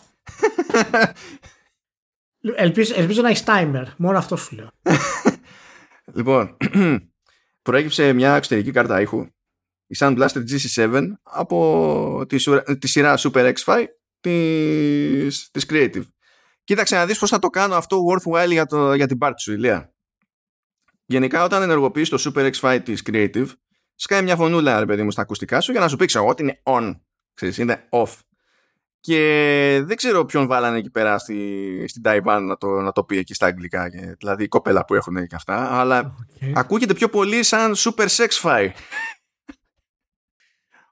ελπίζω, 2.55 2.93
ελπίζω 2.95 3.21
να 3.21 3.29
έχεις 3.29 3.43
timer. 3.47 3.85
Μόνο 3.97 4.17
αυτό 4.17 4.35
σου 4.35 4.55
λέω. 4.55 4.69
Λοιπόν, 6.13 6.57
προέκυψε 7.61 8.13
μια 8.13 8.35
εξωτερική 8.35 8.71
κάρτα 8.71 9.01
ήχου, 9.01 9.19
η 9.87 9.95
Sound 9.99 10.17
Blaster 10.17 10.43
GC7 10.49 11.03
από 11.23 12.25
τη, 12.27 12.37
σουρα- 12.37 12.77
τη 12.77 12.87
σειρά 12.87 13.17
Super 13.17 13.53
X5 13.53 13.85
της, 14.19 15.49
της 15.51 15.65
Creative. 15.69 16.03
Κοίταξε 16.67 16.95
να 16.95 17.05
δεις 17.05 17.19
πώς 17.19 17.29
θα 17.29 17.39
το 17.39 17.47
κάνω 17.49 17.75
αυτό 17.75 18.01
worthwhile 18.11 18.49
για, 18.51 18.65
το, 18.65 18.93
για 18.93 19.07
την 19.07 19.17
πάρτι 19.17 19.41
σου, 19.41 19.51
Ηλία. 19.53 19.93
Γενικά 21.05 21.43
όταν 21.43 21.61
ενεργοποιείς 21.61 22.09
το 22.09 22.17
Super 22.35 22.51
X5 22.51 22.79
της 22.83 23.01
Creative, 23.05 23.47
σκάει 23.95 24.21
μια 24.23 24.35
φωνούλα, 24.35 24.79
ρε 24.79 24.85
παιδί 24.85 25.03
μου, 25.03 25.11
στα 25.11 25.21
ακουστικά 25.21 25.61
σου 25.61 25.71
για 25.71 25.79
να 25.81 25.87
σου 25.87 25.95
πει 25.95 26.05
ξέρω 26.05 26.27
ότι 26.27 26.41
είναι 26.43 26.59
on. 26.63 26.99
Ξέρεις, 27.33 27.57
είναι 27.57 27.87
off. 27.89 28.13
Και 28.99 29.17
δεν 29.85 29.95
ξέρω 29.95 30.25
ποιον 30.25 30.47
βάλανε 30.47 30.77
εκεί 30.77 30.89
πέρα 30.89 31.17
στη, 31.17 31.85
στην 31.87 32.01
Taiwan 32.05 32.39
να 32.41 32.57
το, 32.57 32.67
να 32.67 32.91
το 32.91 33.03
πει 33.03 33.17
εκεί 33.17 33.33
στα 33.33 33.45
αγγλικά. 33.45 33.89
και- 33.89 34.15
Δηλαδή 34.19 34.43
η 34.43 34.47
κοπέλα 34.47 34.85
που 34.85 34.93
έχουν 34.95 35.27
και 35.27 35.35
αυτά. 35.35 35.79
Αλλά 35.79 36.15
Okay. 36.41 36.51
ακούγεται 36.55 36.93
πιο 36.93 37.09
πολύ 37.09 37.43
σαν 37.43 37.73
super 37.75 38.07
sex 38.07 38.27
fi. 38.41 38.69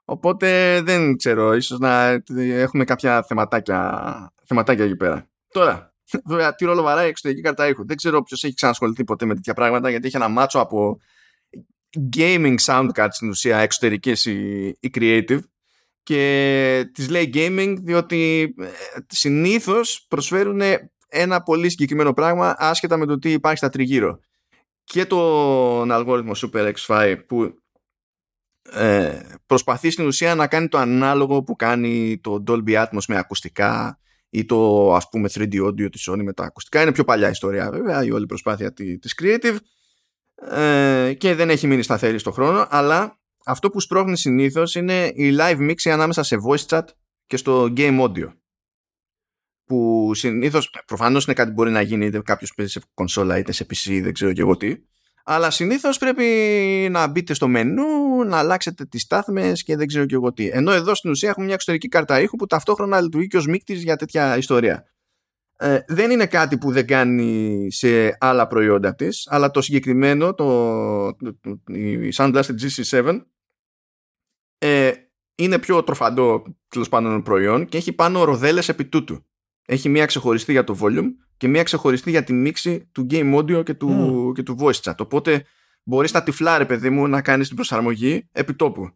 Οπότε 0.04 0.80
δεν 0.80 1.16
ξέρω, 1.16 1.54
ίσως 1.54 1.78
να 1.78 2.20
έχουμε 2.36 2.84
κάποια 2.84 3.22
θεματάκια, 3.22 4.32
θεματάκια 4.44 4.84
εκεί 4.84 4.96
πέρα. 4.96 5.28
Τώρα, 5.56 5.94
βέβαια, 6.24 6.54
τι 6.54 6.64
ρόλο 6.64 6.82
βαράει 6.82 7.06
η 7.06 7.08
εξωτερική 7.08 7.40
κάρτα 7.40 7.68
ήχου. 7.68 7.86
Δεν 7.86 7.96
ξέρω 7.96 8.22
ποιος 8.22 8.44
έχει 8.44 8.54
ξανασχοληθεί 8.54 9.04
ποτέ 9.04 9.26
με 9.26 9.34
τέτοια 9.34 9.54
πράγματα, 9.54 9.90
γιατί 9.90 10.06
έχει 10.06 10.16
ένα 10.16 10.28
μάτσο 10.28 10.58
από 10.58 11.00
gaming 12.16 12.54
sound 12.60 12.88
cards 12.94 13.08
στην 13.10 13.28
ουσία 13.28 13.58
εξωτερικές 13.58 14.24
η, 14.24 14.66
η 14.80 14.90
creative 14.94 15.40
και 16.02 16.90
τις 16.92 17.08
λέει 17.08 17.30
gaming 17.34 17.76
διότι 17.82 18.54
ε, 18.58 18.66
συνήθως 19.08 20.06
προσφέρουν 20.08 20.60
ένα 21.08 21.42
πολύ 21.42 21.70
συγκεκριμένο 21.70 22.12
πράγμα 22.12 22.54
άσχετα 22.58 22.96
με 22.96 23.06
το 23.06 23.18
τι 23.18 23.32
υπάρχει 23.32 23.58
στα 23.58 23.68
τριγύρω 23.68 24.20
και 24.84 25.04
τον 25.06 25.92
αλγόριθμο 25.92 26.32
Super 26.36 26.72
X5 26.72 27.16
που 27.26 27.54
ε, 28.72 29.20
προσπαθεί 29.46 29.90
στην 29.90 30.06
ουσία 30.06 30.34
να 30.34 30.46
κάνει 30.46 30.68
το 30.68 30.78
ανάλογο 30.78 31.42
που 31.42 31.56
κάνει 31.56 32.18
το 32.18 32.42
Dolby 32.46 32.84
Atmos 32.84 33.04
με 33.08 33.16
ακουστικά 33.18 34.00
ή 34.30 34.44
το 34.44 34.94
ας 34.94 35.08
πούμε 35.08 35.28
3D 35.34 35.66
audio 35.66 35.90
της 35.90 36.08
Sony 36.10 36.22
με 36.22 36.32
τα 36.32 36.44
ακουστικά. 36.44 36.82
Είναι 36.82 36.92
πιο 36.92 37.04
παλιά 37.04 37.30
ιστορία 37.30 37.70
βέβαια 37.70 38.04
η 38.04 38.10
όλη 38.10 38.26
προσπάθεια 38.26 38.72
τη- 38.72 38.98
της 38.98 39.14
Creative 39.22 39.56
ε, 40.52 41.14
και 41.18 41.34
δεν 41.34 41.50
έχει 41.50 41.66
μείνει 41.66 41.82
σταθερή 41.82 42.18
στο 42.18 42.30
χρόνο 42.30 42.66
αλλά 42.70 43.18
αυτό 43.44 43.70
που 43.70 43.80
σπρώχνει 43.80 44.16
συνήθως 44.16 44.74
είναι 44.74 45.06
η 45.14 45.36
live 45.40 45.70
mix 45.70 45.90
ανάμεσα 45.90 46.22
σε 46.22 46.36
voice 46.48 46.66
chat 46.66 46.82
και 47.26 47.36
στο 47.36 47.72
game 47.76 48.00
audio 48.00 48.32
που 49.64 50.10
συνήθως 50.14 50.70
προφανώς 50.86 51.24
είναι 51.24 51.34
κάτι 51.34 51.48
που 51.48 51.54
μπορεί 51.54 51.70
να 51.70 51.80
γίνει 51.80 52.06
είτε 52.06 52.20
κάποιος 52.20 52.54
παίζει 52.54 52.72
σε 52.72 52.80
κονσόλα 52.94 53.38
είτε 53.38 53.52
σε 53.52 53.66
PC 53.70 54.00
δεν 54.02 54.12
ξέρω 54.12 54.32
και 54.32 54.40
εγώ 54.40 54.56
τι 54.56 54.76
αλλά 55.28 55.50
συνήθως 55.50 55.98
πρέπει 55.98 56.24
να 56.90 57.06
μπείτε 57.06 57.34
στο 57.34 57.48
μενού 57.48 58.24
να 58.24 58.38
αλλάξετε 58.38 58.84
τις 58.84 59.02
στάθμες 59.02 59.62
και 59.62 59.76
δεν 59.76 59.86
ξέρω 59.86 60.06
και 60.06 60.14
εγώ 60.14 60.32
τι. 60.32 60.48
Ενώ 60.48 60.72
εδώ 60.72 60.94
στην 60.94 61.10
ουσία 61.10 61.28
έχουμε 61.28 61.44
μια 61.44 61.54
εξωτερική 61.54 61.88
κάρτα 61.88 62.20
ήχου 62.20 62.36
που 62.36 62.46
ταυτόχρονα 62.46 63.00
λειτουργεί 63.00 63.26
και 63.26 63.36
ως 63.36 63.46
μίκτης 63.46 63.82
για 63.82 63.96
τέτοια 63.96 64.36
ιστορία. 64.36 64.84
Ε, 65.58 65.78
δεν 65.86 66.10
είναι 66.10 66.26
κάτι 66.26 66.58
που 66.58 66.72
δεν 66.72 66.86
κάνει 66.86 67.66
σε 67.70 68.16
άλλα 68.20 68.46
προϊόντα 68.46 68.94
της 68.94 69.26
αλλά 69.30 69.50
το 69.50 69.60
συγκεκριμένο 69.60 70.34
το, 70.34 71.14
το, 71.16 71.38
το- 71.40 71.72
η 71.74 72.08
Sound 72.14 72.34
Blaster 72.34 72.54
GC7 72.60 73.20
ε, 74.58 74.92
είναι 75.34 75.58
πιο 75.58 75.82
τροφαντό 75.82 76.42
τέλος 76.68 76.88
πάντων 76.88 77.22
προϊόν 77.22 77.66
και 77.66 77.76
έχει 77.76 77.92
πάνω 77.92 78.24
ροδέλες 78.24 78.68
επί 78.68 78.84
τούτου. 78.84 79.26
Έχει 79.66 79.88
μία 79.88 80.06
ξεχωριστή 80.06 80.52
για 80.52 80.64
το 80.64 80.78
volume 80.80 81.08
και 81.36 81.48
μία 81.48 81.62
ξεχωριστή 81.62 82.10
για 82.10 82.24
τη 82.24 82.32
μίξη 82.32 82.88
του 82.92 83.06
game 83.10 83.38
audio 83.38 83.64
και 83.64 83.74
του, 83.74 84.32
και 84.34 84.42
του 84.42 84.56
voice 84.60 84.80
chat. 84.82 84.94
Οπότε 84.98 85.44
μπορείς 85.82 86.10
τα 86.10 86.22
τυφλά, 86.22 86.58
ρε 86.58 86.64
παιδί 86.64 86.90
μου, 86.90 87.08
να 87.08 87.22
κάνεις 87.22 87.46
την 87.46 87.56
προσαρμογή 87.56 88.28
επί 88.32 88.54
τόπου. 88.54 88.90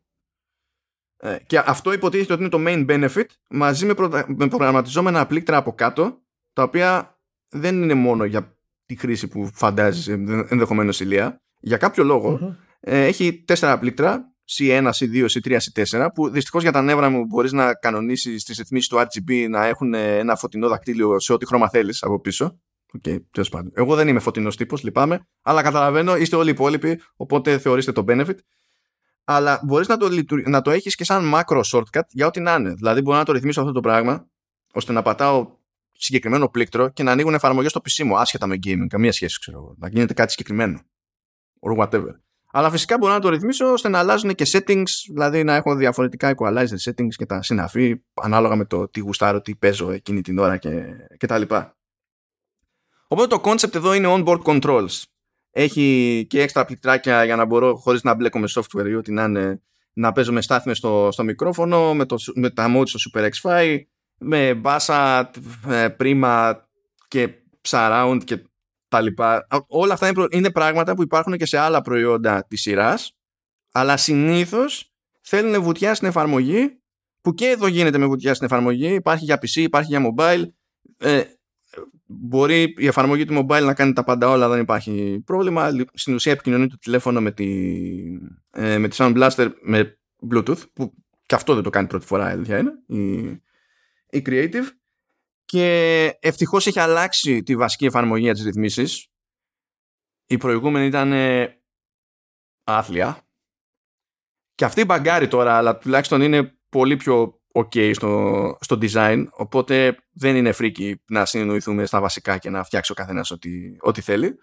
Ε, 1.16 1.36
και 1.47 1.59
αυτό 1.59 1.93
υποτίθεται 1.93 2.32
ότι 2.32 2.43
είναι 2.43 2.51
το 2.51 2.59
main 2.66 2.91
benefit 2.91 3.24
μαζί 3.49 3.86
με, 3.86 3.95
προ, 3.95 4.09
με 4.26 4.49
προγραμματιζόμενα 4.49 5.26
πλήκτρα 5.26 5.57
από 5.57 5.72
κάτω 5.72 6.22
τα 6.53 6.62
οποία 6.62 7.18
δεν 7.49 7.82
είναι 7.82 7.95
μόνο 7.95 8.24
για 8.24 8.57
τη 8.86 8.97
χρήση 8.97 9.28
που 9.28 9.51
φαντάζεσαι 9.55 10.12
ενδεχομένως 10.49 11.01
ηλία. 11.01 11.43
Για 11.61 11.76
κάποιο 11.76 12.05
λόγο 12.05 12.38
Μμμ. 12.41 12.55
ε, 12.80 13.05
έχει 13.05 13.43
τέσσερα 13.47 13.78
πλήκτρα 13.78 14.30
C1, 14.59 14.90
C2, 14.98 15.26
C3, 15.28 15.57
C4 15.57 16.07
που 16.14 16.30
δυστυχώς 16.30 16.62
για 16.62 16.72
τα 16.72 16.82
νεύρα 16.82 17.09
μου 17.09 17.24
μπορείς 17.24 17.53
να 17.53 17.74
κανονίσεις 17.74 18.44
τις 18.44 18.59
ρυθμίσεις 18.59 18.88
του 18.88 18.96
RGB 18.96 19.46
να 19.48 19.66
έχουν 19.66 19.94
ένα 19.94 20.36
φωτεινό 20.36 20.68
δακτύλιο 20.68 21.20
σε 21.20 21.32
ό,τι 21.32 21.46
χρώμα 21.46 21.68
θέλεις 21.68 22.03
από 22.03 22.20
πίσω. 22.20 22.60
Οκ, 22.93 23.02
τέλος 23.31 23.48
πάντων. 23.48 23.72
Εγώ 23.74 23.94
δεν 23.94 24.09
είμαι 24.09 24.20
φωτεινός 24.20 24.56
τύπος, 24.56 24.82
λυπάμαι, 24.82 25.27
αλλά 25.43 25.62
καταλαβαίνω, 25.62 26.16
είστε 26.16 26.36
όλοι 26.36 26.48
οι 26.48 26.52
υπόλοιποι, 26.52 27.01
οπότε 27.16 27.59
θεωρήστε 27.59 27.93
το 27.93 28.05
benefit. 28.09 28.35
Αλλά 29.24 29.60
μπορείς 29.64 29.89
να 29.89 29.97
το, 29.97 30.09
λειτου- 30.09 30.48
να 30.48 30.60
το 30.60 30.70
έχεις 30.70 30.94
και 30.94 31.05
σαν 31.05 31.32
macro 31.35 31.60
shortcut 31.64 32.06
για 32.09 32.27
ό,τι 32.27 32.40
να 32.40 32.55
είναι. 32.55 32.74
Δηλαδή 32.74 33.01
μπορώ 33.01 33.16
να 33.16 33.24
το 33.24 33.32
ρυθμίσω 33.32 33.60
αυτό 33.60 33.72
το 33.72 33.81
πράγμα, 33.81 34.28
ώστε 34.72 34.93
να 34.93 35.02
πατάω 35.02 35.59
συγκεκριμένο 35.93 36.48
πλήκτρο 36.48 36.89
και 36.89 37.02
να 37.02 37.12
ανοίγουν 37.12 37.35
εφαρμογές 37.35 37.70
στο 37.70 37.81
PC 37.85 38.05
μου, 38.05 38.18
άσχετα 38.18 38.47
με 38.47 38.59
gaming, 38.66 38.86
καμία 38.89 39.12
σχέση, 39.12 39.39
ξέρω 39.40 39.59
εγώ. 39.59 39.74
Να 39.78 39.89
γίνεται 39.89 40.14
κάτι 40.14 40.31
συγκεκριμένο. 40.31 40.81
Or 41.60 41.77
whatever. 41.78 42.10
Αλλά 42.52 42.70
φυσικά 42.70 42.98
μπορώ 42.98 43.12
να 43.12 43.20
το 43.20 43.28
ρυθμίσω 43.28 43.72
ώστε 43.72 43.89
να 43.89 43.98
αλλάζουν 43.98 44.35
και 44.35 44.47
settings, 44.48 44.85
δηλαδή 45.12 45.44
να 45.44 45.55
έχω 45.55 45.74
διαφορετικά 45.74 46.35
equalizer 46.36 46.77
settings 46.85 47.14
και 47.16 47.27
τα 47.27 47.43
συναφή, 47.43 48.02
ανάλογα 48.14 48.56
με 48.56 48.64
το 48.64 48.89
τι 48.89 49.01
γουστάρω, 49.01 49.40
τι 49.40 49.55
παίζω 49.55 49.90
εκείνη 49.90 50.20
την 50.20 50.39
ώρα 50.39 50.56
και, 50.56 50.85
και 51.16 51.27
τα 51.27 51.39
λοιπά. 51.39 51.77
Οπότε 53.09 53.36
το 53.36 53.40
concept 53.44 53.74
εδώ 53.74 53.94
είναι 53.94 54.09
onboard 54.10 54.43
controls. 54.43 55.02
Έχει 55.51 56.27
και 56.28 56.43
έξτρα 56.43 56.64
πληκτράκια 56.64 57.24
για 57.24 57.36
να 57.36 57.44
μπορώ 57.44 57.77
χωρίς 57.77 58.02
να 58.02 58.14
μπλέκω 58.14 58.39
με 58.39 58.48
software 58.55 58.86
ή 58.86 58.94
ό,τι 58.94 59.12
να 59.12 59.24
είναι 59.24 59.62
να 59.93 60.12
παίζω 60.12 60.32
με 60.32 60.40
στάθμες 60.40 60.77
στο, 60.77 61.09
στο 61.12 61.24
μικρόφωνο, 61.24 61.94
με, 61.94 62.06
το, 62.06 62.16
με 62.35 62.51
τα 62.51 62.77
modes 62.77 62.89
στο 62.89 63.10
Super 63.12 63.28
X5, 63.43 63.81
με 64.18 64.55
μπάσα, 64.55 65.31
ε, 65.68 65.89
πρίμα 65.89 66.64
και 67.09 67.28
surround 67.68 68.20
και 68.24 68.43
τα 68.90 69.00
λοιπά. 69.00 69.46
Όλα 69.66 69.92
αυτά 69.92 70.06
είναι, 70.06 70.14
προ- 70.14 70.34
είναι 70.34 70.50
πράγματα 70.50 70.94
που 70.94 71.02
υπάρχουν 71.02 71.36
και 71.36 71.46
σε 71.46 71.58
άλλα 71.58 71.80
προϊόντα 71.80 72.46
της 72.48 72.60
σειράς, 72.60 73.16
αλλά 73.72 73.96
συνήθως 73.96 74.92
θέλουν 75.20 75.62
βουτιά 75.62 75.94
στην 75.94 76.08
εφαρμογή, 76.08 76.80
που 77.20 77.34
και 77.34 77.46
εδώ 77.46 77.66
γίνεται 77.66 77.98
με 77.98 78.06
βουτιά 78.06 78.34
στην 78.34 78.46
εφαρμογή, 78.46 78.94
υπάρχει 78.94 79.24
για 79.24 79.36
PC, 79.36 79.54
υπάρχει 79.54 79.96
για 79.96 80.14
mobile, 80.14 80.44
ε, 80.98 81.22
μπορεί 82.06 82.74
η 82.76 82.86
εφαρμογή 82.86 83.24
του 83.24 83.34
mobile 83.34 83.64
να 83.64 83.74
κάνει 83.74 83.92
τα 83.92 84.04
πάντα 84.04 84.28
όλα, 84.28 84.48
δεν 84.48 84.60
υπάρχει 84.60 85.22
πρόβλημα. 85.24 85.70
Στην 85.92 86.14
ουσία 86.14 86.32
επικοινωνεί 86.32 86.68
το 86.68 86.78
τηλέφωνο 86.78 87.20
με 87.20 87.30
τη, 87.32 87.48
ε, 88.50 88.78
με 88.78 88.88
τη 88.88 88.96
Sound 88.98 89.16
Blaster 89.16 89.50
με 89.62 89.98
Bluetooth, 90.32 90.62
που 90.72 90.94
και 91.26 91.34
αυτό 91.34 91.54
δεν 91.54 91.62
το 91.62 91.70
κάνει 91.70 91.86
πρώτη 91.86 92.06
φορά, 92.06 92.28
η 92.28 92.32
αλήθεια 92.32 92.58
είναι, 92.58 92.72
η, 92.86 93.20
η 94.10 94.22
Creative. 94.26 94.64
Και 95.51 96.18
ευτυχώς 96.20 96.66
έχει 96.66 96.81
αλλάξει 96.81 97.43
τη 97.43 97.56
βασική 97.56 97.85
εφαρμογή 97.85 98.22
για 98.22 98.35
τις 98.35 98.44
ρυθμίσεις. 98.44 99.06
η 100.27 100.36
προηγούμενη 100.36 100.86
ήταν 100.86 101.12
ε, 101.12 101.62
άθλια 102.64 103.28
και 104.55 104.64
αυτή 104.64 104.85
μπαγκάρει 104.85 105.28
τώρα 105.28 105.56
αλλά 105.56 105.78
τουλάχιστον 105.78 106.20
είναι 106.20 106.59
πολύ 106.68 106.97
πιο 106.97 107.40
ok 107.52 107.94
στο, 107.94 108.56
στο 108.60 108.78
design 108.81 109.27
οπότε 109.31 109.97
δεν 110.10 110.36
είναι 110.36 110.52
φρίκι 110.52 111.02
να 111.09 111.24
συνεννοηθούμε 111.24 111.86
στα 111.86 112.01
βασικά 112.01 112.39
και 112.39 112.51
να 112.51 112.64
φτιάξει 112.64 112.93
ο 112.93 112.94
καθένας 112.94 113.31
ό,τι, 113.31 113.51
ό,τι 113.81 114.01
θέλει 114.01 114.39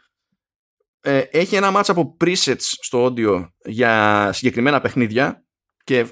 ε, 0.99 1.17
έχει 1.19 1.55
ένα 1.55 1.71
μάτσα 1.71 1.91
από 1.91 2.17
presets 2.23 2.57
στο 2.59 3.05
audio 3.05 3.49
για 3.65 4.29
συγκεκριμένα 4.34 4.81
παιχνίδια 4.81 5.45
και 5.84 6.07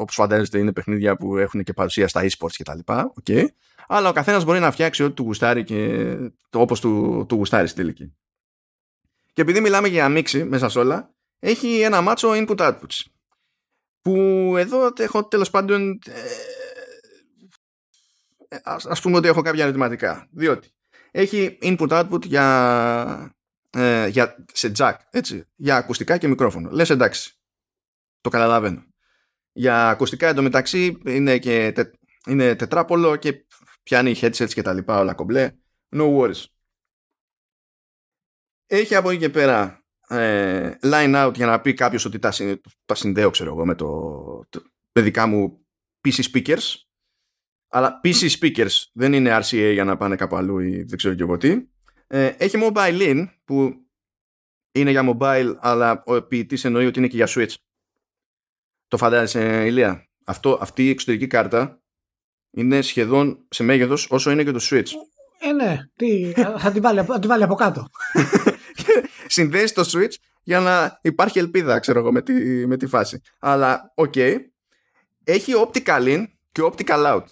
όπως 0.00 0.14
φαντάζεστε 0.14 0.58
είναι 0.58 0.72
παιχνίδια 0.72 1.16
που 1.16 1.36
έχουν 1.36 1.62
και 1.62 1.72
παρουσία 1.72 2.08
στα 2.08 2.22
e-sports 2.22 2.52
και 2.52 2.64
τα 2.64 2.74
λοιπά 2.74 3.12
okay. 3.22 3.44
αλλά 3.88 4.08
ο 4.08 4.12
καθένας 4.12 4.44
μπορεί 4.44 4.58
να 4.58 4.70
φτιάξει 4.70 5.02
ό,τι 5.02 5.14
του 5.14 5.22
γουστάρει 5.22 5.64
και 5.64 6.06
το, 6.50 6.60
όπως 6.60 6.80
του, 6.80 7.24
του 7.28 7.34
γουστάρει 7.34 7.66
στη 7.66 7.76
τελική. 7.76 8.14
Και 9.32 9.42
επειδή 9.42 9.60
μιλάμε 9.60 9.88
για 9.88 10.08
μίξη 10.08 10.44
μέσα 10.44 10.68
σε 10.68 10.78
όλα 10.78 11.14
έχει 11.38 11.80
ένα 11.80 12.00
μάτσο 12.00 12.30
input-outputs 12.32 13.00
που 14.00 14.12
εδώ 14.56 14.92
έχω 14.96 15.24
τέλος 15.24 15.50
πάντων 15.50 15.98
ε, 18.48 18.58
ας, 18.62 18.86
ας 18.86 19.00
πούμε 19.00 19.16
ότι 19.16 19.28
έχω 19.28 19.42
κάποια 19.42 19.62
ερωτηματικά. 19.62 20.28
Διότι 20.30 20.68
έχει 21.10 21.58
input-output 21.62 22.24
για, 22.26 23.36
ε, 23.70 24.06
για, 24.06 24.44
σε 24.52 24.72
jack 24.78 24.94
έτσι, 25.10 25.44
για 25.56 25.76
ακουστικά 25.76 26.18
και 26.18 26.28
μικρόφωνο. 26.28 26.70
Λες 26.70 26.90
εντάξει 26.90 27.34
το 28.20 28.30
καταλαβαίνω 28.30 28.89
για 29.52 29.88
ακουστικά 29.88 30.28
εντωμεταξύ 30.28 30.98
είναι 31.06 31.38
και 31.38 31.72
τε, 31.72 31.90
είναι 32.26 32.54
τετράπολο 32.54 33.16
και 33.16 33.46
πιάνει 33.82 34.14
headsets 34.20 34.52
και 34.52 34.62
τα 34.62 34.72
λοιπά 34.72 34.98
όλα 34.98 35.14
κομπλέ. 35.14 35.52
No 35.90 36.16
worries. 36.16 36.44
Έχει 38.66 38.94
από 38.94 39.10
εκεί 39.10 39.18
και 39.18 39.30
πέρα 39.30 39.84
ε, 40.08 40.74
line 40.82 41.26
out 41.26 41.32
για 41.34 41.46
να 41.46 41.60
πει 41.60 41.74
κάποιος 41.74 42.04
ότι 42.04 42.18
τα, 42.18 42.32
τα 42.84 42.94
συνδέω 42.94 43.30
ξέρω 43.30 43.50
εγώ 43.50 43.66
με, 43.66 43.74
το, 43.74 43.86
το, 44.48 44.62
με 44.92 45.02
δικά 45.02 45.26
μου 45.26 45.66
PC 46.04 46.22
speakers. 46.32 46.74
Αλλά 47.68 48.00
PC 48.04 48.30
speakers 48.38 48.84
δεν 48.92 49.12
είναι 49.12 49.38
RCA 49.38 49.70
για 49.72 49.84
να 49.84 49.96
πάνε 49.96 50.16
κάπου 50.16 50.36
αλλού 50.36 50.58
ή 50.58 50.82
δεν 50.82 50.96
ξέρω 50.96 51.14
και 51.14 51.22
εγώ 51.22 51.36
τι. 51.36 51.68
Ε, 52.06 52.26
έχει 52.26 52.58
mobile 52.62 53.00
in 53.00 53.28
που 53.44 53.86
είναι 54.72 54.90
για 54.90 55.14
mobile 55.14 55.56
αλλά 55.58 56.02
ο 56.06 56.22
ποιητής 56.22 56.64
εννοεί 56.64 56.86
ότι 56.86 56.98
είναι 56.98 57.08
και 57.08 57.16
για 57.16 57.28
switch 57.28 57.54
το 58.90 58.96
φαντάζεσαι 58.96 59.66
Ηλία 59.66 60.08
Αυτό, 60.24 60.58
αυτή 60.60 60.86
η 60.86 60.90
εξωτερική 60.90 61.26
κάρτα 61.26 61.82
είναι 62.50 62.80
σχεδόν 62.80 63.46
σε 63.48 63.62
μέγεθος 63.62 64.06
όσο 64.10 64.30
είναι 64.30 64.44
και 64.44 64.50
το 64.50 64.60
switch 64.62 64.88
ε, 65.42 65.52
ναι. 65.52 65.78
Τι, 65.96 66.32
θα, 66.58 66.70
την 66.72 66.82
βάλει, 66.82 67.02
θα 67.02 67.18
την 67.18 67.28
βάλει 67.28 67.42
από 67.42 67.54
κάτω. 67.54 67.86
συνδέσει 69.26 69.74
το 69.74 69.90
switch 69.92 70.14
για 70.42 70.60
να 70.60 70.98
υπάρχει 71.02 71.38
ελπίδα, 71.38 71.78
ξέρω 71.78 71.98
εγώ, 71.98 72.12
με 72.12 72.22
τη, 72.22 72.32
με 72.66 72.76
τη 72.76 72.86
φάση. 72.86 73.20
Αλλά, 73.38 73.92
OK, 73.94 74.12
okay, 74.16 74.36
έχει 75.24 75.52
optical 75.56 76.04
in 76.04 76.24
και 76.52 76.62
optical 76.62 77.06
out. 77.06 77.24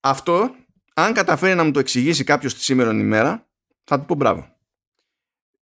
Αυτό, 0.00 0.54
αν 0.94 1.12
καταφέρει 1.12 1.54
να 1.54 1.64
μου 1.64 1.70
το 1.70 1.78
εξηγήσει 1.78 2.24
κάποιος 2.24 2.54
τη 2.54 2.62
σήμερα 2.62 2.90
ημέρα, 2.90 3.48
θα 3.84 4.00
του 4.00 4.06
πω 4.06 4.14
μπράβο. 4.14 4.55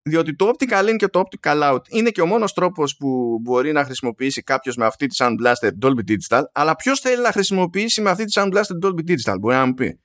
Διότι 0.02 0.36
το 0.36 0.50
optical 0.52 0.88
in 0.88 0.96
και 0.96 1.08
το 1.08 1.22
optical 1.24 1.72
out 1.72 1.88
είναι 1.88 2.10
και 2.10 2.20
ο 2.20 2.26
μόνος 2.26 2.52
τρόπος 2.52 2.96
που 2.96 3.38
μπορεί 3.42 3.72
να 3.72 3.84
χρησιμοποιήσει 3.84 4.42
κάποιος 4.42 4.76
με 4.76 4.84
αυτή 4.84 5.06
τη 5.06 5.16
Sound 5.18 5.34
Dolby 5.82 6.10
Digital, 6.10 6.42
αλλά 6.52 6.76
ποιος 6.76 7.00
θέλει 7.00 7.22
να 7.22 7.32
χρησιμοποιήσει 7.32 8.00
με 8.00 8.10
αυτή 8.10 8.24
τη 8.24 8.32
Sound 8.34 8.52
Dolby 8.84 9.10
Digital, 9.10 9.36
μπορεί 9.40 9.54
να 9.54 9.66
μου 9.66 9.74
πει. 9.74 10.00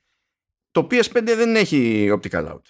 Το 0.70 0.86
PS5 0.90 1.22
δεν 1.22 1.56
έχει 1.56 2.08
optical 2.12 2.46
out 2.46 2.62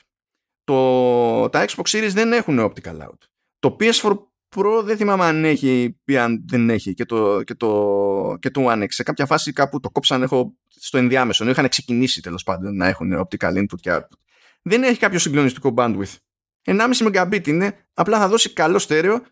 το, 0.69 1.49
τα 1.49 1.65
Xbox 1.69 1.83
Series 1.83 2.11
δεν 2.13 2.33
έχουν 2.33 2.61
optical 2.61 2.99
out. 3.01 3.19
Το 3.59 3.77
PS4 3.81 4.13
Pro 4.57 4.83
δεν 4.85 4.97
θυμάμαι 4.97 5.25
αν 5.25 5.45
έχει 5.45 5.97
ή 6.05 6.17
αν 6.17 6.45
δεν 6.49 6.71
έχει 6.71 6.95
και 6.95 7.05
το, 7.05 7.43
και 7.43 7.55
το, 7.55 8.37
και 8.41 8.51
το 8.51 8.67
One 8.69 8.83
X. 8.83 8.87
Σε 8.89 9.03
κάποια 9.03 9.27
φάση 9.27 9.53
κάπου 9.53 9.81
το 9.81 9.91
κόψαν 9.91 10.23
έχω 10.23 10.57
στο 10.69 10.99
ενδιάμεσο. 10.99 11.49
Είχαν 11.49 11.69
ξεκινήσει 11.69 12.23
τέλος 12.23 12.43
πάντων 12.43 12.77
να 12.77 12.87
έχουν 12.87 13.21
optical 13.21 13.57
input 13.57 13.81
και 13.81 13.91
output. 13.93 14.19
Δεν 14.63 14.83
έχει 14.83 14.99
κάποιο 14.99 15.19
συγκλονιστικό 15.19 15.75
bandwidth. 15.77 16.17
1,5 16.65 17.29
Mbit 17.29 17.47
είναι, 17.47 17.89
απλά 17.95 18.19
θα 18.19 18.29
δώσει 18.29 18.53
καλό 18.53 18.79
στέρεο 18.79 19.23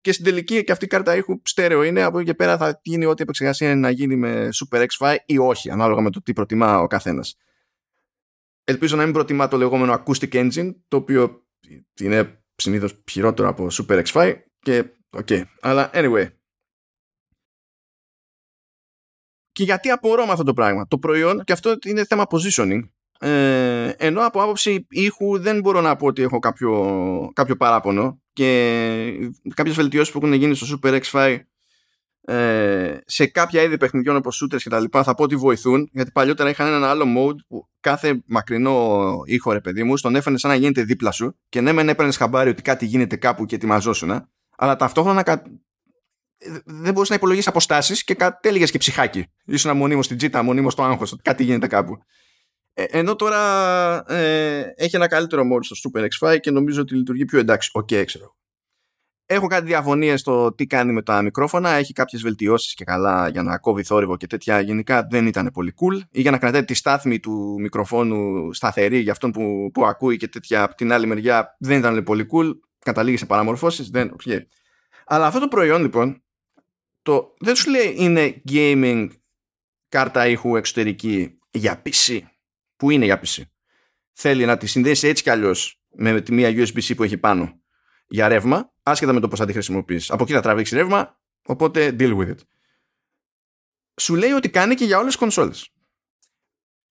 και 0.00 0.12
στην 0.12 0.24
τελική 0.24 0.64
και 0.64 0.72
αυτή 0.72 0.84
η 0.84 0.88
κάρτα 0.88 1.16
ήχου 1.16 1.40
στέρεο 1.44 1.82
είναι. 1.82 2.02
Από 2.02 2.18
εκεί 2.18 2.26
και 2.26 2.34
πέρα 2.34 2.56
θα 2.56 2.80
γίνει 2.82 3.04
ό,τι 3.04 3.22
επεξεργασία 3.22 3.70
είναι 3.70 3.80
να 3.80 3.90
γίνει 3.90 4.16
με 4.16 4.48
Super 4.52 4.86
X5 4.86 5.16
ή 5.26 5.38
όχι, 5.38 5.70
ανάλογα 5.70 6.00
με 6.00 6.10
το 6.10 6.22
τι 6.22 6.32
προτιμά 6.32 6.80
ο 6.80 6.86
καθένας 6.86 7.36
ελπίζω 8.64 8.96
να 8.96 9.04
μην 9.04 9.12
προτιμά 9.12 9.48
το 9.48 9.56
λεγόμενο 9.56 10.02
acoustic 10.04 10.32
engine, 10.32 10.74
το 10.88 10.96
οποίο 10.96 11.46
είναι 12.00 12.44
συνήθως 12.54 13.02
χειρότερο 13.10 13.48
από 13.48 13.66
Super 13.70 14.04
X5 14.04 14.40
και 14.58 14.84
ok. 15.10 15.42
Αλλά 15.60 15.90
anyway. 15.94 16.28
Και 19.52 19.64
γιατί 19.64 19.90
απορώ 19.90 20.26
με 20.26 20.32
αυτό 20.32 20.44
το 20.44 20.54
πράγμα; 20.54 20.86
Το 20.86 20.98
προϊόν, 20.98 21.44
και 21.44 21.52
αυτό 21.52 21.76
είναι 21.86 22.04
θέμα 22.04 22.26
positioning, 22.30 22.82
ε, 23.24 23.94
ενώ 23.96 24.26
από 24.26 24.42
άποψη 24.42 24.86
ήχου 24.88 25.38
δεν 25.38 25.60
μπορώ 25.60 25.80
να 25.80 25.96
πω 25.96 26.06
ότι 26.06 26.22
έχω 26.22 26.38
κάποιο, 26.38 27.30
κάποιο 27.32 27.56
παράπονο 27.56 28.20
και 28.32 29.12
κάποιες 29.54 29.76
βελτιώσεις 29.76 30.12
που 30.12 30.18
έχουν 30.22 30.32
γίνει 30.32 30.54
στο 30.54 30.78
Super 30.82 31.00
X5 31.00 31.38
ε, 32.24 32.98
σε 33.06 33.26
κάποια 33.26 33.62
είδη 33.62 33.76
παιχνιδιών 33.76 34.16
όπως 34.16 34.42
shooters 34.42 34.60
και 34.62 34.68
τα 34.68 34.80
λοιπά 34.80 35.02
θα 35.02 35.14
πω 35.14 35.22
ότι 35.22 35.36
βοηθούν 35.36 35.88
γιατί 35.92 36.10
παλιότερα 36.10 36.50
είχαν 36.50 36.72
ένα 36.72 36.90
άλλο 36.90 37.04
mode 37.16 37.36
που 37.48 37.68
κάθε 37.80 38.22
μακρινό 38.26 39.10
ήχο 39.24 39.52
ρε 39.52 39.60
παιδί 39.60 39.82
μου 39.82 39.96
στον 39.96 40.16
έφερνε 40.16 40.38
σαν 40.38 40.50
να 40.50 40.56
γίνεται 40.56 40.82
δίπλα 40.82 41.10
σου 41.10 41.38
και 41.48 41.60
ναι 41.60 41.72
μεν 41.72 41.88
έπαιρνες 41.88 42.16
χαμπάρι 42.16 42.50
ότι 42.50 42.62
κάτι 42.62 42.86
γίνεται 42.86 43.16
κάπου 43.16 43.44
και 43.44 43.54
ετοιμαζόσουν 43.54 44.26
αλλά 44.56 44.76
ταυτόχρονα 44.76 45.22
κα... 45.22 45.42
δεν 46.64 46.92
μπορούσες 46.92 47.08
να 47.08 47.14
υπολογίσεις 47.14 47.48
αποστάσεις 47.48 48.04
και 48.04 48.14
κατέληγε 48.14 48.64
και 48.64 48.78
ψυχάκι. 48.78 49.26
Ήσουν 49.44 49.76
μονίμως 49.76 50.04
στην 50.04 50.16
τζίτα, 50.16 50.42
μονίμως 50.42 50.72
στο 50.72 50.82
άγχος 50.82 51.12
ότι 51.12 51.22
κάτι 51.22 51.44
γίνεται 51.44 51.66
κάπου. 51.66 51.98
Ε, 52.74 52.84
ενώ 52.84 53.16
τώρα 53.16 54.12
ε, 54.12 54.72
έχει 54.76 54.96
ένα 54.96 55.08
καλύτερο 55.08 55.42
mode 55.42 55.64
στο 55.64 55.90
Super 55.90 56.06
X5 56.18 56.36
και 56.40 56.50
νομίζω 56.50 56.80
ότι 56.80 56.94
λειτουργεί 56.94 57.24
πιο 57.24 57.38
εντάξει. 57.38 57.70
OK, 57.72 57.88
okay, 57.90 58.02
ξέρω. 58.06 58.36
Έχω 59.26 59.46
κάτι 59.46 59.66
διαφωνίες 59.66 60.20
στο 60.20 60.54
τι 60.54 60.66
κάνει 60.66 60.92
με 60.92 61.02
τα 61.02 61.22
μικρόφωνα. 61.22 61.70
Έχει 61.70 61.92
κάποιες 61.92 62.22
βελτιώσεις 62.22 62.74
και 62.74 62.84
καλά 62.84 63.28
για 63.28 63.42
να 63.42 63.58
κόβει 63.58 63.82
θόρυβο 63.82 64.16
και 64.16 64.26
τέτοια. 64.26 64.60
Γενικά 64.60 65.06
δεν 65.10 65.26
ήταν 65.26 65.50
πολύ 65.52 65.74
cool. 65.76 66.00
Ή 66.10 66.20
για 66.20 66.30
να 66.30 66.38
κρατάει 66.38 66.64
τη 66.64 66.74
στάθμη 66.74 67.20
του 67.20 67.56
μικροφόνου 67.60 68.52
σταθερή 68.52 68.98
για 68.98 69.12
αυτόν 69.12 69.30
που, 69.30 69.70
που 69.72 69.86
ακούει 69.86 70.16
και 70.16 70.28
τέτοια. 70.28 70.62
Από 70.62 70.74
την 70.74 70.92
άλλη 70.92 71.06
μεριά 71.06 71.56
δεν 71.58 71.78
ήταν 71.78 72.02
πολύ 72.02 72.26
cool. 72.32 72.50
Καταλήγει 72.78 73.16
σε 73.16 73.26
παραμορφώσεις. 73.26 73.88
Δεν... 73.88 74.16
Okay. 74.24 74.38
Αλλά 75.06 75.26
αυτό 75.26 75.40
το 75.40 75.48
προϊόν 75.48 75.82
λοιπόν 75.82 76.22
το, 77.02 77.34
δεν 77.38 77.54
σου 77.54 77.70
λέει 77.70 77.94
είναι 77.96 78.42
gaming 78.50 79.08
κάρτα 79.88 80.26
ήχου 80.26 80.56
εξωτερική 80.56 81.38
για 81.50 81.82
PC. 81.86 82.18
Που 82.82 82.90
είναι 82.90 83.04
για 83.04 83.20
PC. 83.24 83.42
Θέλει 84.12 84.44
να 84.44 84.56
τη 84.56 84.66
συνδέσει 84.66 85.08
έτσι 85.08 85.22
κι 85.22 85.30
αλλιώς 85.30 85.82
με 85.90 86.20
τη 86.20 86.32
μία 86.32 86.48
USB-C 86.48 86.96
που 86.96 87.02
έχει 87.02 87.18
πάνω 87.18 87.60
για 88.06 88.28
ρεύμα, 88.28 88.72
άσχετα 88.82 89.12
με 89.12 89.20
το 89.20 89.28
πώς 89.28 89.38
θα 89.38 89.46
τη 89.46 89.52
χρησιμοποιήσει. 89.52 90.12
Από 90.12 90.22
εκεί 90.22 90.32
θα 90.32 90.40
τραβήξει 90.40 90.74
ρεύμα, 90.74 91.20
οπότε 91.42 91.96
deal 91.98 92.16
with 92.18 92.28
it. 92.28 92.36
Σου 94.00 94.14
λέει 94.14 94.30
ότι 94.30 94.50
κάνει 94.50 94.74
και 94.74 94.84
για 94.84 94.96
όλες 94.96 95.08
τις 95.10 95.16
κονσόλες. 95.16 95.68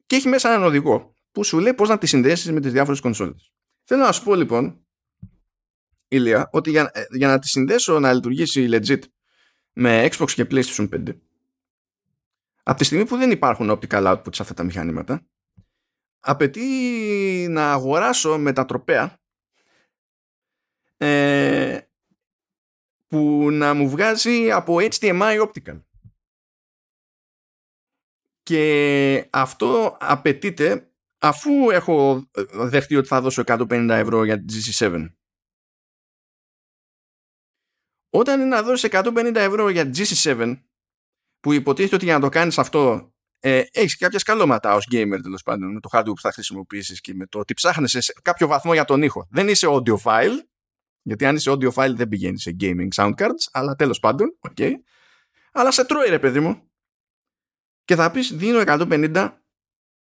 Και 0.05 0.15
έχει 0.15 0.27
μέσα 0.27 0.49
έναν 0.49 0.63
οδηγό 0.63 1.13
που 1.31 1.43
σου 1.43 1.59
λέει 1.59 1.73
πώς 1.73 1.89
να 1.89 1.97
τη 1.97 2.07
συνδέσεις 2.07 2.51
με 2.51 2.59
τις 2.59 2.71
διάφορες 2.71 2.99
κονσόλες. 2.99 3.53
Θέλω 3.83 4.03
να 4.03 4.11
σου 4.11 4.23
πω 4.23 4.35
λοιπόν, 4.35 4.85
Ηλία, 6.07 6.49
ότι 6.51 6.69
για, 6.69 6.91
ε, 6.93 7.03
για 7.09 7.27
να 7.27 7.39
τη 7.39 7.47
συνδέσω 7.47 7.99
να 7.99 8.13
λειτουργήσει 8.13 8.67
legit 8.71 9.01
με 9.73 10.07
Xbox 10.11 10.31
και 10.31 10.47
PlayStation 10.51 10.89
5, 10.89 11.19
από 12.63 12.77
τη 12.77 12.83
στιγμή 12.83 13.05
που 13.05 13.17
δεν 13.17 13.31
υπάρχουν 13.31 13.71
optical 13.71 14.11
output 14.11 14.35
σε 14.35 14.41
αυτά 14.41 14.53
τα 14.53 14.63
μηχανήματα, 14.63 15.25
απαιτεί 16.21 17.47
να 17.49 17.71
αγοράσω 17.71 18.37
μετατροπέα 18.37 19.19
ε, 20.97 21.79
που 23.07 23.51
να 23.51 23.73
μου 23.73 23.89
βγάζει 23.89 24.51
από 24.51 24.75
HDMI 24.79 25.47
optical. 25.47 25.81
Και 28.43 29.27
αυτό 29.29 29.97
απαιτείται 29.99 30.91
αφού 31.17 31.69
έχω 31.69 32.29
δεχτεί 32.53 32.95
ότι 32.95 33.07
θα 33.07 33.21
δώσω 33.21 33.43
150 33.45 33.87
ευρώ 33.89 34.23
για 34.23 34.37
την 34.37 34.47
GC7. 34.49 35.13
Όταν 38.09 38.39
είναι 38.39 38.49
να 38.49 38.63
δώσεις 38.63 38.89
150 38.93 39.35
ευρώ 39.35 39.69
για 39.69 39.89
την 39.89 40.05
GC7 40.05 40.61
που 41.39 41.53
υποτίθεται 41.53 41.95
ότι 41.95 42.05
για 42.05 42.13
να 42.13 42.19
το 42.19 42.29
κάνεις 42.29 42.57
αυτό 42.57 43.10
ε, 43.43 43.63
έχεις 43.71 43.97
κάποια 43.97 44.19
σκαλώματα 44.19 44.75
ως 44.75 44.87
gamer 44.91 45.19
τέλος 45.21 45.43
πάντων 45.43 45.73
με 45.73 45.79
το 45.79 45.89
hardware 45.91 46.05
που 46.05 46.21
θα 46.21 46.31
χρησιμοποιήσεις 46.31 47.01
και 47.01 47.13
με 47.13 47.25
το 47.25 47.39
ότι 47.39 47.53
ψάχνεσαι 47.53 48.01
σε 48.01 48.13
κάποιο 48.21 48.47
βαθμό 48.47 48.73
για 48.73 48.85
τον 48.85 49.01
ήχο. 49.01 49.27
Δεν 49.31 49.47
είσαι 49.47 49.67
audiophile 49.69 50.37
γιατί 51.01 51.25
αν 51.25 51.35
είσαι 51.35 51.51
audio 51.51 51.71
file 51.73 51.93
δεν 51.95 52.07
πηγαίνεις 52.07 52.41
σε 52.41 52.55
gaming 52.59 52.87
sound 52.95 53.13
cards, 53.15 53.47
αλλά 53.51 53.75
τέλος 53.75 53.99
πάντων, 53.99 54.37
ok. 54.49 54.71
Αλλά 55.51 55.71
σε 55.71 55.85
τρώει 55.85 56.09
ρε 56.09 56.19
παιδί 56.19 56.39
μου. 56.39 56.71
Και 57.83 57.95
θα 57.95 58.11
πεις 58.11 58.35
δίνω 58.35 58.61
150 58.65 59.31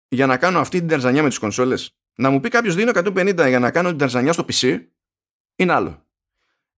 για 0.08 0.26
να 0.26 0.36
κάνω 0.36 0.58
αυτή 0.58 0.78
την 0.78 0.88
τερζανιά 0.88 1.22
με 1.22 1.28
τις 1.28 1.38
κονσόλες. 1.38 1.96
Να 2.14 2.30
μου 2.30 2.40
πει 2.40 2.48
κάποιος 2.48 2.74
δίνω 2.74 2.90
150 2.94 3.48
για 3.48 3.58
να 3.58 3.70
κάνω 3.70 3.88
την 3.88 3.98
τερζανιά 3.98 4.32
στο 4.32 4.44
PC, 4.48 4.86
είναι 5.56 5.72
άλλο. 5.72 6.06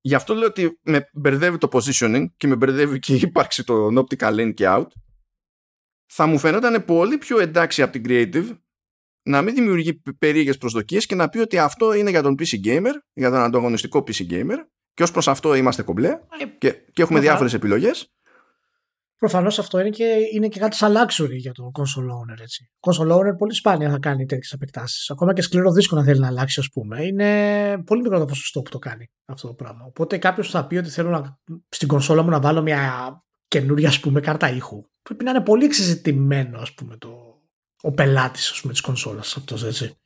Γι' 0.00 0.14
αυτό 0.14 0.34
λέω 0.34 0.48
ότι 0.48 0.78
με 0.82 1.10
μπερδεύει 1.12 1.58
το 1.58 1.68
positioning 1.72 2.26
και 2.36 2.46
με 2.46 2.56
μπερδεύει 2.56 2.98
και 2.98 3.14
η 3.14 3.20
ύπαρξη 3.20 3.64
των 3.64 3.98
optical 3.98 4.38
in 4.38 4.54
και 4.54 4.64
out. 4.68 4.86
Θα 6.14 6.26
μου 6.26 6.38
φαινόταν 6.38 6.84
πολύ 6.84 7.18
πιο 7.18 7.40
εντάξει 7.40 7.82
από 7.82 7.92
την 7.92 8.02
creative 8.06 8.56
να 9.22 9.42
μην 9.42 9.54
δημιουργεί 9.54 10.02
περίεργες 10.18 10.58
προσδοκίες 10.58 11.06
και 11.06 11.14
να 11.14 11.28
πει 11.28 11.38
ότι 11.38 11.58
αυτό 11.58 11.92
είναι 11.92 12.10
για 12.10 12.22
τον 12.22 12.34
PC 12.38 12.66
gamer, 12.66 12.92
για 13.12 13.30
τον 13.30 13.38
ανταγωνιστικό 13.38 13.98
PC 13.98 14.30
gamer 14.30 14.56
και 14.94 15.02
ως 15.02 15.10
προς 15.10 15.28
αυτό 15.28 15.54
είμαστε 15.54 15.82
κομπλέ 15.82 16.08
ε, 16.08 16.44
και, 16.58 16.72
και 16.92 17.02
έχουμε 17.02 17.20
διάφορες 17.20 17.54
επιλογές 17.54 18.12
Προφανώς 19.16 19.58
αυτό 19.58 19.78
είναι 19.78 19.90
και, 19.90 20.16
είναι 20.34 20.48
και 20.48 20.58
κάτι 20.58 20.76
σαν 20.76 20.94
luxury 20.96 21.36
για 21.36 21.52
το 21.52 21.70
console 21.78 22.04
owner. 22.04 22.40
Έτσι. 22.40 22.70
Console 22.80 23.12
owner 23.12 23.36
πολύ 23.38 23.54
σπάνια 23.54 23.90
θα 23.90 23.98
κάνει 23.98 24.26
τέτοιες 24.26 24.52
επεκτάσεις. 24.52 25.10
Ακόμα 25.10 25.32
και 25.32 25.42
σκληρό 25.42 25.72
δίσκο 25.72 25.96
να 25.96 26.04
θέλει 26.04 26.20
να 26.20 26.26
αλλάξει, 26.26 26.60
ας 26.60 26.68
πούμε. 26.72 27.04
Είναι 27.04 27.82
πολύ 27.86 28.02
μικρό 28.02 28.18
το 28.18 28.24
ποσοστό 28.24 28.62
που 28.62 28.70
το 28.70 28.78
κάνει 28.78 29.10
αυτό 29.24 29.46
το 29.46 29.54
πράγμα. 29.54 29.84
Οπότε 29.84 30.18
κάποιος 30.18 30.50
θα 30.50 30.66
πει 30.66 30.76
ότι 30.76 30.88
θέλω 30.88 31.10
να, 31.10 31.38
στην 31.68 31.88
κονσόλα 31.88 32.22
μου 32.22 32.30
να 32.30 32.40
βάλω 32.40 32.62
μια 32.62 33.22
καινούρια 33.52 33.88
ας 33.88 34.00
πούμε, 34.00 34.20
κάρτα 34.20 34.50
ήχου. 34.50 34.84
Πρέπει 35.02 35.24
να 35.24 35.30
είναι 35.30 35.40
πολύ 35.40 35.64
εξεζητημένο 35.64 36.58
ας 36.58 36.74
πούμε, 36.74 36.96
το, 36.96 37.40
ο 37.82 37.92
πελάτης 37.92 38.62
της 38.68 38.80
κονσόλας 38.80 39.36
αυτός, 39.36 39.64
έτσι. 39.64 39.96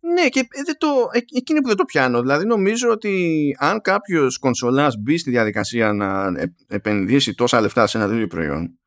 Ναι, 0.00 0.28
και 0.28 0.40
ε, 0.40 0.62
δεν 0.64 0.78
το, 0.78 0.88
ε, 1.12 1.18
εκείνη 1.36 1.60
που 1.60 1.68
δεν 1.68 1.76
το 1.76 1.84
πιάνω. 1.84 2.20
Δηλαδή, 2.20 2.46
νομίζω 2.46 2.90
ότι 2.90 3.56
αν 3.58 3.80
κάποιος 3.80 4.38
κονσολάς 4.38 4.96
μπει 4.96 5.18
στη 5.18 5.30
διαδικασία 5.30 5.92
να 5.92 6.32
επενδύσει 6.66 7.34
τόσα 7.34 7.60
λεφτά 7.60 7.86
σε 7.86 7.98
ένα 7.98 8.08
τέτοιο 8.08 8.26
προϊόν, 8.26 8.78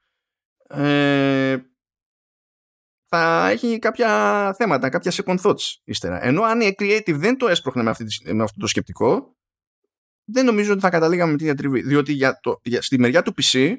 ε, 0.67 1.57
θα 3.05 3.49
έχει 3.49 3.79
κάποια 3.79 4.53
θέματα, 4.57 4.89
κάποια 4.89 5.11
second 5.11 5.37
thoughts 5.41 5.75
ύστερα. 5.83 6.25
Ενώ 6.25 6.41
αν 6.41 6.61
η 6.61 6.75
Creative 6.79 7.15
δεν 7.15 7.37
το 7.37 7.47
έσπροχνε 7.47 7.83
με, 7.83 7.89
αυτή, 7.89 8.05
με 8.33 8.43
αυτό 8.43 8.59
το 8.59 8.67
σκεπτικό, 8.67 9.35
δεν 10.25 10.45
νομίζω 10.45 10.71
ότι 10.71 10.81
θα 10.81 10.89
καταλήγαμε 10.89 11.31
με 11.31 11.37
τη 11.37 11.43
διατριβή. 11.43 11.81
Διότι 11.81 12.13
για 12.13 12.39
το, 12.41 12.59
για, 12.63 12.81
στη 12.81 12.99
μεριά 12.99 13.21
του 13.21 13.33
PC, 13.41 13.75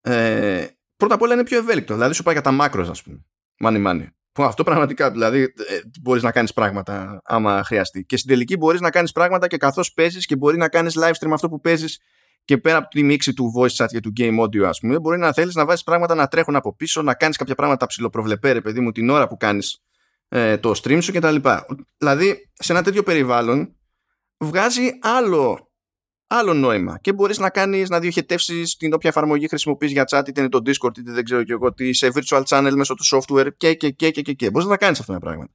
ε, 0.00 0.66
πρώτα 0.96 1.14
απ' 1.14 1.22
όλα 1.22 1.34
είναι 1.34 1.44
πιο 1.44 1.58
ευέλικτο. 1.58 1.94
Δηλαδή, 1.94 2.14
σου 2.14 2.22
πάει 2.22 2.34
για 2.34 2.42
τα 2.42 2.56
macros, 2.60 2.86
ας 2.90 3.02
πούμε. 3.02 3.24
Money 3.64 3.86
money. 3.86 4.06
Που 4.32 4.42
αυτό 4.42 4.64
πραγματικά, 4.64 5.10
δηλαδή, 5.10 5.42
ε, 5.42 5.80
μπορείς 6.02 6.22
να 6.22 6.32
κάνεις 6.32 6.52
πράγματα 6.52 7.20
άμα 7.24 7.64
χρειαστεί. 7.64 8.04
Και 8.04 8.16
στην 8.16 8.30
τελική 8.30 8.56
μπορείς 8.56 8.80
να 8.80 8.90
κάνεις 8.90 9.12
πράγματα 9.12 9.46
και 9.46 9.56
καθώς 9.56 9.92
παίζεις 9.92 10.26
και 10.26 10.36
μπορεί 10.36 10.56
να 10.56 10.68
κάνεις 10.68 10.98
live 10.98 11.12
stream 11.12 11.30
αυτό 11.32 11.48
που 11.48 11.60
παίζεις 11.60 12.00
και 12.44 12.58
πέρα 12.58 12.76
από 12.76 12.88
τη 12.88 13.02
μίξη 13.02 13.32
του 13.32 13.52
voice 13.56 13.84
chat 13.84 13.86
και 13.88 14.00
του 14.00 14.12
game 14.16 14.40
audio, 14.40 14.62
ας 14.62 14.80
πούμε, 14.80 14.98
μπορεί 14.98 15.18
να 15.18 15.32
θέλεις 15.32 15.54
να 15.54 15.64
βάζεις 15.64 15.82
πράγματα 15.82 16.14
να 16.14 16.28
τρέχουν 16.28 16.56
από 16.56 16.74
πίσω, 16.74 17.02
να 17.02 17.14
κάνεις 17.14 17.36
κάποια 17.36 17.54
πράγματα 17.54 17.86
ψηλοπροβλεπέ, 17.86 18.60
παιδί 18.60 18.80
μου, 18.80 18.92
την 18.92 19.10
ώρα 19.10 19.28
που 19.28 19.36
κάνεις 19.36 19.78
ε, 20.28 20.58
το 20.58 20.70
stream 20.82 20.98
σου 21.02 21.12
κτλ. 21.12 21.36
Δηλαδή, 21.98 22.50
σε 22.52 22.72
ένα 22.72 22.82
τέτοιο 22.82 23.02
περιβάλλον 23.02 23.76
βγάζει 24.42 24.90
άλλο 25.00 25.72
άλλο 26.26 26.54
νόημα. 26.54 26.98
Και 26.98 27.12
μπορείς 27.12 27.38
να 27.38 27.50
κάνεις 27.50 27.88
να 27.88 28.00
διοχετεύσεις 28.00 28.76
την 28.76 28.92
όποια 28.92 29.10
εφαρμογή 29.10 29.48
χρησιμοποιείς 29.48 29.92
για 29.92 30.04
chat, 30.10 30.28
είτε 30.28 30.40
είναι 30.40 30.50
το 30.50 30.58
Discord, 30.58 30.98
είτε 30.98 31.12
δεν 31.12 31.24
ξέρω 31.24 31.42
και 31.42 31.52
εγώ 31.52 31.72
τι, 31.72 31.92
σε 31.92 32.10
virtual 32.14 32.42
channel 32.48 32.72
μέσω 32.74 32.94
του 32.94 33.04
software 33.04 33.48
και 33.56 33.74
και 33.74 33.90
και 33.90 34.10
και 34.10 34.22
και. 34.22 34.32
και. 34.32 34.50
Μπορείς 34.50 34.68
να 34.68 34.76
κάνεις 34.76 35.00
αυτά 35.00 35.12
τα 35.12 35.18
πράγματα. 35.18 35.52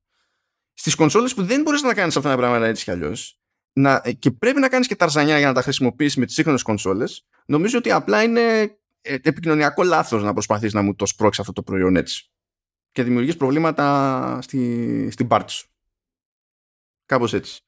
Στις 0.73 0.95
κονσόλες 0.95 1.33
που 1.33 1.43
δεν 1.43 1.61
μπορείς 1.61 1.81
να 1.81 1.93
κάνεις 1.93 2.17
αυτά 2.17 2.29
τα 2.29 2.35
πράγματα 2.35 2.65
έτσι 2.65 2.83
κι 2.83 2.91
αλλιώς, 2.91 3.39
ε, 3.73 4.11
και 4.11 4.31
πρέπει 4.31 4.59
να 4.59 4.69
κάνεις 4.69 4.87
και 4.87 4.95
ταρζανιά 4.95 5.37
για 5.37 5.47
να 5.47 5.53
τα 5.53 5.61
χρησιμοποιήσει 5.61 6.19
με 6.19 6.25
τις 6.25 6.35
σύγχρονες 6.35 6.61
κονσόλες, 6.61 7.25
νομίζω 7.45 7.77
ότι 7.77 7.91
απλά 7.91 8.23
είναι 8.23 8.41
ε, 9.01 9.13
επικοινωνιακό 9.21 9.83
λάθος 9.83 10.23
να 10.23 10.33
προσπαθείς 10.33 10.73
να 10.73 10.81
μου 10.81 10.95
το 10.95 11.05
σπρώξεις 11.05 11.39
αυτό 11.39 11.53
το 11.53 11.63
προϊόν 11.63 11.95
έτσι. 11.95 12.31
Και 12.91 13.03
δημιουργείς 13.03 13.37
προβλήματα 13.37 14.39
στη, 14.41 15.09
στην 15.11 15.27
πάρτι 15.27 15.51
σου. 15.51 15.67
Κάπως 17.05 17.33
έτσι. 17.33 17.66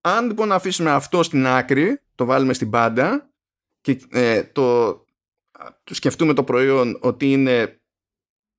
Αν 0.00 0.26
λοιπόν 0.26 0.52
αφήσουμε 0.52 0.90
αυτό 0.90 1.22
στην 1.22 1.46
άκρη, 1.46 2.00
το 2.14 2.24
βάλουμε 2.24 2.52
στην 2.52 2.70
πάντα 2.70 3.30
και 3.80 4.00
ε, 4.10 4.42
το, 4.42 4.92
το 5.84 5.94
σκεφτούμε 5.94 6.34
το 6.34 6.44
προϊόν 6.44 6.98
ότι 7.00 7.32
είναι 7.32 7.80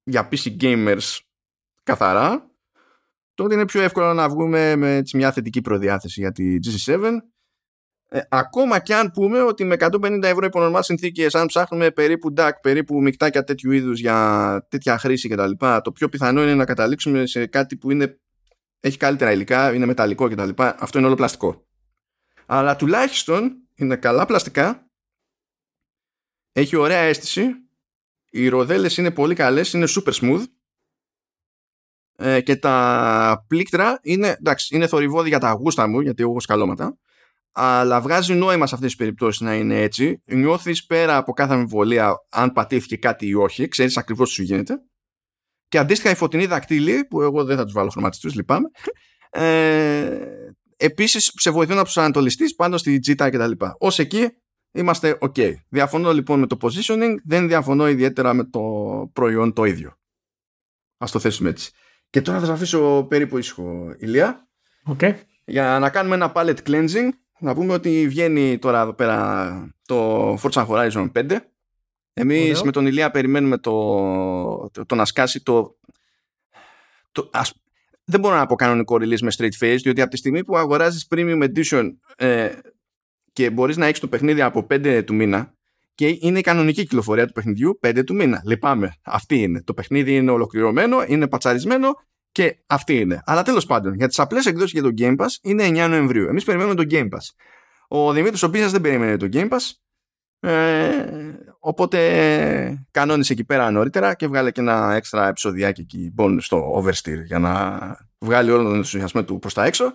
για 0.03 0.29
PC 0.31 0.61
gamers 0.61 1.17
καθαρά, 1.83 2.49
τότε 3.33 3.53
είναι 3.53 3.65
πιο 3.65 3.81
εύκολο 3.81 4.13
να 4.13 4.29
βγούμε 4.29 4.75
με 4.75 5.01
μια 5.13 5.31
θετική 5.31 5.61
προδιάθεση 5.61 6.19
για 6.19 6.31
τη 6.31 6.57
GC7. 6.65 7.17
Ε, 8.11 8.19
ακόμα 8.29 8.79
και 8.79 8.95
αν 8.95 9.11
πούμε 9.11 9.41
ότι 9.41 9.63
με 9.63 9.75
150 9.79 10.23
ευρώ 10.23 10.45
υπό 10.45 10.59
νορμάλ 10.59 10.83
συνθήκες, 10.83 11.35
αν 11.35 11.47
ψάχνουμε 11.47 11.91
περίπου 11.91 12.33
DAC, 12.37 12.51
περίπου 12.61 13.01
μεικτάκια 13.01 13.43
τέτοιου 13.43 13.71
είδους 13.71 13.99
για 13.99 14.67
τέτοια 14.69 14.97
χρήση 14.97 15.29
κτλ., 15.29 15.51
το 15.83 15.91
πιο 15.91 16.09
πιθανό 16.09 16.41
είναι 16.41 16.55
να 16.55 16.65
καταλήξουμε 16.65 17.25
σε 17.25 17.45
κάτι 17.45 17.77
που 17.77 17.91
είναι 17.91 18.19
έχει 18.79 18.97
καλύτερα 18.97 19.31
υλικά, 19.31 19.73
είναι 19.73 19.85
μεταλλικό 19.85 20.29
κτλ. 20.29 20.49
Αυτό 20.57 20.97
είναι 20.97 21.07
όλο 21.07 21.15
πλαστικό. 21.15 21.67
Αλλά 22.45 22.75
τουλάχιστον 22.75 23.67
είναι 23.75 23.95
καλά 23.95 24.25
πλαστικά, 24.25 24.89
έχει 26.51 26.75
ωραία 26.75 26.99
αίσθηση, 26.99 27.49
οι 28.29 28.47
ροδέλες 28.47 28.97
είναι 28.97 29.11
πολύ 29.11 29.35
καλές, 29.35 29.73
είναι 29.73 29.87
super 29.89 30.13
smooth 30.13 30.43
ε, 32.15 32.41
και 32.41 32.55
τα 32.55 33.45
πλήκτρα 33.47 33.99
είναι, 34.01 34.27
εντάξει, 34.27 34.75
είναι 34.75 34.87
θορυβόδη 34.87 35.29
για 35.29 35.39
τα 35.39 35.51
γούστα 35.51 35.87
μου, 35.87 35.99
γιατί 35.99 36.23
έχω 36.23 36.39
σκαλώματα, 36.39 36.97
αλλά 37.51 38.01
βγάζει 38.01 38.33
νόημα 38.33 38.67
σε 38.67 38.75
αυτές 38.75 38.89
τις 38.89 38.99
περιπτώσεις 38.99 39.41
να 39.41 39.55
είναι 39.55 39.81
έτσι. 39.81 40.21
Νιώθεις 40.25 40.85
πέρα 40.85 41.17
από 41.17 41.33
κάθε 41.33 41.53
αμφιβολία 41.53 42.13
αν 42.29 42.51
πατήθηκε 42.51 42.97
κάτι 42.97 43.27
ή 43.27 43.33
όχι, 43.33 43.67
ξέρεις 43.67 43.97
ακριβώς 43.97 44.27
τι 44.27 44.33
σου 44.33 44.43
γίνεται. 44.43 44.73
Και 45.69 45.77
αντίστοιχα 45.77 46.09
οι 46.09 46.15
φωτεινοί 46.15 46.45
δακτύλοι, 46.45 47.05
που 47.05 47.21
εγώ 47.21 47.43
δεν 47.43 47.57
θα 47.57 47.63
τους 47.63 47.73
βάλω 47.73 47.89
χρωματιστού, 47.89 48.29
λυπάμαι, 48.33 48.69
ε, 49.29 50.19
επίσης 50.77 51.31
σε 51.35 51.49
βοηθούν 51.49 51.75
να 51.75 51.81
προσανατολιστείς 51.81 52.55
πάνω 52.55 52.77
στη 52.77 52.99
τζίτα 52.99 53.29
κτλ. 53.29 53.51
Ω 53.79 53.87
εκεί 53.97 54.29
είμαστε 54.71 55.17
ok. 55.21 55.53
Διαφωνώ 55.69 56.13
λοιπόν 56.13 56.39
με 56.39 56.47
το 56.47 56.57
positioning, 56.61 57.15
δεν 57.23 57.47
διαφωνώ 57.47 57.87
ιδιαίτερα 57.87 58.33
με 58.33 58.43
το 58.43 58.61
προϊόν 59.13 59.53
το 59.53 59.63
ίδιο. 59.63 59.89
Α 60.97 61.07
το 61.11 61.19
θέσουμε 61.19 61.49
έτσι. 61.49 61.71
Και 62.09 62.21
τώρα 62.21 62.39
θα 62.39 62.45
σας 62.45 62.55
αφήσω 62.55 63.05
περίπου 63.09 63.37
ήσυχο, 63.37 63.95
Ηλία. 63.97 64.47
Okay. 64.97 65.15
Για 65.45 65.79
να 65.79 65.89
κάνουμε 65.89 66.15
ένα 66.15 66.31
palette 66.35 66.63
cleansing, 66.67 67.09
να 67.39 67.53
πούμε 67.53 67.73
ότι 67.73 68.07
βγαίνει 68.07 68.57
τώρα 68.57 68.81
εδώ 68.81 68.93
πέρα 68.93 69.75
το 69.85 70.33
Forza 70.33 70.67
Horizon 70.67 71.11
5 71.11 71.37
Εμείς 72.13 72.61
με 72.61 72.71
τον 72.71 72.85
Ηλία 72.85 73.11
περιμένουμε 73.11 73.57
το, 73.57 74.69
το, 74.85 74.95
να 74.95 75.05
σκάσει 75.05 75.43
το. 75.43 75.77
το 77.11 77.29
ας, 77.33 77.53
δεν 78.03 78.19
μπορώ 78.19 78.35
να 78.35 78.45
πω 78.45 78.55
κανονικό 78.55 78.95
release 78.95 79.19
με 79.19 79.31
straight 79.37 79.65
face, 79.65 79.77
διότι 79.81 80.01
από 80.01 80.09
τη 80.09 80.17
στιγμή 80.17 80.43
που 80.43 80.57
αγοράζεις 80.57 81.07
premium 81.09 81.43
edition 81.43 81.89
ε, 82.17 82.49
και 83.33 83.49
μπορείς 83.49 83.77
να 83.77 83.85
έχεις 83.85 83.99
το 83.99 84.07
παιχνίδι 84.07 84.41
από 84.41 84.67
5 84.69 85.03
του 85.05 85.15
μήνα 85.15 85.53
και 85.95 86.17
είναι 86.19 86.39
η 86.39 86.41
κανονική 86.41 86.81
κυκλοφορία 86.81 87.27
του 87.27 87.33
παιχνιδιού 87.33 87.79
5 87.87 88.01
του 88.05 88.15
μήνα. 88.15 88.41
Λυπάμαι. 88.45 88.93
Αυτή 89.03 89.41
είναι. 89.41 89.63
Το 89.63 89.73
παιχνίδι 89.73 90.15
είναι 90.15 90.31
ολοκληρωμένο, 90.31 91.03
είναι 91.07 91.27
πατσαρισμένο 91.27 91.93
και 92.31 92.57
αυτή 92.67 92.99
είναι. 92.99 93.21
Αλλά 93.25 93.43
τέλος 93.43 93.65
πάντων, 93.65 93.93
για 93.93 94.07
τις 94.07 94.19
απλές 94.19 94.45
εκδόσεις 94.45 94.71
για 94.71 94.81
το 94.81 94.89
Game 94.97 95.15
Pass 95.17 95.27
είναι 95.41 95.67
9 95.67 95.87
Νοεμβρίου. 95.89 96.27
Εμείς 96.27 96.43
περιμένουμε 96.43 96.75
το 96.75 96.83
Game 96.89 97.09
Pass. 97.09 97.45
Ο 97.87 98.13
Δημήτρης 98.13 98.43
ο 98.43 98.49
δεν 98.49 98.81
περιμένει 98.81 99.17
το 99.17 99.27
Game 99.31 99.49
Pass. 99.49 99.71
Ε, 100.39 101.05
οπότε 101.59 102.87
κανόνισε 102.91 103.33
εκεί 103.33 103.43
πέρα 103.43 103.71
νωρίτερα 103.71 104.13
και 104.13 104.27
βγάλε 104.27 104.51
και 104.51 104.61
ένα 104.61 104.93
έξτρα 104.93 105.27
επεισοδιάκι 105.27 105.81
εκεί 105.81 106.13
bonus 106.17 106.37
στο 106.39 106.83
oversteer 106.83 107.23
για 107.25 107.39
να 107.39 107.79
βγάλει 108.19 108.51
όλο 108.51 108.63
τον 108.63 108.75
ενθουσιασμό 108.75 109.23
του 109.23 109.39
προς 109.39 109.53
τα 109.53 109.65
έξω 109.65 109.93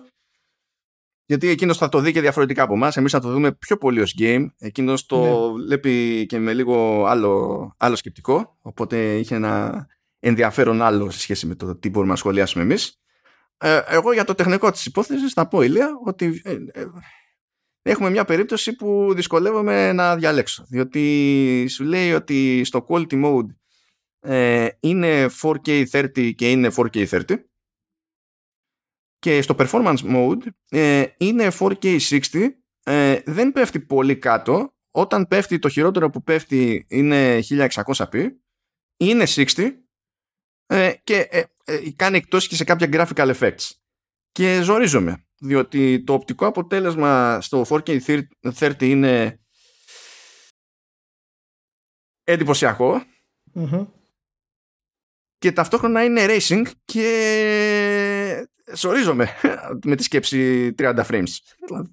γιατί 1.25 1.47
εκείνος 1.47 1.77
θα 1.77 1.89
το 1.89 1.99
δει 1.99 2.11
και 2.11 2.21
διαφορετικά 2.21 2.63
από 2.63 2.73
εμάς. 2.73 2.97
Εμείς 2.97 3.11
θα 3.11 3.19
το 3.19 3.31
δούμε 3.31 3.51
πιο 3.51 3.77
πολύ 3.77 4.01
ως 4.01 4.15
game. 4.19 4.45
Εκείνος 4.57 5.05
το 5.05 5.51
ναι. 5.51 5.63
βλέπει 5.63 6.25
και 6.25 6.39
με 6.39 6.53
λίγο 6.53 7.05
άλλο, 7.05 7.73
άλλο 7.77 7.95
σκεπτικό. 7.95 8.57
Οπότε 8.61 9.17
είχε 9.17 9.35
ένα 9.35 9.85
ενδιαφέρον 10.19 10.81
άλλο 10.81 11.09
σε 11.09 11.19
σχέση 11.19 11.47
με 11.47 11.55
το 11.55 11.75
τι 11.75 11.89
μπορούμε 11.89 12.11
να 12.11 12.17
σχολιάσουμε 12.17 12.63
εμείς. 12.63 12.99
Ε, 13.57 13.81
εγώ 13.87 14.13
για 14.13 14.23
το 14.23 14.35
τεχνικό 14.35 14.71
της 14.71 14.85
υπόθεσης 14.85 15.33
θα 15.33 15.47
πω, 15.47 15.61
Ηλία, 15.61 15.89
ότι 16.05 16.41
ε, 16.43 16.51
ε, 16.51 16.85
έχουμε 17.89 18.09
μια 18.09 18.25
περίπτωση 18.25 18.75
που 18.75 19.13
δυσκολεύομαι 19.15 19.93
να 19.93 20.15
διαλέξω. 20.15 20.65
Διότι 20.69 21.67
σου 21.69 21.83
λέει 21.83 22.13
ότι 22.13 22.63
στο 22.63 22.85
quality 22.89 23.25
mode 23.25 23.47
ε, 24.19 24.67
είναι 24.79 25.29
4K30 25.41 26.35
και 26.35 26.51
είναι 26.51 26.71
4K30 26.75 27.23
και 29.19 29.41
στο 29.41 29.55
performance 29.57 29.97
mode 30.15 30.41
ε, 30.69 31.05
είναι 31.17 31.51
4K60 31.59 32.49
ε, 32.83 33.19
δεν 33.25 33.51
πέφτει 33.51 33.79
πολύ 33.79 34.17
κάτω. 34.17 34.73
Όταν 34.91 35.27
πέφτει 35.27 35.59
το 35.59 35.69
χειρότερο 35.69 36.09
που 36.09 36.23
πέφτει 36.23 36.85
είναι 36.89 37.39
1600p 37.49 38.27
είναι 38.97 39.23
60 39.27 39.71
ε, 40.65 40.93
και 41.03 41.27
ε, 41.31 41.43
ε, 41.65 41.91
κάνει 41.95 42.17
εκτός 42.17 42.47
και 42.47 42.55
σε 42.55 42.63
κάποια 42.63 42.89
graphical 42.91 43.35
effects. 43.35 43.69
Και 44.31 44.61
ζορίζομαι 44.61 45.24
διότι 45.39 46.03
το 46.03 46.13
οπτικό 46.13 46.45
αποτέλεσμα 46.45 47.41
στο 47.41 47.65
4K30 47.69 48.81
είναι 48.81 49.39
εντυπωσιακό 52.23 53.03
και 55.37 55.51
ταυτόχρονα 55.51 56.03
είναι 56.03 56.25
racing 56.27 56.63
και 56.85 58.47
σορίζομαι 58.73 59.29
με 59.85 59.95
τη 59.95 60.03
σκέψη 60.03 60.73
30 60.79 60.95
frames. 61.09 61.23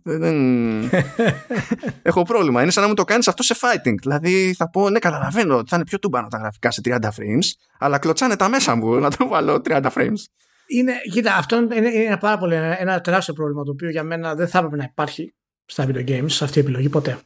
Δεν... 0.02 0.90
Έχω 2.02 2.22
πρόβλημα. 2.22 2.62
Είναι 2.62 2.70
σαν 2.70 2.82
να 2.82 2.88
μου 2.88 2.94
το 2.94 3.04
κάνεις 3.04 3.28
αυτό 3.28 3.42
σε 3.42 3.56
fighting. 3.60 3.94
Δηλαδή 4.00 4.54
θα 4.56 4.70
πω, 4.70 4.90
ναι, 4.90 4.98
καταλαβαίνω 4.98 5.56
ότι 5.56 5.68
θα 5.68 5.76
είναι 5.76 5.84
πιο 5.84 5.98
τούμπανο 5.98 6.28
τα 6.28 6.38
γραφικά 6.38 6.70
σε 6.70 6.80
30 6.84 6.98
frames, 6.98 7.46
αλλά 7.78 7.98
κλωτσάνε 7.98 8.36
τα 8.36 8.48
μέσα 8.48 8.74
μου 8.74 8.94
να 8.94 9.10
το 9.10 9.28
βάλω 9.28 9.62
30 9.64 9.82
frames. 9.94 10.24
Είναι, 10.66 10.92
κοίτα, 11.10 11.36
αυτό 11.36 11.56
είναι, 11.56 11.76
είναι 11.76 11.88
ένα 11.88 12.18
πάρα 12.18 12.38
πολύ 12.38 12.54
ένα 12.54 13.00
τεράστιο 13.00 13.34
πρόβλημα 13.34 13.62
το 13.62 13.70
οποίο 13.70 13.90
για 13.90 14.02
μένα 14.02 14.34
δεν 14.34 14.48
θα 14.48 14.58
έπρεπε 14.58 14.76
να 14.76 14.84
υπάρχει 14.84 15.34
στα 15.64 15.86
video 15.86 16.08
games, 16.08 16.36
αυτή 16.40 16.58
η 16.58 16.60
επιλογή 16.60 16.88
ποτέ. 16.88 17.18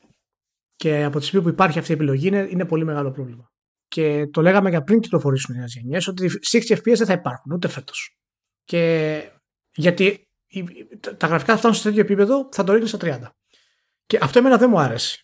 Και 0.76 1.04
από 1.04 1.18
τη 1.18 1.24
στιγμή 1.24 1.44
που 1.44 1.52
υπάρχει 1.52 1.78
αυτή 1.78 1.90
η 1.90 1.94
επιλογή 1.94 2.26
είναι, 2.26 2.46
είναι 2.50 2.64
πολύ 2.64 2.84
μεγάλο 2.84 3.10
πρόβλημα. 3.10 3.50
Και 3.88 4.26
το 4.26 4.42
λέγαμε 4.42 4.70
για 4.70 4.82
πριν 4.82 5.00
κυκλοφορήσουν 5.00 5.54
οι 5.54 5.58
νέες 5.58 5.74
γενιές 5.74 6.06
ότι 6.06 6.30
60 6.52 6.74
FPS 6.76 6.96
δεν 6.96 7.06
θα 7.06 7.12
υπάρχουν 7.12 7.52
ούτε 7.52 7.68
φέτος. 7.68 8.18
Και 8.64 9.22
γιατί 9.74 10.28
τα 11.16 11.26
γραφικά 11.26 11.52
θα 11.52 11.58
φτάνουν 11.58 11.76
σε 11.76 11.82
τέτοιο 11.82 12.00
επίπεδο, 12.00 12.48
θα 12.52 12.64
το 12.64 12.72
ρίχνει 12.72 12.88
στα 12.88 12.98
30. 13.00 13.20
Και 14.06 14.18
αυτό 14.22 14.38
εμένα 14.38 14.56
δεν 14.56 14.70
μου 14.70 14.78
άρεσε. 14.78 15.20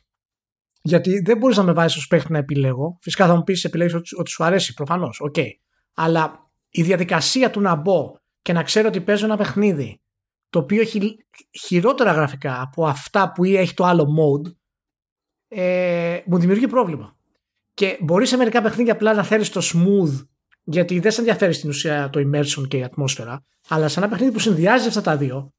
Γιατί 0.82 1.20
δεν 1.20 1.38
μπορείς 1.38 1.56
να 1.56 1.62
με 1.62 1.72
βάζεις 1.72 1.96
ως 1.96 2.06
παίχτη 2.06 2.32
να 2.32 2.38
επιλέγω. 2.38 2.98
Φυσικά 3.00 3.26
θα 3.26 3.34
μου 3.34 3.42
πεις 3.42 3.64
επιλέγεις 3.64 3.94
ότι, 3.94 4.16
ότι 4.16 4.30
σου 4.30 4.44
αρέσει, 4.44 4.74
προφανώς. 4.74 5.20
OK. 5.20 5.34
Okay. 5.36 5.48
Αλλά 5.94 6.51
η 6.72 6.82
διαδικασία 6.82 7.50
του 7.50 7.60
να 7.60 7.74
μπω 7.74 8.14
και 8.42 8.52
να 8.52 8.62
ξέρω 8.62 8.88
ότι 8.88 9.00
παίζω 9.00 9.24
ένα 9.24 9.36
παιχνίδι 9.36 10.00
το 10.50 10.58
οποίο 10.58 10.80
έχει 10.80 11.26
χειρότερα 11.50 12.12
γραφικά 12.12 12.60
από 12.60 12.86
αυτά 12.86 13.32
που 13.32 13.44
έχει 13.44 13.74
το 13.74 13.84
άλλο 13.84 14.06
mode 14.18 14.52
ε, 15.48 16.20
μου 16.26 16.38
δημιουργεί 16.38 16.66
πρόβλημα. 16.66 17.16
Και 17.74 17.98
μπορεί 18.00 18.26
σε 18.26 18.36
μερικά 18.36 18.62
παιχνίδια 18.62 18.92
απλά 18.92 19.14
να 19.14 19.22
θέλεις 19.22 19.50
το 19.50 19.60
smooth 19.62 20.26
γιατί 20.64 21.00
δεν 21.00 21.10
σε 21.10 21.20
ενδιαφέρει 21.20 21.52
στην 21.52 21.68
ουσία 21.68 22.10
το 22.10 22.20
immersion 22.20 22.68
και 22.68 22.76
η 22.76 22.82
ατμόσφαιρα, 22.82 23.44
αλλά 23.68 23.88
σε 23.88 23.98
ένα 24.00 24.08
παιχνίδι 24.08 24.32
που 24.32 24.38
συνδυάζει 24.38 24.88
αυτά 24.88 25.00
τα 25.00 25.16
δύο, 25.16 25.52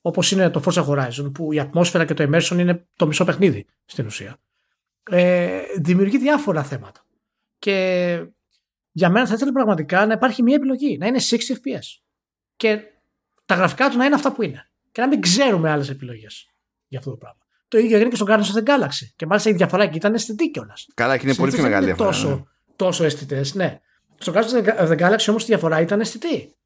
όπως 0.00 0.30
είναι 0.30 0.50
το 0.50 0.62
Forza 0.64 0.86
Horizon, 0.86 1.30
που 1.34 1.52
η 1.52 1.60
ατμόσφαιρα 1.60 2.04
και 2.04 2.14
το 2.14 2.30
immersion 2.30 2.58
είναι 2.58 2.86
το 2.96 3.06
μισό 3.06 3.24
παιχνίδι 3.24 3.66
στην 3.84 4.06
ουσία, 4.06 4.36
ε, 5.10 5.60
δημιουργεί 5.78 6.18
διάφορα 6.18 6.62
θέματα. 6.62 7.04
Και 7.58 8.26
για 8.98 9.08
μένα 9.08 9.26
θα 9.26 9.34
ήθελα 9.34 9.52
πραγματικά 9.52 10.06
να 10.06 10.12
υπάρχει 10.12 10.42
μια 10.42 10.54
επιλογή, 10.54 10.98
να 10.98 11.06
είναι 11.06 11.18
60 11.30 11.34
FPS. 11.34 12.00
Και 12.56 12.80
τα 13.46 13.54
γραφικά 13.54 13.88
του 13.88 13.96
να 13.96 14.04
είναι 14.04 14.14
αυτά 14.14 14.32
που 14.32 14.42
είναι. 14.42 14.70
Και 14.92 15.00
να 15.00 15.08
μην 15.08 15.20
ξέρουμε 15.20 15.70
άλλες 15.70 15.88
επιλογές 15.88 16.48
για 16.88 16.98
αυτό 16.98 17.10
το 17.10 17.16
πράγμα. 17.16 17.38
Το 17.68 17.78
ίδιο 17.78 17.94
έγινε 17.96 18.10
και 18.10 18.16
στο 18.16 18.26
Guardians 18.28 18.54
of 18.54 18.62
the 18.62 18.64
Galaxy. 18.64 19.06
Και 19.16 19.26
μάλιστα 19.26 19.50
η 19.50 19.52
διαφορά 19.52 19.82
εκεί 19.82 19.96
ήταν 19.96 20.14
αισθητή 20.14 20.50
κιόλας. 20.50 20.86
Καλά, 20.94 21.16
και 21.16 21.26
είναι 21.26 21.34
πολύ 21.34 21.52
πιο 21.52 21.62
μεγάλη 21.62 21.84
διαφορά. 21.84 22.08
Τόσο, 22.08 22.28
ναι. 22.28 22.42
τόσο 22.76 23.04
αισθητές, 23.04 23.54
ναι. 23.54 23.80
Στο 24.18 24.32
Guardians 24.32 24.64
of 24.78 24.88
the 24.88 24.98
Galaxy 24.98 25.26
όμως 25.28 25.42
η 25.42 25.46
διαφορά 25.46 25.80
ήταν 25.80 26.00
αισθητή. 26.00 26.56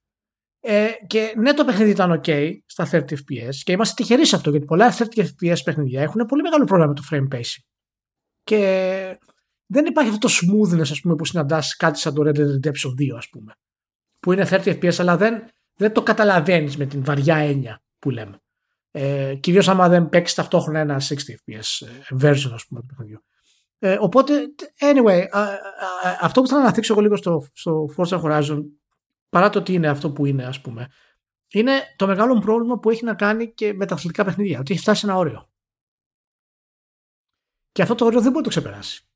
Ε, 0.61 0.91
και 1.07 1.35
ναι, 1.37 1.55
το 1.55 1.65
παιχνίδι 1.65 1.91
ήταν 1.91 2.21
OK 2.25 2.53
στα 2.67 2.89
30 2.91 2.99
FPS 2.99 3.55
και 3.65 3.73
είμαστε 3.73 3.95
τυχεροί 4.03 4.27
σε 4.27 4.37
αυτό 4.37 4.51
γιατί 4.51 4.67
πολλά 4.67 4.95
30 4.99 5.05
FPS 5.05 5.57
παιχνίδια 5.65 6.03
έχουν 6.03 6.27
πολύ 6.27 6.43
μεγάλο 6.43 6.65
πρόβλημα 6.65 6.93
με 6.93 6.95
το 6.95 7.03
frame 7.11 7.37
pacing. 7.37 7.65
Και 8.45 9.19
δεν 9.73 9.87
υπάρχει 9.87 10.11
αυτό 10.11 10.29
το 10.29 10.35
smoothness 10.35 10.91
ας 10.91 11.01
πούμε, 11.01 11.15
που 11.15 11.25
συναντάς 11.25 11.77
κάτι 11.77 11.99
σαν 11.99 12.15
το 12.15 12.23
Red 12.27 12.37
Dead 12.37 12.69
Redemption 12.69 12.91
2, 12.99 13.17
ας 13.17 13.29
πούμε. 13.29 13.53
Που 14.21 14.33
είναι 14.33 14.47
30 14.51 14.65
FPS, 14.65 14.95
αλλά 14.99 15.17
δεν, 15.17 15.49
δεν 15.75 15.93
το 15.93 16.03
καταλαβαίνεις 16.03 16.77
με 16.77 16.87
την 16.87 17.05
βαριά 17.05 17.37
έννοια 17.37 17.83
που 17.99 18.11
λέμε. 18.11 18.41
Ε, 18.91 19.35
Κυρίως 19.35 19.69
άμα 19.69 19.89
δεν 19.89 20.09
παίξεις 20.09 20.37
ταυτόχρονα 20.37 20.79
ένα 20.79 21.01
60 21.01 21.13
FPS 21.13 21.87
ε, 21.87 22.17
version, 22.21 22.51
ας 22.53 22.67
πούμε, 22.67 22.81
του 22.81 22.87
παιχνιδιού. 22.87 23.25
Ε, 23.79 23.97
οπότε, 24.01 24.55
anyway, 24.79 25.27
α, 25.31 25.41
α, 25.41 25.45
α, 25.45 26.19
αυτό 26.21 26.41
που 26.41 26.47
θέλω 26.47 26.59
να 26.61 26.67
αναθίξω 26.67 26.93
εγώ 26.93 27.03
λίγο 27.03 27.17
στο, 27.17 27.47
στο 27.53 27.89
Forza 27.97 28.23
Horizon, 28.23 28.63
παρά 29.29 29.51
το 29.51 29.59
ότι 29.59 29.73
είναι 29.73 29.89
αυτό 29.89 30.13
που 30.13 30.27
είναι, 30.27 30.45
ας 30.45 30.61
πούμε, 30.61 30.89
είναι 31.53 31.73
το 31.97 32.07
μεγάλο 32.07 32.39
πρόβλημα 32.39 32.79
που 32.79 32.91
έχει 32.91 33.05
να 33.05 33.15
κάνει 33.15 33.53
και 33.53 33.73
με 33.73 33.87
τα 33.87 33.95
αθλητικά 33.95 34.25
παιχνίδια. 34.25 34.59
Ότι 34.59 34.73
έχει 34.73 34.83
φτάσει 34.83 35.01
σε 35.01 35.07
ένα 35.07 35.17
όριο. 35.17 35.51
Και 37.73 37.83
αυτό 37.83 37.95
το 37.95 38.05
όριο 38.05 38.21
δεν 38.21 38.31
μπορεί 38.31 38.45
να 38.45 38.51
το 38.51 38.61
ξεπεράσει. 38.61 39.12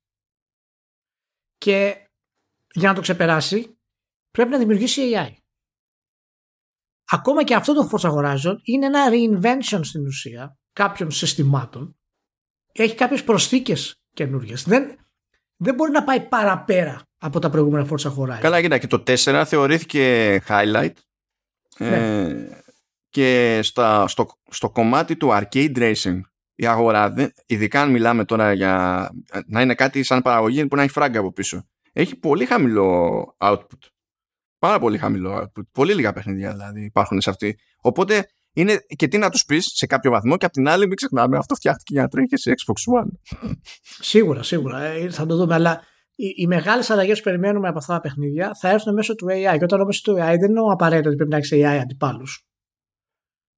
Και 1.58 1.96
για 2.72 2.88
να 2.88 2.94
το 2.94 3.00
ξεπεράσει, 3.00 3.78
πρέπει 4.30 4.50
να 4.50 4.58
δημιουργήσει 4.58 5.12
AI. 5.14 5.34
Ακόμα 7.10 7.44
και 7.44 7.54
αυτό 7.54 7.74
το 7.74 7.90
Forza 7.92 8.10
Horizon 8.10 8.56
είναι 8.62 8.86
ένα 8.86 9.08
reinvention 9.10 9.80
στην 9.82 10.06
ουσία 10.06 10.58
κάποιων 10.72 11.10
συστημάτων. 11.10 11.96
Έχει 12.72 12.94
κάποιες 12.94 13.24
προσθήκες 13.24 14.00
καινούργιες. 14.12 14.62
Δεν, 14.62 14.98
δεν 15.56 15.74
μπορεί 15.74 15.90
να 15.90 16.04
πάει 16.04 16.20
παραπέρα 16.20 17.02
από 17.18 17.38
τα 17.38 17.50
προηγούμενα 17.50 17.88
Forza 17.90 18.14
Horizon. 18.16 18.40
Καλά, 18.40 18.60
κοίτα, 18.60 18.78
και 18.78 18.86
το 18.86 19.02
4 19.06 19.44
θεωρήθηκε 19.46 20.36
highlight. 20.48 20.92
Ναι. 21.78 22.24
Ε, 22.26 22.62
και 23.08 23.60
στα, 23.62 24.08
στο, 24.08 24.26
στο 24.50 24.70
κομμάτι 24.70 25.16
του 25.16 25.28
arcade 25.32 25.76
racing 25.76 26.20
η 26.56 26.66
αγορά, 26.66 27.14
ειδικά 27.46 27.80
αν 27.80 27.90
μιλάμε 27.90 28.24
τώρα 28.24 28.52
για 28.52 29.08
να 29.46 29.60
είναι 29.60 29.74
κάτι 29.74 30.02
σαν 30.02 30.22
παραγωγή 30.22 30.66
που 30.66 30.76
να 30.76 30.82
έχει 30.82 30.90
φράγκα 30.92 31.18
από 31.18 31.32
πίσω, 31.32 31.66
έχει 31.92 32.16
πολύ 32.16 32.44
χαμηλό 32.44 33.24
output. 33.38 33.78
Πάρα 34.58 34.78
πολύ 34.78 34.98
χαμηλό 34.98 35.42
output. 35.42 35.62
Πολύ 35.72 35.94
λίγα 35.94 36.12
παιχνίδια 36.12 36.52
δηλαδή 36.52 36.84
υπάρχουν 36.84 37.20
σε 37.20 37.30
αυτή. 37.30 37.58
Οπότε 37.80 38.28
είναι 38.52 38.76
και 38.96 39.08
τι 39.08 39.18
να 39.18 39.30
τους 39.30 39.44
πεις 39.44 39.66
σε 39.74 39.86
κάποιο 39.86 40.10
βαθμό 40.10 40.36
και 40.36 40.46
απ' 40.46 40.52
την 40.52 40.68
άλλη 40.68 40.86
μην 40.86 40.96
ξεχνάμε 40.96 41.36
αυτό 41.36 41.54
φτιάχτηκε 41.54 41.92
για 41.92 42.02
να 42.02 42.08
τρέχει 42.08 42.26
και 42.26 42.36
σε 42.36 42.52
Xbox 42.52 43.00
One. 43.00 43.38
Σίγουρα, 43.80 44.42
σίγουρα. 44.42 44.80
Ε, 44.82 45.10
θα 45.10 45.26
το 45.26 45.36
δούμε. 45.36 45.54
Αλλά 45.54 45.82
οι, 46.14 46.26
οι 46.36 46.46
μεγάλες 46.46 46.90
αλλαγές 46.90 47.18
που 47.18 47.24
περιμένουμε 47.24 47.68
από 47.68 47.78
αυτά 47.78 47.94
τα 47.94 48.00
παιχνίδια 48.00 48.54
θα 48.60 48.68
έρθουν 48.68 48.94
μέσω 48.94 49.14
του 49.14 49.26
AI. 49.26 49.56
Και 49.58 49.64
όταν 49.64 49.78
λέω 49.78 49.86
μέσω 49.86 50.00
του 50.02 50.12
AI 50.12 50.16
δεν 50.16 50.42
εννοώ 50.42 50.72
απαραίτητο 50.72 51.08
ότι 51.08 51.16
πρέπει 51.16 51.30
να 51.30 51.36
έχεις 51.36 51.52
AI 51.54 51.80
αντιπάλους. 51.82 52.46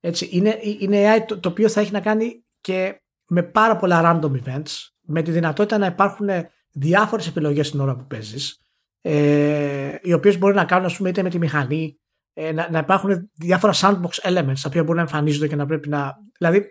Έτσι, 0.01 0.29
είναι, 0.33 0.59
είναι 0.81 1.15
AI 1.17 1.25
το, 1.27 1.41
το 1.41 1.49
οποίο 1.49 1.69
θα 1.69 1.81
έχει 1.81 1.93
να 1.93 2.01
κάνει 2.01 2.45
και 2.69 3.03
με 3.29 3.43
πάρα 3.43 3.77
πολλά 3.77 4.01
random 4.05 4.31
events, 4.31 4.89
με 5.01 5.23
τη 5.23 5.31
δυνατότητα 5.31 5.79
να 5.79 5.87
υπάρχουν 5.87 6.29
διάφορες 6.73 7.27
επιλογές 7.27 7.71
την 7.71 7.81
ώρα 7.81 7.97
που 7.97 8.07
παίζεις, 8.07 8.61
ε, 9.01 9.95
οι 10.03 10.13
οποίες 10.13 10.39
μπορεί 10.39 10.55
να 10.55 10.65
κάνουν, 10.65 10.85
ας 10.85 10.97
πούμε, 10.97 11.09
είτε 11.09 11.23
με 11.23 11.31
τη 11.31 11.39
μηχανή, 11.39 11.99
ε, 12.33 12.53
να, 12.53 12.71
να 12.71 12.79
υπάρχουν 12.79 13.31
διάφορα 13.35 13.73
sandbox 13.77 14.31
elements, 14.31 14.61
τα 14.63 14.69
οποία 14.69 14.83
μπορεί 14.83 14.97
να 14.97 15.01
εμφανίζονται 15.01 15.49
και 15.49 15.57
να 15.57 15.67
πρέπει 15.67 15.89
να. 15.89 16.17
Δηλαδή, 16.39 16.67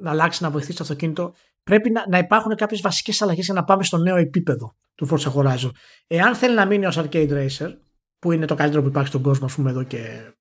να 0.00 0.10
αλλάξει, 0.10 0.42
να 0.42 0.50
βοηθήσει 0.50 0.76
το 0.76 0.82
αυτοκίνητο. 0.82 1.34
Πρέπει 1.62 1.90
να, 1.90 2.04
να 2.08 2.18
υπάρχουν 2.18 2.54
κάποιες 2.54 2.80
βασικές 2.80 3.22
αλλαγές 3.22 3.44
για 3.44 3.54
να 3.54 3.64
πάμε 3.64 3.84
στο 3.84 3.96
νέο 3.96 4.16
επίπεδο 4.16 4.76
του 4.94 5.08
Forza 5.10 5.32
Horizon. 5.32 5.70
Εάν 6.06 6.34
θέλει 6.34 6.54
να 6.54 6.66
μείνει 6.66 6.86
ως 6.86 6.98
arcade 6.98 7.30
racer, 7.30 7.74
που 8.18 8.32
είναι 8.32 8.46
το 8.46 8.54
καλύτερο 8.54 8.82
που 8.82 8.88
υπάρχει 8.88 9.08
στον 9.08 9.22
κόσμο, 9.22 9.46
ας 9.46 9.54
πούμε, 9.54 9.70
εδώ 9.70 9.82
και 9.82 10.32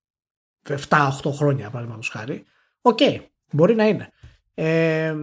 7-8 0.89 1.09
χρόνια, 1.31 1.69
παραδείγματος 1.69 2.09
χάρη, 2.09 2.43
OK, 2.81 2.97
okay, 3.01 3.19
μπορεί 3.51 3.75
να 3.75 3.87
είναι. 3.87 4.11
Ε, 4.53 5.15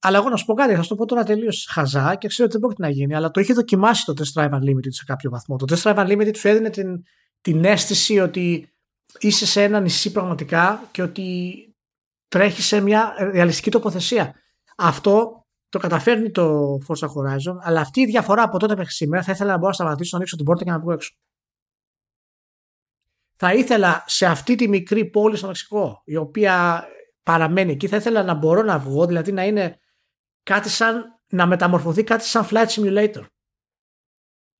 αλλά 0.00 0.18
εγώ 0.18 0.28
να 0.28 0.36
σου 0.36 0.44
πω 0.44 0.54
κάτι, 0.54 0.74
θα 0.74 0.82
σου 0.82 0.88
το 0.88 0.94
πω 0.94 1.06
τώρα 1.06 1.24
τελείως 1.24 1.68
χαζά 1.70 2.14
και 2.14 2.28
ξέρω 2.28 2.44
ότι 2.44 2.52
δεν 2.52 2.60
πρόκειται 2.60 2.82
να 2.82 2.92
γίνει, 2.92 3.14
αλλά 3.14 3.30
το 3.30 3.40
είχε 3.40 3.52
δοκιμάσει 3.52 4.04
το 4.04 4.14
Test 4.16 4.40
Drive 4.40 4.52
Unlimited 4.52 4.88
σε 4.88 5.04
κάποιο 5.06 5.30
βαθμό. 5.30 5.56
Το 5.56 5.64
Test 5.68 5.82
Drive 5.82 6.06
Unlimited 6.06 6.36
σου 6.36 6.48
έδινε 6.48 6.70
την, 6.70 7.02
την 7.40 7.64
αίσθηση 7.64 8.18
ότι 8.18 8.72
είσαι 9.18 9.46
σε 9.46 9.62
ένα 9.62 9.80
νησί 9.80 10.12
πραγματικά 10.12 10.88
και 10.90 11.02
ότι 11.02 11.54
τρέχεις 12.28 12.66
σε 12.66 12.80
μια 12.80 13.14
ρεαλιστική 13.18 13.70
τοποθεσία. 13.70 14.34
Αυτό 14.76 15.44
το 15.68 15.78
καταφέρνει 15.78 16.30
το 16.30 16.78
Forza 16.88 17.06
Horizon, 17.06 17.56
αλλά 17.60 17.80
αυτή 17.80 18.00
η 18.00 18.06
διαφορά 18.06 18.42
από 18.42 18.58
τότε 18.58 18.76
μέχρι 18.76 18.92
σήμερα 18.92 19.22
θα 19.22 19.32
ήθελα 19.32 19.50
να 19.50 19.56
μπορώ 19.56 19.68
να 19.68 19.74
σταματήσω, 19.74 20.08
να 20.10 20.16
ανοίξω 20.16 20.36
την 20.36 20.44
πόρτα 20.44 20.64
και 20.64 20.70
να 20.70 20.78
βγω 20.78 20.92
έξω. 20.92 21.14
Θα 23.36 23.54
ήθελα 23.54 24.04
σε 24.06 24.26
αυτή 24.26 24.54
τη 24.54 24.68
μικρή 24.68 25.04
πόλη 25.04 25.36
στο 25.36 25.46
Μεξικό, 25.46 26.02
η 26.04 26.16
οποία 26.16 26.84
παραμένει 27.30 27.72
εκεί. 27.72 27.88
Θα 27.88 27.96
ήθελα 27.96 28.22
να 28.22 28.34
μπορώ 28.34 28.62
να 28.62 28.78
βγω, 28.78 29.06
δηλαδή 29.06 29.32
να 29.32 29.44
είναι 29.44 29.78
κάτι 30.42 30.68
σαν 30.68 31.04
να 31.28 31.46
μεταμορφωθεί 31.46 32.04
κάτι 32.04 32.24
σαν 32.24 32.46
flight 32.50 32.66
simulator. 32.66 33.24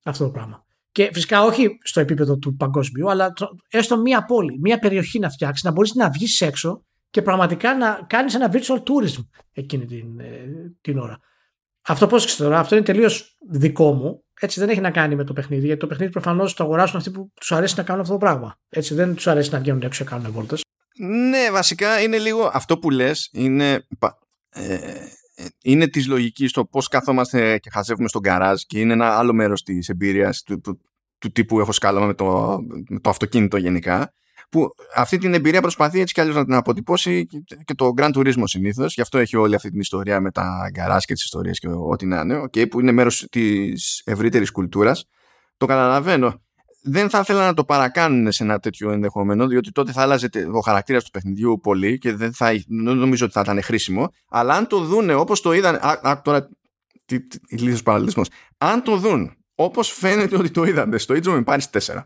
Αυτό 0.03 0.23
το 0.23 0.31
πράγμα. 0.31 0.65
Και 0.91 1.09
φυσικά 1.13 1.43
όχι 1.43 1.77
στο 1.83 1.99
επίπεδο 1.99 2.37
του 2.37 2.55
παγκόσμιου, 2.55 3.09
αλλά 3.09 3.33
έστω 3.69 3.97
μία 3.97 4.25
πόλη, 4.25 4.59
μία 4.59 4.79
περιοχή 4.79 5.19
να 5.19 5.29
φτιάξεις, 5.29 5.63
να 5.63 5.71
μπορείς 5.71 5.93
να 5.93 6.09
βγεις 6.09 6.41
έξω 6.41 6.85
και 7.09 7.21
πραγματικά 7.21 7.77
να 7.77 8.05
κάνεις 8.07 8.35
ένα 8.35 8.51
virtual 8.53 8.77
tourism 8.77 9.25
εκείνη 9.51 9.85
την, 9.85 10.19
ε, 10.19 10.75
την 10.81 10.97
ώρα. 10.97 11.19
Αυτό 11.81 12.07
πώς 12.07 12.25
ξέρω 12.25 12.49
τώρα, 12.49 12.59
αυτό 12.59 12.75
είναι 12.75 12.85
τελείως 12.85 13.37
δικό 13.49 13.93
μου. 13.93 14.23
Έτσι 14.39 14.59
δεν 14.59 14.69
έχει 14.69 14.81
να 14.81 14.91
κάνει 14.91 15.15
με 15.15 15.23
το 15.23 15.33
παιχνίδι. 15.33 15.65
Γιατί 15.65 15.79
το 15.79 15.87
παιχνίδι 15.87 16.11
προφανώς 16.11 16.53
το 16.53 16.63
αγοράσουν 16.63 16.97
αυτοί 16.97 17.11
που 17.11 17.31
τους 17.33 17.51
αρέσει 17.51 17.73
να 17.77 17.83
κάνουν 17.83 18.01
αυτό 18.01 18.13
το 18.13 18.19
πράγμα. 18.19 18.55
Έτσι 18.69 18.93
δεν 18.93 19.15
τους 19.15 19.27
αρέσει 19.27 19.51
να 19.51 19.59
βγαίνουν 19.59 19.81
έξω 19.81 20.03
και 20.03 20.09
κάνουν 20.09 20.31
βόλτες. 20.31 20.61
Ναι, 20.97 21.51
βασικά 21.51 22.01
είναι 22.01 22.17
λίγο 22.17 22.49
αυτό 22.53 22.77
που 22.77 22.89
λες 22.89 23.29
είναι, 23.31 23.87
ε, 24.49 25.05
είναι 25.63 25.87
της 25.87 26.07
λογικής 26.07 26.51
το 26.51 26.65
πώς 26.65 26.87
καθόμαστε 26.87 27.57
και 27.57 27.69
χαζεύουμε 27.69 28.07
στον 28.07 28.21
καράζ 28.21 28.61
και 28.61 28.79
είναι 28.79 28.93
ένα 28.93 29.17
άλλο 29.17 29.33
μέρος 29.33 29.63
της 29.63 29.89
εμπειρίας 29.89 30.43
του, 30.43 30.61
του, 30.61 30.81
του 31.17 31.31
τύπου 31.31 31.59
έχω 31.59 31.71
σκάλαμα 31.71 32.05
με 32.05 32.13
το, 32.13 32.59
με 32.89 32.99
το 32.99 33.09
αυτοκίνητο 33.09 33.57
γενικά 33.57 34.13
που 34.51 34.69
αυτή 34.95 35.17
την 35.17 35.33
εμπειρία 35.33 35.61
προσπαθεί 35.61 35.99
έτσι 35.99 36.13
κι 36.13 36.21
αλλιώς 36.21 36.35
να 36.35 36.45
την 36.45 36.53
αποτυπώσει 36.53 37.25
και 37.65 37.73
το 37.75 37.93
Grand 37.97 38.11
Turismo 38.11 38.43
συνήθως. 38.43 38.93
Γι' 38.93 39.01
αυτό 39.01 39.17
έχει 39.17 39.37
όλη 39.37 39.55
αυτή 39.55 39.69
την 39.69 39.79
ιστορία 39.79 40.19
με 40.19 40.31
τα 40.31 40.69
γκαράζ 40.71 41.03
και 41.03 41.13
τις 41.13 41.23
ιστορίες 41.23 41.59
και 41.59 41.67
ό,τι 41.67 42.05
να 42.05 42.19
είναι 42.21 42.41
okay, 42.41 42.69
που 42.69 42.79
είναι 42.79 42.91
μέρος 42.91 43.27
της 43.29 44.01
ευρύτερης 44.05 44.51
κουλτούρας. 44.51 45.05
Το 45.57 45.65
καταλαβαίνω 45.65 46.41
δεν 46.81 47.09
θα 47.09 47.19
ήθελα 47.19 47.45
να 47.45 47.53
το 47.53 47.63
παρακάνουν 47.63 48.31
σε 48.31 48.43
ένα 48.43 48.59
τέτοιο 48.59 48.91
ενδεχόμενο, 48.91 49.47
διότι 49.47 49.71
τότε 49.71 49.91
θα 49.91 50.01
άλλαζε 50.01 50.29
ο 50.51 50.59
χαρακτήρας 50.59 51.03
του 51.03 51.11
παιχνιδιού 51.11 51.59
πολύ 51.63 51.97
και 51.97 52.13
δεν 52.13 52.33
θα, 52.33 52.51
νομίζω 52.67 53.25
ότι 53.25 53.33
θα 53.33 53.41
ήταν 53.41 53.61
χρήσιμο. 53.61 54.13
Αλλά 54.29 54.53
αν 54.53 54.67
το 54.67 54.79
δούνε 54.79 55.13
όπως 55.13 55.41
το 55.41 55.53
είδαν. 55.53 55.75
Α, 55.75 55.99
α, 56.01 56.21
τώρα. 56.21 56.49
Τι, 57.05 57.27
τι, 57.27 57.81
παραλληλισμός. 57.83 58.27
Αν 58.57 58.83
το 58.83 58.97
δουν 58.97 59.35
όπως 59.55 59.91
φαίνεται 59.91 60.37
ότι 60.37 60.51
το 60.51 60.63
είδατε 60.63 60.97
στο 60.97 61.15
Age 61.17 61.23
of 61.23 61.43
Empires 61.43 61.79
4, 61.79 62.03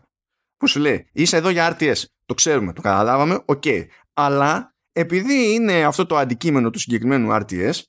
που 0.56 0.68
σου 0.68 0.80
λέει 0.80 1.06
είσαι 1.12 1.36
εδώ 1.36 1.48
για 1.48 1.76
RTS, 1.78 2.02
το 2.26 2.34
ξέρουμε, 2.34 2.72
το 2.72 2.80
καταλάβαμε, 2.80 3.42
OK. 3.44 3.62
Okay. 3.64 3.86
Αλλά 4.12 4.74
επειδή 4.92 5.54
είναι 5.54 5.84
αυτό 5.84 6.06
το 6.06 6.16
αντικείμενο 6.16 6.70
του 6.70 6.78
συγκεκριμένου 6.78 7.28
RTS, 7.30 7.82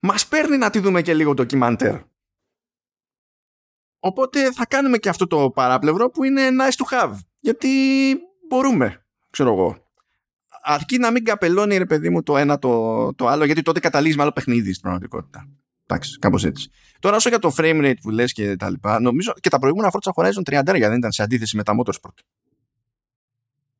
μας 0.00 0.26
παίρνει 0.26 0.56
να 0.56 0.70
τη 0.70 0.78
δούμε 0.78 1.02
και 1.02 1.14
λίγο 1.14 1.34
ντοκιμαντέρ. 1.34 2.00
Οπότε 4.04 4.52
θα 4.52 4.66
κάνουμε 4.66 4.98
και 4.98 5.08
αυτό 5.08 5.26
το 5.26 5.50
παράπλευρο 5.50 6.10
που 6.10 6.24
είναι 6.24 6.42
nice 6.42 6.84
to 6.84 7.00
have. 7.00 7.12
Γιατί 7.40 7.68
μπορούμε, 8.48 9.04
ξέρω 9.30 9.52
εγώ. 9.52 9.76
Αρκεί 10.62 10.98
να 10.98 11.10
μην 11.10 11.24
καπελώνει 11.24 11.76
ρε 11.76 11.86
παιδί 11.86 12.10
μου 12.10 12.22
το 12.22 12.36
ένα 12.36 12.58
το, 12.58 13.14
το 13.14 13.26
άλλο, 13.26 13.44
γιατί 13.44 13.62
τότε 13.62 13.80
καταλήγεις 13.80 14.16
με 14.16 14.22
άλλο 14.22 14.32
παιχνίδι 14.32 14.70
στην 14.70 14.82
πραγματικότητα. 14.82 15.48
Εντάξει, 15.86 16.18
κάπως 16.18 16.44
έτσι. 16.44 16.70
Τώρα, 16.98 17.16
όσο 17.16 17.28
για 17.28 17.38
το 17.38 17.54
frame 17.56 17.84
rate 17.84 18.00
που 18.02 18.10
λες 18.10 18.32
και 18.32 18.56
τα 18.56 18.70
λοιπά, 18.70 19.00
νομίζω 19.00 19.32
και 19.40 19.48
τα 19.48 19.58
προηγούμενα 19.58 19.92
Forza 19.92 20.10
Horizon 20.14 20.60
30 20.60 20.62
δεν 20.64 20.92
ήταν 20.92 21.12
σε 21.12 21.22
αντίθεση 21.22 21.56
με 21.56 21.62
τα 21.62 21.74
Motorsport. 21.78 22.18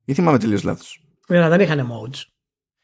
Ή 0.05 0.15
θυμάμαι 0.15 0.39
τελείως 0.39 0.63
λάθος. 0.63 1.05
δεν 1.27 1.61
είχαν 1.61 1.89
modes. 1.91 2.23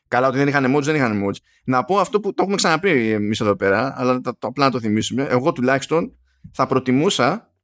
Καλά, 0.09 0.29
ότι 0.29 0.37
δεν 0.37 0.49
είχαν 0.49 0.77
modes, 0.77 0.83
δεν 0.83 0.95
είχαν 0.95 1.25
modes. 1.25 1.37
Να 1.65 1.85
πω 1.85 1.99
αυτό 1.99 2.21
που 2.21 2.35
το 2.35 2.43
έχουμε 2.43 2.57
ξαναπεί 2.57 3.11
εμείς 3.11 3.41
εδώ 3.41 3.57
πέρα, 3.57 3.95
αλλά 3.97 4.21
το, 4.21 4.33
απλά 4.41 4.65
να 4.65 4.71
το 4.71 4.81
θυμίσουμε. 4.81 5.23
Εγώ 5.23 5.53
τουλάχιστον 5.53 6.19
θα 6.53 6.67
προτιμούσα 6.67 7.55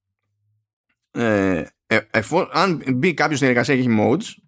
ε, 1.11 1.65
ε, 1.87 2.01
αν 2.53 2.83
μπει 2.95 3.15
κάποιος 3.15 3.39
στην 3.39 3.51
εργασία 3.51 3.75
και 3.75 3.81
έχει 3.81 3.97
modes 4.01 4.43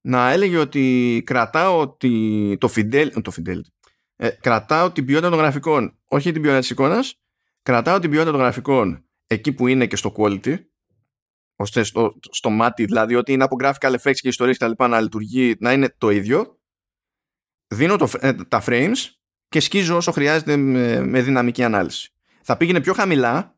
να 0.00 0.30
έλεγε 0.30 0.58
ότι 0.58 1.22
κρατάω 1.26 1.96
τη, 1.96 2.56
το, 2.58 2.72
fidel, 2.74 3.22
το 3.22 3.32
fidelity 3.36 3.70
ε, 4.16 4.30
κρατάω 4.30 4.90
την 4.92 5.04
ποιότητα 5.04 5.30
των 5.30 5.38
γραφικών 5.38 5.98
όχι 6.04 6.32
την 6.32 6.40
ποιότητα 6.40 6.60
της 6.60 6.70
εικόνας 6.70 7.20
κρατάω 7.62 7.98
την 7.98 8.10
ποιότητα 8.10 8.30
των 8.30 8.40
γραφικών 8.40 9.04
εκεί 9.26 9.52
που 9.52 9.66
είναι 9.66 9.86
και 9.86 9.96
στο 9.96 10.12
quality 10.16 10.56
ώστε 11.56 11.82
στο, 11.82 12.18
στο 12.30 12.50
μάτι 12.50 12.84
δηλαδή 12.84 13.14
ότι 13.14 13.32
είναι 13.32 13.44
από 13.44 13.56
graphical 13.60 13.94
effects 13.94 14.14
και 14.14 14.28
ιστορίες 14.28 14.56
και 14.56 14.64
τα 14.64 14.68
λοιπά 14.68 14.88
να 14.88 15.00
λειτουργεί 15.00 15.56
να 15.58 15.72
είναι 15.72 15.94
το 15.98 16.10
ίδιο. 16.10 16.60
Δίνω 17.74 17.96
το, 17.96 18.10
ε, 18.20 18.32
τα 18.32 18.62
frames 18.66 18.96
και 19.48 19.60
σκίζω 19.60 19.96
όσο 19.96 20.12
χρειάζεται 20.12 20.56
με, 20.56 21.00
με 21.00 21.22
δυναμική 21.22 21.62
ανάλυση 21.62 22.11
θα 22.42 22.56
πήγαινε 22.56 22.80
πιο 22.80 22.92
χαμηλά 22.92 23.56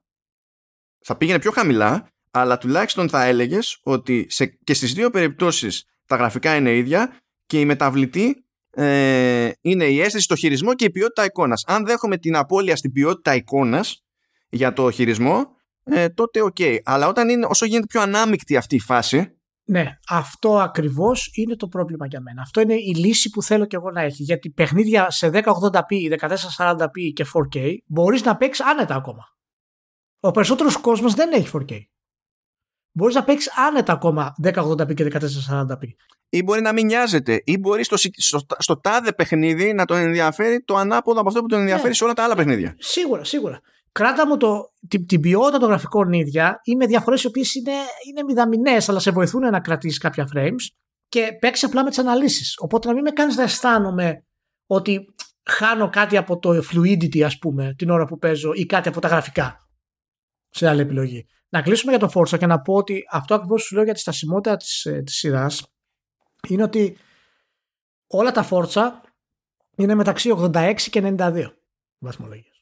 θα 1.01 1.16
πήγαινε 1.16 1.39
πιο 1.39 1.51
χαμηλά 1.51 2.09
αλλά 2.31 2.59
τουλάχιστον 2.59 3.09
θα 3.09 3.24
έλεγες 3.24 3.81
ότι 3.82 4.27
σε, 4.28 4.47
και 4.47 4.74
στις 4.74 4.93
δύο 4.93 5.11
περιπτώσεις 5.11 5.85
τα 6.06 6.16
γραφικά 6.16 6.56
είναι 6.56 6.77
ίδια 6.77 7.20
και 7.47 7.61
η 7.61 7.65
μεταβλητή 7.65 8.44
ε, 8.70 9.51
είναι 9.61 9.85
η 9.85 10.01
αίσθηση 10.01 10.24
στο 10.24 10.36
χειρισμό 10.36 10.74
και 10.74 10.85
η 10.85 10.90
ποιότητα 10.90 11.24
εικόνας. 11.24 11.65
Αν 11.66 11.85
δέχομαι 11.86 12.16
την 12.16 12.36
απώλεια 12.36 12.77
στην 12.77 12.93
ποιότητα 12.93 13.35
εικόνας 13.35 14.05
για 14.48 14.73
το 14.73 14.90
χειρισμό, 14.90 15.47
ε, 15.85 16.09
τότε 16.09 16.43
OK. 16.43 16.57
Okay. 16.59 16.78
Αλλά 16.85 17.09
όταν 17.09 17.28
είναι, 17.28 17.47
όσο 17.47 17.66
γίνεται 17.66 17.86
πιο 17.86 18.01
ανάμεικτη 18.01 18.56
αυτή 18.56 18.74
η 18.74 18.81
φάση, 18.81 19.39
ναι, 19.66 19.99
αυτό 20.09 20.59
ακριβώς 20.59 21.31
είναι 21.35 21.57
το 21.57 21.69
πρόβλημα 21.69 22.07
για 22.07 22.20
μένα. 22.20 22.43
Αυτό 22.43 22.61
είναι 22.61 22.74
η 22.74 22.95
λύση 22.95 23.31
που 23.31 23.43
θέλω 23.43 23.66
και 23.66 23.77
εγώ 23.77 23.91
να 23.91 24.01
έχει. 24.03 24.23
Γιατί 24.23 24.51
παιχνίδια 24.51 25.11
σε 25.11 25.31
1080p, 25.32 26.19
1440p 26.57 27.12
και 27.12 27.27
4K 27.35 27.74
μπορείς 27.86 28.23
να 28.23 28.36
παίξεις 28.36 28.65
άνετα 28.65 28.95
ακόμα. 28.95 29.23
Ο 30.20 30.31
περισσότερος 30.31 30.77
κόσμος 30.77 31.15
δεν 31.15 31.32
έχει 31.32 31.49
4K. 31.53 31.78
Μπορείς 32.93 33.15
να 33.15 33.24
παίξεις 33.24 33.53
άνετα 33.59 33.93
ακόμα 33.93 34.35
1080p 34.43 34.95
και 34.95 35.11
1440p. 35.49 35.82
Ή 36.28 36.43
μπορεί 36.43 36.61
να 36.61 36.73
μην 36.73 36.86
νοιάζεται. 36.86 37.43
Ή 37.45 37.59
μπορεί 37.59 37.85
στο, 37.85 37.97
στο, 37.97 38.41
στο 38.59 38.81
τάδε 38.81 39.12
παιχνίδι 39.12 39.73
να 39.73 39.85
τον 39.85 39.97
ενδιαφέρει 39.97 40.62
το 40.65 40.77
ανάποδο 40.77 41.20
από 41.20 41.28
αυτό 41.28 41.41
που 41.41 41.47
τον 41.47 41.59
ενδιαφέρει 41.59 41.89
ναι. 41.89 41.95
σε 41.95 42.05
όλα 42.05 42.12
τα 42.12 42.24
άλλα 42.24 42.35
παιχνίδια. 42.35 42.74
Σίγουρα, 42.78 43.24
σίγουρα 43.24 43.61
κράτα 43.95 44.27
μου 44.27 44.37
το, 44.37 44.73
την, 44.89 45.07
την 45.07 45.21
ποιότητα 45.21 45.59
των 45.59 45.69
γραφικών 45.69 46.12
ίδια 46.12 46.61
ή 46.62 46.77
με 46.77 46.87
διαφορές 46.87 47.23
οι 47.23 47.27
οποίες 47.27 47.55
είναι, 47.55 47.73
είναι 48.09 48.23
μηδαμινές, 48.23 48.89
αλλά 48.89 48.99
σε 48.99 49.11
βοηθούν 49.11 49.41
να 49.41 49.61
κρατήσεις 49.61 49.99
κάποια 49.99 50.29
frames 50.35 50.66
και 51.09 51.37
παίξει 51.41 51.65
απλά 51.65 51.83
με 51.83 51.89
τις 51.89 51.99
αναλύσεις. 51.99 52.55
Οπότε 52.59 52.89
να 52.89 52.95
μην 52.95 53.03
με 53.03 53.11
κάνεις 53.11 53.37
να 53.37 53.43
αισθάνομαι 53.43 54.25
ότι 54.66 55.15
χάνω 55.45 55.91
κάτι 55.91 56.16
από 56.16 56.39
το 56.39 56.62
fluidity, 56.73 57.21
ας 57.21 57.39
πούμε, 57.39 57.75
την 57.79 57.91
ώρα 57.91 58.05
που 58.05 58.19
παίζω 58.19 58.53
ή 58.53 58.66
κάτι 58.66 58.89
από 58.89 59.01
τα 59.01 59.09
γραφικά 59.09 59.69
σε 60.49 60.69
άλλη 60.69 60.81
επιλογή. 60.81 61.27
Να 61.49 61.62
κλείσουμε 61.62 61.97
για 61.97 62.09
το 62.09 62.21
Forza 62.21 62.39
και 62.39 62.47
να 62.47 62.61
πω 62.61 62.75
ότι 62.75 63.03
αυτό 63.11 63.35
ακριβώς 63.35 63.62
σου 63.62 63.75
λέω 63.75 63.85
για 63.85 63.95
τη 63.95 64.01
στασιμότητα 64.01 64.57
της 64.57 64.81
της 64.81 64.85
ε, 64.85 65.03
σειράς 65.07 65.66
είναι 66.49 66.62
ότι 66.62 66.97
όλα 68.07 68.33
τα 68.33 68.49
Forza 68.51 68.91
είναι 69.77 69.95
μεταξύ 69.95 70.31
86 70.37 70.75
και 70.91 71.15
92 71.19 71.47
βαθμολογία. 71.99 72.54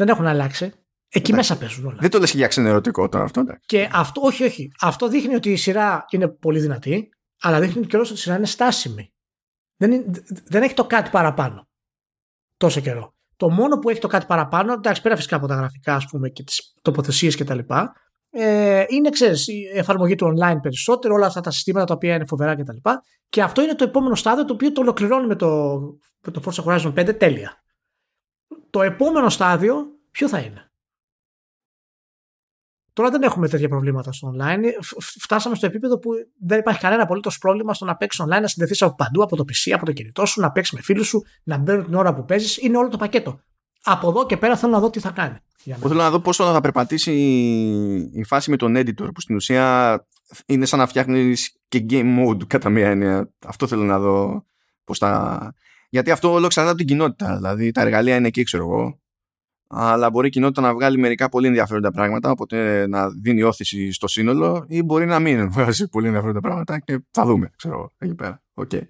Δεν 0.00 0.08
έχουν 0.08 0.26
αλλάξει. 0.26 0.72
Εκεί 1.08 1.32
μέσα 1.32 1.58
παίζουν 1.58 1.86
όλα. 1.86 1.96
Δεν 2.00 2.10
το 2.10 2.18
λες 2.18 2.30
και 2.30 2.36
για 2.36 2.46
ξενερωτικό 2.46 3.08
τώρα 3.08 3.24
αυτό. 3.24 3.40
Εντάξει. 3.40 3.66
Και 3.66 3.88
αυτό, 3.92 4.20
όχι, 4.24 4.44
όχι. 4.44 4.70
Αυτό 4.80 5.08
δείχνει 5.08 5.34
ότι 5.34 5.52
η 5.52 5.56
σειρά 5.56 6.04
είναι 6.10 6.28
πολύ 6.28 6.60
δυνατή, 6.60 7.08
αλλά 7.40 7.60
δείχνει 7.60 7.86
και 7.86 7.96
ότι 7.96 8.12
η 8.12 8.16
σειρά 8.16 8.36
είναι 8.36 8.46
στάσιμη. 8.46 9.12
Δεν, 9.76 10.04
δεν 10.44 10.62
έχει 10.62 10.74
το 10.74 10.84
κάτι 10.84 11.10
παραπάνω. 11.10 11.68
Τόσο 12.56 12.80
καιρό. 12.80 13.14
Το 13.36 13.50
μόνο 13.50 13.78
που 13.78 13.88
έχει 13.90 14.00
το 14.00 14.06
κάτι 14.08 14.26
παραπάνω, 14.26 14.72
εντάξει, 14.72 15.02
πέρα 15.02 15.16
φυσικά 15.16 15.36
από 15.36 15.46
τα 15.46 15.54
γραφικά 15.54 15.94
ας 15.94 16.06
πούμε, 16.06 16.28
και 16.28 16.42
τις 16.42 16.74
τοποθεσίες 16.82 17.36
κτλ. 17.36 17.58
Ε, 18.30 18.84
είναι, 18.88 19.10
ξέρεις, 19.10 19.48
η 19.48 19.70
εφαρμογή 19.74 20.14
του 20.14 20.34
online 20.36 20.58
περισσότερο, 20.62 21.14
όλα 21.14 21.26
αυτά 21.26 21.40
τα 21.40 21.50
συστήματα 21.50 21.86
τα 21.86 21.94
οποία 21.94 22.14
είναι 22.14 22.26
φοβερά 22.26 22.54
κτλ. 22.54 22.76
Και, 22.76 22.98
και 23.28 23.42
αυτό 23.42 23.62
είναι 23.62 23.74
το 23.74 23.84
επόμενο 23.84 24.14
στάδιο 24.14 24.44
το 24.44 24.52
οποίο 24.52 24.72
το 24.72 24.80
ολοκληρώνει 24.80 25.26
με 25.26 25.36
το, 25.36 25.80
με 26.20 26.32
το 26.32 26.42
Forza 26.44 26.64
Horizon 26.64 26.94
5 26.94 27.18
τέλεια 27.18 27.59
το 28.70 28.82
επόμενο 28.82 29.28
στάδιο 29.28 29.86
ποιο 30.10 30.28
θα 30.28 30.38
είναι; 30.38 30.70
Τώρα 32.92 33.10
δεν 33.10 33.22
έχουμε 33.22 33.48
τέτοια 33.48 33.68
προβλήματα 33.68 34.12
στο 34.12 34.34
online. 34.34 34.64
Φτάσαμε 34.98 35.54
στο 35.54 35.66
επίπεδο 35.66 35.98
που 35.98 36.10
δεν 36.38 36.58
υπάρχει 36.58 36.80
κανένα 36.80 37.02
απολύτως 37.02 37.38
πρόβλημα 37.38 37.74
στο 37.74 37.84
να 37.84 37.96
παίξεις 37.96 38.24
online, 38.24 38.40
να 38.40 38.46
συνδεθείς 38.46 38.82
από 38.82 38.94
παντού, 38.94 39.22
από 39.22 39.36
το 39.36 39.44
PC, 39.48 39.70
από 39.70 39.84
το 39.84 39.92
κινητό 39.92 40.26
σου, 40.26 40.40
να 40.40 40.52
παίξεις 40.52 40.74
με 40.74 40.82
φίλους 40.82 41.06
σου, 41.06 41.22
να 41.42 41.56
μπαίνουν 41.56 41.84
την 41.84 41.94
ώρα 41.94 42.14
που 42.14 42.24
παίζεις. 42.24 42.56
Είναι 42.56 42.76
όλο 42.76 42.88
το 42.88 42.96
πακέτο. 42.96 43.40
Από 43.82 44.08
εδώ 44.08 44.26
και 44.26 44.36
πέρα 44.36 44.56
θέλω 44.56 44.72
να 44.72 44.80
δω 44.80 44.90
τι 44.90 45.00
θα 45.00 45.10
κάνει. 45.10 45.36
θέλω 45.64 45.94
να 45.94 46.10
δω 46.10 46.20
πόσο 46.20 46.52
θα 46.52 46.60
περπατήσει 46.60 47.12
η 48.12 48.24
φάση 48.24 48.50
με 48.50 48.56
τον 48.56 48.76
editor, 48.76 49.08
που 49.14 49.20
στην 49.20 49.34
ουσία 49.34 50.06
είναι 50.46 50.64
σαν 50.64 50.78
να 50.78 50.86
φτιάχνεις 50.86 51.56
και 51.68 51.86
game 51.90 52.18
mode 52.18 52.46
κατά 52.46 52.70
μία 52.70 52.88
έννοια. 52.90 53.32
Αυτό 53.46 53.66
θέλω 53.66 53.82
να 53.82 53.98
δω 53.98 54.44
πώς 54.84 54.98
θα, 54.98 55.54
γιατί 55.90 56.10
αυτό 56.10 56.32
όλο 56.32 56.44
εξαρτάται 56.44 56.70
από 56.70 56.78
την 56.78 56.86
κοινότητα. 56.86 57.36
Δηλαδή 57.36 57.70
τα 57.70 57.80
εργαλεία 57.80 58.16
είναι 58.16 58.26
εκεί, 58.26 58.42
ξέρω 58.42 58.62
εγώ. 58.62 59.00
Αλλά 59.72 60.10
μπορεί 60.10 60.26
η 60.26 60.30
κοινότητα 60.30 60.60
να 60.60 60.74
βγάλει 60.74 60.98
μερικά 60.98 61.28
πολύ 61.28 61.46
ενδιαφέροντα 61.46 61.90
πράγματα, 61.90 62.30
οπότε 62.30 62.86
να 62.86 63.10
δίνει 63.10 63.42
όθηση 63.42 63.92
στο 63.92 64.08
σύνολο, 64.08 64.64
ή 64.68 64.82
μπορεί 64.82 65.06
να 65.06 65.18
μην 65.18 65.50
βγάζει 65.52 65.88
πολύ 65.88 66.06
ενδιαφέροντα 66.06 66.40
πράγματα 66.40 66.78
και 66.78 66.98
θα 67.10 67.24
δούμε, 67.24 67.50
ξέρω 67.56 67.74
εγώ, 67.74 67.90
εκεί 67.98 68.14
πέρα. 68.14 68.42
Okay. 68.54 68.82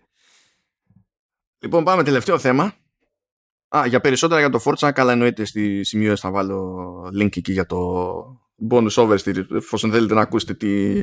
Λοιπόν, 1.58 1.84
πάμε 1.84 2.02
τελευταίο 2.02 2.38
θέμα. 2.38 2.72
Α, 3.76 3.86
για 3.86 4.00
περισσότερα 4.00 4.40
για 4.40 4.50
το 4.50 4.60
Forza, 4.64 4.90
καλά 4.94 5.12
εννοείται 5.12 5.44
στη 5.44 5.84
σημείωση 5.84 6.22
θα 6.22 6.30
βάλω 6.30 7.10
link 7.20 7.36
εκεί 7.36 7.52
για 7.52 7.66
το 7.66 7.78
bonus 8.70 8.90
oversteer, 8.90 9.50
εφόσον 9.50 9.90
θέλετε 9.90 10.14
να 10.14 10.20
ακούσετε 10.20 10.54
τι, 10.54 11.02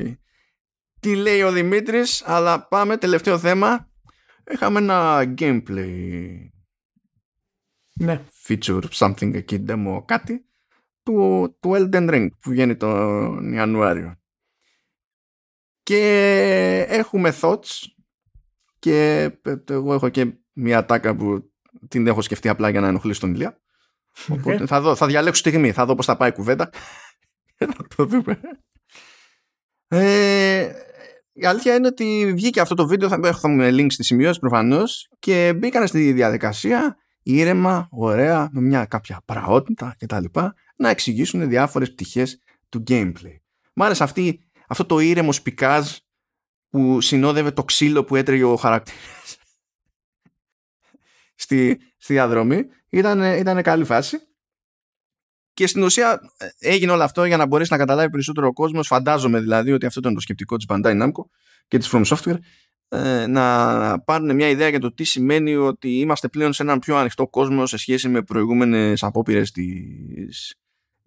τι 1.00 1.14
λέει 1.14 1.42
ο 1.42 1.52
Δημήτρης, 1.52 2.22
αλλά 2.26 2.66
πάμε 2.66 2.96
τελευταίο 2.96 3.38
θέμα 3.38 3.87
είχαμε 4.50 4.78
ένα 4.78 5.22
gameplay 5.38 6.48
ναι. 7.94 8.24
feature, 8.46 8.82
something 8.90 9.34
εκεί, 9.34 9.64
demo, 9.68 10.02
κάτι 10.04 10.44
του, 11.02 11.56
του 11.60 11.70
Elden 11.74 12.10
Ring 12.10 12.28
που 12.40 12.50
βγαίνει 12.50 12.76
τον 12.76 13.52
Ιανουάριο. 13.52 14.16
Και 15.82 16.86
έχουμε 16.88 17.34
thoughts 17.40 17.86
και 18.78 19.30
εγώ 19.68 19.94
έχω 19.94 20.08
και 20.08 20.32
μια 20.52 20.84
τάκα 20.84 21.16
που 21.16 21.52
την 21.88 22.06
έχω 22.06 22.22
σκεφτεί 22.22 22.48
απλά 22.48 22.68
για 22.68 22.80
να 22.80 22.88
ενοχλήσω 22.88 23.20
τον 23.20 23.34
Ηλία. 23.34 23.60
Οπότε 24.28 24.66
θα, 24.66 24.80
δω, 24.80 24.94
θα 24.94 25.06
διαλέξω 25.06 25.40
στιγμή, 25.40 25.72
θα 25.72 25.84
δω 25.86 25.94
πώς 25.94 26.06
θα 26.06 26.16
πάει 26.16 26.28
η 26.28 26.32
κουβέντα. 26.32 26.70
θα 27.76 27.86
το 27.96 28.04
δούμε. 28.04 28.40
Ε, 29.88 30.72
η 31.40 31.46
αλήθεια 31.46 31.74
είναι 31.74 31.86
ότι 31.86 32.32
βγήκε 32.34 32.60
αυτό 32.60 32.74
το 32.74 32.86
βίντεο, 32.86 33.08
θα 33.08 33.20
έχουμε 33.24 33.68
link 33.70 33.86
στη 33.88 34.04
σημειώση 34.04 34.38
προφανώς 34.38 35.08
και 35.18 35.54
μπήκαν 35.56 35.86
στη 35.86 36.12
διαδικασία 36.12 36.96
ήρεμα, 37.22 37.88
ωραία, 37.90 38.48
με 38.52 38.60
μια 38.60 38.84
κάποια 38.84 39.22
παραότητα 39.24 39.96
κτλ. 39.98 40.24
να 40.76 40.88
εξηγήσουν 40.88 41.48
διάφορες 41.48 41.92
πτυχές 41.92 42.40
του 42.68 42.82
gameplay. 42.88 43.36
Μ' 43.72 43.82
άρεσε 43.82 44.02
αυτή, 44.02 44.40
αυτό 44.68 44.84
το 44.84 44.98
ήρεμο 44.98 45.32
σπικάζ 45.32 45.90
που 46.68 47.00
συνόδευε 47.00 47.50
το 47.50 47.64
ξύλο 47.64 48.04
που 48.04 48.16
έτρεγε 48.16 48.44
ο 48.44 48.56
χαρακτήρας 48.56 49.36
στη, 51.42 51.80
στη 51.96 52.12
διαδρομή. 52.12 52.64
Ήταν, 52.88 53.22
ήταν 53.22 53.62
καλή 53.62 53.84
φάση. 53.84 54.27
Και 55.58 55.66
στην 55.66 55.82
ουσία 55.82 56.32
ε, 56.36 56.48
έγινε 56.58 56.92
όλο 56.92 57.02
αυτό 57.02 57.24
για 57.24 57.36
να 57.36 57.46
μπορέσει 57.46 57.72
να 57.72 57.78
καταλάβει 57.78 58.10
περισσότερο 58.10 58.46
ο 58.46 58.52
κόσμος. 58.52 58.86
Φαντάζομαι 58.86 59.40
δηλαδή 59.40 59.72
ότι 59.72 59.86
αυτό 59.86 60.00
ήταν 60.00 60.14
το 60.14 60.20
σκεπτικό 60.20 60.56
της 60.56 60.66
Bandai 60.68 61.02
Namco 61.02 61.24
και 61.68 61.78
της 61.78 61.90
From 61.92 62.04
Software 62.04 62.38
ε, 62.88 63.26
να 63.26 64.00
πάρουν 64.00 64.34
μια 64.34 64.48
ιδέα 64.48 64.68
για 64.68 64.80
το 64.80 64.94
τι 64.94 65.04
σημαίνει 65.04 65.56
ότι 65.56 65.98
είμαστε 65.98 66.28
πλέον 66.28 66.52
σε 66.52 66.62
έναν 66.62 66.78
πιο 66.78 66.96
ανοιχτό 66.96 67.28
κόσμο 67.28 67.66
σε 67.66 67.76
σχέση 67.76 68.08
με 68.08 68.22
προηγούμενες 68.22 69.02
απόπειρες 69.02 69.50
της, 69.50 70.54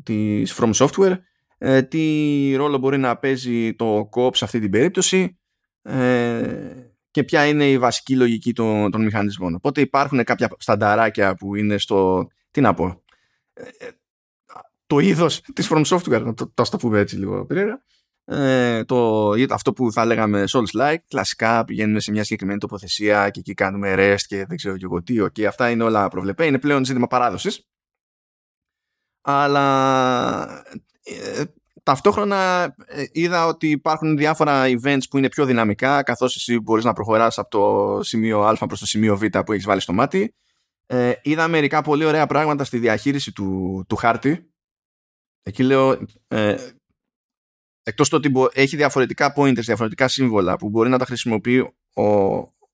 της 0.03 0.59
From 0.59 0.73
Software 0.73 1.17
ε, 1.57 1.81
τι 1.81 2.53
ρόλο 2.55 2.77
μπορεί 2.77 2.97
να 2.97 3.17
παίζει 3.17 3.73
το 3.73 4.09
co 4.15 4.35
σε 4.35 4.45
αυτή 4.45 4.59
την 4.59 4.69
περίπτωση 4.69 5.37
ε, 5.81 6.43
και 7.11 7.23
ποια 7.23 7.45
είναι 7.45 7.69
η 7.69 7.77
βασική 7.77 8.15
λογική 8.15 8.53
των, 8.53 8.91
των 8.91 9.03
μηχανισμών. 9.03 9.55
Οπότε 9.55 9.81
υπάρχουν 9.81 10.23
κάποια 10.23 10.49
στανταράκια 10.57 11.35
που 11.35 11.55
είναι 11.55 11.77
στο, 11.77 12.27
τι 12.51 12.61
να 12.61 12.73
πω, 12.73 13.01
το 14.91 14.99
είδος 14.99 15.41
της 15.41 15.69
From 15.71 15.85
Software, 15.85 16.33
το, 16.35 16.51
το, 16.53 16.63
το 16.69 16.77
πούμε 16.77 16.99
έτσι 16.99 17.15
λίγο 17.15 17.45
περίεργα, 17.45 17.83
ε, 18.25 18.83
το, 18.83 19.29
αυτό 19.49 19.73
που 19.73 19.91
θα 19.91 20.05
λέγαμε 20.05 20.43
Souls-like, 20.49 20.97
κλασικά 21.07 21.65
πηγαίνουμε 21.65 21.99
σε 21.99 22.11
μια 22.11 22.23
συγκεκριμένη 22.23 22.59
τοποθεσία 22.59 23.29
και 23.29 23.39
εκεί 23.39 23.53
κάνουμε 23.53 23.95
rest 23.97 24.21
και 24.27 24.45
δεν 24.45 24.57
ξέρω 24.57 24.77
και 24.77 24.85
εγώ 24.85 25.03
τι, 25.03 25.15
okay, 25.21 25.43
αυτά 25.43 25.69
είναι 25.69 25.83
όλα 25.83 26.07
προβλεπέ, 26.07 26.45
είναι 26.45 26.59
πλέον 26.59 26.85
ζήτημα 26.85 27.07
παράδοσης. 27.07 27.67
Αλλά 29.21 30.63
ε, 31.03 31.43
ταυτόχρονα 31.83 32.63
ε, 32.85 33.03
είδα 33.11 33.45
ότι 33.45 33.69
υπάρχουν 33.69 34.17
διάφορα 34.17 34.63
events 34.65 35.03
που 35.09 35.17
είναι 35.17 35.29
πιο 35.29 35.45
δυναμικά 35.45 36.03
καθώς 36.03 36.35
εσύ 36.35 36.59
μπορείς 36.59 36.83
να 36.83 36.93
προχωράς 36.93 37.37
από 37.37 37.49
το 37.49 38.03
σημείο 38.03 38.41
α 38.41 38.65
προς 38.67 38.79
το 38.79 38.85
σημείο 38.85 39.17
β 39.17 39.25
που 39.45 39.51
έχεις 39.51 39.65
βάλει 39.65 39.81
στο 39.81 39.93
μάτι. 39.93 40.35
Ε, 40.85 41.13
είδα 41.21 41.47
μερικά 41.47 41.81
πολύ 41.81 42.05
ωραία 42.05 42.27
πράγματα 42.27 42.63
στη 42.63 42.77
διαχείριση 42.77 43.31
του, 43.31 43.85
του 43.87 43.95
χάρτη. 43.95 44.50
Εκεί 45.43 45.63
λέω, 45.63 46.07
ε, 46.27 46.55
εκτός 47.83 48.09
το 48.09 48.15
ότι 48.15 48.31
έχει 48.53 48.75
διαφορετικά 48.75 49.33
pointers, 49.35 49.63
διαφορετικά 49.63 50.07
σύμβολα 50.07 50.57
που 50.57 50.69
μπορεί 50.69 50.89
να 50.89 50.97
τα 50.97 51.05
χρησιμοποιεί 51.05 51.59
ο, 51.93 52.03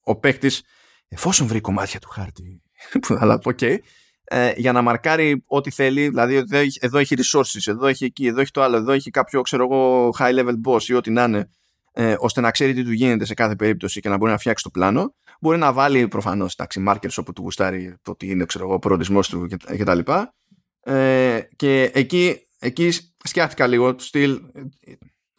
ο 0.01 0.15
παίκτης 0.19 0.63
εφόσον 1.07 1.47
βρει 1.47 1.61
κομμάτια 1.61 1.99
του 1.99 2.09
χάρτη 2.09 2.61
αλλά 3.19 3.39
ok 3.43 3.77
ε, 4.23 4.51
για 4.55 4.71
να 4.71 4.81
μαρκάρει 4.81 5.43
ό,τι 5.45 5.71
θέλει 5.71 6.07
δηλαδή 6.07 6.35
εδώ 6.35 6.57
έχει, 6.57 6.79
εδώ 6.81 6.97
έχει 6.97 7.15
resources, 7.17 7.67
εδώ 7.67 7.87
έχει 7.87 8.05
εκεί, 8.05 8.25
εδώ 8.25 8.41
έχει 8.41 8.51
το 8.51 8.61
άλλο 8.61 8.75
εδώ 8.75 8.91
έχει 8.91 9.09
κάποιο 9.09 9.41
ξέρω 9.41 9.63
εγώ 9.63 10.09
high 10.19 10.39
level 10.39 10.55
boss 10.65 10.83
ή 10.83 10.93
ό,τι 10.93 11.11
να 11.11 11.23
είναι 11.23 11.49
ε, 11.91 12.15
ώστε 12.19 12.41
να 12.41 12.51
ξέρει 12.51 12.73
τι 12.73 12.83
του 12.83 12.91
γίνεται 12.91 13.25
σε 13.25 13.33
κάθε 13.33 13.55
περίπτωση 13.55 13.99
και 13.99 14.09
να 14.09 14.17
μπορεί 14.17 14.31
να 14.31 14.37
φτιάξει 14.37 14.63
το 14.63 14.69
πλάνο 14.69 15.15
μπορεί 15.39 15.57
να 15.57 15.73
βάλει 15.73 16.07
προφανώς 16.07 16.55
τάξη 16.55 16.83
markers 16.87 17.15
όπου 17.17 17.33
του 17.33 17.41
γουστάρει 17.41 17.95
το 18.01 18.11
ότι 18.11 18.29
είναι 18.29 18.45
ξέρω 18.45 18.65
εγώ 18.65 18.79
προορισμός 18.79 19.29
του 19.29 19.47
κτλ 19.49 19.99
και, 19.99 20.91
ε, 20.93 21.47
και 21.55 21.91
εκεί 21.93 22.46
εκεί 22.59 22.91
σκιάχτηκα 23.23 23.67
λίγο 23.67 23.95
του 23.95 24.03
στυλ 24.03 24.41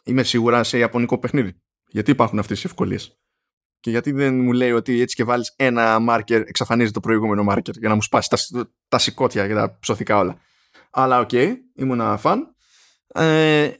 είμαι 0.03 0.23
σίγουρα 0.23 0.63
σε 0.63 0.77
ιαπωνικό 0.77 1.19
παιχνίδι. 1.19 1.61
Γιατί 1.87 2.11
υπάρχουν 2.11 2.39
αυτές 2.39 2.63
οι 2.63 2.63
ευκολίες; 2.65 3.19
Και 3.79 3.89
γιατί 3.89 4.11
δεν 4.11 4.39
μου 4.39 4.51
λέει 4.51 4.71
ότι 4.71 5.01
έτσι 5.01 5.15
και 5.15 5.23
βάλεις 5.23 5.53
ένα 5.55 5.99
μάρκερ 5.99 6.41
εξαφανίζει 6.41 6.91
το 6.91 6.99
προηγούμενο 6.99 7.43
μάρκερ 7.43 7.75
για 7.77 7.89
να 7.89 7.95
μου 7.95 8.01
σπάσει 8.01 8.29
τα, 8.29 8.67
τα 8.87 8.97
σηκώτια 8.97 9.47
και 9.47 9.53
τα 9.53 9.77
ψωθικά 9.79 10.17
όλα. 10.17 10.39
Αλλά 10.91 11.19
OK, 11.19 11.29
okay, 11.31 11.53
ήμουν 11.75 12.17
φαν. 12.17 12.55
Ε, 13.07 13.71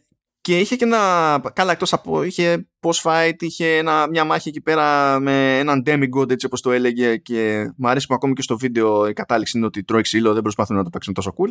και 0.41 0.59
είχε 0.59 0.75
και 0.75 0.83
ένα. 0.83 1.41
Καλά, 1.53 1.71
εκτός 1.71 1.93
από. 1.93 2.23
Είχε 2.23 2.69
post 2.79 3.01
fight, 3.01 3.35
είχε 3.39 3.77
ένα, 3.77 4.07
μια 4.09 4.23
μάχη 4.23 4.49
εκεί 4.49 4.61
πέρα 4.61 5.19
με 5.19 5.59
έναν 5.59 5.83
demigod, 5.85 6.29
έτσι 6.29 6.45
όπως 6.45 6.61
το 6.61 6.71
έλεγε. 6.71 7.17
Και 7.17 7.71
μου 7.77 7.89
αρέσει 7.89 8.07
που 8.07 8.13
ακόμη 8.13 8.33
και 8.33 8.41
στο 8.41 8.57
βίντεο 8.57 9.07
η 9.07 9.13
κατάληξη 9.13 9.57
είναι 9.57 9.65
ότι 9.65 9.83
τρώει 9.83 10.01
ξύλο, 10.01 10.33
δεν 10.33 10.41
προσπαθούν 10.41 10.75
να 10.75 10.83
το 10.83 10.89
παίξουν 10.89 11.13
τόσο 11.13 11.33
cool 11.37 11.49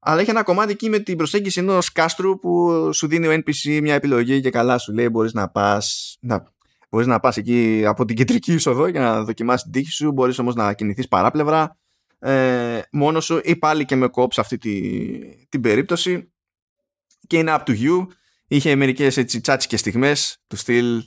αλλά 0.00 0.20
έχει 0.20 0.30
ένα 0.30 0.42
κομμάτι 0.42 0.72
εκεί 0.72 0.88
με 0.88 0.98
την 0.98 1.16
προσέγγιση 1.16 1.60
ενός 1.60 1.92
κάστρου 1.92 2.38
που 2.38 2.90
σου 2.92 3.06
δίνει 3.06 3.26
ο 3.26 3.32
NPC 3.32 3.80
μια 3.82 3.94
επιλογή 3.94 4.40
και 4.40 4.50
καλά 4.50 4.78
σου 4.78 4.92
λέει 4.92 5.08
μπορείς 5.10 5.32
να 5.32 5.48
πας, 5.48 6.16
να, 6.20 6.52
μπορείς 6.90 7.06
να 7.06 7.20
πας 7.20 7.36
εκεί 7.36 7.82
από 7.86 8.04
την 8.04 8.16
κεντρική 8.16 8.52
είσοδο 8.52 8.86
για 8.86 9.00
να 9.00 9.24
δοκιμάσεις 9.24 9.62
την 9.62 9.72
τύχη 9.72 9.90
σου, 9.90 10.12
μπορείς 10.12 10.38
όμως 10.38 10.54
να 10.54 10.72
κινηθείς 10.72 11.08
παράπλευρα 11.08 11.78
ε, 12.20 12.80
μόνος 12.92 13.24
σου 13.24 13.40
ή 13.44 13.56
πάλι 13.56 13.84
και 13.84 13.96
με 13.96 14.08
κόψ 14.08 14.38
αυτή 14.38 14.58
τη, 14.58 14.90
την 15.48 15.60
περίπτωση. 15.60 16.32
Και 17.26 17.38
είναι 17.38 17.56
up 17.58 17.68
to 17.68 17.80
you. 17.80 18.06
Είχε 18.46 18.74
μερικές 18.74 19.16
έτσι 19.16 19.40
τσάτσικες 19.40 19.80
στιγμές 19.80 20.42
του 20.46 20.56
στυλ. 20.56 21.02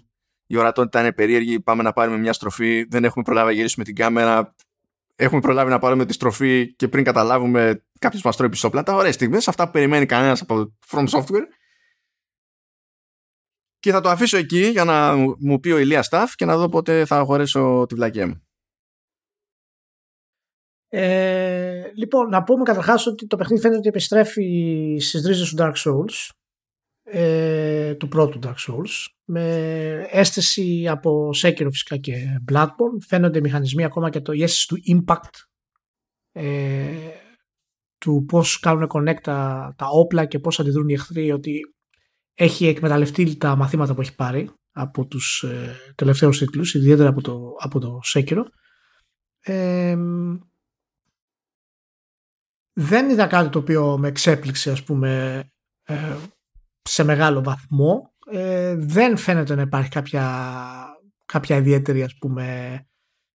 Η 0.46 0.58
ορατότητα 0.58 1.00
είναι 1.00 1.12
περίεργη, 1.12 1.60
πάμε 1.60 1.84
να 1.84 1.94
πάρουμε 1.94 2.18
μια 2.18 2.34
στροφή, 2.34 2.84
δεν 2.84 3.04
έχουμε 3.04 3.24
προλάβει 3.24 3.48
να 3.48 3.54
γυρίσουμε 3.54 3.86
την 3.86 3.96
κάμερα, 3.96 4.56
έχουμε 5.16 5.42
προλάβει 5.42 5.70
να 5.70 5.80
πάρουμε 5.80 6.06
τη 6.06 6.14
στροφή 6.14 6.76
και 6.76 6.88
πριν 6.88 7.04
καταλάβουμε 7.04 7.86
κάποιος 8.00 8.22
μας 8.22 8.36
τρώει 8.36 8.50
πισόπλατα. 8.50 8.96
Ωραίες 8.96 9.16
στιγμές, 9.16 9.48
αυτά 9.48 9.66
που 9.66 9.72
περιμένει 9.72 10.06
κανένας 10.06 10.42
από 10.42 10.78
From 10.88 11.08
Software. 11.08 11.46
Και 13.80 13.92
θα 13.92 14.02
το 14.02 14.10
αφήσω 14.10 14.38
εκεί 14.38 14.66
για 14.66 14.84
να 14.84 15.16
μου 15.40 15.60
πει 15.60 15.70
ο 15.70 15.78
Ηλίας 15.78 16.08
Staff 16.12 16.28
και 16.36 16.46
να 16.46 16.58
δω 16.58 16.70
πότε 16.70 17.06
θα 17.06 17.18
αγορέσω 17.18 17.86
τη 17.88 17.96
βλακία 17.96 18.28
μου. 18.28 18.48
Ε, 20.88 21.92
λοιπόν, 21.96 22.30
να 22.30 22.44
πούμε 22.44 22.64
καταρχάς 22.64 23.08
ότι 23.08 23.28
το 23.28 23.36
παιχνίδι 23.36 23.62
φαίνεται 23.62 23.80
ότι 23.80 23.88
επιστρέφει 23.88 24.98
στις 25.00 25.26
ρίζες 25.26 25.50
του 25.50 25.56
Dark 25.60 25.74
Souls. 25.76 26.30
Ε, 27.06 27.96
του 27.96 28.08
πρώτου 28.08 28.40
Dark 28.44 28.56
Souls 28.68 29.08
με 29.26 29.46
αίσθηση 30.10 30.88
από 30.88 31.30
Sekiro 31.42 31.68
φυσικά 31.72 31.98
και 31.98 32.14
Bloodborne. 32.52 32.98
Φαίνονται 33.08 33.40
μηχανισμοί 33.40 33.84
ακόμα 33.84 34.10
και 34.10 34.22
το 34.22 34.32
η 34.32 34.44
αίσθηση 34.44 34.68
του 34.68 34.78
impact 34.96 35.40
ε, 36.32 37.10
του 37.98 38.26
πώς 38.28 38.60
κάνουν 38.60 38.90
connect 38.94 39.22
τα, 39.22 39.74
τα 39.78 39.86
όπλα 39.90 40.26
και 40.26 40.40
πώς 40.40 40.60
αντιδρούν 40.60 40.90
οι 40.90 40.94
εχθροί 40.94 41.32
ότι 41.32 41.62
έχει 42.34 42.66
εκμεταλλευτεί 42.66 43.38
τα 43.38 43.56
μαθήματα 43.56 43.94
που 43.94 44.02
έχει 44.02 44.16
πάρει 44.16 44.50
από 44.72 45.06
τους 45.06 45.44
ε, 45.44 45.76
τελευταίους 45.96 46.38
τίτλους 46.38 46.74
ιδιαίτερα 46.74 47.10
από 47.10 47.22
το, 47.22 47.56
από 47.60 47.80
το 47.80 48.00
Sekiro. 48.14 48.44
Ε, 49.40 49.98
δεν 52.74 53.10
είδα 53.10 53.28
κάτι 53.28 53.50
το 53.50 53.60
οποίο 53.60 53.98
με 53.98 54.08
εξέπληξε 54.08 54.72
ας 54.72 54.84
πούμε 54.84 55.44
ε, 55.84 56.16
σε 56.84 57.04
μεγάλο 57.04 57.44
βαθμό 57.44 58.14
ε, 58.32 58.76
δεν 58.76 59.18
φαίνεται 59.18 59.56
να 59.56 59.62
υπάρχει 59.62 59.90
κάποια, 59.90 60.46
κάποια 61.26 61.56
ιδιαίτερη 61.56 62.04
ας 62.04 62.18
πούμε 62.18 62.76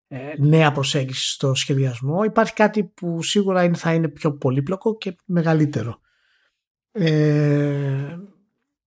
ε, 0.07 0.35
νέα 0.39 0.73
προσέγγιση 0.73 1.33
στο 1.33 1.55
σχεδιασμό. 1.55 2.25
Υπάρχει 2.25 2.53
κάτι 2.53 2.85
που 2.85 3.23
σίγουρα 3.23 3.65
είναι, 3.65 3.77
θα 3.77 3.95
είναι 3.95 4.09
πιο 4.09 4.33
πολύπλοκο 4.37 4.97
και 4.97 5.17
μεγαλύτερο. 5.25 6.01
Ε, 6.91 8.17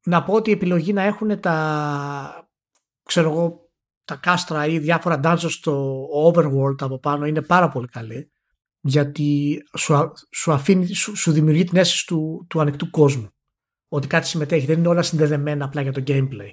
να 0.06 0.24
πω 0.24 0.34
ότι 0.34 0.50
η 0.50 0.54
επιλογή 0.54 0.94
να 0.94 1.02
έχουν 1.02 1.40
τα 1.40 2.50
ξέρω 3.04 3.30
εγώ 3.30 3.70
τα 4.06 4.16
κάστρα 4.16 4.66
ή 4.66 4.80
διάφορα 4.80 5.20
dungeons 5.24 5.50
στο 5.50 6.06
overworld 6.28 6.82
από 6.82 7.00
πάνω 7.00 7.26
είναι 7.26 7.42
πάρα 7.42 7.70
πολύ 7.70 7.88
καλή 7.88 8.32
γιατί 8.82 9.58
σου, 9.78 10.12
σου, 10.32 10.52
αφήνει, 10.52 10.94
σου, 10.94 11.16
σου 11.16 11.32
δημιουργεί 11.32 11.64
την 11.64 11.78
αίσθηση 11.78 12.08
του, 12.08 12.46
του 12.50 12.62
ανοιχτού 12.62 12.90
κόσμου 12.90 13.30
ότι 13.94 14.08
κάτι 14.08 14.28
συμμετέχει. 14.28 14.66
Δεν 14.66 14.78
είναι 14.78 14.88
όλα 14.88 15.02
συνδεδεμένα 15.02 15.66
απλά 15.66 15.82
για 15.82 15.92
το 15.92 16.04
gameplay. 16.08 16.52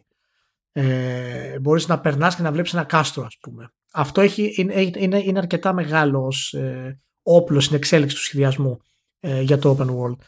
Ε, 0.73 1.59
μπορείς 1.59 1.89
να 1.89 2.01
περνάς 2.01 2.37
και 2.37 2.43
να 2.43 2.53
βλέπεις 2.53 2.75
ένα 2.75 2.85
κάστρο 2.85 3.25
ας 3.25 3.39
πούμε. 3.41 3.73
Αυτό 3.93 4.21
έχει, 4.21 4.53
είναι, 4.57 4.91
είναι, 4.97 5.19
είναι 5.19 5.39
αρκετά 5.39 5.73
μεγάλο 5.73 6.25
ως 6.25 6.53
ε, 6.53 7.01
όπλο 7.23 7.61
στην 7.61 7.77
εξέλιξη 7.77 8.17
του 8.17 8.23
σχεδιασμού 8.23 8.79
ε, 9.21 9.41
για 9.41 9.59
το 9.59 9.77
open 9.79 9.87
world. 9.87 10.19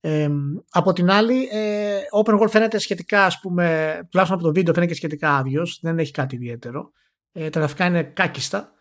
Ε, 0.00 0.28
από 0.70 0.92
την 0.92 1.10
άλλη, 1.10 1.48
ε, 1.52 2.00
open 2.22 2.40
world 2.40 2.50
φαίνεται 2.50 2.78
σχετικά, 2.78 3.24
ας 3.24 3.40
πούμε, 3.40 3.64
τουλάχιστον 4.10 4.38
από 4.38 4.48
το 4.48 4.54
βίντεο 4.54 4.74
φαίνεται 4.74 4.92
και 4.92 4.98
σχετικά 4.98 5.36
άδειος, 5.36 5.78
δεν 5.82 5.98
έχει 5.98 6.12
κάτι 6.12 6.34
ιδιαίτερο. 6.34 6.90
Ε, 7.32 7.50
τα 7.50 7.58
γραφικά 7.58 7.84
είναι 7.84 8.02
κάκιστα. 8.02 8.72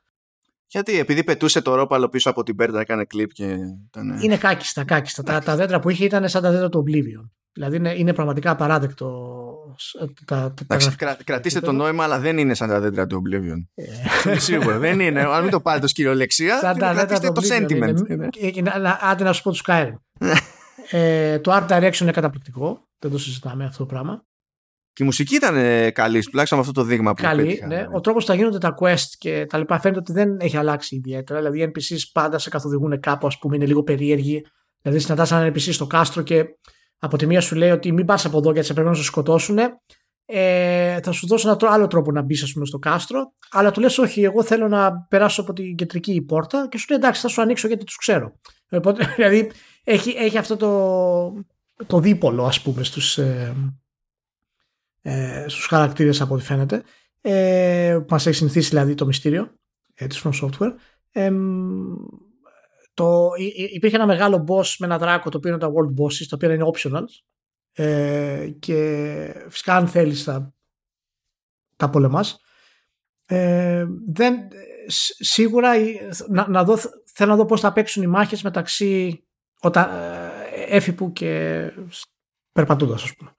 Γιατί, 0.67 0.99
επειδή 0.99 1.23
πετούσε 1.23 1.61
το 1.61 1.75
ρόπαλο 1.75 2.09
πίσω 2.09 2.29
από 2.29 2.43
την 2.43 2.55
πέρτα, 2.55 2.79
έκανε 2.79 3.05
κλιπ 3.05 3.31
και 3.31 3.57
ήταν... 3.87 4.19
Είναι 4.21 4.37
κάκιστα, 4.37 4.83
κάκιστα. 4.83 5.23
τα, 5.23 5.39
τα 5.39 5.55
δέντρα 5.55 5.79
που 5.79 5.89
είχε 5.89 6.05
ήταν 6.05 6.29
σαν 6.29 6.41
τα 6.41 6.51
δέντρα 6.51 6.69
του 6.69 6.83
Oblivion. 6.87 7.29
Δηλαδή 7.53 7.75
είναι, 7.75 7.93
είναι 7.97 8.13
πραγματικά 8.13 8.51
απαράδεκτο. 8.51 9.27
Τα, 10.25 10.53
τα, 10.67 10.77
κρα, 10.97 11.17
κρατήστε 11.23 11.59
το 11.59 11.71
νόημα, 11.71 12.03
αλλά 12.03 12.19
δεν 12.19 12.37
είναι 12.37 12.53
σαν 12.53 12.69
τα 12.69 12.79
δέντρα 12.79 13.07
του 13.07 13.21
Oblivion. 13.23 13.83
Ε. 14.23 14.39
Σίγουρα 14.39 14.77
δεν 14.77 14.99
είναι. 14.99 15.21
Αν 15.21 15.41
μην 15.41 15.51
το 15.51 15.61
πάρετε 15.61 15.85
ως 15.85 15.93
κυριολεξία, 15.93 16.57
σαν 16.57 16.77
τα 16.77 16.93
κρατήστε 16.93 17.31
το 17.31 17.41
sentiment. 17.49 17.93
Άντε 19.01 19.23
να 19.23 19.33
σου 19.33 19.41
πω 19.43 19.51
του 19.51 19.59
Skyrim. 19.65 19.93
ε, 20.91 21.39
το 21.39 21.51
art 21.53 21.67
direction 21.67 21.99
είναι 22.01 22.11
καταπληκτικό. 22.11 22.87
Δεν 22.99 23.11
το 23.11 23.17
συζητάμε 23.17 23.65
αυτό 23.65 23.77
το 23.77 23.85
πράγμα. 23.85 24.23
Και 24.93 25.03
η 25.03 25.07
μουσική 25.07 25.35
ήταν 25.35 25.55
καλή, 25.91 26.23
τουλάχιστον 26.23 26.59
με 26.59 26.65
αυτό 26.67 26.81
το 26.81 26.87
δείγμα 26.87 27.13
που 27.13 27.21
Καλή, 27.21 27.43
πέτυχα, 27.43 27.67
ναι. 27.67 27.87
Ο 27.93 28.01
τρόπος 28.01 28.23
που 28.23 28.29
θα 28.29 28.35
γίνονται 28.35 28.57
τα 28.57 28.75
quest 28.79 29.09
και 29.17 29.45
τα 29.49 29.57
λοιπά 29.57 29.79
φαίνεται 29.79 29.99
ότι 29.99 30.11
δεν 30.11 30.37
έχει 30.39 30.57
αλλάξει 30.57 30.95
ιδιαίτερα. 30.95 31.39
Δηλαδή 31.39 31.61
οι 31.61 31.71
NPCs 31.73 32.09
πάντα 32.13 32.37
σε 32.37 32.49
καθοδηγούν 32.49 32.99
κάπου, 32.99 33.27
ας 33.27 33.39
πούμε, 33.39 33.55
είναι 33.55 33.65
λίγο 33.65 33.83
περίεργοι. 33.83 34.45
Δηλαδή 34.81 35.01
συναντάς 35.01 35.31
έναν 35.31 35.51
NPC 35.53 35.73
στο 35.73 35.87
κάστρο 35.87 36.21
και 36.23 36.45
από 36.99 37.17
τη 37.17 37.25
μία 37.25 37.41
σου 37.41 37.55
λέει 37.55 37.71
ότι 37.71 37.91
μην 37.91 38.05
πας 38.05 38.25
από 38.25 38.37
εδώ 38.37 38.51
γιατί 38.51 38.67
σε 38.67 38.73
πρέπει 38.73 38.89
να 38.89 38.95
σε 38.95 39.03
σκοτώσουν. 39.03 39.57
Ε, 40.25 40.99
θα 41.01 41.11
σου 41.11 41.27
δώσω 41.27 41.49
ένα 41.49 41.71
άλλο 41.71 41.87
τρόπο 41.87 42.11
να 42.11 42.21
μπεις, 42.21 42.43
ας 42.43 42.53
πούμε, 42.53 42.65
στο 42.65 42.79
κάστρο. 42.79 43.33
Αλλά 43.51 43.71
του 43.71 43.79
λες, 43.81 43.97
Όχι, 43.97 44.21
εγώ 44.21 44.43
θέλω 44.43 44.67
να 44.67 45.05
περάσω 45.09 45.41
από 45.41 45.53
την 45.53 45.75
κεντρική 45.75 46.21
πόρτα 46.21 46.67
και 46.69 46.77
σου 46.77 46.85
λέει 46.89 46.99
εντάξει, 46.99 47.21
θα 47.21 47.27
σου 47.27 47.41
ανοίξω 47.41 47.67
γιατί 47.67 47.83
τους 47.83 47.95
ξέρω. 47.95 48.39
Οπότε, 48.69 49.05
δηλαδή 49.15 49.51
έχει, 49.83 50.09
έχει 50.09 50.37
αυτό 50.37 50.57
το, 50.57 51.85
το 51.85 51.99
δίπολο 51.99 52.45
ας 52.45 52.61
πούμε 52.61 52.83
στους, 52.83 53.17
ε, 53.17 53.55
ε, 55.01 55.45
στους 55.47 55.65
χαρακτήρες 55.65 56.21
από 56.21 56.33
ό,τι 56.33 56.43
φαίνεται 56.43 56.83
ε, 57.21 57.97
που 57.99 58.07
μας 58.09 58.25
έχει 58.25 58.35
συνηθίσει 58.35 58.69
δηλαδή 58.69 58.93
το 58.93 59.05
μυστήριο 59.05 59.51
ε, 59.93 60.07
της 60.07 60.23
From 60.23 60.31
Software 60.41 60.73
ε, 61.11 61.31
το, 62.99 63.29
υπήρχε 63.73 63.95
ένα 63.95 64.05
μεγάλο 64.05 64.45
boss 64.47 64.75
με 64.79 64.85
ένα 64.85 64.97
δράκο 64.97 65.29
το 65.29 65.37
οποίο 65.37 65.49
είναι 65.49 65.59
τα 65.59 65.67
world 65.67 66.01
bosses 66.01 66.25
τα 66.29 66.35
οποία 66.35 66.53
είναι 66.53 66.71
optional 66.73 67.03
ε, 67.71 68.49
και 68.59 69.45
φυσικά 69.49 69.75
αν 69.75 69.87
θέλεις 69.87 70.23
θα 70.23 70.53
τα 71.75 71.89
πολεμάς 71.89 72.39
ε, 73.25 73.85
δεν, 74.07 74.35
σίγουρα 75.19 75.71
να, 76.29 76.49
να 76.49 76.63
δω, 76.63 76.77
θέλω 77.13 77.31
να 77.31 77.35
δω 77.35 77.45
πώς 77.45 77.59
θα 77.59 77.73
παίξουν 77.73 78.03
οι 78.03 78.07
μάχες 78.07 78.43
μεταξύ 78.43 79.23
όταν, 79.59 79.89
ε, 79.89 80.75
έφυπου 80.75 81.11
και 81.11 81.61
περπατούντας 82.51 83.03
ας 83.03 83.15
πούμε. 83.15 83.31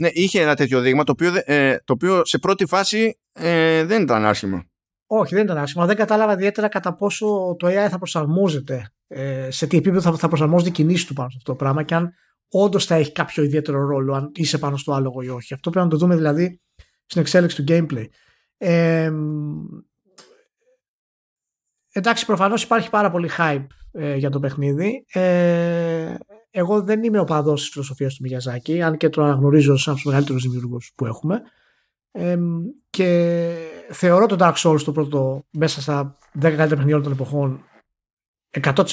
Ναι, 0.00 0.08
είχε 0.12 0.40
ένα 0.40 0.54
τέτοιο 0.54 0.80
δείγμα 0.80 1.04
το 1.04 1.12
οποίο, 1.12 1.32
ε, 1.44 1.76
το 1.84 1.92
οποίο 1.92 2.24
σε 2.24 2.38
πρώτη 2.38 2.66
φάση 2.66 3.18
ε, 3.32 3.84
δεν 3.84 4.02
ήταν 4.02 4.24
άσχημο. 4.24 4.62
Όχι, 5.06 5.34
δεν 5.34 5.44
ήταν 5.44 5.58
άσχημο. 5.58 5.86
Δεν 5.86 5.96
κατάλαβα 5.96 6.32
ιδιαίτερα 6.32 6.68
κατά 6.68 6.94
πόσο 6.94 7.56
το 7.58 7.66
AI 7.66 7.88
θα 7.90 7.98
προσαρμόζεται, 7.98 8.92
ε, 9.08 9.50
σε 9.50 9.66
τι 9.66 9.76
επίπεδο 9.76 10.00
θα, 10.00 10.16
θα 10.16 10.28
προσαρμόζεται 10.28 10.70
η 10.70 10.72
κινήση 10.72 11.06
του 11.06 11.14
πάνω 11.14 11.30
σε 11.30 11.36
αυτό 11.38 11.52
το 11.52 11.58
πράγμα 11.58 11.82
και 11.82 11.94
αν 11.94 12.12
όντως 12.50 12.84
θα 12.84 12.94
έχει 12.94 13.12
κάποιο 13.12 13.42
ιδιαίτερο 13.42 13.86
ρόλο, 13.86 14.14
αν 14.14 14.30
είσαι 14.34 14.58
πάνω 14.58 14.76
στο 14.76 14.92
άλογο 14.92 15.22
ή 15.22 15.28
όχι. 15.28 15.54
Αυτό 15.54 15.70
πρέπει 15.70 15.86
να 15.86 15.92
το 15.92 15.98
δούμε 15.98 16.16
δηλαδή 16.16 16.60
στην 17.06 17.20
εξέλιξη 17.20 17.62
του 17.62 17.64
gameplay. 17.68 18.06
Ε, 18.56 19.12
εντάξει, 21.92 22.26
προφανώς 22.26 22.62
υπάρχει 22.62 22.90
πάρα 22.90 23.10
πολύ 23.10 23.30
hype 23.38 23.66
ε, 23.92 24.16
για 24.16 24.30
το 24.30 24.40
παιχνίδι. 24.40 25.04
Ε, 25.12 26.14
εγώ 26.50 26.82
δεν 26.82 27.02
είμαι 27.02 27.18
ο 27.18 27.24
παδός 27.24 27.60
της 27.60 27.70
φιλοσοφίας 27.70 28.14
του 28.14 28.22
Μιγιαζάκη, 28.22 28.82
αν 28.82 28.96
και 28.96 29.08
το 29.08 29.22
αναγνωρίζω 29.22 29.76
σαν 29.76 29.94
τους 29.94 30.04
μεγαλύτερους 30.04 30.42
δημιουργούς 30.42 30.92
που 30.94 31.06
έχουμε. 31.06 31.42
Ε, 32.10 32.38
και 32.90 33.54
θεωρώ 33.90 34.26
το 34.26 34.36
Dark 34.38 34.54
Souls 34.54 34.80
το 34.84 34.92
πρώτο 34.92 35.44
μέσα 35.50 35.80
στα 35.80 36.18
10 36.36 36.40
καλύτερα 36.40 36.68
παιχνίδια 36.68 36.94
όλων 36.94 37.02
των 37.02 37.12
εποχών 37.12 37.64
100% 38.50 38.84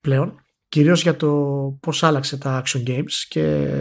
πλέον. 0.00 0.44
Κυρίως 0.68 1.02
για 1.02 1.16
το 1.16 1.30
πώς 1.80 2.02
άλλαξε 2.02 2.38
τα 2.38 2.62
action 2.64 2.82
games 2.86 3.12
και 3.28 3.76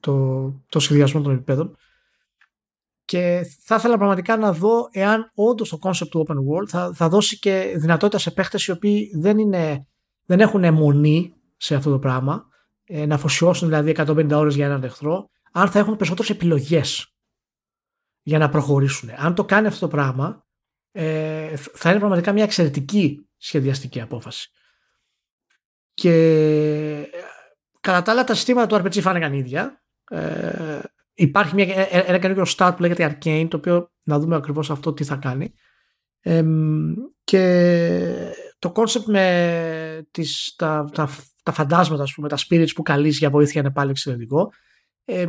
το, 0.00 0.46
το 0.68 0.80
σχεδιασμό 0.80 1.20
των 1.20 1.32
επιπέδων. 1.32 1.76
Και 3.04 3.46
θα 3.60 3.74
ήθελα 3.74 3.96
πραγματικά 3.96 4.36
να 4.36 4.52
δω 4.52 4.88
εάν 4.90 5.30
όντως 5.34 5.68
το 5.68 5.78
concept 5.82 6.08
του 6.08 6.26
open 6.28 6.34
world 6.34 6.68
θα, 6.68 6.92
θα 6.94 7.08
δώσει 7.08 7.38
και 7.38 7.74
δυνατότητα 7.76 8.18
σε 8.18 8.30
παίχτες 8.30 8.66
οι 8.66 8.70
οποίοι 8.70 9.10
δεν, 9.14 9.38
είναι, 9.38 9.86
δεν 10.24 10.40
έχουν 10.40 10.64
αιμονή 10.64 11.34
σε 11.56 11.74
αυτό 11.74 11.90
το 11.90 11.98
πράγμα, 11.98 12.48
ε, 12.84 13.06
να 13.06 13.14
αφοσιώσουν 13.14 13.68
δηλαδή 13.68 13.94
150 13.96 14.30
ώρες 14.30 14.54
για 14.54 14.66
έναν 14.66 14.82
εχθρό, 14.82 15.30
αν 15.52 15.68
θα 15.68 15.78
έχουν 15.78 15.96
περισσότερες 15.96 16.30
επιλογές 16.30 17.14
για 18.22 18.38
να 18.38 18.48
προχωρήσουν. 18.48 19.10
Αν 19.16 19.34
το 19.34 19.44
κάνει 19.44 19.66
αυτό 19.66 19.80
το 19.80 19.88
πράγμα, 19.88 20.44
ε, 20.92 21.56
θα 21.56 21.90
είναι 21.90 21.98
πραγματικά 21.98 22.32
μια 22.32 22.44
εξαιρετική 22.44 23.28
σχεδιαστική 23.44 24.00
απόφαση. 24.00 24.50
Και 25.94 26.12
κατά 27.80 28.02
τα 28.02 28.12
άλλα 28.12 28.24
τα 28.24 28.34
συστήματα 28.34 28.66
του 28.66 28.84
RPG 28.84 29.00
φάνηκαν 29.00 29.32
ίδια. 29.32 29.82
Ε, 30.10 30.78
υπάρχει 31.14 31.54
μια, 31.54 31.64
ε, 31.64 31.98
ένα 32.06 32.18
καινούργιο 32.18 32.44
start 32.56 32.72
που 32.76 32.82
λέγεται 32.82 33.18
Arcane, 33.18 33.46
το 33.50 33.56
οποίο 33.56 33.90
να 34.04 34.18
δούμε 34.18 34.36
ακριβώς 34.36 34.70
αυτό 34.70 34.92
τι 34.92 35.04
θα 35.04 35.16
κάνει. 35.16 35.54
Ε, 36.20 36.44
και 37.24 38.34
το 38.58 38.72
concept 38.76 39.04
με 39.04 40.06
τις, 40.10 40.54
τα, 40.56 40.88
τα, 40.92 41.08
τα 41.42 41.52
φαντάσματα, 41.52 42.02
ας 42.02 42.12
πούμε, 42.14 42.28
τα 42.28 42.36
spirits 42.48 42.74
που 42.74 42.82
καλείς 42.82 43.18
για 43.18 43.30
βοήθεια 43.30 43.60
είναι 43.60 43.70
πάλι 43.70 43.90
εξαιρετικό. 43.90 44.52
Ε, 45.04 45.26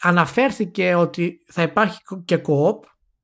αναφέρθηκε 0.00 0.94
ότι 0.94 1.44
θα 1.46 1.62
υπάρχει 1.62 2.00
και 2.24 2.40
co-op. 2.46 2.78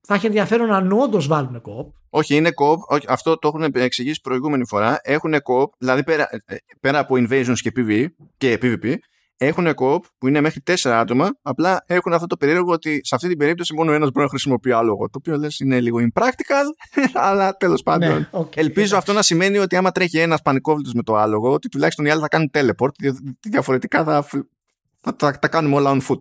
Θα 0.07 0.15
έχει 0.15 0.27
ενδιαφέρον 0.27 0.73
αν 0.73 0.93
όντως 0.93 1.27
βάλουν 1.27 1.63
co-op. 1.65 1.87
Όχι, 2.11 2.35
είναι 2.35 2.51
co-op. 2.55 2.99
αυτό 3.09 3.39
το 3.39 3.49
έχουν 3.55 3.73
εξηγήσει 3.75 4.21
προηγούμενη 4.21 4.67
φορά. 4.67 4.99
Έχουν 5.03 5.35
co-op, 5.35 5.69
δηλαδή 5.79 6.05
πέρα, 6.05 6.29
ε, 6.45 6.57
πέρα 6.81 6.99
από 6.99 7.15
invasions 7.19 7.57
και, 7.57 7.73
PV, 7.77 8.07
και 8.37 8.59
PvP, 8.63 8.95
έχουν 9.37 9.67
co-op 9.77 9.99
που 10.19 10.29
είναι 10.29 10.41
μέχρι 10.41 10.61
τέσσερα 10.61 11.01
άτομα. 11.01 11.31
Απλά 11.43 11.85
έχουν 11.87 12.13
αυτό 12.13 12.27
το 12.27 12.37
περίεργο 12.37 12.73
ότι 12.73 13.01
σε 13.03 13.15
αυτή 13.15 13.29
την 13.29 13.39
περίπτωση 13.39 13.75
μόνο 13.75 13.93
ένας 13.93 14.11
μπορεί 14.11 14.25
να 14.25 14.29
χρησιμοποιεί 14.29 14.73
άλογο. 14.73 15.05
Το 15.05 15.19
οποίο 15.19 15.37
λες 15.37 15.59
είναι 15.59 15.81
λίγο 15.81 15.99
impractical, 16.01 16.65
αλλά 17.29 17.57
τέλος 17.57 17.83
πάντων. 17.83 18.09
Ναι, 18.09 18.29
okay, 18.33 18.57
Ελπίζω 18.57 18.97
αυτό 18.97 19.13
να 19.13 19.23
σημαίνει 19.23 19.59
ότι 19.59 19.77
άμα 19.77 19.93
τρέχει 19.93 20.19
ένας 20.19 20.43
πανικόβλητος 20.43 20.93
με 20.93 21.03
το 21.03 21.17
άλογο, 21.17 21.53
ότι 21.53 21.69
τουλάχιστον 21.69 22.05
οι 22.05 22.11
άλλοι 22.11 22.21
θα 22.21 22.29
κάνουν 22.29 22.51
teleport. 22.55 23.13
Διαφορετικά 23.49 24.05
θα, 24.05 24.23
θα, 24.23 25.17
θα 25.19 25.39
τα 25.39 25.49
κάνουμε 25.49 25.77
όλα 25.77 25.91
on 25.91 26.01
foot. 26.09 26.19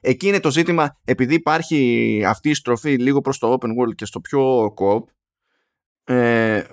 Εκεί 0.00 0.28
είναι 0.28 0.40
το 0.40 0.50
ζήτημα, 0.50 0.98
επειδή 1.04 1.34
υπάρχει 1.34 2.22
αυτή 2.26 2.48
η 2.48 2.54
στροφή 2.54 2.98
λίγο 2.98 3.20
προς 3.20 3.38
το 3.38 3.58
open 3.60 3.68
world 3.68 3.94
και 3.94 4.04
στο 4.04 4.20
πιο 4.20 4.74
co 4.76 5.02
ε, 6.04 6.64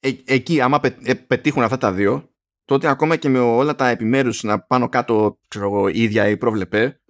ε, 0.00 0.10
εκεί 0.24 0.60
άμα 0.60 0.80
ε, 1.02 1.14
πετύχουν 1.14 1.62
αυτά 1.62 1.78
τα 1.78 1.92
δύο, 1.92 2.30
τότε 2.64 2.88
ακόμα 2.88 3.16
και 3.16 3.28
με 3.28 3.38
όλα 3.38 3.74
τα 3.74 3.88
επιμέρους 3.88 4.42
να 4.42 4.60
πάνω 4.60 4.88
κάτω 4.88 5.38
ξέρω 5.48 5.64
εγώ, 5.64 5.88
ίδια 5.88 6.28
ή 6.28 6.36
πρόβλεπε, 6.36 7.00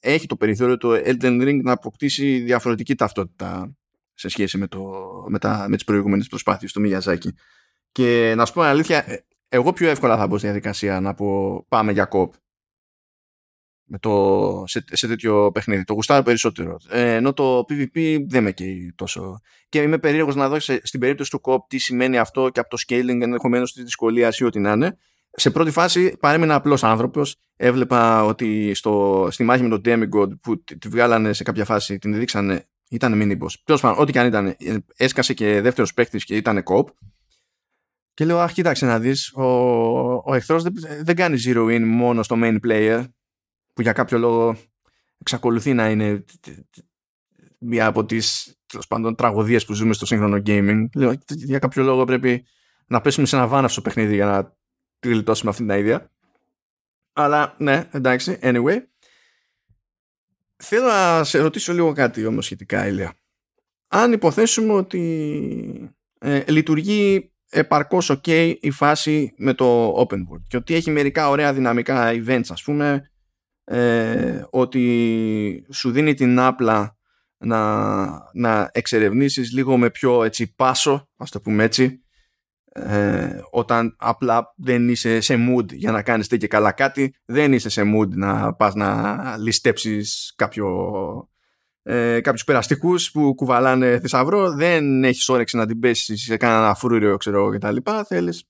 έχει 0.00 0.26
το 0.26 0.36
περιθώριο 0.36 0.76
το 0.76 0.92
Elden 0.92 1.42
Ring 1.42 1.60
να 1.62 1.72
αποκτήσει 1.72 2.38
διαφορετική 2.38 2.94
ταυτότητα 2.94 3.76
σε 4.14 4.28
σχέση 4.28 4.58
με, 4.58 4.66
το, 4.66 4.80
με, 5.28 5.38
τα, 5.38 5.66
με 5.68 5.74
τις 5.74 5.84
προηγούμενες 5.84 6.26
προσπάθειες 6.26 6.72
του 6.72 6.80
Μιγιαζάκη. 6.80 7.34
Και 7.92 8.34
να 8.36 8.44
σου 8.44 8.52
πω 8.52 8.62
αλήθεια, 8.62 9.10
ε, 9.10 9.24
εγώ 9.48 9.72
πιο 9.72 9.88
εύκολα 9.88 10.16
θα 10.16 10.26
μπω 10.26 10.38
στη 10.38 10.46
διαδικασία 10.46 11.00
να 11.00 11.14
πω 11.14 11.64
πάμε 11.68 11.92
για 11.92 12.04
κόπ 12.04 12.34
με 13.86 13.98
το, 13.98 14.64
σε, 14.66 14.84
σε 14.92 15.06
τέτοιο 15.06 15.50
παιχνίδι. 15.52 15.84
Το 15.84 15.92
γουστάρω 15.92 16.22
περισσότερο. 16.22 16.76
Ε, 16.88 17.14
ενώ 17.14 17.32
το 17.32 17.58
PvP 17.58 18.24
δεν 18.28 18.42
με 18.42 18.52
καίει 18.52 18.92
τόσο. 18.96 19.40
Και 19.68 19.82
είμαι 19.82 19.98
περίεργος 19.98 20.34
να 20.34 20.48
δω 20.48 20.60
στην 20.60 21.00
περίπτωση 21.00 21.30
του 21.30 21.40
COP 21.42 21.58
τι 21.68 21.78
σημαίνει 21.78 22.18
αυτό 22.18 22.48
και 22.48 22.60
από 22.60 22.68
το 22.68 22.76
scaling 22.86 23.20
ενδεχομένως 23.20 23.72
της 23.72 23.82
δυσκολίας 23.82 24.38
ή 24.38 24.44
ό,τι 24.44 24.58
να 24.58 24.72
είναι. 24.72 24.96
Σε 25.30 25.50
πρώτη 25.50 25.70
φάση 25.70 26.16
παρέμεινα 26.20 26.54
απλός 26.54 26.84
άνθρωπος. 26.84 27.36
Έβλεπα 27.56 28.24
ότι 28.24 28.74
στο, 28.74 29.28
στη 29.30 29.44
μάχη 29.44 29.62
με 29.62 29.68
τον 29.68 29.80
Demigod 29.84 30.40
που 30.40 30.64
τη 30.64 30.88
βγάλανε 30.88 31.32
σε 31.32 31.42
κάποια 31.42 31.64
φάση, 31.64 31.98
την 31.98 32.14
δείξανε, 32.18 32.68
ήταν 32.90 33.22
mini 33.22 33.44
boss. 33.44 33.52
Τέλος 33.64 33.80
πάντων, 33.80 34.02
ό,τι 34.02 34.12
και 34.12 34.18
αν 34.18 34.26
ήταν, 34.26 34.56
έσκασε 34.96 35.34
και 35.34 35.60
δεύτερος 35.60 35.94
παίκτης 35.94 36.24
και 36.24 36.36
ήταν 36.36 36.62
COP. 36.64 36.84
Και 38.14 38.24
λέω, 38.24 38.38
Αχ, 38.38 38.52
κοίταξε 38.52 38.86
να 38.86 38.98
δεις, 38.98 39.32
ο, 39.34 39.44
ο 40.24 40.34
εχθρός 40.34 40.62
δεν, 40.62 40.72
δεν 41.02 41.16
κάνει 41.16 41.38
zero 41.46 41.66
in 41.66 41.82
μόνο 41.84 42.22
στο 42.22 42.36
main 42.38 42.56
player 42.66 43.04
που 43.76 43.82
για 43.82 43.92
κάποιο 43.92 44.18
λόγο 44.18 44.56
εξακολουθεί 45.18 45.74
να 45.74 45.90
είναι 45.90 46.24
μία 47.58 47.86
από 47.86 48.04
τις 48.04 48.56
πάντων 48.88 49.14
τραγωδίες 49.14 49.64
που 49.64 49.72
ζούμε 49.72 49.92
στο 49.92 50.06
σύγχρονο 50.06 50.42
gaming. 50.46 50.86
Λέω, 50.94 51.12
για 51.26 51.58
κάποιο 51.58 51.82
λόγο 51.82 52.04
πρέπει 52.04 52.46
να 52.86 53.00
πέσουμε 53.00 53.26
σε 53.26 53.36
ένα 53.36 53.46
βάναυσο 53.46 53.82
παιχνίδι 53.82 54.14
για 54.14 54.26
να 54.26 54.56
τη 54.98 55.08
γλιτώσουμε 55.08 55.50
αυτή 55.50 55.66
την 55.66 55.74
idea. 55.76 56.06
Αλλά 57.12 57.54
ναι, 57.58 57.88
εντάξει, 57.90 58.38
anyway. 58.42 58.76
Θέλω 60.56 60.86
να 60.86 61.24
σε 61.24 61.38
ρωτήσω 61.38 61.72
λίγο 61.72 61.92
κάτι 61.92 62.26
όμως 62.26 62.44
σχετικά, 62.44 62.86
Ηλία. 62.86 63.14
Αν 63.86 64.12
υποθέσουμε 64.12 64.72
ότι 64.72 65.96
ε, 66.18 66.44
λειτουργεί 66.48 67.32
επαρκώς 67.50 68.10
ok 68.12 68.54
η 68.60 68.70
φάση 68.70 69.34
με 69.36 69.54
το 69.54 69.94
open 70.00 70.18
world 70.18 70.42
και 70.48 70.56
ότι 70.56 70.74
έχει 70.74 70.90
μερικά 70.90 71.28
ωραία 71.28 71.52
δυναμικά 71.52 72.12
events 72.12 72.46
ας 72.48 72.62
πούμε 72.62 73.10
ε, 73.68 74.44
ότι 74.50 75.66
σου 75.72 75.90
δίνει 75.90 76.14
την 76.14 76.40
άπλα 76.40 76.96
να, 77.38 78.06
να 78.32 78.70
εξερευνήσεις 78.72 79.52
λίγο 79.52 79.76
με 79.76 79.90
πιο 79.90 80.24
έτσι 80.24 80.54
πάσο, 80.54 81.08
ας 81.16 81.30
το 81.30 81.40
πούμε 81.40 81.64
έτσι, 81.64 82.00
ε, 82.72 83.40
όταν 83.50 83.96
απλά 83.98 84.54
δεν 84.56 84.88
είσαι 84.88 85.20
σε 85.20 85.34
mood 85.48 85.72
για 85.72 85.90
να 85.90 86.02
κάνεις 86.02 86.26
και 86.26 86.46
καλά 86.46 86.72
κάτι, 86.72 87.14
δεν 87.24 87.52
είσαι 87.52 87.68
σε 87.68 87.82
mood 87.94 88.08
να 88.08 88.54
πας 88.54 88.74
να 88.74 89.36
ληστέψεις 89.38 90.32
κάποιο, 90.36 90.68
ε, 91.82 92.20
κάποιους 92.20 92.44
περαστικούς 92.44 93.10
που 93.10 93.34
κουβαλάνε 93.34 94.00
θησαυρό, 94.00 94.50
δεν 94.50 95.04
έχεις 95.04 95.28
όρεξη 95.28 95.56
να 95.56 95.66
την 95.66 95.78
πέσεις 95.78 96.22
σε 96.22 96.36
κανένα 96.36 96.74
φρούριο 96.74 97.16
ξέρω 97.16 97.52
και 97.52 97.58
τα 97.58 97.72
λοιπά, 97.72 98.04
θέλεις. 98.04 98.44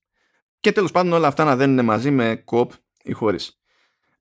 Και 0.60 0.72
τέλος 0.72 0.90
πάντων 0.90 1.12
όλα 1.12 1.26
αυτά 1.26 1.44
να 1.44 1.56
δένουν 1.56 1.84
μαζί 1.84 2.10
με 2.10 2.42
κοπ 2.44 2.72
ή 3.02 3.12
χωρίς. 3.12 3.58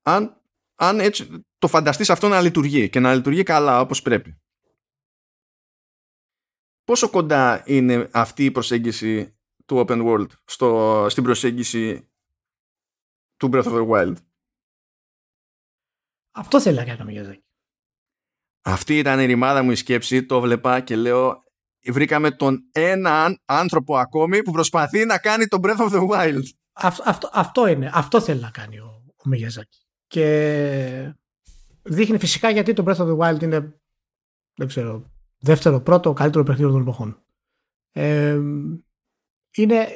Αν 0.02 0.42
αν 0.76 1.00
έτσι 1.00 1.46
το 1.58 1.68
φανταστείς 1.68 2.10
αυτό 2.10 2.28
να 2.28 2.42
λειτουργεί 2.42 2.90
και 2.90 3.00
να 3.00 3.16
λειτουργεί 3.16 3.44
καλά 3.44 3.80
όπως 3.80 4.02
πρέπει. 4.02 4.40
Πόσο 6.84 7.10
κοντά 7.10 7.64
είναι 7.66 8.10
αυτή 8.14 8.46
η 8.46 8.52
προσέγγιση 8.52 9.38
του 9.66 9.86
open 9.88 10.06
world 10.06 10.28
στο, 10.46 11.08
στην 11.10 11.24
προσέγγιση 11.24 12.10
του 13.38 13.50
Breath 13.54 13.64
of 13.64 13.74
the 13.74 13.88
Wild; 13.88 14.16
Αυτό 16.32 16.62
θέλει 16.62 16.78
να 16.78 16.86
κάνει 16.86 16.98
το 16.98 17.06
Μiyazaki. 17.08 17.40
Αυτή 18.62 18.98
ήταν 18.98 19.20
η 19.20 19.26
ρημάδα 19.26 19.64
μου 19.64 19.72
η 19.72 19.76
σκέψη, 19.76 20.26
το 20.26 20.42
βλέπα 20.42 20.80
και 20.82 20.96
λέω 20.96 21.44
βρήκαμε 21.92 22.32
τον 22.32 22.70
έναν 22.72 23.42
άνθρωπο 23.46 23.98
ακόμη 23.98 24.42
που 24.44 24.52
προσπαθεί 24.52 25.06
να 25.06 25.18
κάνει 25.18 25.48
το 25.48 25.58
Breath 25.64 25.78
of 25.78 25.92
the 25.92 26.08
Wild. 26.10 26.44
αυτό, 26.74 27.30
αυτό 27.34 27.68
είναι. 27.68 27.90
Αυτό 27.94 28.22
θέλει 28.22 28.42
να 28.42 28.50
κάνει 28.50 28.80
ο, 28.80 29.04
ο 29.16 29.30
Και 30.08 31.16
δείχνει 31.82 32.20
φυσικά 32.20 32.50
γιατί 32.50 32.74
το 32.74 32.84
Breath 32.88 32.98
of 32.98 33.08
the 33.08 33.18
Wild 33.18 33.42
είναι 33.42 33.80
δεν 34.56 34.68
ξέρω, 34.68 35.12
δεύτερο, 35.38 35.82
πρώτο, 35.82 36.14
καλύτερο 36.14 36.44
παιχνίδι 36.44 36.72
των 36.72 36.82
εποχών. 36.82 37.24
Ε, 37.92 38.40
είναι, 39.56 39.88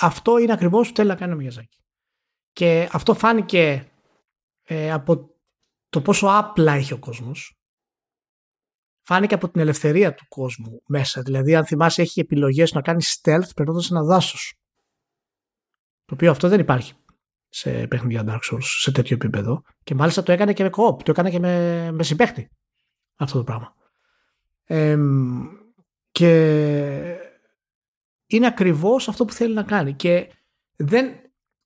αυτό 0.00 0.38
είναι 0.38 0.52
ακριβώς 0.52 0.88
που 0.88 0.94
θέλει 0.94 1.08
να 1.08 1.16
κάνει 1.16 1.32
ο 1.32 1.36
Μιαζάκη. 1.36 1.82
Και 2.52 2.88
αυτό 2.92 3.14
φάνηκε 3.14 3.92
ε, 4.62 4.92
από 4.92 5.34
το 5.88 6.02
πόσο 6.02 6.26
απλά 6.26 6.72
έχει 6.72 6.92
ο 6.92 6.98
κόσμος. 6.98 7.58
Φάνηκε 9.06 9.34
από 9.34 9.50
την 9.50 9.60
ελευθερία 9.60 10.14
του 10.14 10.24
κόσμου 10.28 10.82
μέσα. 10.86 11.22
Δηλαδή, 11.22 11.54
αν 11.54 11.66
θυμάσαι, 11.66 12.02
έχει 12.02 12.20
επιλογές 12.20 12.72
να 12.72 12.82
κάνει 12.82 13.02
stealth 13.04 13.54
περνώντας 13.56 13.90
ένα 13.90 14.02
δάσος. 14.02 14.54
Το 16.04 16.14
οποίο 16.14 16.30
αυτό 16.30 16.48
δεν 16.48 16.60
υπάρχει 16.60 16.94
σε 17.54 17.86
παιχνίδια 17.86 18.24
Dark 18.26 18.52
Souls 18.52 18.62
σε 18.62 18.92
τέτοιο 18.92 19.16
επίπεδο. 19.16 19.62
Και 19.82 19.94
μάλιστα 19.94 20.22
το 20.22 20.32
έκανε 20.32 20.52
και 20.52 20.62
με 20.62 20.70
co-op, 20.76 21.02
το 21.02 21.10
έκανε 21.10 21.30
και 21.30 21.38
με, 21.38 21.88
με 21.92 22.02
συμπαίχτη 22.02 22.50
αυτό 23.16 23.38
το 23.38 23.44
πράγμα. 23.44 23.74
και 26.10 26.32
είναι 28.26 28.46
ακριβώς 28.46 29.08
αυτό 29.08 29.24
που 29.24 29.32
θέλει 29.32 29.54
να 29.54 29.62
κάνει. 29.62 29.92
Και 29.92 30.30
δεν, 30.76 31.12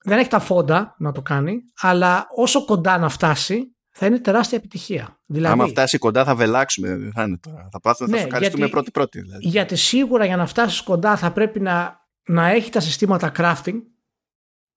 δεν 0.05 0.19
έχει 0.19 0.29
τα 0.29 0.39
φόντα 0.39 0.95
να 0.99 1.13
το 1.13 1.23
κάνει, 1.23 1.59
αλλά 1.81 2.27
όσο 2.35 2.65
κοντά 2.65 2.99
να 2.99 3.09
φτάσει, 3.09 3.77
θα 3.89 4.07
είναι 4.07 4.19
τεράστια 4.19 4.59
επιτυχία. 4.59 5.21
Δηλαδή, 5.27 5.53
Άμα 5.53 5.67
φτάσει 5.67 5.99
κοντά 5.99 6.25
θα 6.25 6.35
βελάξουμε, 6.35 6.97
δεν 6.97 7.13
θα 7.13 7.23
είναι 7.23 7.39
τώρα. 7.39 7.69
Θα 7.71 7.81
πάθουμε, 7.81 8.11
ναι, 8.11 8.19
θα 8.19 8.25
ευχαριστούμε 8.25 8.69
πρώτη-πρώτη. 8.69 9.21
Δηλαδή. 9.21 9.49
Γιατί 9.49 9.77
σίγουρα 9.77 10.25
για 10.25 10.37
να 10.37 10.47
φτάσεις 10.47 10.81
κοντά 10.81 11.17
θα 11.17 11.33
πρέπει 11.33 11.61
να, 11.61 12.07
να 12.27 12.49
έχεις 12.49 12.71
τα 12.71 12.81
συστήματα 12.81 13.33
crafting, 13.37 13.81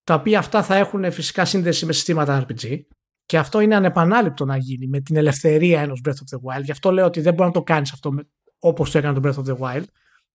τα 0.04 0.14
οποία 0.14 0.38
αυτά 0.38 0.62
θα 0.62 0.76
έχουν 0.76 1.12
φυσικά 1.12 1.44
σύνδεση 1.44 1.86
με 1.86 1.92
συστήματα 1.92 2.46
RPG. 2.46 2.80
Και 3.26 3.38
αυτό 3.38 3.60
είναι 3.60 3.74
ανεπανάληπτο 3.74 4.44
να 4.44 4.56
γίνει 4.56 4.86
με 4.86 5.00
την 5.00 5.16
ελευθερία 5.16 5.80
ενός 5.80 6.00
Breath 6.04 6.10
of 6.10 6.36
the 6.36 6.56
Wild. 6.56 6.62
Γι' 6.62 6.70
αυτό 6.70 6.90
λέω 6.90 7.06
ότι 7.06 7.20
δεν 7.20 7.34
μπορεί 7.34 7.48
να 7.48 7.54
το 7.54 7.62
κάνεις 7.62 7.92
αυτό 7.92 8.14
όπως 8.58 8.90
το 8.90 8.98
έκανε 8.98 9.20
το 9.20 9.28
Breath 9.28 9.44
of 9.44 9.54
the 9.54 9.58
Wild. 9.58 9.84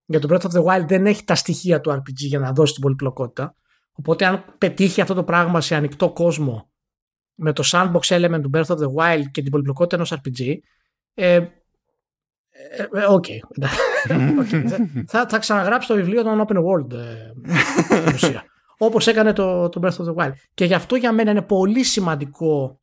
Γιατί 0.05 0.27
το 0.27 0.35
Breath 0.35 0.51
of 0.51 0.59
the 0.59 0.63
Wild 0.63 0.87
δεν 0.87 1.05
έχει 1.05 1.23
τα 1.23 1.35
στοιχεία 1.35 1.81
του 1.81 1.91
RPG 1.91 2.13
για 2.13 2.39
να 2.39 2.51
δώσει 2.51 2.73
την 2.73 2.81
πολυπλοκότητα. 2.81 3.55
Οπότε 3.91 4.25
αν 4.25 4.43
πετύχει 4.57 5.01
αυτό 5.01 5.13
το 5.13 5.23
πράγμα 5.23 5.61
σε 5.61 5.75
ανοιχτό 5.75 6.11
κόσμο 6.11 6.69
με 7.35 7.53
το 7.53 7.63
sandbox 7.65 7.99
element 7.99 8.41
του 8.41 8.49
Breath 8.53 8.65
of 8.65 8.77
the 8.77 8.93
Wild 8.97 9.25
και 9.31 9.41
την 9.41 9.51
πολυπλοκότητα 9.51 9.95
ενός 9.95 10.13
RPG 10.13 10.55
ε, 11.13 11.35
ε, 11.35 11.49
ε, 12.93 13.05
οκ. 13.09 13.25
θα, 15.11 15.27
θα 15.27 15.39
ξαναγράψει 15.39 15.87
το 15.87 15.95
βιβλίο 15.95 16.23
των 16.23 16.45
Open 16.47 16.55
World 16.55 16.91
ε, 16.91 18.11
ουσία. 18.13 18.45
Όπως 18.77 19.07
έκανε 19.07 19.33
το, 19.33 19.69
το 19.69 19.79
Breath 19.83 20.05
of 20.05 20.07
the 20.07 20.15
Wild. 20.15 20.33
Και 20.53 20.65
γι' 20.65 20.73
αυτό 20.73 20.95
για 20.95 21.11
μένα 21.11 21.31
είναι 21.31 21.41
πολύ 21.41 21.83
σημαντικό 21.83 22.81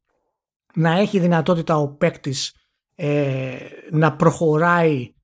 να 0.75 0.99
έχει 0.99 1.19
δυνατότητα 1.19 1.77
ο 1.77 1.89
παίκτης 1.89 2.55
ε, 2.95 3.57
να 3.91 4.17
προχωράει 4.17 5.15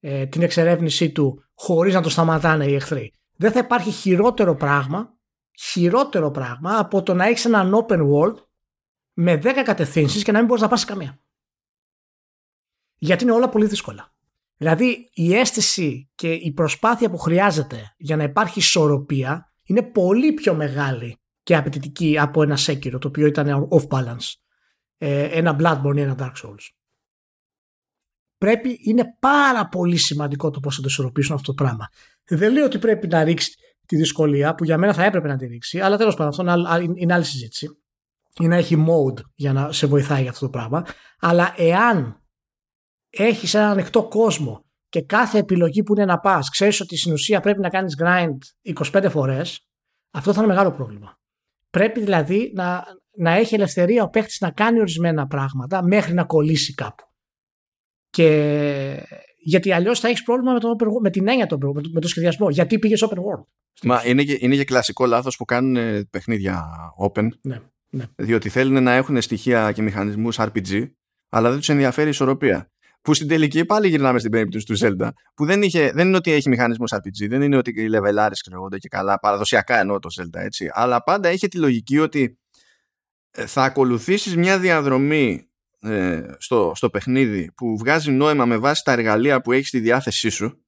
ε, 0.00 0.26
την 0.26 0.42
εξερεύνησή 0.42 1.12
του 1.12 1.44
χωρίς 1.54 1.94
να 1.94 2.02
το 2.02 2.08
σταματάνε 2.08 2.64
οι 2.64 2.74
εχθροί. 2.74 3.12
Δεν 3.36 3.52
θα 3.52 3.58
υπάρχει 3.58 3.90
χειρότερο 3.90 4.54
πράγμα 4.54 5.14
χειρότερο 5.60 6.30
πράγμα 6.30 6.78
από 6.78 7.02
το 7.02 7.14
να 7.14 7.24
έχεις 7.24 7.44
έναν 7.44 7.86
open 7.86 8.10
world 8.10 8.36
με 9.12 9.40
10 9.42 9.62
κατευθύνσεις 9.64 10.22
και 10.22 10.32
να 10.32 10.38
μην 10.38 10.46
μπορείς 10.46 10.62
να 10.62 10.68
πας 10.68 10.84
καμία. 10.84 11.20
Γιατί 12.98 13.24
είναι 13.24 13.32
όλα 13.32 13.48
πολύ 13.48 13.66
δύσκολα. 13.66 14.14
Δηλαδή 14.56 15.10
η 15.12 15.34
αίσθηση 15.34 16.10
και 16.14 16.32
η 16.32 16.52
προσπάθεια 16.52 17.10
που 17.10 17.18
χρειάζεται 17.18 17.94
για 17.96 18.16
να 18.16 18.22
υπάρχει 18.22 18.58
ισορροπία 18.58 19.49
είναι 19.70 19.82
πολύ 19.82 20.32
πιο 20.32 20.54
μεγάλη 20.54 21.16
και 21.42 21.56
απαιτητική 21.56 22.18
από 22.18 22.42
ένα 22.42 22.58
Sekiro 22.66 22.96
το 23.00 23.08
οποίο 23.08 23.26
ήταν 23.26 23.68
off 23.70 23.88
balance. 23.88 24.32
Ε, 24.96 25.22
ένα 25.22 25.56
Bloodborne 25.60 25.96
ή 25.96 26.00
ένα 26.00 26.16
Dark 26.18 26.46
Souls 26.46 26.68
πρέπει, 28.40 28.80
είναι 28.82 29.16
πάρα 29.18 29.68
πολύ 29.68 29.96
σημαντικό 29.96 30.50
το 30.50 30.60
πώς 30.60 30.74
θα 30.74 30.80
το 30.80 30.86
ισορροπήσουν 30.90 31.34
αυτό 31.34 31.54
το 31.54 31.62
πράγμα. 31.62 31.88
Δεν 32.28 32.52
λέω 32.52 32.64
ότι 32.64 32.78
πρέπει 32.78 33.06
να 33.06 33.24
ρίξεις 33.24 33.56
τη 33.86 33.96
δυσκολία 33.96 34.54
που 34.54 34.64
για 34.64 34.78
μένα 34.78 34.94
θα 34.94 35.04
έπρεπε 35.04 35.28
να 35.28 35.36
τη 35.36 35.46
ρίξει, 35.46 35.80
αλλά 35.80 35.96
τέλος 35.96 36.14
πάντων 36.14 36.28
αυτό 36.28 36.66
είναι 36.94 37.14
άλλη 37.14 37.24
συζήτηση. 37.24 37.68
Ή 38.40 38.48
να 38.48 38.56
έχει 38.56 38.84
mode 38.88 39.20
για 39.34 39.52
να 39.52 39.72
σε 39.72 39.86
βοηθάει 39.86 40.20
για 40.22 40.30
αυτό 40.30 40.44
το 40.44 40.50
πράγμα. 40.50 40.86
Αλλά 41.20 41.54
εάν 41.56 42.22
έχεις 43.10 43.54
ένα 43.54 43.70
ανοιχτό 43.70 44.08
κόσμο 44.08 44.64
και 44.90 45.02
κάθε 45.02 45.38
επιλογή 45.38 45.82
που 45.82 45.94
είναι 45.94 46.04
να 46.04 46.18
πας, 46.18 46.50
ξέρεις 46.50 46.80
ότι 46.80 46.96
στην 46.96 47.12
ουσία 47.12 47.40
πρέπει 47.40 47.60
να 47.60 47.68
κάνεις 47.68 47.96
grind 48.02 48.36
25 48.92 49.06
φορές, 49.10 49.66
αυτό 50.10 50.32
θα 50.32 50.38
είναι 50.38 50.52
μεγάλο 50.52 50.72
πρόβλημα. 50.72 51.18
Πρέπει 51.70 52.00
δηλαδή 52.00 52.52
να, 52.54 52.84
να 53.16 53.30
έχει 53.30 53.54
ελευθερία 53.54 54.02
ο 54.02 54.08
παίχτης 54.08 54.40
να 54.40 54.50
κάνει 54.50 54.80
ορισμένα 54.80 55.26
πράγματα 55.26 55.82
μέχρι 55.82 56.14
να 56.14 56.24
κολλήσει 56.24 56.74
κάπου. 56.74 57.04
Και 58.10 59.06
γιατί 59.42 59.72
αλλιώς 59.72 60.00
θα 60.00 60.08
έχεις 60.08 60.22
πρόβλημα 60.22 60.52
με, 60.52 60.60
το 60.60 60.76
open, 60.78 60.86
με 61.00 61.10
την 61.10 61.28
έννοια 61.28 61.46
του 61.46 61.58
με 61.92 62.00
το 62.00 62.08
σχεδιασμό. 62.08 62.50
Γιατί 62.50 62.78
πήγες 62.78 63.04
open 63.08 63.16
world; 63.16 63.44
Μα 63.82 64.02
είναι 64.06 64.22
και, 64.22 64.38
είναι 64.40 64.56
και 64.56 64.64
κλασικό 64.64 65.06
λάθος 65.06 65.36
που 65.36 65.44
κάνουν 65.44 65.76
ε, 65.76 66.04
παιχνίδια 66.04 66.68
open. 67.06 67.28
Ναι, 67.42 67.60
ναι. 67.90 68.04
Διότι 68.16 68.48
θέλουν 68.48 68.82
να 68.82 68.92
έχουν 68.92 69.20
στοιχεία 69.20 69.72
και 69.72 69.82
μηχανισμούς 69.82 70.36
RPG, 70.40 70.90
αλλά 71.28 71.48
δεν 71.48 71.58
τους 71.58 71.68
ενδιαφέρει 71.68 72.06
η 72.06 72.10
ισορροπία. 72.10 72.70
Που 73.02 73.14
στην 73.14 73.28
τελική 73.28 73.64
πάλι 73.64 73.88
γυρνάμε 73.88 74.18
στην 74.18 74.30
περίπτωση 74.30 74.66
του 74.66 74.78
Zelda, 74.78 75.08
που 75.34 75.44
δεν, 75.44 75.62
είχε, 75.62 75.90
δεν 75.94 76.06
είναι 76.06 76.16
ότι 76.16 76.32
έχει 76.32 76.48
μηχανισμού 76.48 76.84
RPG, 76.88 77.28
δεν 77.28 77.42
είναι 77.42 77.56
ότι 77.56 77.72
οι 77.76 77.88
λεβελάρε 77.88 78.34
κρεγόνται 78.44 78.78
και 78.78 78.88
καλά, 78.88 79.18
παραδοσιακά 79.18 79.78
εννοώ 79.78 79.98
το 79.98 80.08
Zelda 80.20 80.40
έτσι, 80.40 80.70
αλλά 80.72 81.02
πάντα 81.02 81.28
έχει 81.28 81.48
τη 81.48 81.58
λογική 81.58 81.98
ότι 81.98 82.38
ε, 83.30 83.46
θα 83.46 83.62
ακολουθήσεις 83.62 84.36
μια 84.36 84.58
διαδρομή 84.58 85.48
ε, 85.80 86.22
στο, 86.38 86.72
στο 86.74 86.90
παιχνίδι 86.90 87.52
που 87.56 87.78
βγάζει 87.78 88.10
νόημα 88.10 88.44
με 88.46 88.56
βάση 88.56 88.84
τα 88.84 88.92
εργαλεία 88.92 89.40
που 89.40 89.52
έχεις 89.52 89.68
στη 89.68 89.78
διάθεσή 89.78 90.28
σου 90.28 90.64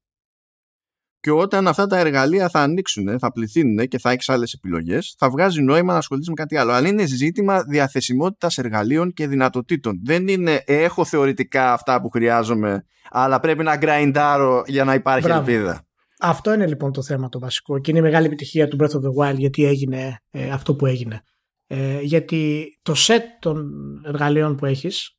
και 1.23 1.31
όταν 1.31 1.69
αυτά 1.69 1.87
τα 1.87 1.99
εργαλεία 1.99 2.49
θα 2.49 2.61
ανοίξουν, 2.61 3.19
θα 3.19 3.33
πληθύνουν 3.33 3.89
και 3.89 3.99
θα 3.99 4.11
έχει 4.11 4.33
άλλες 4.33 4.53
επιλογές, 4.53 5.15
θα 5.19 5.31
βγάζει 5.31 5.63
νόημα 5.63 5.93
να 5.93 5.99
ασχοληθείς 5.99 6.29
με 6.29 6.35
κάτι 6.35 6.57
άλλο. 6.57 6.73
Αλλά 6.73 6.89
είναι 6.89 7.07
ζήτημα 7.07 7.63
διαθεσιμότητας 7.63 8.59
εργαλείων 8.59 9.13
και 9.13 9.27
δυνατοτήτων. 9.27 10.01
Δεν 10.05 10.29
είναι 10.29 10.63
έχω 10.67 11.05
θεωρητικά 11.05 11.73
αυτά 11.73 12.01
που 12.01 12.11
χρειάζομαι, 12.11 12.87
αλλά 13.11 13.41
πρέπει 13.41 13.63
να 13.63 13.77
γκραϊντάρω 13.77 14.63
για 14.67 14.85
να 14.85 14.95
υπάρχει 14.95 15.27
Μπράβο. 15.27 15.51
ελπίδα. 15.51 15.87
Αυτό 16.19 16.53
είναι 16.53 16.67
λοιπόν 16.67 16.93
το 16.93 17.03
θέμα 17.03 17.29
το 17.29 17.39
βασικό 17.39 17.79
και 17.79 17.91
είναι 17.91 18.01
η 18.01 18.03
μεγάλη 18.03 18.27
επιτυχία 18.27 18.69
του 18.69 18.77
Breath 18.81 18.93
of 18.93 19.01
the 19.01 19.31
Wild 19.31 19.37
γιατί 19.37 19.65
έγινε 19.65 20.19
ε, 20.31 20.51
αυτό 20.51 20.75
που 20.75 20.87
έγινε. 20.87 21.23
Ε, 21.67 22.01
γιατί 22.01 22.67
το 22.83 22.95
set 22.97 23.23
των 23.41 23.71
εργαλείων 24.05 24.57
που 24.57 24.67
έχεις 24.67 25.19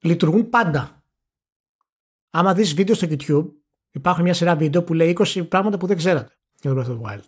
λειτουργούν 0.00 0.48
πάντα. 0.48 1.04
Άμα 2.30 2.54
δεις 2.54 2.74
βίντεο 2.74 2.94
στο 2.94 3.06
YouTube 3.10 3.46
υπάρχουν 3.96 4.24
μια 4.24 4.34
σειρά 4.34 4.56
βίντεο 4.56 4.82
που 4.82 4.94
λέει 4.94 5.16
20 5.18 5.48
πράγματα 5.48 5.76
που 5.78 5.86
δεν 5.86 5.96
ξέρατε 5.96 6.38
για 6.60 6.74
το 6.74 6.80
Breath 6.80 6.90
of 6.90 7.00
the 7.00 7.10
Wild. 7.10 7.24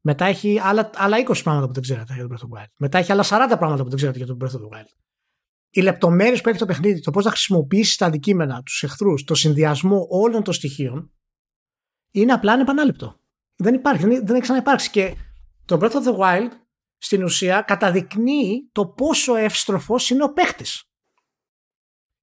Μετά 0.00 0.24
έχει 0.24 0.58
άλλα, 0.58 0.90
άλλα 0.94 1.16
20 1.18 1.40
πράγματα 1.42 1.66
που 1.66 1.72
δεν 1.72 1.82
ξέρατε 1.82 2.14
για 2.14 2.28
το 2.28 2.34
Breath 2.34 2.44
of 2.44 2.58
the 2.58 2.62
Wild. 2.62 2.68
Μετά 2.76 2.98
έχει 2.98 3.12
άλλα 3.12 3.24
40 3.24 3.28
πράγματα 3.58 3.82
που 3.82 3.88
δεν 3.88 3.96
ξέρατε 3.96 4.18
για 4.18 4.26
το 4.26 4.36
Breath 4.40 4.48
of 4.48 4.60
the 4.60 4.78
Wild. 4.78 4.88
Οι 5.70 5.80
λεπτομέρειες 5.80 6.40
που 6.40 6.48
έχει 6.48 6.58
το 6.58 6.66
παιχνίδι, 6.66 7.00
το 7.00 7.10
πώς 7.10 7.24
να 7.24 7.30
χρησιμοποιήσεις 7.30 7.96
τα 7.96 8.06
αντικείμενα, 8.06 8.62
τους 8.62 8.82
εχθρούς, 8.82 9.24
το 9.24 9.34
συνδυασμό 9.34 10.06
όλων 10.10 10.42
των 10.42 10.54
στοιχείων, 10.54 11.12
είναι 12.10 12.32
απλά 12.32 12.52
ανεπανάληπτο. 12.52 13.16
Δεν 13.56 13.74
υπάρχει, 13.74 14.06
δεν, 14.06 14.26
δεν 14.26 14.34
έχει 14.34 14.42
ξαναυπάρξει. 14.42 14.90
Και 14.90 15.16
το 15.64 15.78
Breath 15.80 15.92
of 15.92 16.04
the 16.04 16.18
Wild 16.18 16.50
στην 16.98 17.22
ουσία 17.24 17.60
καταδεικνύει 17.60 18.68
το 18.72 18.86
πόσο 18.86 19.36
εύστροφος 19.36 20.10
είναι 20.10 20.24
ο 20.24 20.32
παίχτης. 20.32 20.89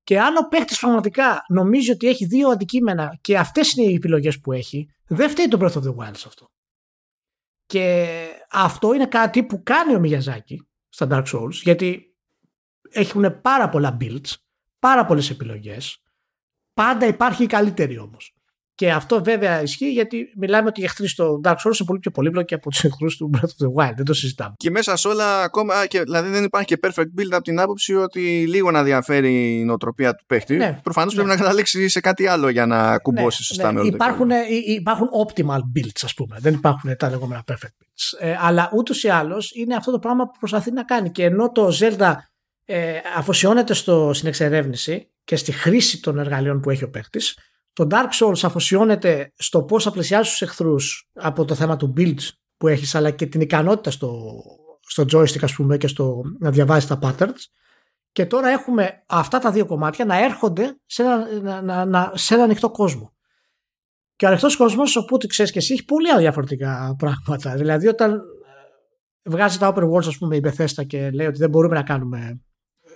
Και 0.08 0.20
αν 0.20 0.38
ο 0.38 0.48
παίχτης 0.48 0.80
πραγματικά 0.80 1.46
νομίζει 1.48 1.92
ότι 1.92 2.08
έχει 2.08 2.26
δύο 2.26 2.50
αντικείμενα 2.50 3.18
και 3.22 3.38
αυτές 3.38 3.74
είναι 3.74 3.92
οι 3.92 3.94
επιλογές 3.94 4.40
που 4.40 4.52
έχει, 4.52 4.90
δεν 5.08 5.30
φταίει 5.30 5.48
το 5.48 5.58
Breath 5.62 5.82
of 5.82 5.84
the 5.84 5.96
Wild 5.96 6.16
σε 6.18 6.28
αυτό. 6.28 6.52
Και 7.66 8.08
αυτό 8.52 8.94
είναι 8.94 9.06
κάτι 9.06 9.44
που 9.44 9.64
κάνει 9.64 9.96
ο 9.96 10.00
Μιαζάκη 10.00 10.68
στα 10.90 11.08
Dark 11.12 11.24
Souls, 11.24 11.52
γιατί 11.52 12.16
έχουν 12.90 13.42
πάρα 13.42 13.70
πολλά 13.70 13.98
builds, 14.02 14.34
πάρα 14.80 15.06
πολλές 15.06 15.30
επιλογές. 15.30 16.04
Πάντα 16.74 17.06
υπάρχει 17.08 17.44
η 17.44 17.48
καλύτερη 17.48 17.98
όμως. 17.98 18.37
Και 18.78 18.92
αυτό 18.92 19.24
βέβαια 19.24 19.62
ισχύει 19.62 19.92
γιατί 19.92 20.34
μιλάμε 20.36 20.68
ότι 20.68 20.82
οι 20.82 20.84
εχθροί 20.84 21.08
στο 21.08 21.42
Dark 21.44 21.52
Souls 21.52 21.64
είναι 21.64 21.86
πολύ 21.86 22.00
πιο 22.00 22.12
πολύπλοκοι 22.12 22.54
από 22.54 22.70
τους 22.70 22.84
εχθρούς 22.84 23.18
του 23.18 23.30
Breath 23.34 23.40
of 23.40 23.68
the 23.68 23.84
Wild. 23.84 23.94
Δεν 23.96 24.06
το 24.06 24.14
συζητάμε. 24.14 24.54
Και 24.58 24.70
μέσα 24.70 24.96
σε 24.96 25.08
όλα 25.08 25.42
ακόμα, 25.42 25.86
και, 25.86 26.02
δηλαδή 26.02 26.30
δεν 26.30 26.44
υπάρχει 26.44 26.68
και 26.68 26.80
perfect 26.82 27.20
build 27.20 27.32
από 27.32 27.44
την 27.44 27.60
άποψη 27.60 27.96
ότι 27.96 28.48
λίγο 28.48 28.72
να 28.72 28.84
διαφέρει 28.84 29.60
η 29.60 29.64
νοοτροπία 29.64 30.16
του 30.16 30.26
παίχτη. 30.26 30.56
Ναι, 30.56 30.80
Προφανώς 30.84 31.14
ναι. 31.14 31.22
πρέπει 31.22 31.38
να 31.38 31.44
καταλήξει 31.44 31.88
σε 31.88 32.00
κάτι 32.00 32.28
άλλο 32.28 32.50
για 32.50 32.66
να 32.66 32.98
κουμπώσει 32.98 33.38
ναι, 33.40 33.46
σωστά 33.46 33.72
ναι. 33.72 33.82
με 33.82 33.88
υπάρχουν, 33.88 34.30
υπάρχουν 34.66 35.08
optimal 35.26 35.60
builds, 35.60 36.02
ας 36.04 36.14
πούμε. 36.14 36.38
Δεν 36.40 36.54
υπάρχουν 36.54 36.98
τα 36.98 37.10
λεγόμενα 37.10 37.44
perfect 37.52 37.84
builds. 37.84 38.20
Ε, 38.20 38.36
αλλά 38.40 38.70
ούτως 38.74 39.04
ή 39.04 39.10
άλλως 39.10 39.52
είναι 39.56 39.76
αυτό 39.76 39.92
το 39.92 40.00
πράγμα 40.00 40.26
που 40.26 40.38
προσπαθεί 40.40 40.72
να 40.72 40.84
κάνει. 40.84 41.12
Και 41.12 41.24
ενώ 41.24 41.52
το 41.52 41.72
Zelda 41.80 42.14
ε, 42.66 42.98
αφοσιώνεται 43.18 43.74
στο, 43.74 44.12
στην 44.14 44.28
εξερεύνηση 44.28 45.12
και 45.24 45.36
στη 45.36 45.52
χρήση 45.52 46.02
των 46.02 46.20
εργαλείων 46.20 46.60
που 46.60 46.70
έχει 46.70 46.84
ο 46.84 46.90
παίχτης, 46.90 47.38
το 47.78 47.88
Dark 47.90 48.10
Souls 48.20 48.40
αφοσιώνεται 48.44 49.34
στο 49.36 49.64
πώς 49.64 49.84
θα 49.84 49.92
πλησιάσει 49.92 50.32
τους 50.32 50.42
εχθρούς 50.42 51.10
από 51.14 51.46
το 51.46 51.56
θέμα 51.56 51.76
του 51.76 51.94
build 51.98 52.18
που 52.58 52.68
έχεις 52.68 52.96
αλλά 52.96 53.12
και 53.12 53.26
την 53.26 53.42
ικανότητα 53.42 53.92
στο, 53.92 54.42
στο 54.88 55.04
joystick 55.12 55.44
ας 55.44 55.54
πούμε 55.54 55.78
και 55.78 55.88
στο 55.88 56.22
να 56.40 56.52
διαβάζεις 56.52 56.88
τα 56.88 57.00
patterns 57.02 57.42
και 58.12 58.26
τώρα 58.26 58.50
έχουμε 58.50 59.04
αυτά 59.08 59.40
τα 59.40 59.52
δύο 59.52 59.66
κομμάτια 59.66 60.06
να 60.06 60.24
έρχονται 60.24 60.80
σε 60.86 61.04
ένα, 61.04 61.42
να, 61.42 61.62
να, 61.62 61.86
να, 61.86 62.12
σε 62.16 62.34
ένα 62.34 62.44
ανοιχτό 62.44 62.70
κόσμο. 62.70 63.14
Και 64.16 64.26
ο 64.26 64.28
ανοιχτός 64.28 64.56
κόσμος, 64.56 64.96
οπότε 64.96 65.28
ξέρεις 65.28 65.52
και 65.52 65.58
εσύ, 65.58 65.74
έχει 65.74 65.86
πολύ 65.86 66.18
διαφορετικά 66.18 66.96
πράγματα. 66.98 67.56
Δηλαδή, 67.56 67.88
όταν 67.88 68.14
ε, 68.14 69.30
βγάζει 69.30 69.58
τα 69.58 69.74
open 69.74 69.90
worlds, 69.92 70.08
ας 70.08 70.18
πούμε, 70.18 70.36
η 70.36 70.42
Bethesda 70.44 70.88
και 70.88 71.12
λέει 71.12 71.28
ότι 71.28 71.38
δεν 71.38 71.50
μπορούμε 71.50 71.76
να 71.76 71.84
κάνουμε 71.84 72.42
ε, 72.82 72.90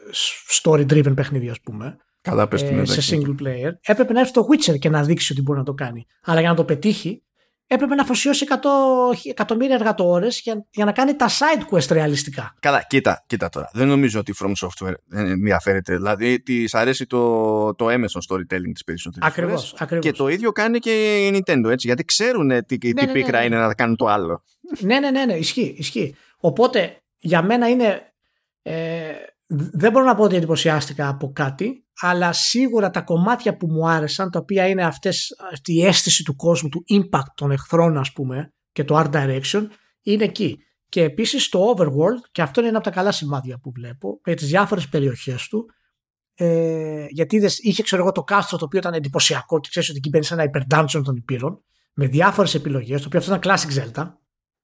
story-driven 0.61 1.13
παιχνίδια, 1.15 1.51
ας 1.51 1.61
πούμε. 1.61 1.97
Καλά, 2.22 2.48
πες 2.48 2.61
ε, 2.61 2.85
σε 2.85 3.15
single 3.15 3.43
player. 3.43 3.72
Έπρεπε 3.81 4.14
να 4.14 4.19
έρθει 4.19 4.34
το 4.34 4.48
Witcher 4.52 4.80
και 4.80 4.89
να 4.89 5.03
δείξει 5.03 5.31
ότι 5.31 5.41
μπορεί 5.41 5.60
να 5.60 5.65
το 5.65 5.73
κάνει. 5.73 6.06
Αλλά 6.23 6.39
για 6.39 6.49
να 6.49 6.56
το 6.56 6.64
πετύχει, 6.64 7.23
έπρεπε 7.68 7.95
να 7.95 8.02
αφοσιώσει 8.02 8.45
100, 8.49 8.56
εκατομμύρια 9.30 9.76
εργατόρες 9.76 10.39
για, 10.39 10.65
για 10.72 10.85
να 10.85 10.91
κάνει 10.91 11.15
τα 11.15 11.30
side 11.30 11.76
quest 11.76 11.88
ρεαλιστικά. 11.91 12.56
Καλά, 12.60 12.85
κοίτα, 12.88 13.23
κοίτα 13.27 13.49
τώρα. 13.49 13.69
Δεν 13.73 13.88
νομίζω 13.88 14.19
ότι 14.19 14.31
η 14.31 14.35
From 14.39 14.52
Software 14.52 14.93
ενδιαφέρεται. 15.11 15.95
Δηλαδή, 15.95 16.41
της 16.41 16.73
αρέσει 16.73 17.06
το, 17.06 17.76
το 17.76 17.89
έμεσο 17.89 18.19
storytelling 18.30 18.72
της 18.73 18.84
περισσότερης. 18.84 19.27
Ακριβώς. 19.27 19.76
Και 19.99 20.11
το 20.11 20.27
ίδιο 20.27 20.52
κάνει 20.52 20.80
και 20.80 21.27
η 21.27 21.43
Nintendo, 21.45 21.69
έτσι. 21.69 21.88
Γιατί 21.88 22.06
ξέρουν 22.06 22.65
τι, 22.65 22.77
τι 22.77 22.93
ναι, 22.93 23.02
ναι, 23.02 23.11
πίκρα 23.11 23.39
ναι, 23.39 23.45
είναι 23.45 23.57
να 23.57 23.73
κάνουν 23.73 23.95
το 23.95 24.06
άλλο. 24.06 24.43
Ναι, 24.80 24.99
ναι, 24.99 25.11
ναι, 25.11 25.26
ναι, 25.26 25.34
ισχύει, 25.34 25.76
ισχύει. 25.77 26.15
Οπότε, 26.38 27.02
για 27.18 27.41
μένα 27.41 27.69
είναι. 27.69 28.06
Ε, 28.61 29.11
δεν 29.53 29.91
μπορώ 29.91 30.06
να 30.06 30.15
πω 30.15 30.23
ότι 30.23 30.36
εντυπωσιάστηκα 30.36 31.07
από 31.07 31.32
κάτι, 31.32 31.86
αλλά 32.02 32.34
σίγουρα 32.34 32.90
τα 32.90 33.02
κομμάτια 33.02 33.57
που 33.57 33.68
μου 33.68 33.90
άρεσαν, 33.90 34.32
τα 34.32 34.40
οποία 34.40 34.68
είναι 34.68 34.84
αυτές, 34.84 35.36
αυτή 35.52 35.73
η 35.73 35.86
αίσθηση 35.86 36.23
του 36.23 36.36
κόσμου, 36.36 36.69
του 36.69 36.84
impact 36.90 37.34
των 37.36 37.52
εχθρών 37.52 37.98
ας 37.98 38.11
πούμε 38.11 38.53
και 38.72 38.84
το 38.84 38.98
art 38.98 39.11
direction, 39.11 39.65
είναι 40.02 40.23
εκεί. 40.23 40.57
Και 40.90 41.03
επίσης 41.03 41.49
το 41.49 41.73
overworld, 41.76 42.30
και 42.32 42.41
αυτό 42.41 42.60
είναι 42.60 42.69
ένα 42.69 42.78
από 42.78 42.88
τα 42.88 42.94
καλά 42.94 43.11
σημάδια 43.11 43.60
που 43.60 43.72
βλέπω, 43.72 44.19
με 44.26 44.34
τις 44.34 44.48
διάφορες 44.48 44.90
περιοχές 44.90 45.48
του, 45.48 45.65
ε, 46.34 47.06
γιατί 47.10 47.36
είδες, 47.36 47.60
είχε 47.60 47.84
ξέρω 47.84 48.02
εγώ 48.02 48.11
το 48.11 48.23
κάστρο 48.23 48.57
το 48.57 48.65
οποίο 48.65 48.80
ήταν 48.80 48.94
εντυπωσιακό 48.94 49.60
και 49.60 49.68
ξέρεις 49.69 49.90
ότι 49.90 49.98
εκεί 49.98 50.10
μπαίνει 50.10 50.23
σε 50.23 50.34
ένα 50.34 50.44
υπερντάντσον 50.44 51.03
των 51.03 51.15
υπήρων, 51.15 51.64
με 51.94 52.07
διάφορες 52.07 52.56
επιλογές, 52.56 53.02
το 53.02 53.07
οποίο 53.07 53.19
αυτό 53.19 53.36
ήταν 53.36 53.41
classic 53.44 53.82
Zelda, 53.82 54.11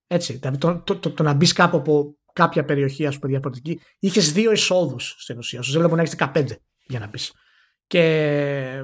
έτσι, 0.08 0.34
δηλαδή 0.34 0.58
το, 0.58 0.82
το, 0.82 0.98
το, 0.98 1.12
το 1.12 1.24
να 1.24 1.34
μπεις 1.34 1.54
κάπου 1.54 1.78
από 1.78 2.18
κάποια 2.38 2.66
περιοχή, 2.66 3.06
ας 3.06 3.20
πούμε, 3.20 3.32
διαφορετική, 3.32 3.80
είχες 4.00 4.32
δύο 4.32 4.52
εισόδου 4.52 5.00
στην 5.00 5.38
ουσία. 5.38 5.62
Στο 5.62 5.80
Zelda 5.80 5.84
μπορεί 5.84 5.96
να 5.96 6.02
έχεις 6.02 6.16
15 6.16 6.46
για 6.86 7.00
να 7.00 7.10
πεις. 7.10 7.34
Και 7.88 8.84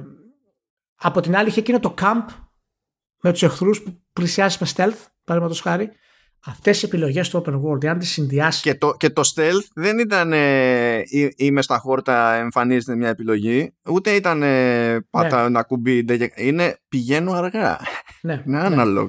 από 0.94 1.20
την 1.20 1.36
άλλη 1.36 1.48
είχε 1.48 1.60
εκείνο 1.60 1.80
το 1.80 1.94
camp 2.00 2.24
με 3.20 3.32
τους 3.32 3.42
εχθρούς 3.42 3.82
που 3.82 4.02
πλησιάζεις 4.12 4.58
με 4.58 4.66
stealth, 4.74 5.06
παραδείγματος 5.24 5.60
χάρη. 5.60 5.90
Αυτές 6.46 6.82
οι 6.82 6.86
επιλογές 6.86 7.28
του 7.28 7.44
open 7.46 7.54
world, 7.62 7.86
αν 7.86 7.98
τις 7.98 8.10
συνδυάσει. 8.10 8.62
Και 8.62 8.74
το, 8.74 8.94
και 8.96 9.10
το 9.10 9.22
stealth 9.34 9.66
δεν 9.74 9.98
ήταν 9.98 10.32
ε, 10.32 11.02
είμαι 11.36 11.62
στα 11.62 11.78
χόρτα, 11.78 12.34
εμφανίζεται 12.34 12.96
μια 12.96 13.08
επιλογή, 13.08 13.74
ούτε 13.88 14.10
ήταν 14.10 14.42
ε, 14.42 15.00
πάτα 15.10 15.40
ναι. 15.40 15.46
ένα 15.46 15.62
κουμπί. 15.62 16.04
Είναι 16.36 16.78
πηγαίνω 16.88 17.32
αργά. 17.32 17.80
Ναι, 18.20 18.42
είναι 18.46 18.84
ναι. 18.84 19.08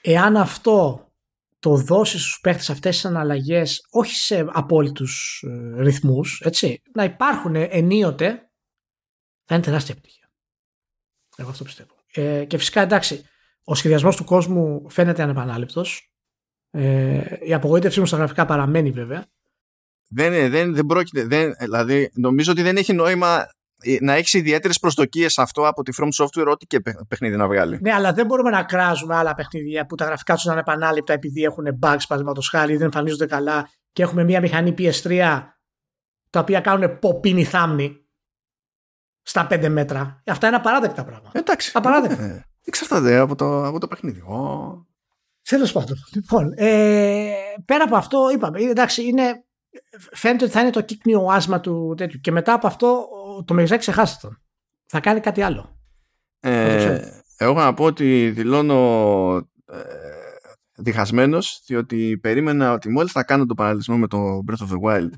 Εάν 0.00 0.36
αυτό 0.36 1.09
το 1.60 1.76
δώσει 1.76 2.18
στους 2.18 2.40
παίχτες 2.40 2.70
αυτές 2.70 2.94
τις 2.94 3.04
αναλλαγές 3.04 3.86
όχι 3.90 4.14
σε 4.14 4.46
απόλυτους 4.48 5.44
ε, 5.46 5.82
ρυθμούς, 5.82 6.40
έτσι, 6.44 6.82
να 6.94 7.04
υπάρχουν 7.04 7.54
ενίοτε, 7.54 8.50
θα 9.44 9.54
είναι 9.54 9.64
τεράστια 9.64 9.94
επιτυχία. 9.98 10.30
Εγώ 11.36 11.48
αυτό 11.48 11.64
πιστεύω. 11.64 11.94
Ε, 12.12 12.44
και 12.44 12.58
φυσικά 12.58 12.80
εντάξει, 12.80 13.24
ο 13.64 13.74
σχεδιασμός 13.74 14.16
του 14.16 14.24
κόσμου 14.24 14.90
φαίνεται 14.90 15.22
ανεπανάληπτος. 15.22 16.12
Ε, 16.70 17.22
η 17.40 17.54
απογοήτευσή 17.54 18.00
μου 18.00 18.06
στα 18.06 18.16
γραφικά 18.16 18.44
παραμένει 18.44 18.90
βέβαια. 18.90 19.26
Δεν, 20.08 20.50
δεν, 20.50 20.74
δεν 20.74 20.86
πρόκειται, 20.86 21.26
δεν, 21.26 21.54
δηλαδή 21.58 22.10
νομίζω 22.14 22.52
ότι 22.52 22.62
δεν 22.62 22.76
έχει 22.76 22.92
νόημα 22.92 23.40
ε, 23.40 23.46
να 24.00 24.12
έχεις 24.12 24.32
ιδιαίτερες 24.32 24.78
προσδοκίες 24.78 25.38
αυτό 25.38 25.66
από 25.66 25.82
τη 25.82 25.92
From 26.00 26.24
Software, 26.24 26.46
ό,τι 26.46 26.66
και 26.66 26.80
παιχνίδι 27.08 27.36
να 27.36 27.46
βγάλει. 27.46 27.78
Ναι, 27.82 27.92
αλλά 27.92 28.12
δεν 28.12 28.26
μπορούμε 28.26 28.50
να 28.50 28.62
κράζουμε 28.62 29.16
άλλα 29.16 29.34
παιχνίδια 29.34 29.86
που 29.86 29.94
τα 29.94 30.04
γραφικά 30.04 30.34
τους 30.34 30.44
είναι 30.44 30.58
επανάληπτα 30.58 31.12
επειδή 31.12 31.42
έχουν 31.42 31.64
bugs, 31.64 32.04
παραδείγματος 32.08 32.48
χάρη, 32.48 32.72
δεν 32.72 32.84
εμφανίζονται 32.84 33.26
καλά 33.26 33.68
και 33.92 34.02
έχουμε 34.02 34.24
μια 34.24 34.40
μηχανή 34.40 34.74
PS3 34.78 35.42
τα 36.30 36.40
οποία 36.40 36.60
κάνουν 36.60 36.98
ποπίνι 36.98 37.44
θάμνη 37.44 38.04
στα 39.22 39.46
5 39.50 39.68
μέτρα. 39.68 40.22
Αυτά 40.26 40.46
είναι 40.46 40.56
απαράδεκτα 40.56 41.04
πράγματα. 41.04 41.38
Εντάξει. 41.38 41.70
Απαράδεκτα. 41.74 42.22
Ε, 42.22 42.44
εξαρτάται 42.64 43.18
από 43.18 43.34
το, 43.34 43.66
από 43.66 43.78
το 43.78 43.88
παιχνίδι. 43.88 44.22
Τέλος 45.42 45.72
πάντων. 45.72 45.96
Λοιπόν, 46.14 46.52
ε, 46.56 47.32
πέρα 47.64 47.84
από 47.84 47.96
αυτό, 47.96 48.30
είπαμε, 48.32 48.60
εντάξει, 48.60 49.06
είναι, 49.06 49.44
φαίνεται 50.12 50.44
ότι 50.44 50.52
θα 50.52 50.60
είναι 50.60 50.70
το 50.70 50.80
κύκνιο 50.80 51.26
άσμα 51.30 51.60
του 51.60 51.94
τέτοιου. 51.96 52.20
Και 52.20 52.30
μετά 52.30 52.52
από 52.52 52.66
αυτό 52.66 53.08
το 53.44 53.54
Μεγζάκι 53.54 53.80
ξεχάσετε 53.80 54.26
τον. 54.26 54.42
Θα 54.86 55.00
κάνει 55.00 55.20
κάτι 55.20 55.42
άλλο. 55.42 55.78
Ε, 56.40 57.00
εγώ 57.36 57.54
να 57.54 57.74
πω 57.74 57.84
ότι 57.84 58.30
δηλώνω 58.30 58.76
ε, 59.66 59.78
διχασμένος 60.76 61.62
διότι 61.66 62.18
περίμενα 62.22 62.72
ότι 62.72 62.88
μόλις 62.88 63.12
θα 63.12 63.24
κάνω 63.24 63.46
το 63.46 63.54
παραλυσμό 63.54 63.96
με 63.96 64.06
το 64.06 64.40
Breath 64.48 64.66
of 64.66 64.68
the 64.68 64.80
Wild 64.82 65.10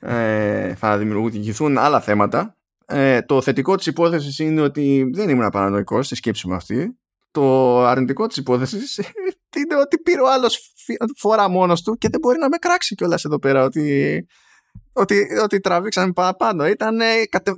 ε, 0.00 0.74
θα 0.80 0.98
δημιουργηθούν 0.98 1.78
άλλα 1.78 2.00
θέματα. 2.00 2.56
Ε, 2.86 3.22
το 3.22 3.42
θετικό 3.42 3.76
της 3.76 3.86
υπόθεσης 3.86 4.38
είναι 4.38 4.60
ότι 4.60 5.10
δεν 5.12 5.28
ήμουν 5.28 5.48
παρανοϊκός 5.48 6.06
στη 6.06 6.14
σκέψη 6.14 6.48
μου 6.48 6.54
αυτή. 6.54 6.98
Το 7.30 7.78
αρνητικό 7.84 8.26
της 8.26 8.36
υπόθεσης 8.36 8.96
είναι 9.60 9.76
ότι 9.80 9.98
πήρε 9.98 10.20
ο 10.20 10.32
άλλος 10.32 10.72
φορά 11.16 11.48
μόνος 11.48 11.82
του 11.82 11.96
και 11.96 12.08
δεν 12.08 12.20
μπορεί 12.20 12.38
να 12.38 12.48
με 12.48 12.56
κράξει 12.56 12.94
κιόλας 12.94 13.24
εδώ 13.24 13.38
πέρα 13.38 13.64
ότι 13.64 14.26
ότι, 14.98 15.26
ότι 15.42 15.60
τραβήξαμε 15.60 16.12
παραπάνω. 16.12 16.66
Ήταν, 16.66 16.98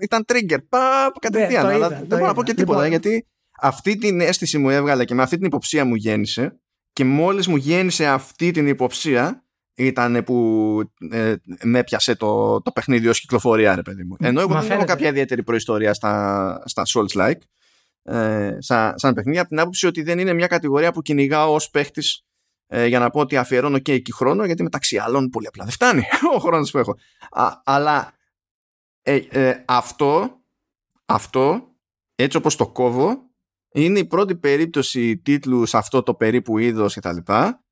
ήταν 0.00 0.24
trigger. 0.32 0.58
Πα, 0.68 1.12
κατευθείαν. 1.20 1.66
Ναι, 1.66 1.72
αλλά 1.72 1.88
δεν 1.88 2.06
μπορώ 2.06 2.26
να 2.26 2.34
πω 2.34 2.42
και 2.42 2.54
τίποτα. 2.54 2.84
Λοιπόν. 2.84 3.00
Γιατί 3.00 3.26
αυτή 3.60 3.96
την 3.96 4.20
αίσθηση 4.20 4.58
μου 4.58 4.70
έβγαλε 4.70 5.04
και 5.04 5.14
με 5.14 5.22
αυτή 5.22 5.36
την 5.36 5.46
υποψία 5.46 5.84
μου 5.84 5.94
γέννησε. 5.94 6.60
Και 6.92 7.04
μόλις 7.04 7.46
μου 7.46 7.56
γέννησε 7.56 8.06
αυτή 8.06 8.50
την 8.50 8.66
υποψία 8.66 9.44
ήταν 9.74 10.24
που 10.24 10.82
ε, 11.10 11.34
με 11.62 11.84
πιάσε 11.84 12.14
το, 12.14 12.60
το 12.62 12.70
παιχνίδι 12.70 13.08
ως 13.08 13.20
κυκλοφορία 13.20 13.74
ρε 13.74 13.82
παιδί 13.82 14.04
μου. 14.04 14.16
Ενώ 14.20 14.40
εγώ 14.40 14.60
δεν 14.60 14.70
έχω 14.70 14.84
κάποια 14.84 15.08
ιδιαίτερη 15.08 15.42
προϊστορία 15.42 15.94
στα, 15.94 16.62
στα 16.64 16.82
Souls-like 16.86 17.40
ε, 18.02 18.56
σαν, 18.58 18.92
σαν 18.96 19.14
παιχνίδι 19.14 19.38
από 19.38 19.48
την 19.48 19.60
άποψη 19.60 19.86
ότι 19.86 20.02
δεν 20.02 20.18
είναι 20.18 20.32
μια 20.32 20.46
κατηγορία 20.46 20.92
που 20.92 21.02
κυνηγάω 21.02 21.54
ως 21.54 21.70
παίχτης 21.70 22.24
ε, 22.72 22.86
για 22.86 22.98
να 22.98 23.10
πω 23.10 23.20
ότι 23.20 23.36
αφιερώνω 23.36 23.78
και 23.78 23.92
εκεί 23.92 24.12
χρόνο 24.12 24.44
γιατί 24.44 24.62
μεταξύ 24.62 24.98
άλλων 24.98 25.28
πολύ 25.28 25.46
απλά 25.46 25.64
δεν 25.64 25.72
φτάνει 25.72 26.02
ο 26.36 26.38
χρόνος 26.38 26.70
που 26.70 26.78
έχω. 26.78 26.96
αλλά 27.64 28.12
ε, 29.02 29.16
ε, 29.16 29.64
αυτό, 29.66 30.40
αυτό 31.06 31.68
έτσι 32.14 32.36
όπως 32.36 32.56
το 32.56 32.68
κόβω 32.68 33.30
είναι 33.72 33.98
η 33.98 34.04
πρώτη 34.04 34.36
περίπτωση 34.36 35.18
τίτλου 35.18 35.66
σε 35.66 35.76
αυτό 35.76 36.02
το 36.02 36.14
περίπου 36.14 36.58
είδος 36.58 36.94
και 36.94 37.00
τα 37.00 37.12
λοιπά 37.12 37.64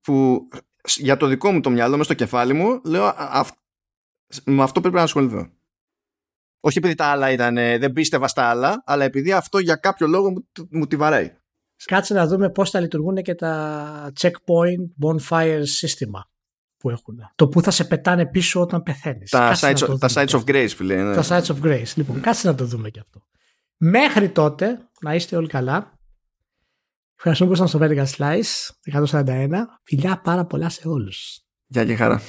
που 0.00 0.48
για 0.96 1.16
το 1.16 1.26
δικό 1.26 1.52
μου 1.52 1.60
το 1.60 1.70
μυαλό 1.70 1.96
μες 1.96 2.04
στο 2.04 2.14
κεφάλι 2.14 2.52
μου 2.52 2.80
λέω 2.84 3.14
με 4.44 4.62
αυτό 4.62 4.80
πρέπει 4.80 4.96
να 4.96 5.02
ασχοληθώ. 5.02 5.50
Όχι 6.60 6.78
επειδή 6.78 6.94
τα 6.94 7.04
άλλα 7.04 7.30
ήταν, 7.30 7.54
δεν 7.54 7.92
πίστευα 7.92 8.28
στα 8.28 8.48
άλλα, 8.48 8.82
αλλά 8.86 9.04
επειδή 9.04 9.32
αυτό 9.32 9.58
για 9.58 9.76
κάποιο 9.76 10.06
λόγο 10.06 10.30
μου, 10.30 10.48
μου 10.70 10.86
τη 10.86 10.96
βαράει. 10.96 11.39
Κάτσε 11.84 12.14
να 12.14 12.26
δούμε 12.26 12.50
πώς 12.50 12.70
θα 12.70 12.80
λειτουργούν 12.80 13.14
και 13.16 13.34
τα 13.34 14.12
checkpoint 14.20 15.06
bonfire 15.06 15.60
σύστημα 15.62 16.30
που 16.76 16.90
έχουν. 16.90 17.18
Το 17.34 17.48
που 17.48 17.62
θα 17.62 17.70
σε 17.70 17.84
πετάνε 17.84 18.26
πίσω 18.26 18.60
όταν 18.60 18.82
πεθαίνεις. 18.82 19.30
Τα, 19.30 19.54
sites, 19.60 19.98
τα 19.98 20.08
sites 20.12 20.28
of 20.28 20.44
grace, 20.44 20.68
φίλε. 20.76 21.02
Ναι. 21.02 21.14
Τα 21.14 21.22
sites 21.22 21.54
of 21.54 21.66
grace. 21.66 21.92
Λοιπόν, 21.94 22.20
κάτσε 22.20 22.46
να 22.46 22.54
το 22.54 22.64
δούμε 22.64 22.90
και 22.90 23.00
αυτό. 23.00 23.22
Μέχρι 23.76 24.28
τότε, 24.28 24.88
να 25.00 25.14
είστε 25.14 25.36
όλοι 25.36 25.48
καλά. 25.48 25.98
Ευχαριστούμε 27.16 27.50
που 27.50 27.62
ήσασταν 27.62 27.90
στο 27.90 28.04
Vertical 28.04 28.16
Slice 28.16 29.04
141. 29.10 29.48
Φιλιά 29.82 30.20
πάρα 30.24 30.44
πολλά 30.44 30.68
σε 30.68 30.88
όλους. 30.88 31.40
Γεια 31.66 31.84
και 31.84 31.96
χαρά. 31.96 32.20